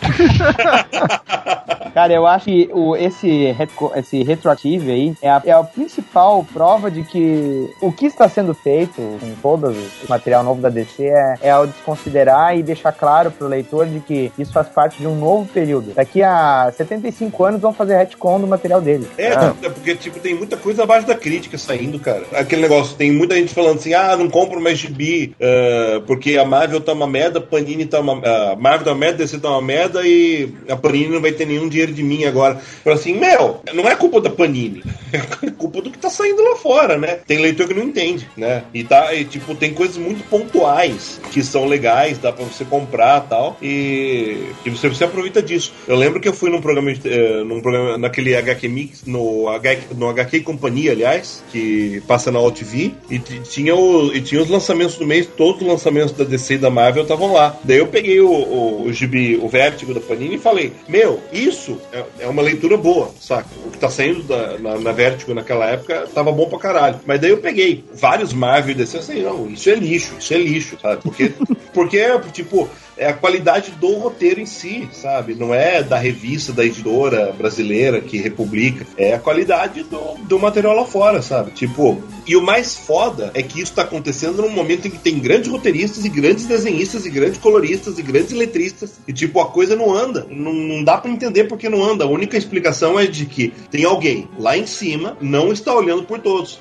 Cara, 1.96 2.14
eu 2.14 2.28
acho 2.28 2.46
que 2.46 2.70
o, 2.74 2.94
esse, 2.98 3.54
retro, 3.54 3.90
esse 3.96 4.22
retroativo 4.22 4.92
aí 4.92 5.16
é 5.22 5.30
a, 5.30 5.42
é 5.46 5.52
a 5.54 5.64
principal 5.64 6.46
prova 6.54 6.92
de 6.92 7.04
que 7.04 7.70
o 7.82 7.90
que 7.90 8.08
está 8.08 8.28
sendo 8.28 8.54
feito 8.54 8.96
com 8.96 9.34
todo 9.42 9.70
o 9.70 10.10
material 10.10 10.44
novo 10.44 10.62
da 10.62 10.68
DC 10.68 11.06
é, 11.06 11.36
é 11.44 11.52
ao 11.52 11.66
desconsiderar 11.66 12.58
e 12.58 12.62
deixar 12.62 12.92
claro 12.92 13.32
pro 13.32 13.48
leitor 13.48 13.88
de 13.88 14.02
que 14.02 14.30
isso 14.38 14.52
faz 14.52 14.68
parte 14.68 14.98
de 14.98 15.08
um 15.08 15.16
novo 15.16 15.48
período. 15.48 15.94
Daqui 15.94 16.22
a 16.22 16.70
75 16.76 17.46
anos 17.46 17.62
vão 17.62 17.72
fazer 17.72 17.96
retcon 17.96 18.42
do 18.42 18.48
material 18.48 18.82
dele. 18.82 19.08
É, 19.18 19.28
é 19.28 19.70
porque, 19.70 19.96
tipo, 19.96 20.20
tem 20.20 20.36
muita 20.36 20.58
coisa 20.58 20.84
abaixo 20.84 21.08
da 21.08 21.16
crítica 21.16 21.58
saindo, 21.58 21.98
cara. 21.98 22.24
Aquele 22.34 22.64
negócio, 22.64 22.98
tem 22.98 23.10
muita 23.10 23.36
gente 23.36 23.54
falando 23.54 23.78
assim, 23.78 23.94
ah, 23.94 24.18
não 24.18 24.30
compro 24.30 24.60
mais 24.60 24.78
gibi, 24.78 25.34
ah, 25.40 26.02
porque 26.06 26.38
a 26.38 26.44
Marvel 26.44 26.82
tá 26.82 26.92
uma 26.92 27.08
merda, 27.08 27.40
Panini 27.40 27.86
tá 27.86 28.02
uma... 28.02 28.20
A 28.52 28.56
Marvel 28.66 28.94
uma 28.94 29.00
merda, 29.00 29.18
DC 29.24 29.38
uma 29.38 29.62
merda 29.62 30.02
e 30.08 30.52
a 30.68 30.76
Panini 30.76 31.10
não 31.10 31.22
vai 31.22 31.32
ter 31.32 31.46
nenhum 31.46 31.70
dinheiro 31.70 31.94
de 31.94 32.02
mim 32.02 32.24
agora. 32.24 32.56
Fala 32.56 32.96
assim, 32.96 33.14
meu, 33.14 33.62
não 33.76 33.88
é 33.88 33.96
culpa 33.96 34.20
da 34.20 34.30
Panini, 34.32 34.82
é 35.14 35.52
culpa 35.52 35.84
do 35.84 35.92
que 35.92 36.00
tá 36.00 36.10
saindo 36.10 36.42
lá 36.42 36.56
fora, 36.56 36.98
né? 36.98 37.20
Tem 37.28 37.38
leitor 37.38 37.68
que 37.68 37.76
não 37.76 37.84
entende, 37.84 38.28
né? 38.36 38.64
E 38.74 38.84
tá, 38.84 39.14
e, 39.14 39.24
tipo, 39.24 39.54
tem 39.54 39.72
coisas 39.72 39.98
muito 39.98 40.28
pontuais 40.28 41.22
que 41.32 41.44
são 41.44 41.66
legais, 41.66 42.18
dá 42.18 42.32
pra 42.32 42.44
você 42.44 42.66
comprar 42.66 43.22
tal, 43.22 43.56
e, 43.62 44.48
e 44.66 44.70
você, 44.72 44.90
você 44.90 45.04
aproveita 45.04 45.44
disso. 45.44 45.72
Eu 45.88 45.96
lembro 45.96 46.20
que 46.20 46.28
eu 46.28 46.34
fui 46.34 46.50
num 46.50 46.60
programa, 46.60 46.92
eh, 46.92 47.44
num 47.44 47.62
programa 47.62 48.00
naquele 48.00 48.36
HQ 48.36 48.68
Mix, 48.68 49.06
no, 49.06 49.48
H, 49.48 49.78
no 49.96 50.10
HQ 50.10 50.40
Companhia, 50.40 50.92
aliás, 50.92 51.44
que 51.52 52.02
passa 52.08 52.32
na 52.32 52.40
OTV, 52.40 52.94
e 53.12 53.20
tinha, 53.20 53.76
o, 53.76 54.12
e 54.12 54.22
tinha 54.22 54.42
os 54.42 54.50
lançamentos 54.50 54.98
do 54.98 55.06
mês, 55.06 55.28
todos 55.38 55.62
os 55.62 55.68
lançamentos 55.68 56.14
da 56.14 56.24
DC 56.24 56.56
e 56.56 56.58
da 56.58 56.72
Marvel 56.72 57.04
estavam 57.04 57.32
lá. 57.32 57.56
Daí 57.64 57.78
eu 57.78 57.88
peguei 57.88 58.20
o, 58.20 58.45
o, 58.46 58.84
o 58.84 58.94
gibi, 58.94 59.38
o 59.38 59.48
Vértigo 59.48 59.94
da 59.94 60.00
Panini 60.00 60.36
e 60.36 60.40
falei, 60.40 60.74
meu, 60.88 61.22
isso 61.32 61.80
é, 61.92 62.04
é 62.20 62.28
uma 62.28 62.42
leitura 62.42 62.78
boa, 62.78 63.12
saca? 63.20 63.50
O 63.66 63.72
que 63.72 63.78
tá 63.78 63.90
saindo 63.90 64.24
da, 64.24 64.58
na, 64.58 64.78
na 64.80 64.92
Vértigo 64.92 65.34
naquela 65.34 65.66
época 65.66 66.08
tava 66.14 66.32
bom 66.32 66.48
pra 66.48 66.60
caralho. 66.60 67.00
Mas 67.06 67.20
daí 67.20 67.32
eu 67.32 67.38
peguei 67.38 67.84
vários 67.94 68.34
Marvel 68.34 68.72
e 68.72 68.76
DC 68.76 68.98
e 68.98 69.00
assim, 69.00 69.22
não, 69.22 69.50
isso 69.50 69.70
é 69.70 69.76
lixo, 69.76 70.16
isso 70.20 70.34
é 70.34 70.38
lixo, 70.38 70.78
sabe? 70.82 71.02
Porque, 71.02 71.32
porque 71.74 72.20
tipo, 72.32 72.70
é 72.98 73.08
a 73.08 73.14
qualidade 73.14 73.72
do 73.72 73.94
roteiro 73.96 74.40
em 74.40 74.46
si, 74.46 74.88
sabe? 74.92 75.36
Não 75.36 75.54
é 75.54 75.84
da 75.84 75.98
revista, 75.98 76.54
da 76.54 76.66
editora 76.66 77.32
brasileira 77.32 78.02
que 78.02 78.18
republica. 78.18 78.86
É 78.98 79.14
a 79.14 79.20
qualidade 79.20 79.84
do, 79.84 80.16
do 80.24 80.40
material 80.40 80.76
lá 80.76 80.86
fora, 80.86 81.22
sabe? 81.22 81.52
Tipo, 81.52 82.02
e 82.26 82.36
o 82.36 82.42
mais 82.42 82.76
foda 82.76 83.32
é 83.34 83.42
que 83.44 83.62
isso 83.62 83.74
tá 83.74 83.84
acontecendo 83.84 84.42
num 84.42 84.50
momento 84.50 84.88
em 84.88 84.92
que 84.92 84.98
tem 84.98 85.20
grandes 85.20 85.50
roteiristas 85.50 86.06
e 86.06 86.10
grandes 86.10 86.46
desenhistas 86.46 87.06
e 87.06 87.10
grandes 87.10 87.38
coloristas 87.38 88.00
e 88.00 88.02
grandes 88.02 88.32
letristas. 88.32 89.00
E 89.08 89.14
tipo, 89.14 89.40
a 89.42 89.48
coisa 89.48 89.76
não 89.76 89.94
anda. 89.94 90.26
Não, 90.30 90.54
não 90.54 90.84
dá 90.84 90.98
pra 90.98 91.12
entender 91.12 91.46
porque 91.46 91.70
não 91.70 91.84
anda. 91.84 92.06
A 92.06 92.08
única 92.08 92.38
explicação 92.38 93.00
é 93.00 93.06
de 93.06 93.26
que 93.26 93.54
tem 93.70 93.84
alguém 93.84 94.28
lá 94.40 94.58
em 94.58 94.66
cima 94.66 95.18
não 95.22 95.52
está 95.52 95.74
olhando 95.74 96.04
por 96.04 96.20
todos. 96.20 96.60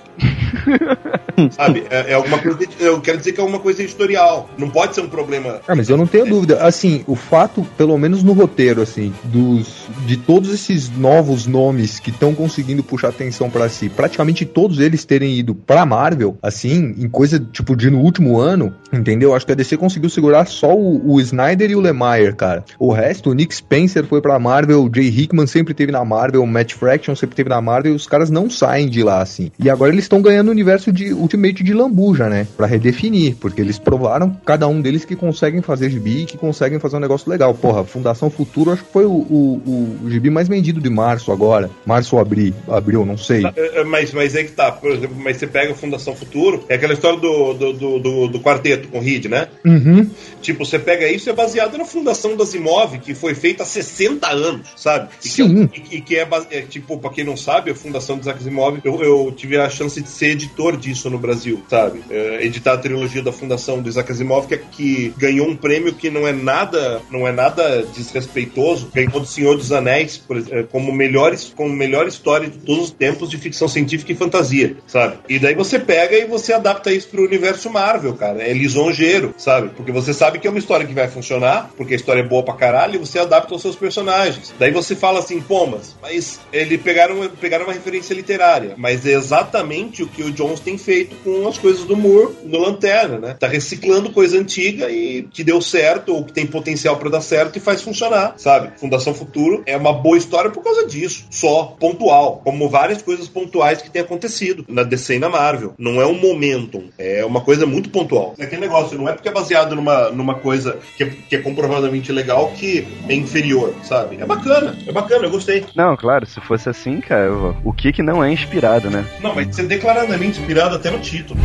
Sabe? 1.52 1.84
É, 1.90 2.12
é 2.12 2.14
alguma 2.14 2.38
coisa. 2.38 2.58
Eu 2.78 3.00
quero 3.00 3.18
dizer 3.18 3.32
que 3.32 3.40
é 3.40 3.42
alguma 3.42 3.60
coisa 3.60 3.82
editorial. 3.82 4.48
Não 4.56 4.70
pode 4.70 4.94
ser 4.94 5.00
um 5.00 5.08
problema. 5.08 5.60
Ah, 5.66 5.74
mas 5.74 5.88
eu 5.88 5.96
não 5.96 6.06
tenho 6.06 6.26
dúvida. 6.26 6.62
Assim, 6.62 7.04
o 7.06 7.16
fato, 7.16 7.66
pelo 7.76 7.96
menos 7.98 8.22
no 8.22 8.32
roteiro, 8.32 8.82
assim, 8.82 9.12
dos 9.24 9.88
de 10.06 10.16
todos 10.16 10.52
esses 10.52 10.90
novos 10.90 11.46
nomes 11.46 11.98
que 11.98 12.10
estão 12.10 12.34
conseguindo 12.34 12.82
puxar 12.82 13.08
atenção 13.08 13.50
pra 13.50 13.68
si, 13.68 13.88
praticamente 13.88 14.44
todos 14.44 14.78
eles 14.78 15.04
terem 15.04 15.36
ido 15.36 15.54
pra 15.54 15.86
Marvel, 15.86 16.36
assim, 16.42 16.94
em 16.98 17.08
coisa 17.08 17.38
tipo 17.38 17.76
de 17.76 17.90
no 17.90 18.00
último 18.00 18.38
ano, 18.38 18.74
entendeu? 18.92 19.34
Acho 19.34 19.46
que 19.46 19.52
a 19.52 19.54
DC 19.54 19.76
conseguiu 19.76 20.10
segurar 20.10 20.46
só 20.46 20.74
o, 20.74 21.14
o 21.14 21.20
Snyder 21.20 21.70
e 21.70 21.76
o 21.76 21.80
Lemire, 21.80 22.34
cara. 22.34 22.64
O 22.78 22.92
resto, 22.92 23.30
o 23.30 23.34
Nick 23.34 23.54
Spencer 23.54 24.04
foi 24.04 24.20
pra 24.20 24.38
Marvel, 24.38 24.84
o 24.84 24.90
Jay 24.94 25.08
Hickman 25.08 25.46
sempre 25.46 25.74
teve 25.74 25.92
na 25.92 26.04
Marvel, 26.04 26.42
o 26.42 26.46
Matt 26.46 26.74
Fraction 26.74 27.14
sempre 27.14 27.36
teve 27.36 27.48
na 27.48 27.60
Marvel, 27.60 27.92
e 27.92 27.96
os 27.96 28.06
caras 28.06 28.30
não 28.30 28.48
saem 28.48 28.88
de 28.88 29.02
lá, 29.02 29.20
assim. 29.20 29.50
E 29.58 29.68
agora 29.68 29.92
eles 29.92 30.04
estão 30.04 30.22
ganhando 30.22 30.53
universo 30.54 30.92
de 30.92 31.12
Ultimate 31.12 31.62
de 31.62 31.74
Lambuja, 31.74 32.28
né? 32.28 32.46
Pra 32.56 32.66
redefinir, 32.66 33.36
porque 33.40 33.60
eles 33.60 33.78
provaram, 33.78 34.36
cada 34.44 34.66
um 34.68 34.80
deles, 34.80 35.04
que 35.04 35.16
conseguem 35.16 35.60
fazer 35.60 35.90
gibi, 35.90 36.24
que 36.24 36.36
conseguem 36.38 36.78
fazer 36.78 36.96
um 36.96 37.00
negócio 37.00 37.30
legal. 37.30 37.52
Porra, 37.54 37.84
Fundação 37.84 38.30
Futuro 38.30 38.70
acho 38.72 38.84
que 38.84 38.92
foi 38.92 39.04
o, 39.04 39.10
o, 39.10 39.98
o 40.04 40.10
gibi 40.10 40.30
mais 40.30 40.48
vendido 40.48 40.80
de 40.80 40.90
março 40.90 41.30
agora. 41.32 41.70
Março 41.84 42.16
ou 42.16 42.22
abril, 42.22 42.54
abril, 42.68 43.04
não 43.04 43.16
sei. 43.18 43.44
É, 43.44 43.80
é, 43.80 43.84
Mas, 43.84 44.12
mas 44.12 44.34
é 44.34 44.44
que 44.44 44.52
tá, 44.52 44.72
por 44.72 44.90
exemplo, 44.90 45.16
mas 45.18 45.36
você 45.36 45.46
pega 45.46 45.72
a 45.72 45.76
Fundação 45.76 46.14
Futuro, 46.14 46.64
é 46.68 46.74
aquela 46.76 46.94
história 46.94 47.18
do, 47.18 47.52
do, 47.54 47.72
do, 47.72 47.98
do, 47.98 48.28
do 48.28 48.40
quarteto 48.40 48.88
com 48.88 48.98
o 48.98 49.00
Reed, 49.00 49.26
né? 49.26 49.48
Uhum. 49.64 50.08
Tipo, 50.40 50.64
você 50.64 50.78
pega 50.78 51.08
isso 51.08 51.28
é 51.28 51.32
baseado 51.32 51.76
na 51.76 51.84
fundação 51.84 52.36
das 52.36 52.54
Imóveis, 52.54 53.02
que 53.02 53.14
foi 53.14 53.34
feita 53.34 53.62
há 53.62 53.66
60 53.66 54.28
anos, 54.28 54.68
sabe? 54.76 55.08
E 55.24 55.28
Sim. 55.28 55.66
Que, 55.66 55.80
é- 55.80 55.84
e, 55.84 55.96
e 55.96 56.00
que 56.00 56.16
é, 56.16 56.28
é, 56.50 56.60
tipo, 56.62 56.98
pra 56.98 57.10
quem 57.10 57.24
não 57.24 57.36
sabe, 57.36 57.70
a 57.70 57.74
fundação 57.74 58.16
dos 58.18 58.46
Imóveis, 58.46 58.84
eu, 58.84 59.02
eu 59.02 59.32
tive 59.36 59.56
a 59.56 59.68
chance 59.68 60.00
de 60.00 60.08
ser 60.08 60.36
editor 60.44 60.76
disso 60.76 61.08
no 61.10 61.18
Brasil, 61.18 61.62
sabe? 61.68 62.02
É, 62.10 62.44
editar 62.44 62.74
a 62.74 62.78
trilogia 62.78 63.22
da 63.22 63.32
fundação 63.32 63.80
do 63.80 63.88
Isaac 63.88 64.10
Asimov, 64.12 64.46
que, 64.46 64.54
é- 64.54 64.60
que 64.70 65.14
ganhou 65.16 65.48
um 65.48 65.56
prêmio 65.56 65.94
que 65.94 66.10
não 66.10 66.26
é 66.26 66.32
nada, 66.32 67.00
não 67.10 67.26
é 67.26 67.32
nada 67.32 67.84
desrespeitoso, 67.94 68.90
ganhou 68.94 69.20
do 69.20 69.26
Senhor 69.26 69.56
dos 69.56 69.72
Anéis 69.72 70.16
por 70.16 70.38
é, 70.38 70.62
como 70.64 70.92
melhor, 70.92 71.34
como 71.56 71.70
melhor 71.74 72.06
história 72.06 72.48
de 72.48 72.58
todos 72.58 72.84
os 72.84 72.90
tempos 72.90 73.30
de 73.30 73.38
ficção 73.38 73.68
científica 73.68 74.12
e 74.12 74.14
fantasia, 74.14 74.76
sabe? 74.86 75.16
E 75.28 75.38
daí 75.38 75.54
você 75.54 75.78
pega 75.78 76.16
e 76.16 76.26
você 76.26 76.52
adapta 76.52 76.92
isso 76.92 77.08
pro 77.08 77.24
universo 77.24 77.70
Marvel, 77.70 78.14
cara. 78.14 78.42
É 78.42 78.52
lisonjeiro, 78.52 79.34
sabe? 79.36 79.70
Porque 79.76 79.92
você 79.92 80.12
sabe 80.12 80.38
que 80.38 80.46
é 80.46 80.50
uma 80.50 80.58
história 80.58 80.86
que 80.86 80.92
vai 80.94 81.08
funcionar, 81.08 81.70
porque 81.76 81.94
a 81.94 81.96
história 81.96 82.20
é 82.20 82.24
boa 82.26 82.42
pra 82.42 82.54
caralho, 82.54 82.96
e 82.96 82.98
você 82.98 83.18
adapta 83.18 83.54
os 83.54 83.62
seus 83.62 83.76
personagens. 83.76 84.52
Daí 84.58 84.70
você 84.70 84.94
fala 84.94 85.18
assim, 85.20 85.40
pô, 85.40 85.64
mas 86.02 86.40
ele 86.52 86.76
pegaram, 86.76 87.28
pegaram 87.40 87.64
uma 87.64 87.72
referência 87.72 88.12
literária, 88.14 88.74
mas 88.76 89.06
é 89.06 89.12
exatamente 89.12 90.02
o 90.02 90.06
que 90.08 90.22
o 90.22 90.30
Jones 90.34 90.60
tem 90.60 90.76
feito 90.76 91.16
com 91.24 91.46
as 91.48 91.58
coisas 91.58 91.84
do 91.84 91.96
Moore 91.96 92.34
no 92.44 92.58
Lanterna, 92.58 93.18
né? 93.18 93.36
Tá 93.38 93.46
reciclando 93.46 94.10
coisa 94.10 94.38
antiga 94.38 94.90
e 94.90 95.22
que 95.22 95.44
deu 95.44 95.60
certo, 95.60 96.14
ou 96.14 96.24
que 96.24 96.32
tem 96.32 96.46
potencial 96.46 96.96
pra 96.96 97.10
dar 97.10 97.20
certo 97.20 97.56
e 97.56 97.60
faz 97.60 97.82
funcionar, 97.82 98.34
sabe? 98.36 98.72
Fundação 98.78 99.14
Futuro 99.14 99.62
é 99.66 99.76
uma 99.76 99.92
boa 99.92 100.18
história 100.18 100.50
por 100.50 100.62
causa 100.62 100.86
disso, 100.86 101.26
só, 101.30 101.76
pontual, 101.78 102.40
como 102.44 102.68
várias 102.68 103.02
coisas 103.02 103.28
pontuais 103.28 103.80
que 103.80 103.90
tem 103.90 104.02
acontecido 104.02 104.64
na 104.68 104.82
DC 104.82 105.16
e 105.16 105.18
na 105.18 105.28
Marvel. 105.28 105.74
Não 105.78 106.00
é 106.00 106.06
um 106.06 106.18
momentum, 106.18 106.84
é 106.98 107.24
uma 107.24 107.40
coisa 107.40 107.66
muito 107.66 107.90
pontual. 107.90 108.34
É 108.38 108.44
aquele 108.44 108.62
negócio, 108.62 108.98
não 108.98 109.08
é 109.08 109.12
porque 109.12 109.28
é 109.28 109.32
baseado 109.32 109.74
numa, 109.74 110.10
numa 110.10 110.34
coisa 110.34 110.78
que 110.96 111.04
é, 111.04 111.06
que 111.06 111.36
é 111.36 111.40
comprovadamente 111.40 112.12
legal 112.12 112.52
que 112.56 112.86
é 113.08 113.14
inferior, 113.14 113.74
sabe? 113.82 114.16
É 114.20 114.26
bacana, 114.26 114.76
é 114.86 114.92
bacana, 114.92 115.24
eu 115.24 115.30
gostei. 115.30 115.64
Não, 115.74 115.96
claro, 115.96 116.26
se 116.26 116.40
fosse 116.40 116.68
assim, 116.68 117.00
cara, 117.00 117.30
o 117.64 117.72
que 117.72 117.92
que 117.92 118.02
não 118.02 118.22
é 118.22 118.32
inspirado, 118.32 118.90
né? 118.90 119.04
Não, 119.20 119.34
vai 119.34 119.50
ser 119.52 119.66
declaradamente 119.66 120.23
inspirado 120.24 120.76
até 120.76 120.90
no 120.90 121.00
título. 121.00 121.40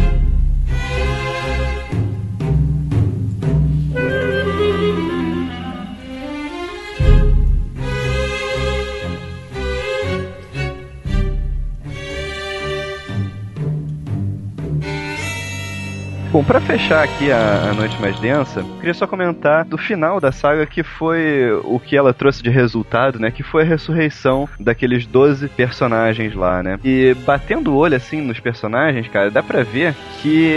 Bom, 16.32 16.44
para 16.44 16.62
fechar 16.62 17.04
aqui 17.04 17.32
a, 17.32 17.72
a, 17.72 17.74
Noite 17.74 18.00
Mais 18.00 18.20
Densa, 18.20 18.64
queria 18.80 18.94
só 18.94 19.08
comentar 19.08 19.66
do 19.66 19.80
final 19.80 20.20
da 20.20 20.32
saga 20.32 20.64
que 20.68 20.84
foi 20.84 21.52
o 21.64 21.80
que 21.80 21.98
ela 21.98 22.14
trouxe 22.14 22.44
de 22.44 22.52
resultado, 22.52 23.18
né? 23.18 23.32
Que 23.32 23.42
foi 23.42 23.64
a 23.64 23.66
ressurreição 23.66 24.48
daqueles 24.60 25.08
12 25.08 25.48
personagens 25.50 26.36
lá, 26.36 26.62
né? 26.62 26.80
E 26.84 27.16
batendo 27.26 27.72
o 27.72 27.76
olho 27.76 27.96
assim 27.96 28.22
nos 28.22 28.40
personagens, 28.40 29.08
cara, 29.08 29.32
dá 29.32 29.42
pra 29.42 29.64
ver 29.64 29.96
que 30.22 30.54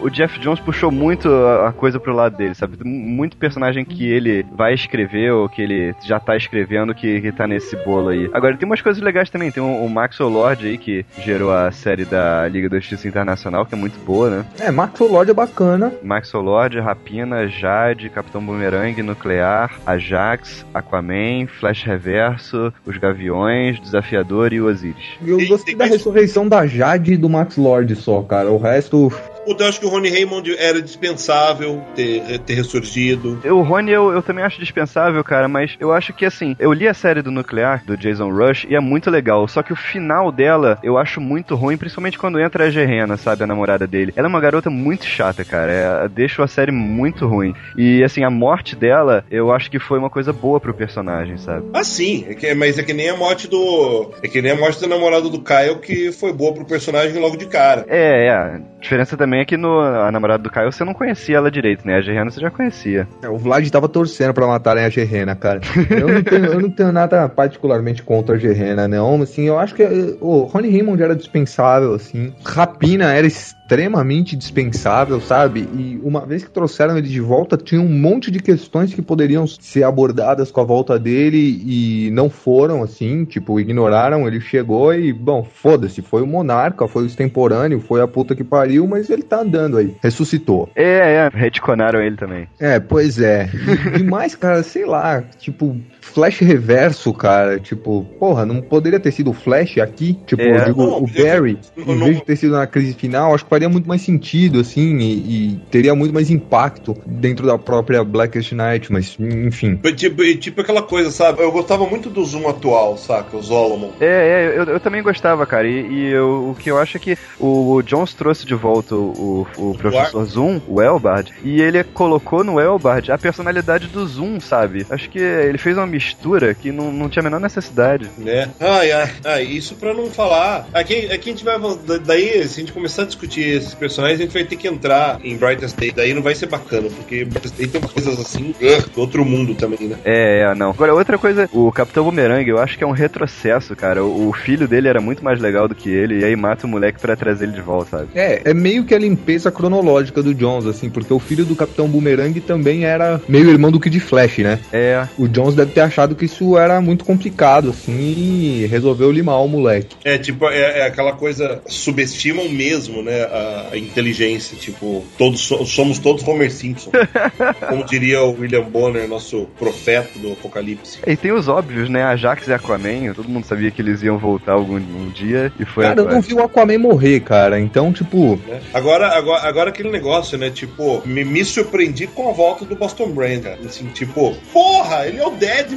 o 0.00 0.10
Jeff 0.10 0.40
Jones 0.40 0.58
puxou 0.58 0.90
muito 0.90 1.28
a 1.64 1.72
coisa 1.72 2.00
pro 2.00 2.12
lado 2.12 2.36
dele, 2.36 2.56
sabe? 2.56 2.76
Muito 2.82 3.36
personagem 3.36 3.84
que 3.84 4.08
ele 4.08 4.44
vai 4.56 4.74
escrever 4.74 5.30
ou 5.30 5.48
que 5.48 5.62
ele 5.62 5.94
já 6.04 6.18
tá 6.18 6.36
escrevendo 6.36 6.92
que, 6.92 7.20
que 7.20 7.30
tá 7.30 7.46
nesse 7.46 7.76
bolo 7.84 8.08
aí. 8.08 8.28
Agora, 8.32 8.56
tem 8.56 8.66
umas 8.66 8.82
coisas 8.82 9.00
legais 9.00 9.30
também. 9.30 9.52
Tem 9.52 9.62
o, 9.62 9.84
o 9.84 9.88
Maxwell 9.88 10.30
Lord 10.30 10.66
aí, 10.66 10.76
que 10.76 11.06
gerou 11.20 11.54
a 11.54 11.70
série 11.70 12.04
da 12.04 12.48
Liga 12.48 12.68
da 12.68 12.80
Justiça 12.80 13.06
Internacional, 13.06 13.64
que 13.64 13.74
é 13.74 13.78
muito 13.78 14.04
boa, 14.04 14.30
né? 14.30 14.44
É, 14.58 14.72
Maxwell 14.96 15.12
Lord 15.12 15.30
é 15.30 15.34
bacana. 15.34 15.92
Maxwell 16.02 16.42
Lord, 16.42 16.80
Rapina, 16.80 17.46
Jade, 17.46 18.08
Capitão 18.08 18.42
Boomerang, 18.42 19.02
Nuclear, 19.02 19.78
Ajax, 19.84 20.64
Aquaman, 20.72 21.46
Flash 21.60 21.82
Reverso, 21.82 22.72
Os 22.86 22.96
Gaviões, 22.96 23.78
Desafiador 23.78 24.54
e 24.54 24.60
Osiris. 24.62 25.18
Eu 25.22 25.46
gostei 25.46 25.74
da 25.74 25.84
ressurreição 25.84 26.48
da 26.48 26.66
Jade 26.66 27.12
e 27.12 27.16
do 27.18 27.28
Max 27.28 27.58
Lord 27.58 27.94
só, 27.94 28.22
cara. 28.22 28.50
O 28.50 28.56
resto 28.56 29.12
eu 29.46 29.66
acho 29.66 29.80
que 29.80 29.86
o 29.86 29.88
Rony 29.88 30.10
Raymond 30.10 30.54
era 30.58 30.80
dispensável 30.80 31.82
ter, 31.94 32.38
ter 32.40 32.54
ressurgido. 32.54 33.40
O 33.44 33.62
Rony 33.62 33.92
eu, 33.92 34.12
eu 34.12 34.22
também 34.22 34.44
acho 34.44 34.58
dispensável, 34.58 35.22
cara, 35.22 35.48
mas 35.48 35.76
eu 35.80 35.92
acho 35.92 36.12
que 36.12 36.24
assim, 36.24 36.56
eu 36.58 36.72
li 36.72 36.88
a 36.88 36.94
série 36.94 37.22
do 37.22 37.30
Nuclear, 37.30 37.84
do 37.84 37.96
Jason 37.96 38.30
Rush, 38.30 38.66
e 38.68 38.74
é 38.74 38.80
muito 38.80 39.10
legal. 39.10 39.46
Só 39.48 39.62
que 39.62 39.72
o 39.72 39.76
final 39.76 40.30
dela 40.32 40.78
eu 40.82 40.98
acho 40.98 41.20
muito 41.20 41.54
ruim, 41.54 41.76
principalmente 41.76 42.18
quando 42.18 42.40
entra 42.40 42.64
a 42.64 42.70
Gerena, 42.70 43.16
sabe, 43.16 43.44
a 43.44 43.46
namorada 43.46 43.86
dele. 43.86 44.12
Ela 44.16 44.26
é 44.26 44.30
uma 44.30 44.40
garota 44.40 44.70
muito 44.70 45.04
chata, 45.04 45.44
cara. 45.44 45.72
É, 45.72 46.08
deixa 46.08 46.42
a 46.42 46.48
série 46.48 46.72
muito 46.72 47.26
ruim. 47.26 47.54
E 47.76 48.02
assim, 48.02 48.24
a 48.24 48.30
morte 48.30 48.76
dela, 48.76 49.24
eu 49.30 49.52
acho 49.52 49.70
que 49.70 49.78
foi 49.78 49.98
uma 49.98 50.10
coisa 50.10 50.32
boa 50.32 50.60
pro 50.60 50.74
personagem, 50.74 51.38
sabe? 51.38 51.66
Ah, 51.72 51.84
sim. 51.84 52.24
É 52.28 52.34
que, 52.34 52.54
mas 52.54 52.78
é 52.78 52.82
que 52.82 52.92
nem 52.92 53.10
a 53.10 53.16
morte 53.16 53.48
do. 53.48 54.10
É 54.22 54.28
que 54.28 54.42
nem 54.42 54.52
a 54.52 54.56
morte 54.56 54.80
do 54.80 54.88
namorado 54.88 55.30
do 55.30 55.42
Kyle, 55.42 55.78
que 55.80 56.12
foi 56.12 56.32
boa 56.32 56.54
pro 56.54 56.64
personagem 56.64 57.20
logo 57.20 57.36
de 57.36 57.46
cara. 57.46 57.84
É, 57.88 58.26
é. 58.26 58.30
A 58.30 58.60
diferença 58.80 59.16
também 59.16 59.35
é 59.40 59.44
que 59.44 59.56
no 59.56 59.80
a 59.80 60.10
namorada 60.10 60.42
do 60.42 60.50
Caio 60.50 60.72
você 60.72 60.84
não 60.84 60.94
conhecia 60.94 61.36
ela 61.36 61.50
direito, 61.50 61.86
né? 61.86 61.96
A 61.96 62.00
Gerena 62.00 62.30
você 62.30 62.40
já 62.40 62.50
conhecia. 62.50 63.08
É, 63.22 63.28
o 63.28 63.36
Vlad 63.36 63.68
tava 63.70 63.88
torcendo 63.88 64.34
pra 64.34 64.46
matarem 64.46 64.84
a 64.84 64.88
Gerena, 64.88 65.34
cara. 65.34 65.60
Eu 65.90 66.08
não, 66.08 66.22
tenho, 66.22 66.44
eu 66.46 66.60
não 66.60 66.70
tenho 66.70 66.92
nada 66.92 67.28
particularmente 67.28 68.02
contra 68.02 68.36
a 68.36 68.38
Gerena, 68.38 68.86
não. 68.88 69.22
Assim, 69.22 69.44
eu 69.44 69.58
acho 69.58 69.74
que 69.74 69.82
o 70.20 70.42
Ronnie 70.42 70.70
Raymond 70.70 71.02
era 71.02 71.14
dispensável, 71.14 71.94
assim. 71.94 72.32
Rapina 72.44 73.12
era 73.12 73.26
extremamente 73.66 74.36
dispensável, 74.36 75.20
sabe? 75.20 75.68
E 75.76 76.00
uma 76.04 76.24
vez 76.24 76.44
que 76.44 76.50
trouxeram 76.50 76.96
ele 76.96 77.08
de 77.08 77.20
volta, 77.20 77.56
tinha 77.56 77.80
um 77.80 77.88
monte 77.88 78.30
de 78.30 78.38
questões 78.38 78.94
que 78.94 79.02
poderiam 79.02 79.44
ser 79.46 79.82
abordadas 79.82 80.52
com 80.52 80.60
a 80.60 80.64
volta 80.64 80.96
dele 80.96 81.62
e 81.66 82.10
não 82.12 82.30
foram, 82.30 82.82
assim, 82.82 83.24
tipo, 83.24 83.58
ignoraram. 83.58 84.26
Ele 84.28 84.40
chegou 84.40 84.94
e, 84.94 85.12
bom, 85.12 85.42
foda-se, 85.42 86.00
foi 86.00 86.22
o 86.22 86.26
monarca, 86.26 86.86
foi 86.86 87.02
o 87.02 87.06
extemporâneo, 87.06 87.80
foi 87.80 88.00
a 88.00 88.06
puta 88.06 88.36
que 88.36 88.44
pariu, 88.44 88.86
mas 88.86 89.10
ele 89.10 89.24
tá 89.24 89.40
andando 89.40 89.78
aí. 89.78 89.96
Ressuscitou. 90.00 90.70
É, 90.76 91.14
é, 91.14 91.30
retconaram 91.32 92.00
ele 92.00 92.16
também. 92.16 92.46
É, 92.60 92.78
pois 92.78 93.18
é. 93.18 93.50
E 93.98 94.02
mais, 94.04 94.36
cara, 94.36 94.62
sei 94.62 94.86
lá, 94.86 95.22
tipo, 95.38 95.76
Flash 96.06 96.40
reverso, 96.40 97.12
cara, 97.12 97.58
tipo, 97.58 98.06
porra, 98.18 98.46
não 98.46 98.62
poderia 98.62 99.00
ter 99.00 99.10
sido 99.10 99.30
o 99.30 99.34
Flash 99.34 99.78
aqui? 99.78 100.18
Tipo, 100.26 100.42
é, 100.42 100.60
eu 100.60 100.64
digo, 100.66 100.82
não, 100.82 101.02
o 101.02 101.06
Barry, 101.06 101.58
não, 101.76 101.94
em 101.94 101.98
vez 101.98 102.16
de 102.18 102.24
ter 102.24 102.36
sido 102.36 102.52
na 102.52 102.66
crise 102.66 102.94
final, 102.94 103.34
acho 103.34 103.44
que 103.44 103.50
faria 103.50 103.68
muito 103.68 103.88
mais 103.88 104.02
sentido, 104.02 104.60
assim, 104.60 104.96
e, 104.98 105.12
e, 105.12 105.60
teria 105.70 105.94
muito 105.94 106.14
mais 106.14 106.30
impacto 106.30 106.96
dentro 107.04 107.46
da 107.46 107.58
própria 107.58 108.02
Blackest 108.04 108.52
Night, 108.52 108.92
mas, 108.92 109.16
enfim. 109.18 109.76
Tipo, 109.96 110.22
tipo 110.36 110.60
aquela 110.60 110.82
coisa, 110.82 111.10
sabe? 111.10 111.42
Eu 111.42 111.50
gostava 111.50 111.86
muito 111.86 112.08
do 112.08 112.24
Zoom 112.24 112.48
atual, 112.48 112.96
saca? 112.96 113.36
O 113.36 113.42
Solomon. 113.42 113.90
É, 114.00 114.06
é, 114.06 114.58
eu, 114.58 114.64
eu 114.64 114.80
também 114.80 115.02
gostava, 115.02 115.44
cara, 115.44 115.66
e, 115.66 115.86
e 115.86 116.12
eu, 116.12 116.50
o 116.50 116.54
que 116.54 116.70
eu 116.70 116.78
acho 116.78 116.96
é 116.96 117.00
que 117.00 117.18
o 117.38 117.82
Jones 117.82 118.14
trouxe 118.14 118.46
de 118.46 118.54
volta 118.54 118.94
o, 118.94 119.46
o, 119.56 119.70
o 119.70 119.78
professor 119.78 120.24
Zoom, 120.24 120.60
o 120.68 120.80
Elbard, 120.80 121.32
e 121.44 121.60
ele 121.60 121.82
colocou 121.84 122.44
no 122.44 122.60
Elbard 122.60 123.10
a 123.10 123.18
personalidade 123.18 123.88
do 123.88 124.06
Zoom, 124.06 124.40
sabe? 124.40 124.86
Acho 124.88 125.10
que 125.10 125.18
ele 125.18 125.58
fez 125.58 125.76
uma 125.76 125.86
mistura 125.96 126.54
que 126.54 126.70
não, 126.70 126.92
não 126.92 127.08
tinha 127.08 127.22
a 127.22 127.24
menor 127.24 127.40
necessidade. 127.40 128.10
Né? 128.18 128.50
Ai, 128.60 128.92
ai, 128.92 129.10
ai, 129.24 129.42
isso 129.44 129.74
pra 129.76 129.94
não 129.94 130.10
falar. 130.10 130.68
Aqui, 130.74 131.06
aqui 131.10 131.30
a 131.30 131.32
gente 131.32 131.44
vai. 131.44 131.56
Daí, 132.04 132.46
se 132.46 132.60
a 132.60 132.60
gente 132.60 132.72
começar 132.72 133.02
a 133.02 133.06
discutir 133.06 133.40
esses 133.40 133.74
personagens, 133.74 134.20
a 134.20 134.22
gente 134.24 134.32
vai 134.32 134.44
ter 134.44 134.56
que 134.56 134.68
entrar 134.68 135.18
em 135.24 135.36
Brightest 135.36 135.76
Day. 135.76 135.90
Daí 135.90 136.12
não 136.12 136.22
vai 136.22 136.34
ser 136.34 136.46
bacana, 136.46 136.88
porque 136.88 137.24
Brightest 137.24 137.56
Day 137.56 137.66
tem 137.66 137.80
coisas 137.80 138.18
assim 138.20 138.54
do 138.94 139.00
outro 139.00 139.24
mundo 139.24 139.54
também, 139.54 139.88
né? 139.88 139.96
É, 140.04 140.40
é, 140.40 140.54
não. 140.54 140.70
Agora, 140.70 140.94
outra 140.94 141.16
coisa, 141.16 141.48
o 141.52 141.72
Capitão 141.72 142.04
Boomerang, 142.04 142.48
eu 142.48 142.58
acho 142.58 142.76
que 142.76 142.84
é 142.84 142.86
um 142.86 142.92
retrocesso, 142.92 143.74
cara. 143.74 144.04
O, 144.04 144.28
o 144.28 144.32
filho 144.32 144.68
dele 144.68 144.88
era 144.88 145.00
muito 145.00 145.24
mais 145.24 145.40
legal 145.40 145.66
do 145.66 145.74
que 145.74 145.88
ele, 145.88 146.20
e 146.20 146.24
aí 146.24 146.36
mata 146.36 146.66
o 146.66 146.70
moleque 146.70 147.00
para 147.00 147.16
trazer 147.16 147.46
ele 147.46 147.52
de 147.52 147.60
volta, 147.62 147.98
sabe? 147.98 148.10
É, 148.14 148.42
é 148.44 148.54
meio 148.54 148.84
que 148.84 148.94
a 148.94 148.98
limpeza 148.98 149.50
cronológica 149.50 150.22
do 150.22 150.34
Jones, 150.34 150.66
assim, 150.66 150.90
porque 150.90 151.12
o 151.12 151.18
filho 151.18 151.44
do 151.44 151.56
Capitão 151.56 151.88
Boomerang 151.88 152.38
também 152.40 152.84
era 152.84 153.20
meio 153.28 153.50
irmão 153.50 153.70
do 153.70 153.80
Kid 153.80 153.98
Flash, 154.00 154.38
né? 154.38 154.58
É. 154.72 155.06
O 155.18 155.26
Jones 155.28 155.54
deve 155.54 155.72
ter 155.72 155.80
achado 155.86 156.14
que 156.14 156.24
isso 156.24 156.56
era 156.56 156.80
muito 156.80 157.04
complicado, 157.04 157.70
assim, 157.70 157.92
e 157.92 158.66
resolveu 158.66 159.10
limar 159.10 159.42
o 159.42 159.48
moleque. 159.48 159.96
É, 160.04 160.18
tipo, 160.18 160.48
é, 160.48 160.80
é 160.80 160.86
aquela 160.86 161.12
coisa, 161.12 161.60
subestimam 161.66 162.48
mesmo, 162.48 163.02
né, 163.02 163.22
a, 163.22 163.68
a, 163.72 163.78
inteligência, 163.78 164.56
tipo, 164.56 165.04
todos 165.16 165.40
somos 165.40 165.98
todos 165.98 166.26
Homer 166.26 166.50
Simpson. 166.50 166.90
como 167.68 167.84
diria 167.84 168.22
o 168.22 168.38
William 168.38 168.62
Bonner, 168.62 169.08
nosso 169.08 169.46
profeta 169.58 170.18
do 170.18 170.32
apocalipse. 170.32 170.98
E 171.06 171.16
tem 171.16 171.32
os 171.32 171.48
óbvios, 171.48 171.88
né, 171.88 172.02
Ajax 172.02 172.46
e 172.48 172.52
Aquaman, 172.52 173.12
todo 173.14 173.28
mundo 173.28 173.44
sabia 173.44 173.70
que 173.70 173.80
eles 173.80 174.02
iam 174.02 174.18
voltar 174.18 174.52
algum 174.52 174.76
um 174.76 175.10
dia, 175.10 175.52
e 175.58 175.64
foi 175.64 175.84
Cara, 175.84 176.00
agora. 176.00 176.10
eu 176.10 176.14
não 176.14 176.20
vi 176.22 176.34
o 176.34 176.42
Aquaman 176.42 176.78
morrer, 176.78 177.20
cara, 177.20 177.58
então, 177.58 177.92
tipo... 177.92 178.38
É. 178.48 178.60
Agora, 178.74 179.08
agora, 179.16 179.48
agora 179.48 179.70
aquele 179.70 179.90
negócio, 179.90 180.36
né, 180.36 180.50
tipo, 180.50 181.02
me, 181.06 181.24
me 181.24 181.44
surpreendi 181.44 182.06
com 182.06 182.28
a 182.28 182.32
volta 182.32 182.64
do 182.64 182.76
Boston 182.76 183.10
Brand, 183.10 183.42
cara, 183.42 183.58
assim, 183.64 183.86
tipo, 183.86 184.36
porra, 184.52 185.06
ele 185.06 185.18
é 185.18 185.26
o 185.26 185.30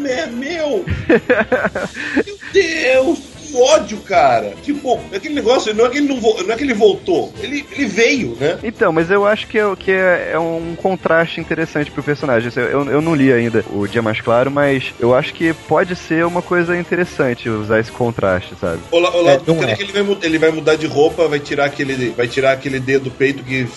Deadman, 0.04 0.38
meu! 0.38 0.86
Meu 2.26 2.40
Deus! 2.54 3.39
Ódio, 3.56 3.98
cara. 4.00 4.54
Tipo, 4.64 5.00
aquele 5.14 5.34
negócio, 5.34 5.74
não 5.74 5.86
é 5.86 5.90
que 5.90 5.98
ele, 5.98 6.08
não, 6.08 6.18
não 6.18 6.54
é 6.54 6.56
que 6.56 6.64
ele 6.64 6.74
voltou, 6.74 7.34
ele, 7.42 7.66
ele 7.72 7.86
veio, 7.86 8.38
né? 8.40 8.60
Então, 8.64 8.92
mas 8.92 9.12
eu 9.12 9.26
acho 9.26 9.48
que, 9.48 9.58
é, 9.58 9.76
que 9.76 9.92
é, 9.92 10.32
é 10.34 10.40
um 10.40 10.76
contraste 10.76 11.40
interessante 11.40 11.92
pro 11.92 12.04
personagem. 12.04 12.52
Eu, 12.56 12.86
eu 12.86 13.02
não 13.02 13.16
li 13.16 13.32
ainda 13.32 13.64
o 13.72 13.88
Dia 13.88 14.02
Mais 14.02 14.22
Claro, 14.22 14.52
mas 14.52 14.94
eu 15.00 15.14
acho 15.14 15.34
que 15.34 15.54
pode 15.54 15.96
ser 15.96 16.26
uma 16.26 16.42
coisa 16.42 16.78
interessante 16.78 17.50
usar 17.50 17.80
esse 17.80 17.92
contraste, 17.92 18.54
sabe? 18.60 18.80
Olá, 18.92 19.16
olá, 19.16 19.32
é, 19.32 19.36
é. 19.36 19.76
que 19.76 19.84
ele 19.84 19.92
vai, 19.92 20.18
ele 20.24 20.38
vai 20.38 20.52
mudar 20.52 20.76
de 20.76 20.86
roupa, 20.86 21.28
vai 21.28 21.40
tirar 21.40 21.66
aquele, 21.66 22.10
vai 22.10 22.28
tirar 22.28 22.54
aquele 22.54 22.80
dedo 22.80 23.00
do 23.06 23.12
peito 23.12 23.44
que 23.44 23.68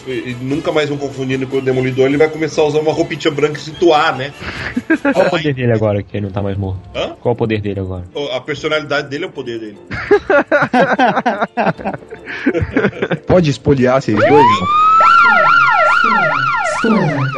nunca 0.41 0.71
mais 0.71 0.89
vão 0.89 0.99
confundindo 0.99 1.47
com 1.47 1.59
o 1.59 1.61
Demolidor, 1.61 2.07
ele 2.07 2.17
vai 2.17 2.29
começar 2.29 2.63
a 2.63 2.67
usar 2.67 2.81
uma 2.81 2.93
roupinha 2.93 3.31
branca 3.31 3.59
e 3.59 3.61
se 3.61 3.73
tuar, 3.73 4.17
né? 4.17 4.33
Qual 5.13 5.27
o 5.27 5.31
poder 5.31 5.55
dele 5.55 5.73
agora, 5.73 6.03
que 6.03 6.17
ele 6.17 6.27
não 6.27 6.33
tá 6.33 6.43
mais 6.43 6.57
morto? 6.57 6.81
Hã? 6.95 7.17
Qual 7.21 7.35
o 7.35 7.37
poder 7.37 7.61
dele 7.61 7.81
agora? 7.81 8.05
A 8.33 8.41
personalidade 8.41 9.09
dele 9.09 9.25
é 9.25 9.27
o 9.27 9.31
poder 9.31 9.59
dele. 9.63 9.79
Pode 13.27 13.51
espoliar 13.51 14.03
vocês 14.03 14.19
dois? 14.19 14.47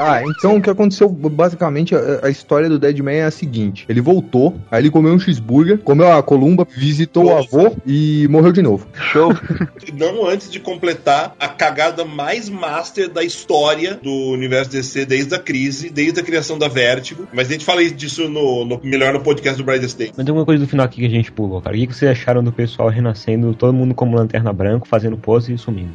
Ah, 0.00 0.22
então 0.22 0.56
o 0.56 0.62
que 0.62 0.70
aconteceu, 0.70 1.08
basicamente, 1.08 1.94
a, 1.94 2.20
a, 2.22 2.30
história 2.30 2.68
do 2.68 2.78
Deadman 2.78 3.16
é 3.16 3.24
a 3.24 3.30
seguinte: 3.30 3.84
ele 3.88 4.00
voltou, 4.00 4.56
aí 4.70 4.82
ele 4.82 4.90
comeu 4.90 5.12
um 5.12 5.18
cheeseburger, 5.18 5.78
comeu 5.78 6.10
a 6.12 6.22
columba, 6.22 6.66
visitou 6.76 7.24
Nossa. 7.24 7.56
o 7.56 7.60
avô 7.60 7.76
e 7.86 8.26
morreu 8.28 8.52
de 8.52 8.62
novo. 8.62 8.86
Show! 8.94 9.32
Não 9.92 10.26
antes 10.26 10.50
de 10.50 10.60
completar 10.60 11.34
a 11.38 11.48
cagada 11.48 12.04
mais 12.04 12.48
master 12.48 13.08
da 13.08 13.22
história 13.22 13.98
do 14.02 14.30
universo 14.30 14.70
DC 14.70 15.04
desde 15.04 15.34
a 15.34 15.38
crise, 15.38 15.90
desde 15.90 16.20
a 16.20 16.22
criação 16.22 16.58
da 16.58 16.68
Vertigo. 16.68 17.28
Mas 17.32 17.48
a 17.48 17.52
gente 17.52 17.64
fala 17.64 17.84
disso 17.84 18.28
no, 18.28 18.64
no 18.64 18.80
melhor 18.82 19.12
no 19.12 19.20
podcast 19.20 19.58
do 19.58 19.64
Brightest 19.64 19.96
Day. 19.98 20.12
Mas 20.16 20.24
tem 20.24 20.34
uma 20.34 20.44
coisa 20.44 20.64
do 20.64 20.68
final 20.68 20.86
aqui 20.86 21.00
que 21.00 21.06
a 21.06 21.10
gente 21.10 21.30
pulou, 21.30 21.60
cara. 21.60 21.76
O 21.76 21.78
que 21.78 21.94
vocês 21.94 22.10
acharam 22.10 22.42
do 22.42 22.52
pessoal 22.52 22.88
renascendo, 22.88 23.54
todo 23.54 23.72
mundo 23.72 23.94
como 23.94 24.16
lanterna 24.16 24.52
branco, 24.52 24.88
fazendo 24.88 25.16
pose 25.16 25.52
e 25.52 25.58
sumindo? 25.58 25.92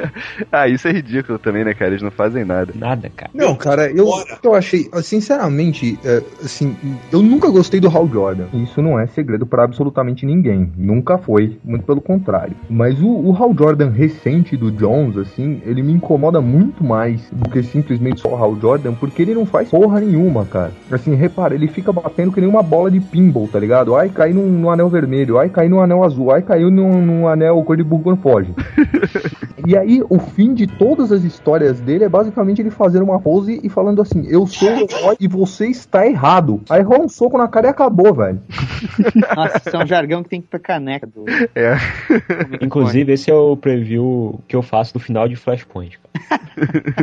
ah, 0.50 0.68
isso 0.68 0.86
é 0.88 0.92
ridículo 0.92 1.38
também, 1.38 1.64
né, 1.64 1.74
cara? 1.74 1.90
Eles 1.90 2.02
não 2.02 2.10
fazem 2.10 2.44
nada. 2.44 2.72
Nada, 2.74 2.89
cara. 2.96 3.30
Não, 3.34 3.54
cara, 3.54 3.90
eu, 3.90 4.08
eu 4.42 4.54
achei, 4.54 4.88
sinceramente, 5.02 5.98
é, 6.04 6.22
assim, 6.44 6.76
eu 7.12 7.22
nunca 7.22 7.48
gostei 7.50 7.80
do 7.80 7.88
Hal 7.88 8.08
Jordan. 8.08 8.46
Isso 8.52 8.82
não 8.82 8.98
é 8.98 9.06
segredo 9.06 9.46
para 9.46 9.64
absolutamente 9.64 10.26
ninguém. 10.26 10.72
Nunca 10.76 11.18
foi, 11.18 11.58
muito 11.64 11.84
pelo 11.84 12.00
contrário. 12.00 12.56
Mas 12.68 13.00
o, 13.00 13.08
o 13.08 13.36
Hal 13.36 13.54
Jordan 13.56 13.90
recente 13.90 14.56
do 14.56 14.70
Jones, 14.70 15.16
assim, 15.16 15.62
ele 15.64 15.82
me 15.82 15.92
incomoda 15.92 16.40
muito 16.40 16.84
mais 16.84 17.20
do 17.30 17.48
que 17.48 17.62
simplesmente 17.62 18.20
só 18.20 18.28
o 18.30 18.36
Hal 18.36 18.56
Jordan, 18.60 18.94
porque 18.94 19.22
ele 19.22 19.34
não 19.34 19.46
faz 19.46 19.70
porra 19.70 20.00
nenhuma, 20.00 20.44
cara. 20.44 20.72
Assim, 20.90 21.14
repara, 21.14 21.54
ele 21.54 21.68
fica 21.68 21.92
batendo 21.92 22.32
que 22.32 22.40
nem 22.40 22.48
uma 22.48 22.62
bola 22.62 22.90
de 22.90 23.00
pinball, 23.00 23.48
tá 23.48 23.58
ligado? 23.58 23.94
Ai, 23.96 24.08
cai 24.08 24.32
no, 24.32 24.42
no 24.46 24.70
anel 24.70 24.88
vermelho, 24.88 25.38
ai, 25.38 25.48
cai 25.48 25.68
no 25.68 25.80
anel 25.80 26.04
azul, 26.04 26.30
ai, 26.32 26.42
caiu 26.42 26.70
no, 26.70 27.00
no 27.00 27.28
anel 27.28 27.62
cor 27.62 27.76
de 27.76 27.84
Burgon 27.84 28.16
foge. 28.16 28.52
E 29.66 29.76
aí, 29.76 30.02
o 30.08 30.18
fim 30.18 30.54
de 30.54 30.66
todas 30.66 31.12
as 31.12 31.24
histórias 31.24 31.80
dele 31.80 32.04
é 32.04 32.08
basicamente 32.08 32.60
ele 32.60 32.70
fazer 32.70 33.02
uma 33.02 33.20
pose 33.20 33.60
e 33.62 33.68
falando 33.68 34.02
assim: 34.02 34.26
Eu 34.28 34.46
sou 34.46 34.68
o 34.68 34.72
herói 34.72 35.16
e 35.20 35.28
você 35.28 35.66
está 35.68 36.06
errado. 36.06 36.60
Aí 36.68 36.82
rola 36.82 37.04
um 37.04 37.08
soco 37.08 37.38
na 37.38 37.48
cara 37.48 37.68
e 37.68 37.70
acabou, 37.70 38.14
velho. 38.14 38.40
Nossa, 39.36 39.62
isso 39.66 39.76
é 39.76 39.84
um 39.84 39.86
jargão 39.86 40.22
que 40.22 40.28
tem 40.28 40.40
que 40.40 40.46
ir 40.46 40.50
pra 40.50 40.58
caneca. 40.58 41.06
Do... 41.06 41.24
É. 41.54 41.76
Inclusive, 42.60 43.12
esse 43.12 43.30
é 43.30 43.34
o 43.34 43.56
preview 43.56 44.40
que 44.46 44.56
eu 44.56 44.62
faço 44.62 44.94
do 44.94 45.00
final 45.00 45.28
de 45.28 45.36
Flashpoint. 45.36 45.98
Cara. 45.98 46.10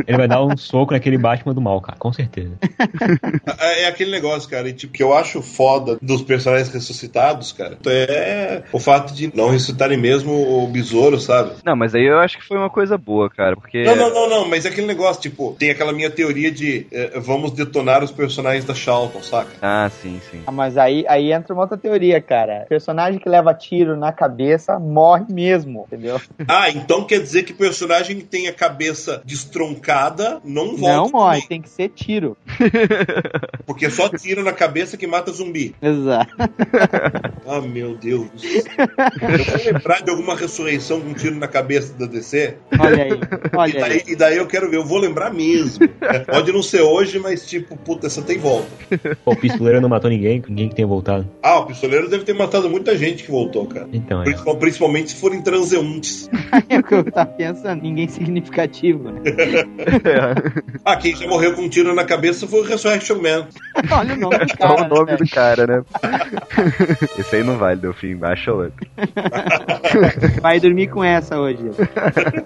Ele 0.06 0.16
vai 0.16 0.28
dar 0.28 0.44
um 0.44 0.56
soco 0.56 0.92
naquele 0.92 1.18
Batman 1.18 1.54
do 1.54 1.60
mal, 1.60 1.80
cara, 1.80 1.98
com 1.98 2.12
certeza. 2.12 2.56
É 3.60 3.86
aquele 3.86 4.10
negócio, 4.10 4.48
cara, 4.48 4.68
e, 4.68 4.72
tipo, 4.72 4.92
que 4.92 5.02
eu 5.02 5.14
acho 5.14 5.42
foda 5.42 5.98
dos 6.00 6.22
personagens 6.22 6.68
ressuscitados, 6.68 7.52
cara, 7.52 7.78
é 7.86 8.62
o 8.72 8.78
fato 8.78 9.14
de 9.14 9.34
não 9.34 9.50
ressuscitarem 9.50 9.98
mesmo 9.98 10.32
o 10.32 10.66
besouro, 10.66 11.18
sabe? 11.20 11.52
Não, 11.64 11.76
mas 11.76 11.94
aí 11.94 12.06
eu 12.06 12.18
acho 12.18 12.38
que 12.38 12.44
foi 12.48 12.56
uma 12.56 12.70
coisa 12.70 12.96
boa, 12.96 13.28
cara, 13.28 13.54
porque. 13.54 13.84
Não, 13.84 13.94
não, 13.94 14.10
não, 14.10 14.28
não, 14.28 14.48
mas 14.48 14.64
é 14.64 14.70
aquele 14.70 14.86
negócio, 14.86 15.20
tipo, 15.20 15.54
tem 15.58 15.70
aquela 15.70 15.92
minha 15.92 16.10
teoria 16.10 16.50
de 16.50 16.86
eh, 16.90 17.20
vamos 17.20 17.52
detonar 17.52 18.02
os 18.02 18.10
personagens 18.10 18.64
da 18.64 18.74
Charlton, 18.74 19.22
saca? 19.22 19.50
Ah, 19.60 19.90
sim, 19.90 20.18
sim. 20.30 20.42
Ah, 20.46 20.52
mas 20.52 20.78
aí, 20.78 21.04
aí 21.06 21.30
entra 21.30 21.52
uma 21.52 21.62
outra 21.62 21.76
teoria, 21.76 22.20
cara. 22.22 22.64
personagem 22.66 23.20
que 23.20 23.28
leva 23.28 23.52
tiro 23.52 23.96
na 23.96 24.10
cabeça 24.12 24.78
morre 24.78 25.26
mesmo, 25.28 25.84
entendeu? 25.86 26.18
Ah, 26.50 26.70
então 26.70 27.04
quer 27.04 27.20
dizer 27.20 27.42
que 27.42 27.52
personagem 27.52 28.16
que 28.16 28.24
tem 28.24 28.48
a 28.48 28.52
cabeça 28.54 29.20
destroncada 29.24 30.40
não 30.42 30.76
volta. 30.76 30.96
Não 30.96 31.10
morre, 31.10 31.46
tem 31.46 31.60
que 31.60 31.68
ser 31.68 31.90
tiro. 31.90 32.36
Porque 33.66 33.86
é 33.86 33.90
só 33.90 34.08
tiro 34.08 34.42
na 34.42 34.52
cabeça 34.52 34.96
que 34.96 35.06
mata 35.06 35.30
zumbi. 35.30 35.74
Exato. 35.82 36.34
Ah, 37.46 37.60
meu 37.60 37.96
Deus. 37.96 38.30
Eu 38.40 39.44
vou 39.44 39.72
lembrar 39.72 40.02
de 40.02 40.10
alguma 40.10 40.34
ressurreição 40.34 41.00
com 41.00 41.08
um 41.08 41.14
tiro 41.14 41.36
na 41.36 41.48
cabeça 41.48 41.92
da 41.92 42.06
DC. 42.06 42.37
Olha 42.78 43.02
aí, 43.04 43.10
E 43.52 43.56
olha 43.56 43.80
daí, 43.80 43.92
aí. 43.92 44.02
e 44.06 44.16
daí 44.16 44.36
eu 44.36 44.46
quero 44.46 44.70
ver, 44.70 44.76
eu 44.76 44.84
vou 44.84 44.98
lembrar 44.98 45.32
mesmo. 45.32 45.88
É, 46.00 46.18
Pode 46.20 46.52
não 46.52 46.62
ser 46.62 46.80
hoje, 46.82 47.18
mas 47.18 47.46
tipo, 47.46 47.76
puta, 47.76 48.06
essa 48.06 48.22
tem 48.22 48.38
volta. 48.38 48.68
Pô, 49.24 49.32
o 49.32 49.36
pistoleiro 49.36 49.80
não 49.80 49.88
matou 49.88 50.10
ninguém, 50.10 50.42
ninguém 50.48 50.68
que 50.68 50.74
tenha 50.74 50.86
voltado. 50.88 51.26
Ah, 51.42 51.58
o 51.60 51.66
pistoleiro 51.66 52.08
deve 52.08 52.24
ter 52.24 52.34
matado 52.34 52.68
muita 52.68 52.96
gente 52.96 53.24
que 53.24 53.30
voltou, 53.30 53.66
cara. 53.66 53.88
Então, 53.92 54.20
é. 54.22 54.24
Principal- 54.24 54.56
Principalmente 54.56 55.10
se 55.10 55.16
forem 55.20 55.40
transeuntes. 55.42 56.28
É 56.70 56.78
o 56.78 56.82
que 56.82 56.94
eu 56.94 57.04
tava 57.04 57.30
pensando, 57.30 57.82
ninguém 57.82 58.08
significativo, 58.08 59.10
né? 59.10 59.20
Ah, 60.84 60.96
quem 60.96 61.14
já 61.14 61.26
morreu 61.28 61.54
com 61.54 61.62
um 61.62 61.68
tiro 61.68 61.94
na 61.94 62.04
cabeça 62.04 62.46
foi 62.46 62.60
o 62.60 62.64
Resurrection 62.64 63.20
Man. 63.20 63.46
Olha 63.90 64.14
o 64.14 64.18
nome 64.18 64.38
do 64.38 64.56
cara. 64.56 64.84
o 64.84 64.88
nome 64.88 65.10
né? 65.12 65.16
do 65.16 65.28
cara, 65.28 65.66
né? 65.66 65.82
Esse 67.18 67.36
aí 67.36 67.44
não 67.44 67.58
vale, 67.58 67.80
Delfim. 67.80 68.16
Baixa 68.16 68.52
outro. 68.52 68.86
Vai 70.40 70.58
dormir 70.60 70.88
com 70.88 71.02
essa 71.04 71.38
hoje. 71.38 71.58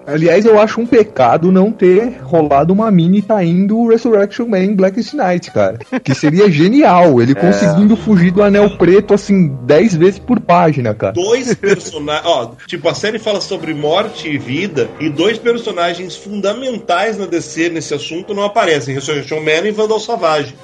Aliás, 0.05 0.45
eu 0.45 0.59
acho 0.59 0.81
um 0.81 0.85
pecado 0.85 1.51
não 1.51 1.71
ter 1.71 2.19
rolado 2.21 2.73
uma 2.73 2.91
mini 2.91 3.21
tá 3.21 3.43
indo 3.43 3.87
Resurrection 3.87 4.47
Man 4.47 4.75
Blackest 4.75 5.13
Night, 5.13 5.51
cara. 5.51 5.79
Que 6.03 6.13
seria 6.13 6.49
genial, 6.49 7.21
ele 7.21 7.35
conseguindo 7.35 7.95
fugir 7.95 8.31
do 8.31 8.43
anel 8.43 8.77
preto, 8.77 9.13
assim, 9.13 9.47
10 9.63 9.95
vezes 9.95 10.19
por 10.19 10.39
página, 10.39 10.93
cara. 10.93 11.13
Dois 11.13 11.53
personagens. 11.53 12.25
Ó, 12.25 12.51
tipo, 12.67 12.87
a 12.89 12.93
série 12.93 13.19
fala 13.19 13.41
sobre 13.41 13.73
morte 13.73 14.29
e 14.29 14.37
vida, 14.37 14.89
e 14.99 15.09
dois 15.09 15.37
personagens 15.37 16.15
fundamentais 16.15 17.17
na 17.17 17.25
DC 17.25 17.69
nesse 17.69 17.93
assunto 17.93 18.33
não 18.33 18.43
aparecem: 18.43 18.93
Resurrection 18.93 19.39
Man 19.39 19.67
e 19.67 19.71
Vandal 19.71 19.99
Savage. 19.99 20.55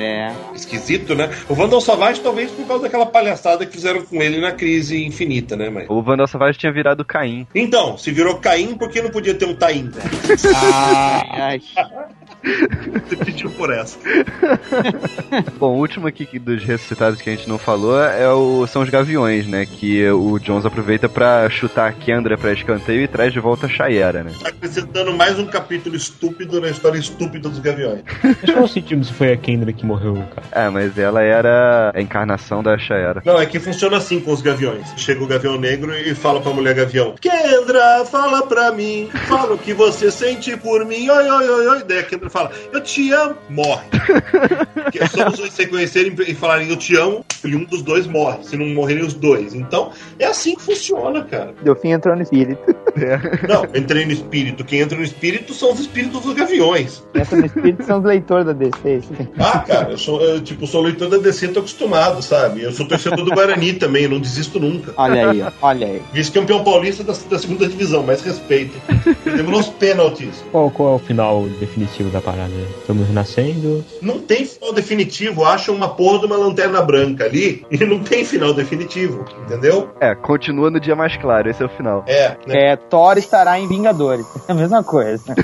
É. 0.00 0.32
Esquisito, 0.54 1.14
né? 1.14 1.30
O 1.48 1.54
Vandal 1.54 1.80
Savage, 1.80 2.20
talvez 2.20 2.50
por 2.50 2.66
causa 2.66 2.84
daquela 2.84 3.06
palhaçada 3.06 3.66
que 3.66 3.72
fizeram 3.72 4.02
com 4.02 4.22
ele 4.22 4.40
na 4.40 4.52
crise 4.52 5.04
infinita, 5.04 5.56
né, 5.56 5.70
mas. 5.70 5.86
O 5.88 6.02
Vandal 6.02 6.26
Savage 6.26 6.58
tinha 6.58 6.72
virado 6.72 7.04
Caim. 7.04 7.46
Então, 7.54 7.96
se 7.96 8.10
virou 8.10 8.36
Caim, 8.36 8.65
por 8.74 8.90
que 8.90 9.02
não 9.02 9.10
podia 9.10 9.34
ter 9.34 9.44
um 9.44 9.54
Taim? 9.54 9.90
Ai, 10.54 11.40
ai. 11.40 11.62
Você 13.08 13.16
pediu 13.16 13.50
por 13.50 13.72
essa. 13.72 13.98
Bom, 15.58 15.76
o 15.76 15.78
último 15.80 16.06
aqui 16.06 16.24
que- 16.26 16.38
dos 16.38 16.62
ressuscitados 16.64 17.20
que 17.20 17.28
a 17.30 17.34
gente 17.34 17.48
não 17.48 17.58
falou 17.58 18.00
é 18.02 18.30
o, 18.32 18.66
são 18.66 18.82
os 18.82 18.90
Gaviões, 18.90 19.46
né? 19.46 19.66
Que 19.66 20.08
o 20.10 20.38
Jones 20.38 20.64
aproveita 20.66 21.08
pra 21.08 21.48
chutar 21.50 21.88
a 21.88 21.92
Kendra 21.92 22.36
pra 22.38 22.52
escanteio 22.52 23.02
e 23.02 23.08
traz 23.08 23.32
de 23.32 23.40
volta 23.40 23.66
a 23.66 23.68
Shayera, 23.68 24.22
né? 24.22 24.32
Acrescentando 24.44 25.12
mais 25.12 25.38
um 25.38 25.46
capítulo 25.46 25.96
estúpido 25.96 26.60
na 26.60 26.68
história 26.68 26.98
estúpida 26.98 27.48
dos 27.48 27.58
Gaviões. 27.58 28.02
Acho 28.22 28.36
que 28.42 28.52
não 28.52 28.68
sentimos 28.68 29.08
se 29.08 29.12
foi 29.12 29.32
a 29.32 29.36
Kendra 29.36 29.72
que 29.72 29.84
morreu, 29.84 30.14
cara. 30.34 30.66
É, 30.66 30.68
mas 30.70 30.96
ela 30.98 31.22
era 31.22 31.92
a 31.94 32.00
encarnação 32.00 32.62
da 32.62 32.76
Shayera. 32.78 33.22
Não, 33.24 33.40
é 33.40 33.46
que 33.46 33.58
funciona 33.58 33.96
assim 33.96 34.20
com 34.20 34.32
os 34.32 34.40
gaviões. 34.42 34.86
Chega 34.96 35.22
o 35.22 35.26
gavião 35.26 35.58
negro 35.58 35.94
e 35.96 36.14
fala 36.14 36.40
pra 36.40 36.52
mulher 36.52 36.74
gavião: 36.74 37.14
Kendra, 37.20 38.04
fala 38.04 38.46
pra 38.46 38.72
mim, 38.72 39.08
fala 39.26 39.54
o 39.54 39.58
que 39.58 39.72
você 39.72 40.10
sente 40.10 40.56
por 40.56 40.84
mim. 40.84 41.08
Oi, 41.08 41.30
oi, 41.30 41.48
oi, 41.48 41.66
oi. 41.68 41.82
Daí 41.84 41.98
a 41.98 42.02
Kendra 42.02 42.30
fala: 42.36 42.50
Eu 42.72 42.80
te 42.80 43.12
amo, 43.12 43.36
morre. 43.48 43.86
Que 44.92 45.02
é 45.02 45.06
só 45.06 45.26
os 45.28 45.36
dois 45.36 45.52
se 45.52 45.66
conhecerem 45.66 46.14
e 46.28 46.34
falarem 46.34 46.68
eu 46.68 46.76
te 46.76 46.96
amo, 46.96 47.24
e 47.44 47.56
um 47.56 47.64
dos 47.64 47.82
dois 47.82 48.06
morre, 48.06 48.38
se 48.42 48.56
não 48.56 48.66
morrerem 48.68 49.04
os 49.04 49.14
dois. 49.14 49.52
Então, 49.52 49.90
é 50.18 50.26
assim 50.26 50.54
que 50.54 50.62
funciona, 50.62 51.24
cara. 51.24 51.52
Delfim 51.62 51.90
entrou 51.90 52.14
no 52.14 52.22
espírito. 52.22 52.76
Não, 53.48 53.64
entrei 53.74 54.06
no 54.06 54.12
espírito. 54.12 54.64
Quem 54.64 54.80
entra 54.80 54.96
no 54.96 55.04
espírito 55.04 55.52
são 55.52 55.72
os 55.72 55.80
espíritos 55.80 56.22
dos 56.22 56.34
gaviões. 56.34 57.02
Entra 57.14 57.36
no 57.36 57.46
espírito 57.46 57.84
são 57.84 57.98
os 57.98 58.04
leitores 58.04 58.46
da 58.46 58.52
DC. 58.52 59.00
Ah, 59.38 59.58
cara, 59.60 59.90
eu 59.90 59.98
sou, 59.98 60.20
eu, 60.20 60.40
tipo, 60.40 60.66
sou 60.66 60.82
leitor 60.82 61.08
da 61.08 61.18
DC, 61.18 61.48
tô 61.48 61.60
acostumado, 61.60 62.22
sabe? 62.22 62.62
Eu 62.62 62.72
sou 62.72 62.86
torcedor 62.86 63.24
do 63.24 63.32
Guarani 63.32 63.74
também, 63.74 64.04
eu 64.04 64.10
não 64.10 64.20
desisto 64.20 64.60
nunca. 64.60 64.92
Olha 64.96 65.30
aí, 65.30 65.42
ó. 65.42 65.50
Olha 65.62 65.86
aí. 65.86 66.02
Vice-campeão 66.12 66.62
paulista 66.64 67.02
da, 67.02 67.12
da 67.28 67.38
segunda 67.38 67.68
divisão, 67.68 68.02
mais 68.02 68.22
respeito. 68.22 68.74
Perdemos 69.24 69.50
nos 69.50 69.68
pênaltis. 69.68 70.44
Qual, 70.50 70.70
qual 70.70 70.92
é 70.92 70.96
o 70.96 70.98
final 70.98 71.46
definitivo 71.60 72.10
da 72.10 72.20
parada? 72.26 72.52
Estamos 72.80 73.06
renascendo? 73.06 73.84
Não 74.02 74.18
tem 74.18 74.44
final 74.44 74.72
definitivo. 74.72 75.44
Acham 75.44 75.76
uma 75.76 75.90
porra 75.90 76.18
de 76.18 76.26
uma 76.26 76.36
lanterna 76.36 76.82
branca 76.82 77.24
ali 77.24 77.64
e 77.70 77.78
não 77.84 78.00
tem 78.00 78.24
final 78.24 78.52
definitivo, 78.52 79.24
entendeu? 79.44 79.88
É, 80.00 80.12
continua 80.16 80.68
no 80.68 80.80
dia 80.80 80.96
mais 80.96 81.16
claro, 81.16 81.48
esse 81.48 81.62
é 81.62 81.66
o 81.66 81.68
final. 81.68 82.04
É, 82.08 82.30
né? 82.44 82.72
É, 82.72 82.76
Thor 82.76 83.16
estará 83.16 83.60
em 83.60 83.68
Vingadores. 83.68 84.26
É 84.48 84.52
a 84.52 84.54
mesma 84.54 84.84
coisa. 84.84 85.34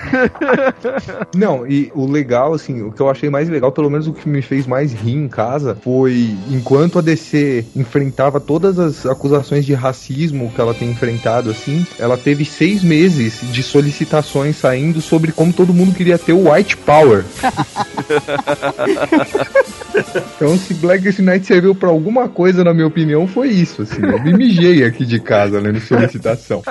Não, 1.35 1.66
e 1.66 1.91
o 1.93 2.09
legal, 2.09 2.55
assim, 2.55 2.83
o 2.83 2.93
que 2.93 3.01
eu 3.01 3.11
achei 3.11 3.28
mais 3.28 3.49
legal, 3.49 3.72
pelo 3.72 3.91
menos 3.91 4.07
o 4.07 4.12
que 4.12 4.28
me 4.28 4.41
fez 4.41 4.64
mais 4.64 4.93
rir 4.93 5.16
em 5.16 5.26
casa, 5.26 5.76
foi 5.83 6.37
enquanto 6.49 7.01
a 7.01 7.03
DC 7.03 7.64
enfrentava 7.74 8.39
todas 8.39 8.78
as 8.78 9.05
acusações 9.05 9.66
de 9.66 9.74
racismo 9.74 10.53
que 10.55 10.61
ela 10.61 10.72
tem 10.72 10.91
enfrentado, 10.91 11.51
assim, 11.51 11.85
ela 11.99 12.16
teve 12.16 12.45
seis 12.45 12.85
meses 12.85 13.41
de 13.53 13.61
solicitações 13.61 14.57
saindo 14.57 15.01
sobre 15.01 15.33
como 15.33 15.53
todo 15.53 15.74
mundo 15.74 15.95
queria 15.95 16.16
ter 16.16 16.33
o 16.33 16.51
White 16.51 16.72
Power. 16.77 17.25
então, 20.37 20.59
se 20.59 20.75
Black 20.75 21.20
Knight 21.20 21.47
serviu 21.47 21.75
pra 21.75 21.89
alguma 21.89 22.29
coisa, 22.29 22.64
na 22.64 22.75
minha 22.75 22.87
opinião, 22.87 23.27
foi 23.27 23.49
isso, 23.49 23.83
assim. 23.83 24.03
Eu 24.03 24.23
me 24.23 24.33
mijei 24.33 24.85
aqui 24.85 25.05
de 25.05 25.20
casa, 25.20 25.61
lendo 25.61 25.81
solicitação. 25.81 26.62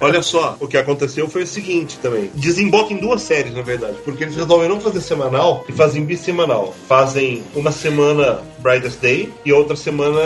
Olha 0.00 0.22
só, 0.22 0.56
o 0.60 0.66
que 0.66 0.76
aconteceu 0.76 1.28
foi 1.28 1.42
o 1.42 1.46
seguinte 1.46 1.98
também. 2.00 2.30
Desemboca 2.34 2.92
em 2.92 2.98
duas 2.98 3.22
séries, 3.22 3.54
na 3.54 3.62
verdade. 3.62 3.96
Porque 4.04 4.24
eles 4.24 4.36
resolveram 4.36 4.80
fazer 4.80 5.00
semanal 5.00 5.64
e 5.68 5.72
fazem 5.72 6.04
bissemanal. 6.04 6.74
Fazem 6.88 7.42
uma 7.54 7.72
semana 7.72 8.40
Brightest 8.62 9.00
Day 9.00 9.28
e 9.44 9.52
outra 9.52 9.76
semana 9.76 10.20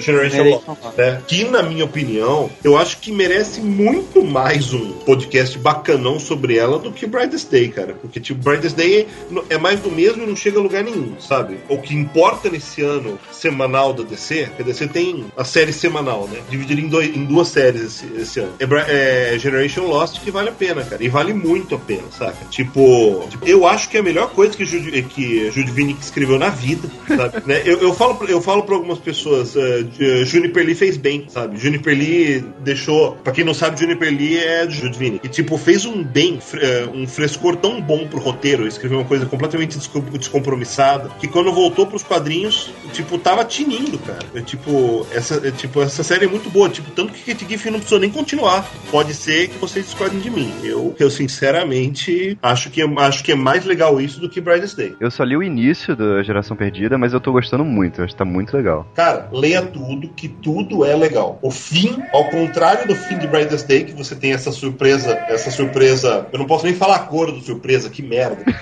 Generation 0.00 0.44
Lost. 0.44 0.64
Né? 0.96 1.22
Que, 1.26 1.44
na 1.44 1.62
minha 1.62 1.84
opinião, 1.84 2.50
eu 2.62 2.76
acho 2.76 2.98
que 2.98 3.12
merece 3.12 3.60
muito 3.60 4.24
mais 4.24 4.72
um 4.72 4.92
podcast 5.04 5.58
bacanão 5.58 6.18
sobre 6.18 6.56
ela 6.56 6.78
do 6.78 6.90
que 6.92 7.06
Brightest 7.06 7.50
Day, 7.50 7.68
cara. 7.68 7.94
Porque, 7.94 8.20
tipo, 8.20 8.42
Brightest 8.42 8.76
Day 8.76 9.06
é 9.50 9.58
mais 9.58 9.80
do 9.80 9.90
mesmo 9.90 10.22
e 10.22 10.26
não 10.26 10.36
chega 10.36 10.58
a 10.58 10.62
lugar 10.62 10.82
nenhum, 10.82 11.14
sabe? 11.20 11.58
O 11.68 11.78
que 11.78 11.94
importa 11.94 12.48
nesse 12.50 12.82
ano 12.82 13.18
semanal 13.32 13.92
da 13.92 14.02
DC, 14.02 14.48
que 14.56 14.62
a 14.62 14.64
DC 14.64 14.88
tem 14.88 15.24
a 15.36 15.44
série 15.44 15.72
semanal, 15.72 16.28
né? 16.30 16.38
Dividida 16.48 16.80
em, 16.80 16.88
dois- 16.88 17.14
em 17.16 17.24
duas 17.24 17.48
séries 17.48 17.82
esse, 17.82 18.06
esse 18.20 18.40
ano. 18.40 18.52
É, 18.60 19.34
é 19.34 19.38
Generation 19.38 19.86
Lost 19.86 20.20
que 20.20 20.30
vale 20.30 20.48
a 20.48 20.52
pena, 20.52 20.82
cara. 20.84 21.02
E 21.02 21.08
vale 21.08 21.32
muito 21.32 21.74
a 21.74 21.78
pena, 21.78 22.04
saca? 22.16 22.36
Tipo, 22.50 23.26
tipo, 23.28 23.46
eu 23.46 23.66
acho 23.66 23.88
que 23.88 23.96
é 23.96 24.00
a 24.00 24.02
melhor 24.02 24.30
coisa 24.30 24.56
que, 24.56 24.64
Jude, 24.64 25.02
que 25.02 25.50
Jude 25.50 25.96
escreveu 26.00 26.38
na 26.38 26.48
vida, 26.48 26.88
sabe? 27.08 27.34
Né? 27.44 27.62
Eu, 27.64 27.73
eu, 27.80 27.94
falo, 27.94 28.14
pra- 28.16 28.28
eu 28.30 28.40
falo 28.40 28.62
pra 28.62 28.74
algumas 28.74 28.98
pessoas, 28.98 29.54
uh, 29.56 30.24
Juniper 30.24 30.64
Lee 30.64 30.74
fez 30.74 30.96
bem, 30.96 31.24
sabe? 31.28 31.56
Juniper 31.58 31.96
Lee 31.96 32.44
deixou. 32.60 33.12
Pra 33.22 33.32
quem 33.32 33.44
não 33.44 33.54
sabe, 33.54 33.78
Juniper 33.80 34.08
Lee 34.10 34.38
é 34.38 34.66
de 34.66 34.74
Jude 34.76 34.98
Vinick. 34.98 35.26
E, 35.26 35.28
tipo, 35.28 35.56
fez 35.56 35.84
um 35.84 36.02
bem, 36.02 36.38
eh, 36.60 36.86
um 36.92 37.06
frescor 37.06 37.56
tão 37.56 37.80
bom 37.80 38.06
pro 38.06 38.18
roteiro, 38.18 38.66
escreveu 38.66 38.98
uma 38.98 39.04
coisa 39.06 39.26
completamente 39.26 39.76
desco- 39.78 40.00
descompromissada, 40.18 41.10
que 41.20 41.28
quando 41.28 41.52
voltou 41.52 41.86
pros 41.86 42.02
quadrinhos, 42.02 42.70
tipo, 42.92 43.18
tava 43.18 43.44
tinindo, 43.44 43.98
cara. 43.98 44.18
É, 44.34 44.40
tipo, 44.40 45.06
essa, 45.12 45.36
é, 45.46 45.50
tipo, 45.50 45.80
essa 45.82 46.02
série 46.02 46.24
é 46.24 46.28
muito 46.28 46.50
boa. 46.50 46.68
Tipo, 46.68 46.90
tanto 46.90 47.12
que 47.12 47.32
Kate 47.32 47.46
Giffen 47.48 47.72
não 47.72 47.78
precisou 47.78 48.00
nem 48.00 48.10
continuar. 48.10 48.68
Pode 48.90 49.14
ser 49.14 49.48
que 49.48 49.58
vocês 49.58 49.84
discordem 49.86 50.20
de 50.20 50.30
mim. 50.30 50.52
Eu, 50.62 50.94
eu 50.98 51.10
sinceramente, 51.10 52.36
acho 52.42 52.70
que, 52.70 52.82
é- 52.82 52.94
acho 52.98 53.22
que 53.24 53.32
é 53.32 53.34
mais 53.34 53.64
legal 53.64 54.00
isso 54.00 54.20
do 54.20 54.28
que 54.28 54.40
Brightest 54.40 54.76
Day. 54.76 54.94
Eu 55.00 55.10
só 55.10 55.24
li 55.24 55.36
o 55.36 55.42
início 55.42 55.96
da 55.96 56.22
Geração 56.22 56.56
Perdida, 56.56 56.98
mas 56.98 57.12
eu 57.12 57.20
tô 57.20 57.32
gostando 57.32 57.63
recomendo 57.64 57.70
muito, 57.70 58.02
acho 58.02 58.12
que 58.12 58.18
tá 58.18 58.24
muito 58.24 58.56
legal. 58.56 58.86
Cara, 58.94 59.28
leia 59.32 59.62
tudo, 59.62 60.08
que 60.08 60.28
tudo 60.28 60.84
é 60.84 60.94
legal. 60.94 61.38
O 61.42 61.50
fim, 61.50 62.02
ao 62.12 62.28
contrário 62.30 62.86
do 62.86 62.94
fim 62.94 63.18
de 63.18 63.26
Brightest 63.26 63.66
Day, 63.66 63.84
que 63.84 63.92
você 63.92 64.14
tem 64.14 64.32
essa 64.32 64.52
surpresa, 64.52 65.12
essa 65.28 65.50
surpresa. 65.50 66.26
Eu 66.32 66.38
não 66.38 66.46
posso 66.46 66.64
nem 66.64 66.74
falar 66.74 66.96
a 66.96 67.00
cor 67.00 67.32
do 67.32 67.40
surpresa, 67.40 67.88
que 67.88 68.02
merda. 68.02 68.44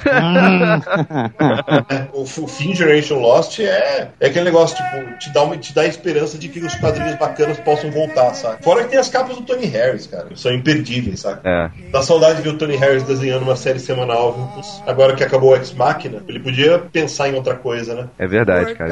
É, 1.89 2.07
o, 2.13 2.23
o 2.23 2.49
fim 2.49 2.71
de 2.71 2.79
Generation 2.79 3.19
Lost 3.19 3.59
é, 3.59 4.09
é 4.21 4.27
aquele 4.27 4.45
negócio, 4.45 4.77
tipo, 4.77 5.19
te 5.19 5.33
dá, 5.33 5.43
uma, 5.43 5.57
te 5.57 5.75
dá 5.75 5.83
a 5.83 5.87
esperança 5.87 6.39
de 6.39 6.49
que 6.49 6.61
os 6.61 6.75
quadrinhos 6.77 7.17
bacanas 7.17 7.59
possam 7.59 7.91
voltar, 7.91 8.35
sabe? 8.35 8.63
Fora 8.63 8.85
que 8.85 8.91
tem 8.91 8.99
as 8.99 9.09
capas 9.09 9.37
do 9.37 9.43
Tony 9.43 9.67
Harris, 9.67 10.07
cara. 10.07 10.29
São 10.37 10.53
imperdíveis, 10.53 11.21
sabe? 11.21 11.41
É. 11.45 11.71
Dá 11.91 12.03
saudade 12.03 12.37
de 12.37 12.43
ver 12.43 12.51
o 12.51 12.59
Tony 12.59 12.77
Harris 12.77 13.03
desenhando 13.03 13.43
uma 13.43 13.57
série 13.57 13.79
semanal. 13.79 14.33
viu? 14.33 14.63
Agora 14.87 15.15
que 15.15 15.25
acabou 15.25 15.51
o 15.51 15.57
Ex-Machina, 15.57 16.23
ele 16.29 16.41
podia 16.41 16.79
pensar 16.79 17.29
em 17.29 17.35
outra 17.35 17.55
coisa, 17.55 17.95
né? 17.95 18.09
É 18.19 18.27
verdade, 18.27 18.75
cara, 18.75 18.92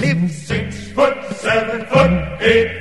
Live 0.00 0.30
six 0.30 0.88
foot, 0.92 1.14
seven 1.34 1.84
foot, 1.84 2.40
eight. 2.40 2.79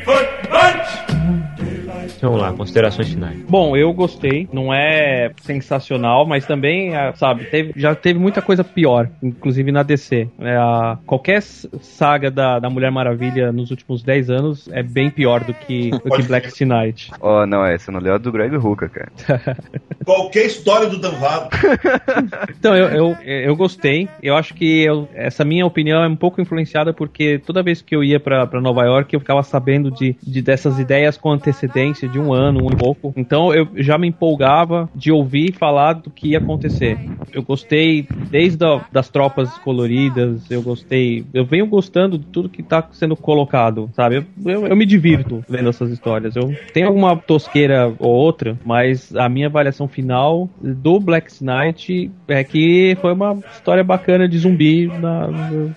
Vamos 2.22 2.42
lá, 2.42 2.52
considerações 2.54 3.10
finais. 3.10 3.38
Bom, 3.48 3.76
eu 3.78 3.94
gostei. 3.94 4.48
Não 4.52 4.74
é 4.74 5.32
sensacional, 5.42 6.26
mas 6.26 6.46
também, 6.46 6.96
ah, 6.96 7.14
sabe, 7.16 7.46
teve- 7.46 7.74
já 7.76 7.96
teve 7.96 8.20
muita 8.20 8.42
coisa 8.42 8.64
pior, 8.64 9.10
inclusive 9.24 9.72
na 9.72 9.84
DC. 9.84 10.28
É, 10.40 10.56
a- 10.58 10.98
qualquer 11.06 11.42
saga 11.42 12.30
da, 12.32 12.60
da 12.60 12.70
Mulher 12.70 12.92
Maravilha 12.92 13.52
nos 13.52 13.72
últimos 13.72 14.04
10 14.04 14.30
anos 14.30 14.70
é 14.72 14.84
bem 14.84 15.10
pior 15.10 15.44
do 15.44 15.54
que, 15.54 15.90
do 15.92 16.02
que 16.02 16.24
Black 16.24 16.50
Knight. 16.66 17.12
Ó, 17.22 17.46
não, 17.46 17.66
é, 17.66 17.78
você 17.78 17.92
não 17.92 18.00
leu 18.00 18.16
a 18.16 18.18
do 18.18 18.32
Greg 18.32 18.56
Hooker, 18.56 18.90
cara. 18.90 19.12
Qualquer 20.06 20.46
história 20.46 20.88
do 20.90 20.98
Dan 21.00 21.12
Vago. 21.12 21.50
Então, 22.60 22.76
eu, 22.76 22.88
eu, 22.90 23.18
eu 23.24 23.56
gostei. 23.56 24.08
Eu 24.22 24.36
acho 24.36 24.54
que 24.54 24.84
eu- 24.84 25.08
essa 25.14 25.46
minha 25.46 25.66
opinião 25.66 26.04
é 26.04 26.08
um 26.08 26.16
pouco 26.16 26.42
influenciada 26.42 26.94
porque 26.94 27.40
toda 27.40 27.64
vez 27.64 27.82
que 27.82 27.96
eu 27.96 28.04
ia 28.04 28.20
pra, 28.20 28.46
pra 28.48 28.60
Nova 28.60 28.84
York, 28.84 29.14
eu 29.14 29.20
ficava 29.20 29.44
sabendo 29.44 29.90
de, 29.92 30.16
de 30.22 30.42
dessas 30.42 30.78
ideias 30.80 31.16
com 31.18 31.32
antecedência 31.32 32.09
de 32.10 32.20
um 32.20 32.34
ano, 32.34 32.66
um 32.66 32.72
e 32.72 32.76
pouco. 32.76 33.14
Então, 33.16 33.54
eu 33.54 33.68
já 33.78 33.98
me 33.98 34.08
empolgava 34.08 34.90
de 34.96 35.12
ouvir 35.12 35.54
falar 35.54 35.94
do 35.94 36.10
que 36.10 36.30
ia 36.30 36.38
acontecer. 36.38 36.98
Eu 37.34 37.44
gostei 37.44 38.08
desde 38.30 38.64
a, 38.66 38.82
das 38.92 39.10
tropas 39.10 39.58
coloridas, 39.60 40.50
eu 40.50 40.62
gostei. 40.62 41.26
Eu 41.34 41.46
venho 41.46 41.68
gostando 41.68 42.18
de 42.18 42.26
tudo 42.26 42.50
que 42.50 42.64
tá 42.64 42.88
sendo 42.92 43.16
colocado, 43.16 43.90
sabe? 43.94 44.18
Eu, 44.18 44.52
eu, 44.52 44.68
eu 44.68 44.76
me 44.76 44.86
divirto 44.86 45.44
vendo 45.48 45.70
essas 45.70 45.92
histórias. 45.92 46.36
Eu 46.36 46.56
tenho 46.74 46.88
alguma 46.88 47.16
tosqueira 47.16 47.94
ou 48.00 48.12
outra, 48.12 48.58
mas 48.66 49.16
a 49.16 49.30
minha 49.30 49.48
avaliação 49.48 49.88
final 49.88 50.50
do 50.62 51.00
Black 51.00 51.32
Knight 51.44 52.12
é 52.28 52.44
que 52.44 52.98
foi 53.02 53.14
uma 53.14 53.40
história 53.52 53.84
bacana 53.84 54.28
de 54.28 54.38
zumbi 54.38 54.88
na, 54.88 55.30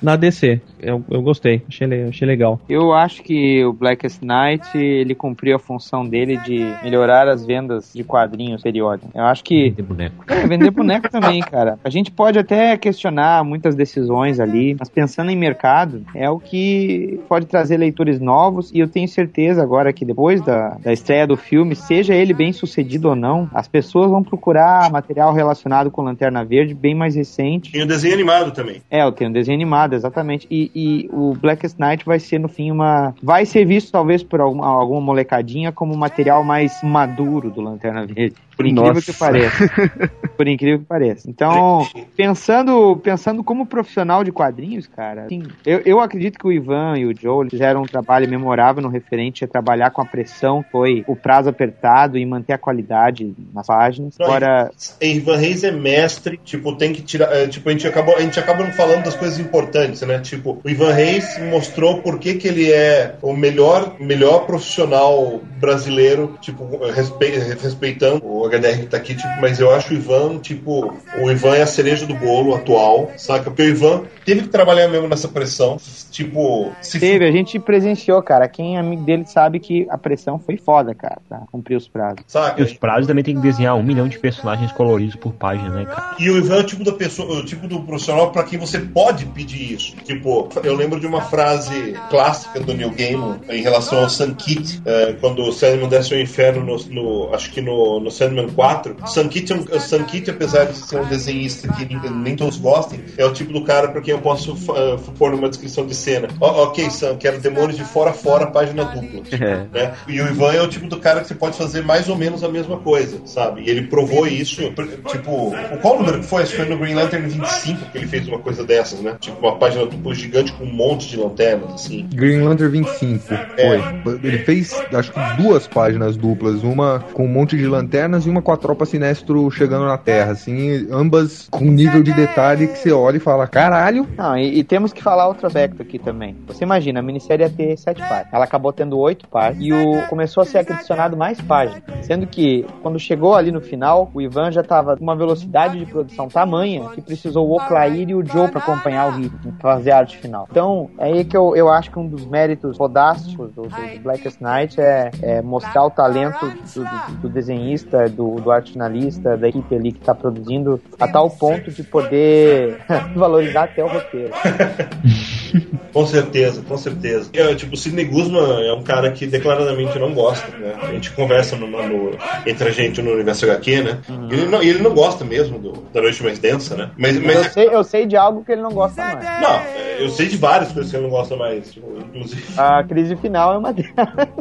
na 0.03 0.17
DC. 0.17 0.61
Eu, 0.81 1.05
eu 1.11 1.23
gostei, 1.23 1.63
achei, 1.69 2.05
achei 2.05 2.27
legal. 2.27 2.61
Eu 2.69 2.93
acho 2.93 3.23
que 3.23 3.65
o 3.65 3.73
Blackest 3.73 4.23
Night 4.23 4.77
ele 4.77 5.15
cumpriu 5.15 5.57
a 5.57 5.59
função 5.59 6.07
dele 6.07 6.22
de 6.27 6.75
melhorar 6.83 7.29
as 7.29 7.45
vendas 7.45 7.93
de 7.95 8.05
quadrinhos 8.05 8.63
periódicos. 8.63 9.11
Eu 9.15 9.25
acho 9.25 9.45
que 9.45 9.71
De 9.71 9.83
boneco. 9.83 10.25
é, 10.29 10.47
vender 10.47 10.71
boneco 10.71 11.11
também, 11.11 11.41
cara. 11.41 11.79
A 11.85 11.91
gente 11.91 12.11
pode 12.11 12.39
até 12.39 12.77
questionar 12.77 13.45
muitas 13.45 13.75
decisões 13.75 14.41
ali, 14.41 14.77
mas 14.79 14.89
pensando 14.89 15.31
em 15.31 15.37
mercado, 15.37 16.05
é 16.15 16.29
o 16.29 16.39
que 16.39 17.21
pode 17.29 17.47
trazer 17.47 17.77
leitores 17.77 18.21
novos. 18.21 18.71
E 18.73 18.79
eu 18.79 18.89
tenho 18.89 19.09
certeza 19.09 19.63
agora 19.63 19.93
que 19.93 20.05
depois 20.05 20.41
da, 20.43 20.77
da 20.83 20.93
estreia 20.93 21.27
do 21.27 21.37
filme, 21.37 21.75
seja 21.75 22.15
ele 22.15 22.33
bem 22.33 22.53
sucedido 22.53 23.09
ou 23.11 23.17
não, 23.17 23.49
as 23.53 23.69
pessoas 23.69 24.11
vão 24.11 24.23
procurar 24.23 24.91
material 24.91 25.33
relacionado 25.33 25.91
com 25.91 26.03
Lanterna 26.03 26.45
Verde 26.45 26.75
bem 26.75 26.95
mais 26.95 27.15
recente. 27.15 27.73
Tem 27.73 27.83
o 27.83 27.87
desenho 27.87 28.15
animado 28.15 28.53
também. 28.53 28.83
É, 28.91 29.03
eu 29.03 29.13
tenho 29.13 29.31
um 29.31 29.33
desenho 29.33 29.57
animado, 29.57 29.95
exatamente. 29.95 30.47
E, 30.51 30.71
e 30.75 31.11
o 31.13 31.35
Blackest 31.35 31.79
Night 31.79 32.05
vai 32.05 32.19
ser, 32.19 32.39
no 32.39 32.49
fim, 32.49 32.71
uma. 32.71 33.15
Vai 33.23 33.45
ser 33.47 33.65
visto, 33.65 33.93
talvez, 33.93 34.23
por 34.23 34.41
alguma, 34.41 34.67
alguma 34.67 35.01
molecadinha 35.01 35.73
como 35.73 35.95
um 35.95 35.97
material 36.13 36.45
mais 36.45 36.83
maduro 36.83 37.51
do 37.51 37.63
Lanterna 37.63 38.07
Verde. 38.07 38.37
Por 38.57 38.67
incrível 38.67 38.95
Nossa. 38.95 39.13
que 39.13 39.19
pareça. 39.19 39.69
Por 40.37 40.49
incrível 40.49 40.79
que 40.81 40.85
pareça. 40.85 41.29
Então, 41.31 41.87
pensando, 42.17 42.97
pensando 42.97 43.43
como 43.45 43.67
profissional 43.67 44.23
de 44.25 44.33
quadrinhos, 44.33 44.87
cara, 44.87 45.25
assim, 45.25 45.43
eu, 45.65 45.81
eu 45.85 46.01
acredito 46.01 46.39
que 46.39 46.47
o 46.47 46.53
Ivan 46.53 46.97
e 46.99 47.07
o 47.07 47.15
Joe 47.19 47.49
fizeram 47.51 47.83
um 47.83 47.87
trabalho 47.87 48.29
memorável 48.29 48.83
no 48.83 48.89
referente 48.89 49.45
a 49.45 49.49
trabalhar 49.49 49.91
com 49.91 50.01
a 50.03 50.05
pressão, 50.07 50.65
foi 50.71 51.05
o 51.07 51.15
prazo 51.17 51.49
apertado 51.49 52.19
e 52.19 52.25
manter 52.27 52.53
a 52.53 52.59
qualidade 52.59 53.35
nas 53.53 53.67
páginas. 53.67 54.17
Não, 54.19 54.27
Agora, 54.27 54.71
Ivan 55.01 55.37
Reis 55.37 55.65
é 55.65 55.71
mestre, 55.71 56.39
tipo, 56.45 56.77
tem 56.77 56.93
que 56.93 57.03
tirar. 57.03 57.33
é, 57.35 57.47
Tipo, 57.47 57.69
a 57.69 57.73
gente 57.73 57.87
acabou, 57.87 58.17
a 58.17 58.21
gente 58.21 58.39
acaba 58.39 58.65
não 58.65 58.73
falando 58.73 59.05
das 59.05 59.15
coisas 59.17 59.39
importantes, 59.39 60.01
né? 60.03 60.19
Tipo, 60.21 60.61
o 60.65 60.69
Ivan 60.71 60.93
Reis 60.93 61.39
mostrou 61.51 62.01
por 62.03 62.19
que, 62.19 62.35
que 62.35 62.49
ele 62.49 62.71
é 62.73 63.17
o 63.23 63.35
melhor, 63.37 63.97
melhor 64.01 64.47
profissional 64.47 65.41
brasileiro, 65.61 66.37
tipo, 66.41 66.65
respe- 66.93 67.39
respeitando 67.61 68.23
o 68.43 68.49
HDR 68.49 68.81
que 68.81 68.87
tá 68.87 68.97
aqui, 68.97 69.15
tipo, 69.15 69.33
mas 69.41 69.59
eu 69.61 69.71
acho 69.71 69.93
o 69.93 69.97
Ivan, 69.97 70.39
tipo, 70.39 70.93
o 71.21 71.31
Ivan 71.31 71.55
é 71.57 71.63
a 71.63 71.67
cereja 71.67 72.07
do 72.07 72.15
bolo 72.15 72.55
atual, 72.55 73.13
saca? 73.17 73.45
Porque 73.45 73.63
o 73.63 73.69
Ivan 73.69 74.03
teve 74.25 74.43
que 74.43 74.49
trabalhar 74.49 74.89
mesmo 74.89 75.09
nessa 75.09 75.29
pressão, 75.29 75.77
tipo, 76.11 76.73
se 76.81 76.99
Teve, 77.01 77.27
a 77.27 77.33
gente 77.33 77.59
presenciou, 77.59 78.23
cara. 78.23 78.49
Quem 78.49 78.77
é 78.77 78.81
amigo 78.81 79.03
dele 79.05 79.25
sabe 79.27 79.59
que 79.59 79.87
a 79.91 79.99
pressão 79.99 80.39
foi 80.39 80.57
foda, 80.57 80.95
cara, 80.95 81.19
pra 81.29 81.39
cumprir 81.51 81.77
os 81.77 81.89
prazos. 81.89 82.21
saca? 82.27 82.61
E 82.61 82.65
os 82.65 82.73
prazos 82.75 83.07
também 83.07 83.25
tem 83.25 83.35
que 83.35 83.41
desenhar 83.41 83.75
um 83.77 83.83
milhão 83.83 84.09
de 84.09 84.19
personagens 84.19 84.71
coloridos 84.73 85.17
por 85.17 85.33
página, 85.33 85.71
né, 85.71 85.87
cara? 85.87 86.17
E 86.19 86.31
o 86.31 86.37
Ivan 86.39 86.57
é 86.57 86.61
o 86.61 86.65
tipo 86.67 86.85
da 86.85 86.93
pessoa, 86.93 87.41
o 87.41 87.45
tipo 87.45 87.67
do 87.67 87.81
profissional 87.83 88.31
para 88.31 88.45
quem 88.45 88.59
você 88.59 88.79
pode 88.79 89.25
pedir 89.27 89.73
isso. 89.75 89.97
Tipo, 90.05 90.49
eu 90.63 90.75
lembro 90.75 91.01
de 91.01 91.07
uma 91.07 91.21
frase 91.23 91.95
clássica 92.11 92.61
do 92.61 92.75
Neil 92.75 92.91
Gaiman 92.91 93.41
em 93.49 93.63
relação 93.63 93.99
ao 94.01 94.09
Sankit, 94.09 94.81
eh, 94.85 95.17
quando 95.21 95.43
o 95.43 95.53
Sandman 95.53 95.89
desce 95.89 96.15
ao 96.15 96.21
inferno 96.21 96.65
no, 96.65 96.77
no- 96.91 97.35
acho 97.35 97.51
que 97.53 97.61
no, 97.61 98.01
no 98.01 98.11
Sandman 98.11 98.32
4. 98.55 98.97
Sankit, 99.07 99.53
é 99.53 99.57
um- 99.57 99.81
Sankit, 99.81 100.31
apesar 100.31 100.65
de 100.67 100.77
ser 100.77 101.01
um 101.01 101.05
desenhista 101.05 101.69
que 101.73 101.85
nem, 101.85 102.11
nem 102.11 102.37
todos 102.37 102.57
gostem, 102.59 103.01
é 103.17 103.25
o 103.25 103.33
tipo 103.33 103.53
do 103.53 103.65
cara 103.65 103.89
para 103.89 104.01
quem 104.01 104.13
eu 104.15 104.21
posso 104.21 104.57
eh, 104.77 104.97
pôr 105.19 105.31
numa 105.33 105.49
descrição 105.49 105.87
de 105.87 105.95
cena. 105.95 106.29
Ok, 106.41 106.89
Sam, 106.91 107.17
quero 107.17 107.41
demônios 107.41 107.77
de 107.77 107.85
fora 107.85 108.11
a 108.11 108.15
fora, 108.15 108.47
página 108.47 108.85
dupla. 108.85 109.23
É. 109.33 109.67
né? 109.73 109.93
E 110.09 110.21
o 110.21 110.27
Ivan 110.29 110.53
é 110.53 110.63
o 110.63 110.69
tipo 110.69 110.87
do 110.87 110.99
cara 110.99 111.21
que 111.21 111.29
você 111.29 111.35
pode 111.35 111.57
fazer 111.57 111.83
mais 111.83 112.09
ou 112.09 112.17
menos 112.17 112.43
a 112.45 112.49
mesma 112.49 112.77
coisa, 112.79 113.21
sabe? 113.25 113.63
E 113.63 113.71
ele 113.71 113.83
provou 113.83 114.27
isso, 114.27 114.63
tipo, 115.09 115.49
o 115.49 115.77
qual 115.81 115.99
número 115.99 116.21
que 116.21 116.27
foi? 116.27 116.43
Acho 116.43 116.53
que 116.53 116.57
foi 116.59 116.69
no 116.69 116.79
Green 116.79 116.95
Lantern 116.95 117.27
25 117.29 117.91
que 117.91 117.99
ele 117.99 118.07
fez 118.07 118.29
uma 118.29 118.39
coisa 118.39 118.65
dessas, 118.65 119.01
né? 119.01 119.17
Tipo, 119.21 119.39
uma 119.47 119.57
página 119.57 119.87
dupla 119.87 120.15
gigante 120.15 120.53
com 120.53 120.65
um 120.65 120.73
monte 120.73 121.09
de 121.09 121.17
lanternas, 121.17 121.73
assim. 121.75 122.07
Green 122.15 122.41
Lantern 122.43 122.71
25 122.71 123.25
foi. 123.27 124.19
Ele 124.23 124.39
fez, 124.39 124.73
acho 124.93 125.13
que 125.13 125.43
duas 125.43 125.67
páginas 125.67 126.17
duplas, 126.17 126.63
uma 126.63 127.01
com 127.13 127.25
um 127.25 127.29
monte 127.29 127.57
de 127.57 127.67
lanternas 127.67 128.22
e 128.27 128.31
uma 128.31 128.43
com 128.43 128.53
a 128.53 128.57
tropa 128.57 128.85
sinestro 128.87 129.51
chegando 129.51 129.87
na 129.87 129.99
Terra, 129.99 130.33
assim, 130.33 130.87
ambas 130.91 131.49
com 131.51 131.65
um 131.65 131.71
nível 131.71 132.03
de 132.03 132.13
detalhe 132.13 132.67
que 132.69 132.79
você 132.79 132.93
olha 132.93 133.17
e 133.17 133.21
fala, 133.21 133.47
caralho, 133.47 134.07
Não, 134.17 134.37
e, 134.37 134.59
e 134.59 134.65
temos 134.65 134.93
que 134.93 135.03
falar 135.03 135.29
outro 135.29 135.47
aspecto 135.47 135.83
aqui 135.83 135.99
também. 135.99 136.37
Você 136.47 136.65
imagina, 136.65 137.01
a 137.01 137.03
minissérie 137.03 137.45
ia 137.45 137.51
ter 137.51 137.77
sete 137.77 138.01
páginas. 138.01 138.33
Ela 138.33 138.45
acabou 138.45 138.73
tendo 138.73 138.99
oito 138.99 139.29
páginas 139.29 139.65
e 139.67 139.73
o, 139.73 140.07
começou 140.09 140.43
a 140.43 140.47
ser 140.47 140.59
adicionado 140.59 141.17
mais 141.17 141.41
páginas. 141.41 141.83
Sendo 142.03 142.27
que, 142.27 142.67
quando 142.83 142.99
chegou 142.99 143.35
ali 143.35 143.51
no 143.53 143.61
final, 143.61 144.11
o 144.15 144.21
Ivan 144.21 144.51
já 144.53 144.61
estava 144.61 144.97
com 144.97 145.03
uma 145.03 145.17
velocidade 145.17 145.79
de 145.79 145.87
produção 145.87 146.29
tamanha 146.29 146.89
que 146.95 147.01
precisou 147.01 147.49
o 147.49 147.57
Oclair 147.57 148.09
e 148.09 148.15
o 148.15 148.25
Joe 148.27 148.49
para 148.49 148.61
acompanhar 148.61 149.09
o 149.09 149.11
ritmo, 149.13 149.53
pra 149.61 149.75
fazer 149.77 149.91
a 149.93 149.99
arte 149.99 150.17
final. 150.19 150.47
Então, 150.51 150.91
é 150.99 151.05
aí 151.07 151.25
que 151.25 151.37
eu, 151.37 151.55
eu 151.57 151.69
acho 151.71 151.91
que 151.91 151.99
um 151.99 152.07
dos 152.09 152.25
méritos 152.27 152.77
fodásticos 152.77 153.51
do, 153.53 153.63
do, 153.63 153.69
do 153.69 154.01
Blackest 154.03 154.41
Night 154.41 154.81
é, 154.81 155.11
é 155.23 155.43
mostrar 155.43 155.85
o 155.85 155.91
talento 155.91 156.47
do, 156.75 156.83
do- 156.85 157.13
do 157.23 157.29
desenhista, 157.29 158.09
do, 158.13 158.37
do 158.37 158.51
arte 158.51 158.73
finalista, 158.73 159.37
da 159.37 159.49
equipe 159.49 159.75
ali 159.75 159.93
que 159.93 159.99
está 160.01 160.15
produzindo, 160.15 160.81
a 161.01 161.09
tal 161.09 161.29
ponto 161.31 161.71
de 161.71 161.83
poder 161.83 162.79
valorizar 163.17 163.65
até 163.65 163.83
o 163.83 163.89
roteiro. 163.89 164.31
Com 165.93 166.07
certeza, 166.07 166.63
com 166.67 166.79
certeza. 166.79 167.29
É, 167.35 167.55
tipo, 167.55 167.75
o 167.75 167.77
Sidney 167.77 168.07
Guzman 168.07 168.67
é 168.67 168.73
um 168.73 168.83
cara 168.83 169.11
que 169.13 169.27
declaradamente 169.27 169.99
não 169.99 170.15
gosta, 170.15 170.47
né? 170.57 170.73
A 170.83 170.87
gente 170.87 171.11
conversa 171.11 171.55
no, 171.55 171.67
no- 171.67 172.17
entre 172.47 172.69
a 172.69 172.71
gente 172.73 173.03
no 173.03 173.13
universo 173.13 173.45
HQ, 173.45 173.83
né? 173.83 173.99
Ele, 174.31 174.47
não, 174.47 174.63
e 174.63 174.71
ele 174.71 174.83
não 174.83 174.95
gosta 174.95 175.23
mesmo 175.23 175.59
do, 175.59 175.73
da 175.93 176.01
Noite 176.01 176.23
Mais 176.23 176.39
Densa, 176.39 176.77
né? 176.77 176.91
Mas, 176.97 177.19
Mas 177.21 177.37
eu 177.37 177.45
sei, 177.45 177.69
eu 177.71 177.85
sei 177.85 178.07
de 178.07 178.17
algo 178.17 178.43
que 178.43 178.53
ele 178.53 178.63
não 178.63 178.71
gosta 178.73 179.03
mais. 179.05 179.41
Não, 179.43 179.61
eu 179.99 180.09
sei 180.09 180.29
de 180.29 180.39
várias 180.39 180.73
coisas 180.73 180.91
que 180.91 180.97
ele 180.97 181.05
não 181.05 181.11
gosta 181.11 181.37
mais, 181.37 181.71
tipo, 181.71 181.87
inclusive. 181.99 182.43
A 182.57 182.83
crise 182.85 183.15
final 183.17 183.53
é 183.53 183.59
uma 183.59 183.73
delas. 183.75 183.93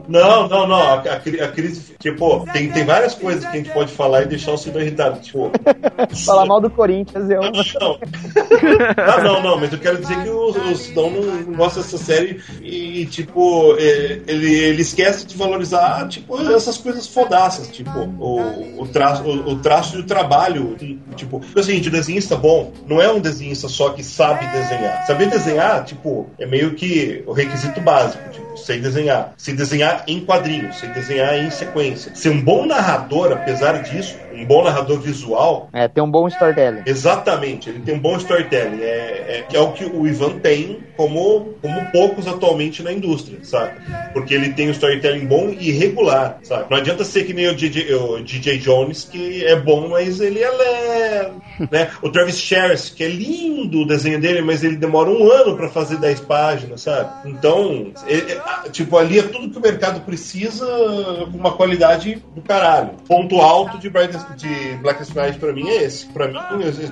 Não, 0.08 0.48
não, 0.48 0.68
não. 0.68 0.76
A, 0.82 0.94
a, 0.94 1.16
a 1.16 1.48
crise. 1.50 1.96
Tipo, 2.00 2.46
tem, 2.54 2.70
tem 2.72 2.86
várias 2.86 3.14
coisas 3.14 3.44
que 3.44 3.58
a 3.58 3.61
gente 3.62 3.74
pode 3.74 3.92
falar 3.92 4.24
e 4.24 4.26
deixar 4.26 4.52
o 4.52 4.58
Sidão 4.58 4.82
irritado. 4.82 5.20
Tipo. 5.20 5.52
Falar 6.26 6.46
mal 6.46 6.60
do 6.60 6.70
Corinthians, 6.70 7.30
eu. 7.30 7.42
Não. 7.42 8.00
Ah, 8.98 9.24
não, 9.24 9.42
não, 9.42 9.60
mas 9.60 9.72
eu 9.72 9.80
quero 9.80 10.00
dizer 10.00 10.22
que 10.24 10.30
o, 10.30 10.50
o 10.50 10.76
Sidão 10.76 11.10
não, 11.10 11.54
gosta 11.54 11.82
dessa 11.82 11.98
série 11.98 12.42
e, 12.62 13.06
tipo, 13.06 13.76
é, 13.78 14.22
ele, 14.28 14.54
ele 14.54 14.82
esquece 14.82 15.26
de 15.26 15.36
valorizar, 15.36 16.08
tipo, 16.08 16.40
essas 16.52 16.78
coisas 16.78 17.08
fodaças, 17.08 17.68
tipo, 17.70 18.00
o, 18.20 18.82
o, 18.82 18.88
traço, 18.88 19.24
o, 19.24 19.52
o 19.52 19.60
traço 19.60 19.98
e 19.98 20.00
o 20.00 20.04
trabalho. 20.04 20.76
Tipo, 21.16 21.42
é 21.56 21.60
o 21.60 21.64
seguinte, 21.64 21.90
o 21.90 21.92
desenhista 21.92 22.36
bom 22.36 22.72
não 22.88 23.02
é 23.02 23.12
um 23.12 23.20
desenhista 23.20 23.68
só 23.68 23.90
que 23.90 24.04
sabe 24.04 24.46
desenhar. 24.48 25.06
Saber 25.06 25.30
desenhar, 25.30 25.84
tipo, 25.86 26.30
é 26.40 26.46
meio 26.46 26.74
que 26.74 27.24
o 27.28 27.34
requisito 27.34 27.80
básico, 27.82 28.30
tipo, 28.32 28.58
sei 28.58 28.80
desenhar. 28.80 29.34
Sei 29.38 29.54
desenhar 29.54 30.04
em 30.08 30.20
quadrinhos, 30.26 30.80
sei 30.80 30.90
desenhar 30.90 31.38
em 31.38 31.50
sequência. 31.50 32.16
Ser 32.16 32.30
um 32.30 32.42
bom 32.42 32.66
narrador, 32.66 33.32
apesar 33.32 33.51
disso, 33.82 34.20
um 34.34 34.46
bom 34.46 34.64
narrador 34.64 35.00
visual, 35.00 35.70
É, 35.74 35.88
tem 35.88 36.04
um 36.04 36.10
bom 36.12 36.28
storytelling. 36.28 36.82
Exatamente, 36.86 37.70
ele 37.70 37.80
tem 37.80 37.96
um 37.96 38.00
bom 38.00 38.16
storytelling. 38.18 38.82
É, 38.82 39.46
é, 39.52 39.56
é 39.56 39.60
o 39.60 39.72
que 39.74 39.86
o 39.86 40.08
Ivan 40.08 40.40
tem 40.40 40.80
como, 40.96 41.56
como 41.62 41.92
poucos 41.92 42.28
atualmente 42.28 42.84
na 42.84 42.92
indústria, 42.92 43.40
sabe? 43.44 43.80
Porque 44.14 44.34
ele 44.34 44.54
tem 44.54 44.68
um 44.68 44.72
storytelling 44.72 45.26
bom 45.26 45.50
e 45.50 45.72
regular, 45.72 46.40
sabe? 46.44 46.66
Não 46.70 46.78
adianta 46.78 47.04
ser 47.04 47.24
que 47.24 47.34
nem 47.34 47.48
o 47.50 47.56
DJ, 47.56 47.94
o 47.96 48.22
DJ 48.24 48.58
Jones, 48.60 49.04
que 49.06 49.44
é 49.46 49.56
bom, 49.56 49.88
mas 49.90 50.20
ele 50.20 50.40
é 50.42 50.50
lento, 50.52 51.42
né? 51.72 51.90
O 52.02 52.10
Travis 52.10 52.38
Sherris, 52.40 52.90
que 52.90 53.04
é 53.04 53.08
lindo 53.08 53.82
o 53.82 53.86
desenho 53.88 54.20
dele, 54.20 54.42
mas 54.42 54.64
ele 54.64 54.76
demora 54.76 55.10
um 55.10 55.32
ano 55.32 55.56
pra 55.56 55.70
fazer 55.70 55.98
10 55.98 56.22
páginas, 56.22 56.82
sabe? 56.82 57.30
Então, 57.30 57.92
é- 58.08 58.34
é- 58.66 58.70
tipo, 58.70 58.98
ali 58.98 59.20
é 59.20 59.24
tudo 59.24 59.50
que 59.50 59.58
o 59.58 59.62
mercado 59.62 60.02
precisa 60.02 60.66
com 61.32 61.38
uma 61.38 61.52
qualidade 61.52 62.24
do 62.36 62.42
caralho. 62.42 62.92
Ponto 63.08 63.40
alto 63.42 63.78
de, 63.78 63.92
de 64.36 64.76
Blackest 64.82 65.16
Night 65.16 65.40
pra 65.40 65.54
mim 65.54 65.68
é 65.70 65.84
esse. 65.84 66.06
Pra 66.08 66.28
mim, 66.28 66.38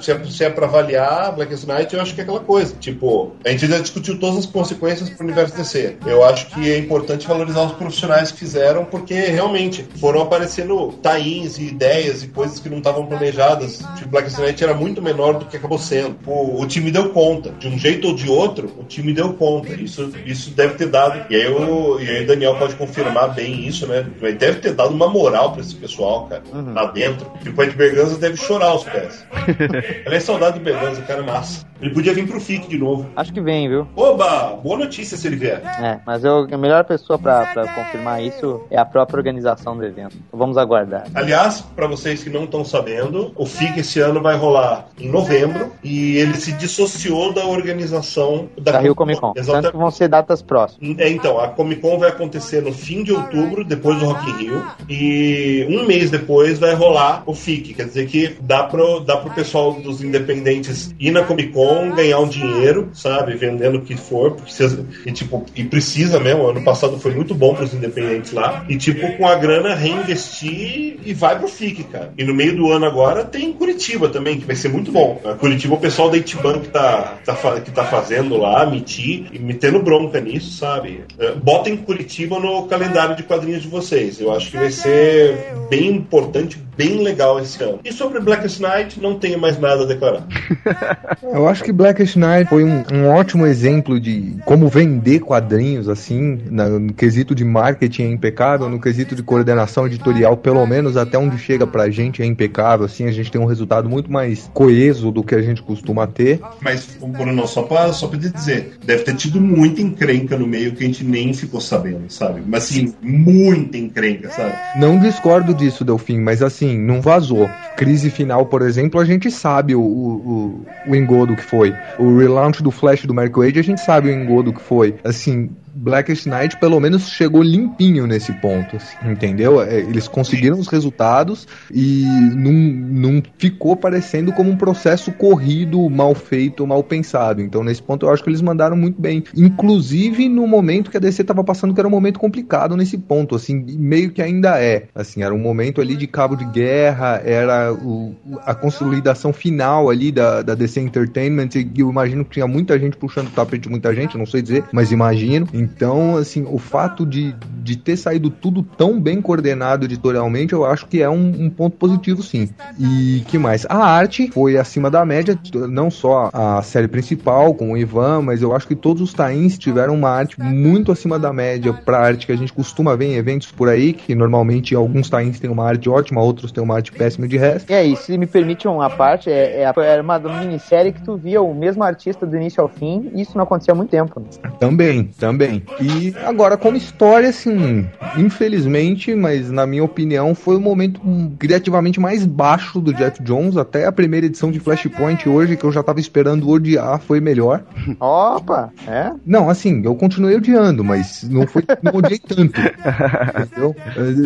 se 0.02 0.12
é, 0.12 0.24
se 0.26 0.44
é 0.44 0.50
pra 0.50 0.66
avaliar 0.66 1.34
Blackest 1.36 1.66
Night, 1.66 1.94
eu 1.94 2.02
acho 2.02 2.14
que 2.14 2.22
é 2.22 2.24
aquela 2.24 2.40
coisa. 2.40 2.76
Tipo, 2.80 3.34
a 3.46 3.50
gente 3.50 3.68
já 3.68 3.80
discutiu 3.80 4.20
todas 4.20 4.40
as 4.40 4.46
consequências 4.46 5.10
pro 5.10 5.26
universo 5.26 5.56
DC. 5.56 5.98
Eu 6.06 6.24
acho 6.24 6.48
que 6.48 6.72
é 6.72 6.78
importante 6.78 7.28
valorizar 7.28 7.64
os 7.64 7.74
profissionais 7.74 8.32
que 8.32 8.40
fizeram, 8.40 8.86
porque 8.86 9.14
realmente 9.14 9.86
foram 10.00 10.22
aparecendo 10.22 10.94
tains 11.02 11.58
e 11.58 11.64
ideias 11.64 12.24
e 12.24 12.28
coisas 12.28 12.60
que 12.60 12.70
não 12.70 12.78
estavam 12.78 13.06
planejadas. 13.06 13.80
Tipo, 13.98 14.10
Blackest 14.10 14.40
Night 14.40 14.64
era 14.64 14.74
muito 14.74 15.02
menor 15.02 15.40
do 15.40 15.46
que 15.46 15.58
acabou 15.58 15.78
sendo. 15.78 16.18
O, 16.26 16.62
o 16.62 16.68
time 16.68 16.92
deu 16.92 17.10
conta. 17.10 17.52
De 17.52 17.68
um 17.68 17.78
jeito 17.78 18.08
ou 18.08 18.16
de 18.16 18.30
outro, 18.30 18.72
o 18.78 18.84
time 18.84 19.14
deu 19.14 19.34
conta. 19.34 19.74
Isso, 19.74 20.12
isso 20.26 20.52
deve 20.52 20.76
ter 20.76 20.88
dado. 20.88 21.26
E 21.30 21.36
aí, 21.36 21.48
o, 21.48 22.00
e 22.00 22.10
aí 22.10 22.24
o 22.24 22.28
Daniel 22.28 22.56
pode 22.58 22.76
confirmar 22.76 23.34
bem 23.34 23.68
isso, 23.68 23.88
né? 23.88 24.06
Deve 24.38 24.60
ter 24.60 24.74
dado 24.74 24.94
uma 24.94 25.08
moral 25.08 25.52
pra 25.52 25.62
esse 25.62 25.76
pessoal, 25.76 26.28
cara. 26.28 26.44
Lá 26.74 26.86
dentro. 26.86 27.19
Tipo, 27.44 27.62
o 27.62 27.64
Ed 27.64 27.76
Berganza 27.76 28.18
deve 28.18 28.38
chorar 28.38 28.68
aos 28.68 28.84
pés. 28.84 29.26
Ela 30.06 30.16
é 30.16 30.20
saudade 30.20 30.60
do 30.60 30.64
Berganza, 30.64 31.02
cara, 31.02 31.24
massa. 31.24 31.68
Ele 31.82 31.94
podia 31.94 32.14
vir 32.14 32.28
pro 32.28 32.42
FIC 32.42 32.68
de 32.68 32.78
novo. 32.78 33.10
Acho 33.16 33.32
que 33.32 33.40
vem, 33.40 33.70
viu? 33.70 33.88
Oba! 33.96 34.60
Boa 34.62 34.78
notícia 34.78 35.16
se 35.16 35.26
ele 35.28 35.38
vier. 35.38 35.62
É, 35.82 36.00
mas 36.06 36.26
eu, 36.26 36.46
a 36.52 36.58
melhor 36.58 36.84
pessoa 36.84 37.18
pra, 37.18 37.46
pra 37.54 37.68
confirmar 37.74 38.22
isso 38.22 38.62
é 38.70 38.78
a 38.78 38.84
própria 38.84 39.18
organização 39.18 39.78
do 39.78 39.86
evento. 39.86 40.18
Vamos 40.34 40.58
aguardar. 40.58 41.06
Aliás, 41.16 41.62
para 41.62 41.88
vocês 41.88 42.22
que 42.22 42.30
não 42.30 42.44
estão 42.44 42.66
sabendo, 42.66 43.32
o 43.36 43.46
FIC 43.46 43.80
esse 43.80 44.00
ano 44.02 44.22
vai 44.22 44.36
rolar 44.36 44.88
em 45.00 45.10
novembro 45.10 45.72
e 45.82 46.18
ele 46.18 46.34
se 46.36 46.52
dissociou 46.52 47.34
da 47.34 47.46
organização 47.46 48.50
da, 48.58 48.74
Da 48.74 48.80
Rio 48.80 48.94
Comic 48.94 49.22
Con. 49.22 49.28
Tanto 49.28 49.36
que 49.36 49.40
Exatamente. 49.40 49.78
vão 49.78 49.92
ser 49.92 50.10
datas 50.10 50.42
próximas. 50.42 51.00
É, 51.00 51.10
então, 51.10 51.40
a 51.40 51.48
Comic 51.48 51.82
Con 51.82 51.98
vai 51.98 52.10
acontecer 52.10 52.62
no 52.62 52.74
fim 52.74 53.04
de 53.04 53.14
outubro, 53.14 53.64
depois 53.64 53.98
do 54.00 54.06
Rock 54.06 54.30
in 54.30 54.34
Rio, 54.34 54.66
e 54.90 55.66
um 55.70 55.86
mês 55.86 56.12
depois 56.12 56.60
vai 56.60 56.74
rolar 56.74 57.09
o 57.26 57.34
FIC. 57.34 57.74
Quer 57.74 57.86
dizer 57.86 58.08
que 58.08 58.36
dá 58.42 58.64
pro, 58.64 59.00
dá 59.02 59.18
pro 59.18 59.32
pessoal 59.34 59.74
dos 59.74 60.02
independentes 60.04 60.94
ir 61.00 61.12
na 61.12 61.24
Comic 61.24 61.52
Con, 61.54 61.92
ganhar 61.96 62.20
um 62.20 62.28
dinheiro, 62.28 62.90
sabe? 62.94 63.36
Vendendo 63.36 63.78
o 63.80 63.82
que 63.82 63.96
for, 63.96 64.32
porque 64.32 64.52
vocês- 64.52 64.78
e, 65.06 65.12
tipo, 65.12 65.46
e 65.56 65.64
precisa 65.64 66.20
mesmo. 66.20 66.48
Ano 66.48 66.64
passado 66.64 66.98
foi 67.00 67.14
muito 67.14 67.34
bom 67.34 67.54
pros 67.56 67.74
independentes 67.74 68.32
lá. 68.32 68.66
E 68.70 68.78
tipo, 68.78 69.12
com 69.18 69.28
a 69.28 69.36
grana 69.36 69.76
reinvestir 69.76 71.00
e 71.06 71.14
vai 71.14 71.38
pro 71.38 71.48
FIC, 71.48 71.84
cara. 71.86 72.14
E 72.18 72.24
no 72.24 72.34
meio 72.34 72.56
do 72.56 72.72
ano 72.72 72.86
agora 72.86 73.24
tem 73.24 73.52
Curitiba 73.54 74.10
também, 74.10 74.40
que 74.40 74.46
vai 74.46 74.56
ser 74.56 74.70
muito 74.70 74.92
bom. 74.92 75.20
A 75.26 75.34
Curitiba, 75.34 75.76
o 75.76 75.80
pessoal 75.80 76.10
da 76.10 76.18
Itiban 76.18 76.60
que 76.60 76.70
tá, 76.70 77.18
tá, 77.26 77.62
que 77.62 77.72
tá 77.72 77.86
fazendo 77.86 78.38
lá, 78.38 78.66
Miti, 78.66 79.26
e 79.32 79.40
metendo 79.40 79.82
bronca 79.82 80.20
nisso, 80.20 80.58
sabe? 80.58 81.04
Eh, 81.20 81.34
Botem 81.42 81.78
Curitiba 81.78 82.40
no 82.40 82.64
calendário 82.68 83.16
de 83.16 83.24
quadrinhos 83.24 83.62
de 83.62 83.68
vocês. 83.68 84.20
Eu 84.20 84.34
acho 84.34 84.52
que 84.52 84.58
vai 84.58 84.72
ser 84.72 85.38
bem 85.70 85.88
importante, 85.88 86.58
bem 87.00 87.04
legal 87.04 87.40
esse 87.40 87.62
ano. 87.64 87.80
E 87.84 87.92
sobre 87.92 88.20
Blackest 88.20 88.60
Night, 88.60 89.00
não 89.02 89.18
tenho 89.18 89.40
mais 89.40 89.58
nada 89.60 89.84
a 89.84 89.86
declarar. 89.86 90.28
Eu 91.24 91.48
acho 91.48 91.64
que 91.64 91.72
Blackest 91.72 92.18
Night 92.18 92.50
foi 92.50 92.64
um, 92.64 92.84
um 92.92 93.08
ótimo 93.08 93.46
exemplo 93.46 94.00
de 94.00 94.36
como 94.46 94.68
vender 94.68 95.20
quadrinhos, 95.22 95.88
assim, 95.88 96.40
na- 96.50 96.68
no 96.70 96.94
quesito 96.94 97.34
de 97.34 97.44
marketing 97.46 98.04
é 98.04 98.08
impecável, 98.12 98.70
no 98.70 98.80
quesito 98.80 99.16
de 99.16 99.24
coordenação 99.24 99.86
editorial, 99.88 100.36
pelo 100.38 100.66
menos 100.66 100.98
até 100.98 101.18
onde 101.18 101.38
chega 101.38 101.66
pra 101.66 101.90
gente 101.90 102.22
é 102.22 102.26
impecável, 102.26 102.86
assim, 102.86 103.06
a 103.08 103.12
gente 103.12 103.32
tem 103.32 103.40
um 103.40 103.46
resultado 103.46 103.90
muito 103.90 104.12
mais 104.12 104.50
coeso 104.54 105.12
do 105.12 105.24
que 105.24 105.36
a 105.36 105.42
gente 105.42 105.62
costuma 105.62 106.06
ter. 106.08 106.40
Mas, 106.62 106.98
Bruno, 107.02 107.48
só 107.48 107.64
pra, 107.64 107.92
só 107.94 108.08
pra 108.08 108.20
te 108.20 108.30
dizer, 108.30 108.74
deve 108.84 109.04
ter 109.04 109.16
tido 109.16 109.40
muita 109.40 109.82
encrenca 109.82 110.38
no 110.38 110.48
meio 110.48 110.74
que 110.74 110.84
a 110.84 110.88
gente 110.88 111.04
nem 111.04 111.34
ficou 111.34 111.62
sabendo, 111.62 112.10
sabe? 112.10 112.42
Mas 112.46 112.64
assim, 112.66 112.94
muita 113.02 113.78
encrenca, 113.78 114.30
sabe? 114.30 114.54
Não 114.76 114.98
discordo 114.98 115.54
disso, 115.54 115.84
Delfim, 115.86 116.20
mas 116.20 116.42
assim, 116.42 116.78
não 116.90 117.02
vazou. 117.02 117.50
Crise 117.78 118.10
final, 118.10 118.46
por 118.48 118.62
exemplo, 118.62 119.00
a 119.00 119.06
gente 119.06 119.32
sabe 119.32 119.76
o, 119.76 119.82
o, 119.82 120.66
o, 120.88 120.96
engodo 120.96 121.36
que 121.36 121.44
foi. 121.44 121.74
O 121.98 122.18
relaunch 122.18 122.62
do 122.62 122.72
Flash 122.72 123.06
do 123.06 123.14
Wade, 123.14 123.60
a 123.60 123.64
gente 123.64 123.80
sabe 123.80 124.10
o 124.10 124.12
engodo 124.12 124.52
que 124.52 124.62
foi. 124.62 124.96
Assim, 125.04 125.50
Blackest 125.74 126.26
Night 126.28 126.58
pelo 126.58 126.80
menos 126.80 127.10
chegou 127.10 127.42
limpinho 127.42 128.06
nesse 128.08 128.32
ponto, 128.34 128.78
assim, 128.78 128.98
entendeu? 129.10 129.62
É, 129.62 129.80
Eles 129.80 130.08
conseguiram 130.08 130.60
os 130.60 130.68
resultados 130.68 131.48
e 131.72 132.06
não, 132.36 132.52
não 132.52 133.24
ficou 133.38 133.76
parecendo 133.76 134.32
como 134.32 134.50
um 134.50 134.58
processo 134.58 135.12
corrido, 135.12 135.90
mal 135.90 136.14
feito, 136.16 136.66
mal 136.66 136.84
pensado. 136.84 137.42
Então, 137.42 137.64
nesse 137.64 137.82
ponto, 137.82 138.06
eu 138.06 138.12
acho 138.12 138.24
que 138.24 138.30
eles 138.30 138.42
mandaram 138.42 138.76
muito 138.76 139.00
bem. 139.02 139.24
Inclusive 139.36 140.28
no 140.30 140.48
momento 140.48 140.90
que 140.90 140.98
a 140.98 141.00
DC 141.00 141.22
estava 141.22 141.44
passando, 141.44 141.74
que 141.74 141.80
era 141.80 141.88
um 141.88 141.92
momento 141.92 142.20
complicado 142.20 142.76
nesse 142.78 142.98
ponto, 142.98 143.36
assim, 143.36 143.56
meio 143.78 144.12
que 144.12 144.22
ainda 144.22 144.60
é. 144.62 144.88
Assim, 144.96 145.24
era 145.24 145.34
um 145.34 145.40
momento 145.40 145.82
ali 145.82 145.96
de 145.96 146.08
cabo 146.08 146.36
de 146.36 146.46
guerra, 146.46 147.22
era 147.24 147.74
o- 147.74 148.16
a 148.46 148.56
consolidação 148.56 149.34
final 149.34 149.90
ali 149.90 150.12
da, 150.12 150.42
da 150.42 150.56
DC 150.56 150.80
Entertainment, 150.80 151.50
e 151.56 151.80
eu 151.80 151.90
imagino 151.90 152.24
que 152.24 152.32
tinha 152.32 152.48
muita 152.48 152.78
gente 152.80 152.98
puxando 152.98 153.28
o 153.28 153.32
tapete 153.32 153.64
de 153.64 153.70
muita 153.70 153.94
gente, 153.94 154.18
não 154.18 154.26
sei 154.26 154.42
dizer, 154.42 154.64
mas 154.72 154.92
imagino. 154.92 155.48
Então, 155.60 156.18
assim, 156.18 156.46
o 156.50 156.58
fato 156.58 157.06
de, 157.06 157.36
de 157.62 157.76
ter 157.76 157.98
saído 157.98 158.30
tudo 158.30 158.64
tão 158.64 159.00
bem 159.00 159.22
coordenado 159.22 159.86
editorialmente, 159.86 160.54
eu 160.54 160.66
acho 160.66 160.88
que 160.88 161.02
é 161.02 161.10
um, 161.10 161.46
um 161.46 161.50
ponto 161.50 161.76
positivo, 161.78 162.24
sim. 162.24 162.50
E 162.80 163.24
que 163.28 163.38
mais? 163.38 163.66
A 163.70 163.78
arte 163.78 164.30
foi 164.32 164.58
acima 164.58 164.90
da 164.90 165.06
média, 165.06 165.38
não 165.70 165.92
só 165.92 166.30
a 166.34 166.62
série 166.62 166.88
principal 166.88 167.54
com 167.54 167.74
o 167.74 167.78
Ivan, 167.78 168.22
mas 168.22 168.42
eu 168.42 168.56
acho 168.56 168.68
que 168.68 168.76
todos 168.76 169.02
os 169.02 169.14
tains 169.14 169.58
tiveram 169.58 169.94
uma 169.94 170.10
arte 170.10 170.40
muito 170.40 170.92
acima 170.92 171.20
da 171.20 171.34
média 171.34 171.74
pra 171.74 172.00
arte 172.00 172.26
que 172.26 172.32
a 172.32 172.38
gente 172.38 172.54
costuma 172.54 172.96
ver 172.96 173.06
em 173.06 173.16
eventos 173.16 173.52
por 173.52 173.70
aí, 173.70 173.94
que 173.94 174.16
normalmente 174.16 174.76
alguns 174.76 175.10
tains 175.10 175.40
têm 175.40 175.50
uma 175.50 175.66
arte 175.66 175.90
ótima, 175.90 176.22
outros 176.22 176.52
têm 176.52 176.64
uma 176.64 176.76
arte 176.76 176.92
péssima 176.92 177.28
de 177.28 177.38
resto. 177.38 177.70
E 177.70 177.74
aí, 177.74 177.96
se 177.96 178.18
me 178.18 178.26
permite 178.26 178.68
uma 178.68 178.90
parte, 178.90 179.30
é, 179.30 179.64
é, 179.64 179.74
era 179.78 180.02
uma 180.02 180.20
minissérie 180.20 180.92
que 180.92 181.02
tu 181.02 181.18
via 181.18 181.42
o 181.42 181.54
mesmo 181.54 181.84
artista 181.84 182.26
do 182.26 182.36
início 182.36 182.62
ao 182.62 182.70
fim, 182.70 183.10
e 183.14 183.22
isso 183.22 183.38
não 183.38 183.44
acontecia 183.44 183.74
há 183.74 183.76
muito 183.76 183.90
tempo. 183.90 184.20
né? 184.20 184.52
Também, 184.60 185.06
também. 185.20 185.49
E 185.82 186.14
agora, 186.26 186.58
como 186.58 186.78
história, 186.78 187.30
assim, 187.30 187.88
infelizmente, 188.18 189.16
mas 189.16 189.50
na 189.50 189.66
minha 189.66 189.84
opinião, 189.84 190.34
foi 190.36 190.56
o 190.56 190.62
momento 190.62 191.02
criativamente 191.38 192.00
mais 192.00 192.26
baixo 192.26 192.80
do 192.80 192.94
Jeff 192.94 193.22
Jones. 193.24 193.58
Até 193.58 193.86
a 193.86 193.92
primeira 193.92 194.26
edição 194.26 194.52
de 194.52 194.60
Flashpoint 194.60 195.28
hoje, 195.28 195.58
que 195.58 195.64
eu 195.64 195.72
já 195.72 195.84
tava 195.84 196.00
esperando 196.00 196.50
odiar, 196.50 197.00
foi 197.00 197.20
melhor. 197.20 197.64
Opa, 198.00 198.72
é? 198.88 199.12
Não, 199.26 199.50
assim, 199.50 199.82
eu 199.84 199.96
continuei 199.96 200.36
odiando, 200.36 200.84
mas 200.84 201.24
não 201.30 201.48
foi, 201.48 201.64
não 201.82 201.96
odiei 201.96 202.20
tanto. 202.20 202.60
entendeu? 202.60 203.76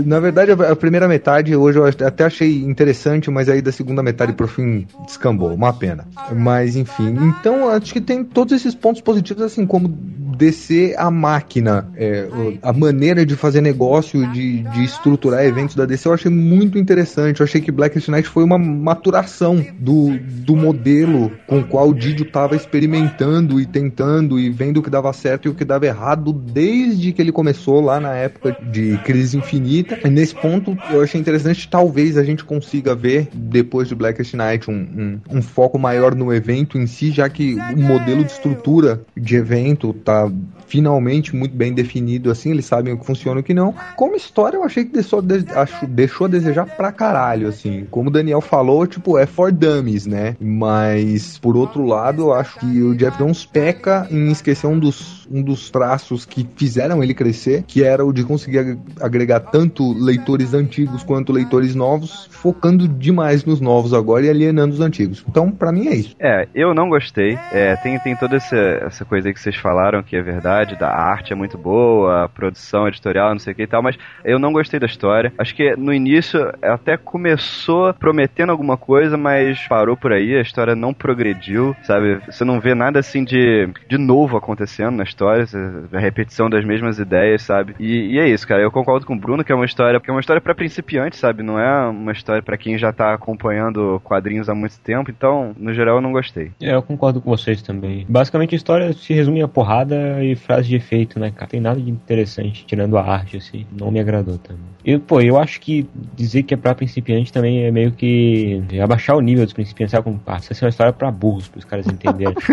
Na 0.05 0.19
verdade, 0.19 0.51
a 0.51 0.75
primeira 0.75 1.07
metade 1.07 1.55
hoje 1.55 1.79
eu 1.79 1.85
até 1.85 2.25
achei 2.25 2.63
interessante, 2.63 3.29
mas 3.29 3.49
aí 3.49 3.61
da 3.61 3.71
segunda 3.71 4.03
metade 4.03 4.33
pro 4.33 4.47
fim 4.47 4.87
descambou, 5.05 5.53
uma 5.53 5.73
pena. 5.73 6.05
Mas 6.35 6.75
enfim, 6.75 7.15
então 7.21 7.69
acho 7.69 7.93
que 7.93 8.01
tem 8.01 8.23
todos 8.23 8.53
esses 8.53 8.75
pontos 8.75 9.01
positivos, 9.01 9.43
assim, 9.43 9.65
como 9.65 9.87
descer 9.87 10.95
a 10.97 11.09
máquina, 11.13 11.87
é, 11.95 12.27
a 12.61 12.73
maneira 12.73 13.25
de 13.25 13.35
fazer 13.35 13.61
negócio, 13.61 14.29
de, 14.31 14.63
de 14.63 14.83
estruturar 14.83 15.45
eventos 15.45 15.75
da 15.75 15.85
DC, 15.85 16.07
eu 16.07 16.13
achei 16.13 16.31
muito 16.31 16.77
interessante. 16.77 17.39
Eu 17.39 17.45
achei 17.45 17.61
que 17.61 17.71
Blackest 17.71 18.09
Night 18.09 18.27
foi 18.27 18.43
uma 18.43 18.57
maturação 18.57 19.65
do, 19.79 20.17
do 20.19 20.55
modelo 20.55 21.31
com 21.47 21.59
o 21.59 21.63
qual 21.63 21.89
o 21.89 21.93
Didio 21.93 22.25
estava 22.25 22.55
experimentando 22.55 23.59
e 23.59 23.65
tentando 23.65 24.39
e 24.39 24.49
vendo 24.49 24.77
o 24.77 24.83
que 24.83 24.89
dava 24.89 25.13
certo 25.13 25.45
e 25.45 25.49
o 25.49 25.53
que 25.53 25.63
dava 25.63 25.85
errado 25.85 26.33
desde 26.33 27.11
que 27.11 27.21
ele 27.21 27.31
começou 27.31 27.79
lá 27.81 27.99
na 27.99 28.13
época 28.13 28.57
de 28.71 28.97
Crise 29.05 29.37
Infinita. 29.37 29.99
E 30.03 30.09
nesse 30.09 30.35
ponto, 30.35 30.77
eu 30.91 31.01
achei 31.01 31.19
interessante, 31.19 31.67
talvez 31.67 32.17
a 32.17 32.23
gente 32.23 32.43
consiga 32.43 32.95
ver, 32.95 33.27
depois 33.33 33.87
de 33.87 33.95
Blackest 33.95 34.33
Night, 34.33 34.69
um, 34.69 34.73
um, 34.73 35.37
um 35.37 35.41
foco 35.41 35.77
maior 35.77 36.15
no 36.15 36.33
evento 36.33 36.77
em 36.77 36.87
si, 36.87 37.11
já 37.11 37.29
que 37.29 37.55
o 37.55 37.81
modelo 37.81 38.23
de 38.23 38.31
estrutura 38.31 39.01
de 39.15 39.35
evento 39.35 39.93
tá 39.93 40.29
finalmente 40.73 41.35
muito 41.35 41.55
bem 41.55 41.71
definido 41.71 42.31
assim, 42.31 42.49
eles 42.49 42.65
sabem 42.65 42.95
o 42.95 42.97
que 42.97 43.05
funciona 43.05 43.39
e 43.39 43.41
o 43.41 43.43
que 43.43 43.53
não. 43.53 43.75
Como 43.95 44.15
história, 44.15 44.57
eu 44.57 44.63
achei 44.63 44.83
que 44.83 44.91
deixou, 44.91 45.21
de, 45.21 45.45
acho, 45.53 45.85
deixou 45.85 46.25
a 46.25 46.27
desejar 46.27 46.65
pra 46.65 46.91
caralho, 46.91 47.47
assim. 47.47 47.85
Como 47.91 48.09
o 48.09 48.11
Daniel 48.11 48.41
falou, 48.41 48.87
tipo, 48.87 49.15
é 49.15 49.27
for 49.27 49.51
dummies, 49.51 50.07
né? 50.07 50.35
Mas, 50.41 51.37
por 51.37 51.55
outro 51.55 51.85
lado, 51.85 52.23
eu 52.23 52.33
acho 52.33 52.57
que 52.57 52.81
o 52.81 52.95
Jeff 52.95 53.19
Jones 53.19 53.45
peca 53.45 54.07
em 54.09 54.31
esquecer 54.31 54.65
um 54.65 54.79
dos, 54.79 55.27
um 55.29 55.43
dos 55.43 55.69
traços 55.69 56.25
que 56.25 56.47
fizeram 56.55 57.03
ele 57.03 57.13
crescer, 57.13 57.63
que 57.67 57.83
era 57.83 58.03
o 58.03 58.11
de 58.11 58.23
conseguir 58.23 58.75
agregar 58.99 59.41
tanto 59.41 59.93
leitores 59.93 60.55
antigos 60.55 61.03
quanto 61.03 61.31
leitores 61.31 61.75
novos, 61.75 62.27
focando 62.31 62.87
demais 62.87 63.45
nos 63.45 63.61
novos 63.61 63.93
agora 63.93 64.25
e 64.25 64.29
alienando 64.31 64.73
os 64.73 64.81
antigos. 64.81 65.23
Então, 65.29 65.51
para 65.51 65.71
mim 65.71 65.87
é 65.87 65.95
isso. 65.95 66.15
É, 66.19 66.47
eu 66.55 66.73
não 66.73 66.89
gostei. 66.89 67.37
É, 67.51 67.75
tem, 67.75 67.99
tem 67.99 68.15
toda 68.15 68.37
essa, 68.37 68.57
essa 68.57 69.05
coisa 69.05 69.27
aí 69.27 69.33
que 69.35 69.39
vocês 69.39 69.55
falaram 69.55 70.01
que 70.01 70.15
é 70.15 70.23
verdade, 70.23 70.62
da 70.65 70.89
arte 70.89 71.33
é 71.33 71.35
muito 71.35 71.57
boa, 71.57 72.23
a 72.23 72.29
produção 72.29 72.87
editorial, 72.87 73.31
não 73.31 73.39
sei 73.39 73.53
o 73.53 73.55
que 73.55 73.63
e 73.63 73.67
tal, 73.67 73.81
mas 73.81 73.97
eu 74.23 74.39
não 74.39 74.53
gostei 74.53 74.79
da 74.79 74.85
história. 74.85 75.33
Acho 75.37 75.53
que 75.55 75.75
no 75.75 75.93
início 75.93 76.51
até 76.61 76.97
começou 76.97 77.93
prometendo 77.93 78.51
alguma 78.51 78.77
coisa, 78.77 79.17
mas 79.17 79.67
parou 79.67 79.97
por 79.97 80.11
aí, 80.13 80.35
a 80.35 80.41
história 80.41 80.75
não 80.75 80.93
progrediu, 80.93 81.75
sabe? 81.83 82.19
Você 82.25 82.43
não 82.43 82.59
vê 82.59 82.73
nada 82.73 82.99
assim 82.99 83.23
de, 83.23 83.69
de 83.87 83.97
novo 83.97 84.37
acontecendo 84.37 84.95
na 84.95 85.03
história, 85.03 85.45
a 85.91 85.99
repetição 85.99 86.49
das 86.49 86.65
mesmas 86.65 86.99
ideias, 86.99 87.41
sabe? 87.41 87.75
E, 87.79 88.13
e 88.13 88.19
é 88.19 88.27
isso, 88.27 88.47
cara. 88.47 88.61
Eu 88.61 88.71
concordo 88.71 89.05
com 89.05 89.13
o 89.13 89.19
Bruno 89.19 89.43
que 89.43 89.51
é 89.51 89.55
uma 89.55 89.65
história, 89.65 89.99
que 89.99 90.09
é 90.09 90.13
uma 90.13 90.19
história 90.19 90.41
para 90.41 90.55
principiantes, 90.55 91.19
sabe? 91.19 91.43
Não 91.43 91.59
é 91.59 91.87
uma 91.89 92.11
história 92.11 92.41
para 92.41 92.57
quem 92.57 92.77
já 92.77 92.91
tá 92.91 93.13
acompanhando 93.13 94.01
quadrinhos 94.03 94.49
há 94.49 94.55
muito 94.55 94.79
tempo, 94.79 95.09
então, 95.09 95.53
no 95.57 95.73
geral, 95.73 95.97
eu 95.97 96.01
não 96.01 96.11
gostei. 96.11 96.51
É, 96.61 96.73
eu 96.73 96.81
concordo 96.81 97.21
com 97.21 97.29
vocês 97.29 97.61
também. 97.61 98.05
Basicamente 98.07 98.55
a 98.55 98.57
história 98.57 98.93
se 98.93 99.13
resume 99.13 99.41
a 99.41 99.47
porrada 99.47 100.23
e 100.23 100.35
frase 100.53 100.69
de 100.69 100.75
efeito, 100.75 101.19
né, 101.19 101.31
cara? 101.31 101.47
Tem 101.47 101.59
nada 101.59 101.79
de 101.79 101.89
interessante, 101.89 102.65
tirando 102.65 102.97
a 102.97 103.03
arte, 103.03 103.37
assim. 103.37 103.65
Não 103.71 103.91
me 103.91 103.99
agradou 103.99 104.37
também. 104.37 104.61
E, 104.85 104.97
pô, 104.97 105.21
eu 105.21 105.37
acho 105.37 105.61
que 105.61 105.87
dizer 106.13 106.43
que 106.43 106.53
é 106.53 106.57
pra 106.57 106.75
principiante 106.75 107.31
também 107.31 107.63
é 107.63 107.71
meio 107.71 107.91
que 107.91 108.61
abaixar 108.81 109.15
o 109.15 109.21
nível 109.21 109.45
dos 109.45 109.53
principiantes, 109.53 109.91
sabe? 109.91 110.03
Como, 110.03 110.19
ah, 110.27 110.37
isso 110.37 110.53
é 110.53 110.65
uma 110.65 110.69
história 110.69 110.91
pra 110.91 111.09
burros, 111.09 111.47
pros 111.47 111.63
caras 111.63 111.87
entenderem. 111.87 112.35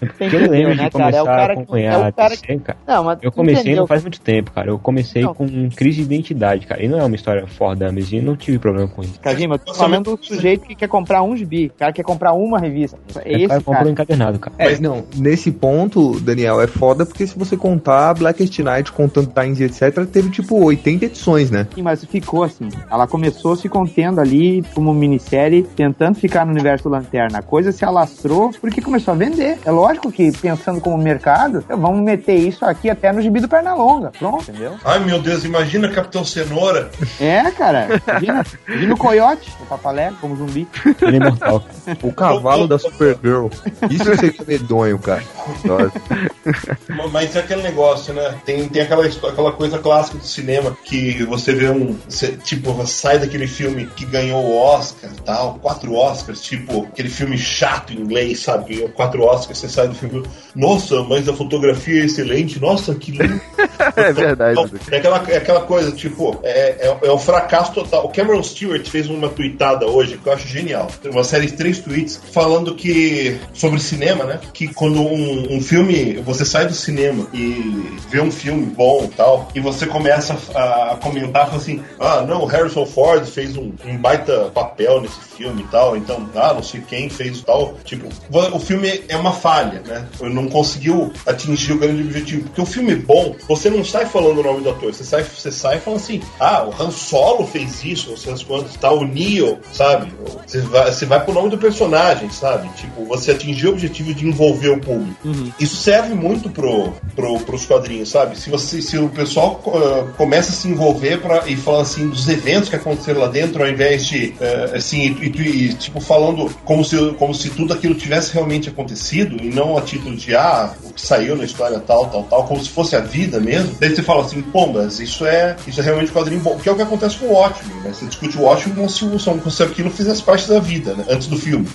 Porque 0.00 0.36
eu 0.36 0.50
lembro 0.50 0.74
né, 0.74 0.84
de 0.84 0.90
começar 0.90 1.24
cara? 1.24 1.42
É 1.42 1.46
a 1.46 1.52
acompanhar 1.52 1.92
é 1.92 1.98
o 1.98 2.04
a 2.04 2.12
cara 2.12 2.30
DC, 2.30 2.58
cara. 2.58 2.78
Não, 2.86 3.04
mas 3.04 3.18
Eu 3.22 3.32
comecei 3.32 3.60
entendeu? 3.62 3.80
não 3.80 3.86
faz 3.86 4.02
muito 4.02 4.20
tempo, 4.20 4.50
cara. 4.50 4.70
Eu 4.70 4.78
comecei 4.78 5.22
Não. 5.22 5.34
com 5.34 5.46
crise 5.70 5.98
de 5.98 6.02
identidade, 6.02 6.66
cara. 6.66 6.82
E 6.82 6.88
não 6.88 6.98
é 6.98 7.04
uma 7.04 7.14
história 7.14 7.46
for 7.46 7.76
dummies, 7.76 8.12
e 8.12 8.20
não 8.20 8.36
tive 8.36 8.58
problema 8.58 8.88
com 8.88 9.02
isso. 9.02 9.20
Kajima, 9.20 9.54
eu 9.54 9.58
tô 9.58 9.74
falando 9.74 10.16
do 10.16 10.24
sujeito 10.24 10.66
que 10.66 10.74
quer 10.74 10.88
comprar 10.88 11.22
um 11.22 11.36
gibi. 11.36 11.66
O 11.66 11.78
cara 11.78 11.92
quer 11.92 12.02
comprar 12.02 12.32
uma 12.32 12.58
revista. 12.58 12.98
É 13.24 13.32
esse 13.36 13.48
cara, 13.48 13.62
cara. 13.62 13.90
encadernado, 13.90 14.38
cara. 14.38 14.56
É, 14.58 14.78
não, 14.80 15.04
nesse 15.16 15.50
ponto, 15.52 16.18
Daniel, 16.20 16.60
é 16.60 16.66
foda 16.80 17.04
porque 17.04 17.26
se 17.26 17.38
você 17.38 17.58
contar 17.58 18.14
Blackest 18.14 18.58
Night 18.60 18.90
contando 18.90 19.30
Times 19.34 19.60
e 19.60 19.64
etc, 19.64 20.06
teve 20.10 20.30
tipo 20.30 20.64
80 20.64 21.04
edições, 21.04 21.50
né? 21.50 21.66
Sim, 21.74 21.82
mas 21.82 22.02
ficou 22.06 22.42
assim. 22.42 22.70
Ela 22.90 23.06
começou 23.06 23.54
se 23.54 23.68
contendo 23.68 24.18
ali 24.18 24.64
como 24.74 24.94
minissérie, 24.94 25.62
tentando 25.76 26.14
ficar 26.14 26.46
no 26.46 26.52
universo 26.52 26.88
Lanterna. 26.88 27.40
A 27.40 27.42
coisa 27.42 27.70
se 27.70 27.84
alastrou 27.84 28.50
porque 28.58 28.80
começou 28.80 29.12
a 29.12 29.16
vender. 29.16 29.58
É 29.62 29.70
lógico 29.70 30.10
que, 30.10 30.32
pensando 30.32 30.80
como 30.80 30.96
mercado, 30.96 31.62
vamos 31.68 32.00
meter 32.00 32.36
isso 32.36 32.64
aqui 32.64 32.88
até 32.88 33.12
no 33.12 33.20
gibi 33.20 33.40
do 33.40 33.48
Pernalonga. 33.48 34.12
Pronto, 34.18 34.50
entendeu? 34.50 34.72
Ai 34.82 35.00
meu 35.00 35.20
Deus, 35.20 35.44
imagina 35.44 35.90
Capitão 35.90 36.24
Cenoura. 36.24 36.90
É, 37.20 37.50
cara. 37.50 38.00
Imagina, 38.08 38.46
imagina 38.66 38.94
o 38.94 38.96
coiote, 38.96 39.52
o 39.60 39.66
papalé, 39.66 40.14
como 40.18 40.34
zumbi. 40.34 40.66
Ele 41.02 41.16
é 41.16 41.20
imortal, 41.20 41.60
cara. 41.60 41.98
O 42.02 42.12
cavalo 42.12 42.66
da 42.66 42.78
Supergirl. 42.78 43.48
Isso 43.90 44.16
seria 44.16 44.44
medonho, 44.46 44.98
cara. 44.98 45.22
Nossa. 45.64 46.69
Mas 47.10 47.36
é 47.36 47.40
aquele 47.40 47.62
negócio, 47.62 48.12
né? 48.12 48.38
Tem, 48.44 48.68
tem 48.68 48.82
aquela, 48.82 49.06
aquela 49.06 49.52
coisa 49.52 49.78
clássica 49.78 50.18
do 50.18 50.24
cinema 50.24 50.76
que 50.84 51.24
você 51.24 51.54
vê 51.54 51.68
um. 51.68 51.96
você, 52.08 52.32
tipo, 52.32 52.86
sai 52.86 53.18
daquele 53.18 53.46
filme 53.46 53.86
que 53.86 54.04
ganhou 54.04 54.44
o 54.44 54.56
Oscar 54.56 55.10
tal, 55.24 55.54
quatro 55.60 55.94
Oscars, 55.94 56.40
tipo, 56.40 56.84
aquele 56.84 57.08
filme 57.08 57.36
chato 57.38 57.92
em 57.92 58.00
inglês, 58.00 58.40
sabe? 58.40 58.74
Ganhou 58.74 58.88
quatro 58.90 59.22
Oscars, 59.22 59.58
você 59.58 59.68
sai 59.68 59.88
do 59.88 59.94
filme. 59.94 60.22
Nossa, 60.54 61.02
mas 61.04 61.28
a 61.28 61.32
fotografia 61.32 62.02
é 62.02 62.06
excelente, 62.06 62.60
nossa, 62.60 62.94
que 62.94 63.12
lindo. 63.12 63.40
É 63.96 64.12
verdade. 64.12 64.54
Não, 64.54 64.70
é, 64.90 64.96
aquela, 64.98 65.24
é 65.28 65.36
aquela 65.36 65.60
coisa, 65.62 65.90
tipo, 65.92 66.38
é, 66.42 66.86
é, 66.86 66.98
é 67.02 67.12
um 67.12 67.18
fracasso 67.18 67.72
total. 67.72 68.04
O 68.04 68.08
Cameron 68.10 68.42
Stewart 68.42 68.86
fez 68.86 69.08
uma 69.08 69.28
tweetada 69.28 69.86
hoje 69.86 70.18
que 70.18 70.26
eu 70.26 70.32
acho 70.32 70.46
genial. 70.46 70.88
Tem 71.02 71.10
uma 71.10 71.24
série 71.24 71.46
de 71.46 71.52
três 71.54 71.78
tweets 71.78 72.20
falando 72.32 72.74
que. 72.74 73.38
sobre 73.54 73.80
cinema, 73.80 74.24
né? 74.24 74.40
Que 74.52 74.68
quando 74.72 75.00
um, 75.00 75.56
um 75.56 75.60
filme. 75.60 76.20
Você 76.24 76.44
sai 76.44 76.59
do 76.66 76.74
cinema 76.74 77.26
e 77.32 77.96
vê 78.08 78.20
um 78.20 78.30
filme 78.30 78.66
bom 78.66 79.04
e 79.04 79.08
tal, 79.08 79.48
e 79.54 79.60
você 79.60 79.86
começa 79.86 80.36
a, 80.54 80.92
a 80.92 80.96
comentar 80.96 81.46
fala 81.46 81.58
assim: 81.58 81.82
ah, 81.98 82.22
não, 82.22 82.44
Harrison 82.44 82.86
Ford 82.86 83.24
fez 83.26 83.56
um, 83.56 83.72
um 83.84 83.96
baita 83.96 84.50
papel 84.54 85.00
nesse 85.00 85.14
filme 85.14 85.29
e 85.42 85.64
tal, 85.64 85.96
então, 85.96 86.28
ah, 86.34 86.54
não 86.54 86.62
sei 86.62 86.80
quem 86.80 87.08
fez 87.08 87.42
tal. 87.42 87.74
Tipo, 87.84 88.08
o 88.52 88.58
filme 88.58 89.02
é 89.08 89.16
uma 89.16 89.32
falha, 89.32 89.82
né? 89.86 90.06
Não 90.20 90.48
conseguiu 90.48 91.12
atingir 91.26 91.72
o 91.72 91.78
grande 91.78 92.02
objetivo. 92.02 92.44
Porque 92.44 92.60
o 92.60 92.66
filme 92.66 92.94
bom, 92.94 93.34
você 93.48 93.70
não 93.70 93.84
sai 93.84 94.06
falando 94.06 94.38
o 94.38 94.42
nome 94.42 94.62
do 94.62 94.70
ator, 94.70 94.92
você 94.92 95.04
sai, 95.04 95.24
você 95.24 95.50
sai 95.50 95.80
falando 95.80 96.00
assim: 96.00 96.20
ah, 96.38 96.64
o 96.64 96.82
Han 96.82 96.90
Solo 96.90 97.46
fez 97.46 97.84
isso, 97.84 98.10
não 98.10 98.16
sei 98.16 98.32
as 98.32 98.42
quantas, 98.42 98.74
tal, 98.76 98.98
o 98.98 99.04
Neo, 99.04 99.58
sabe? 99.72 100.12
Você 100.46 100.60
vai, 100.60 100.92
você 100.92 101.06
vai 101.06 101.24
pro 101.24 101.34
nome 101.34 101.50
do 101.50 101.58
personagem, 101.58 102.30
sabe? 102.30 102.68
Tipo, 102.76 103.04
você 103.04 103.32
atingiu 103.32 103.70
o 103.70 103.72
objetivo 103.72 104.14
de 104.14 104.26
envolver 104.26 104.70
o 104.70 104.80
público. 104.80 105.16
Isso 105.58 105.76
serve 105.76 106.14
muito 106.14 106.50
pro, 106.50 106.92
pro, 107.14 107.38
pros 107.40 107.66
quadrinhos, 107.66 108.10
sabe? 108.10 108.38
Se, 108.38 108.50
você, 108.50 108.82
se 108.82 108.98
o 108.98 109.08
pessoal 109.08 109.60
uh, 109.66 110.12
começa 110.16 110.50
a 110.50 110.54
se 110.54 110.68
envolver 110.68 111.20
pra, 111.20 111.48
e 111.48 111.56
falar 111.56 111.82
assim 111.82 112.08
dos 112.08 112.28
eventos 112.28 112.68
que 112.68 112.76
aconteceram 112.76 113.20
lá 113.20 113.28
dentro, 113.28 113.62
ao 113.62 113.68
invés 113.68 114.06
de, 114.06 114.34
uh, 114.40 114.76
assim, 114.76 115.16
e, 115.20 115.29
e- 115.38 115.60
e, 115.70 115.74
tipo, 115.74 116.00
falando 116.00 116.50
como 116.64 116.84
se, 116.84 116.96
como 117.18 117.34
se 117.34 117.50
tudo 117.50 117.72
aquilo 117.74 117.94
tivesse 117.94 118.32
realmente 118.32 118.68
acontecido 118.68 119.36
e 119.42 119.48
não 119.52 119.76
a 119.76 119.82
título 119.82 120.16
de, 120.16 120.34
ah, 120.34 120.70
o 120.84 120.92
que 120.92 121.00
saiu 121.00 121.36
na 121.36 121.44
história 121.44 121.78
tal, 121.80 122.06
tal, 122.06 122.22
tal, 122.24 122.44
como 122.44 122.62
se 122.62 122.70
fosse 122.70 122.96
a 122.96 123.00
vida 123.00 123.38
mesmo. 123.40 123.74
Daí 123.80 123.94
você 123.94 124.02
fala 124.02 124.22
assim, 124.24 124.40
pô, 124.42 124.66
mas 124.66 124.98
isso 125.00 125.26
é, 125.26 125.56
isso 125.66 125.80
é 125.80 125.84
realmente 125.84 126.10
um 126.10 126.14
quadrinho 126.14 126.40
bom. 126.40 126.56
Que 126.56 126.68
é 126.68 126.72
o 126.72 126.76
que 126.76 126.82
acontece 126.82 127.16
com 127.18 127.26
o 127.26 127.32
Watchmen, 127.32 127.76
né? 127.82 127.92
Você 127.92 128.06
discute 128.06 128.36
o 128.38 128.42
Watchmen 128.42 128.74
como 128.76 128.88
se, 128.90 129.04
como 129.04 129.50
se 129.50 129.62
aquilo 129.62 129.90
fizesse 129.90 130.22
parte 130.22 130.48
da 130.48 130.58
vida, 130.60 130.94
né? 130.94 131.04
Antes 131.10 131.26
do 131.26 131.36
filme. 131.36 131.66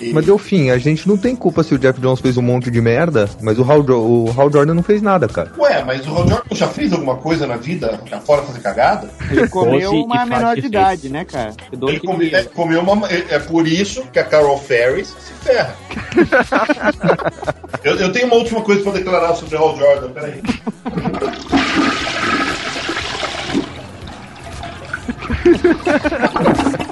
E- 0.00 0.12
Mas 0.14 0.24
deu 0.26 0.38
fim, 0.38 0.70
a 0.70 0.78
gente 0.78 1.06
não 1.08 1.16
tem 1.16 1.34
culpa 1.34 1.62
se 1.62 1.74
o 1.74 1.78
Jeff 1.78 2.00
Jones 2.00 2.20
fez 2.20 2.36
um 2.36 2.42
monte 2.42 2.70
de 2.70 2.80
merda, 2.80 3.28
mas 3.40 3.58
o 3.58 3.62
Hal, 3.70 3.82
Jo- 3.82 3.98
o 4.00 4.34
Hal 4.36 4.50
Jordan 4.50 4.74
não 4.74 4.82
fez 4.82 5.02
nada, 5.02 5.26
cara. 5.28 5.50
Ué, 5.58 5.82
mas 5.84 6.06
o 6.06 6.10
Ron 6.10 6.28
Jordan 6.28 6.54
já 6.54 6.68
fez 6.68 6.92
alguma 6.92 7.16
coisa 7.16 7.46
na 7.46 7.56
vida 7.56 8.00
fora 8.24 8.42
fazer 8.42 8.60
cagada? 8.60 9.08
Ele 9.30 9.48
comeu 9.48 9.92
uma 10.04 10.24
menor 10.26 10.54
de 10.56 10.66
idade, 10.66 11.08
né, 11.08 11.24
cara? 11.24 11.52
Cuidou 11.74 11.88
Ele 11.90 12.00
que 12.00 12.06
come- 12.06 12.24
ele- 12.26 12.36
é, 12.36 12.42
comeu 12.44 12.80
uma. 12.80 13.08
É 13.08 13.24
é 13.34 13.38
por 13.38 13.66
isso 13.66 14.02
que 14.12 14.18
a 14.18 14.24
Carol 14.24 14.58
Ferris 14.58 15.08
se 15.08 15.32
ferra. 15.44 15.74
eu, 17.84 17.96
eu 17.98 18.12
tenho 18.12 18.26
uma 18.26 18.36
última 18.36 18.62
coisa 18.62 18.82
pra 18.82 18.92
declarar 18.92 19.34
sobre 19.34 19.56
o 19.56 19.58
Hal 19.58 19.76
Jordan, 19.76 20.10
peraí. 20.12 20.40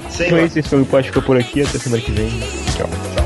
Sem 0.09 0.27
Então 0.27 0.37
lá. 0.37 0.43
esse 0.45 0.61
foi 0.63 0.81
o 0.81 0.85
Pode 0.85 1.07
Ficou 1.07 1.23
por 1.23 1.37
aqui. 1.37 1.61
Até 1.61 1.79
semana 1.79 2.01
que 2.01 2.11
vem. 2.11 2.29
Tchau. 2.75 3.22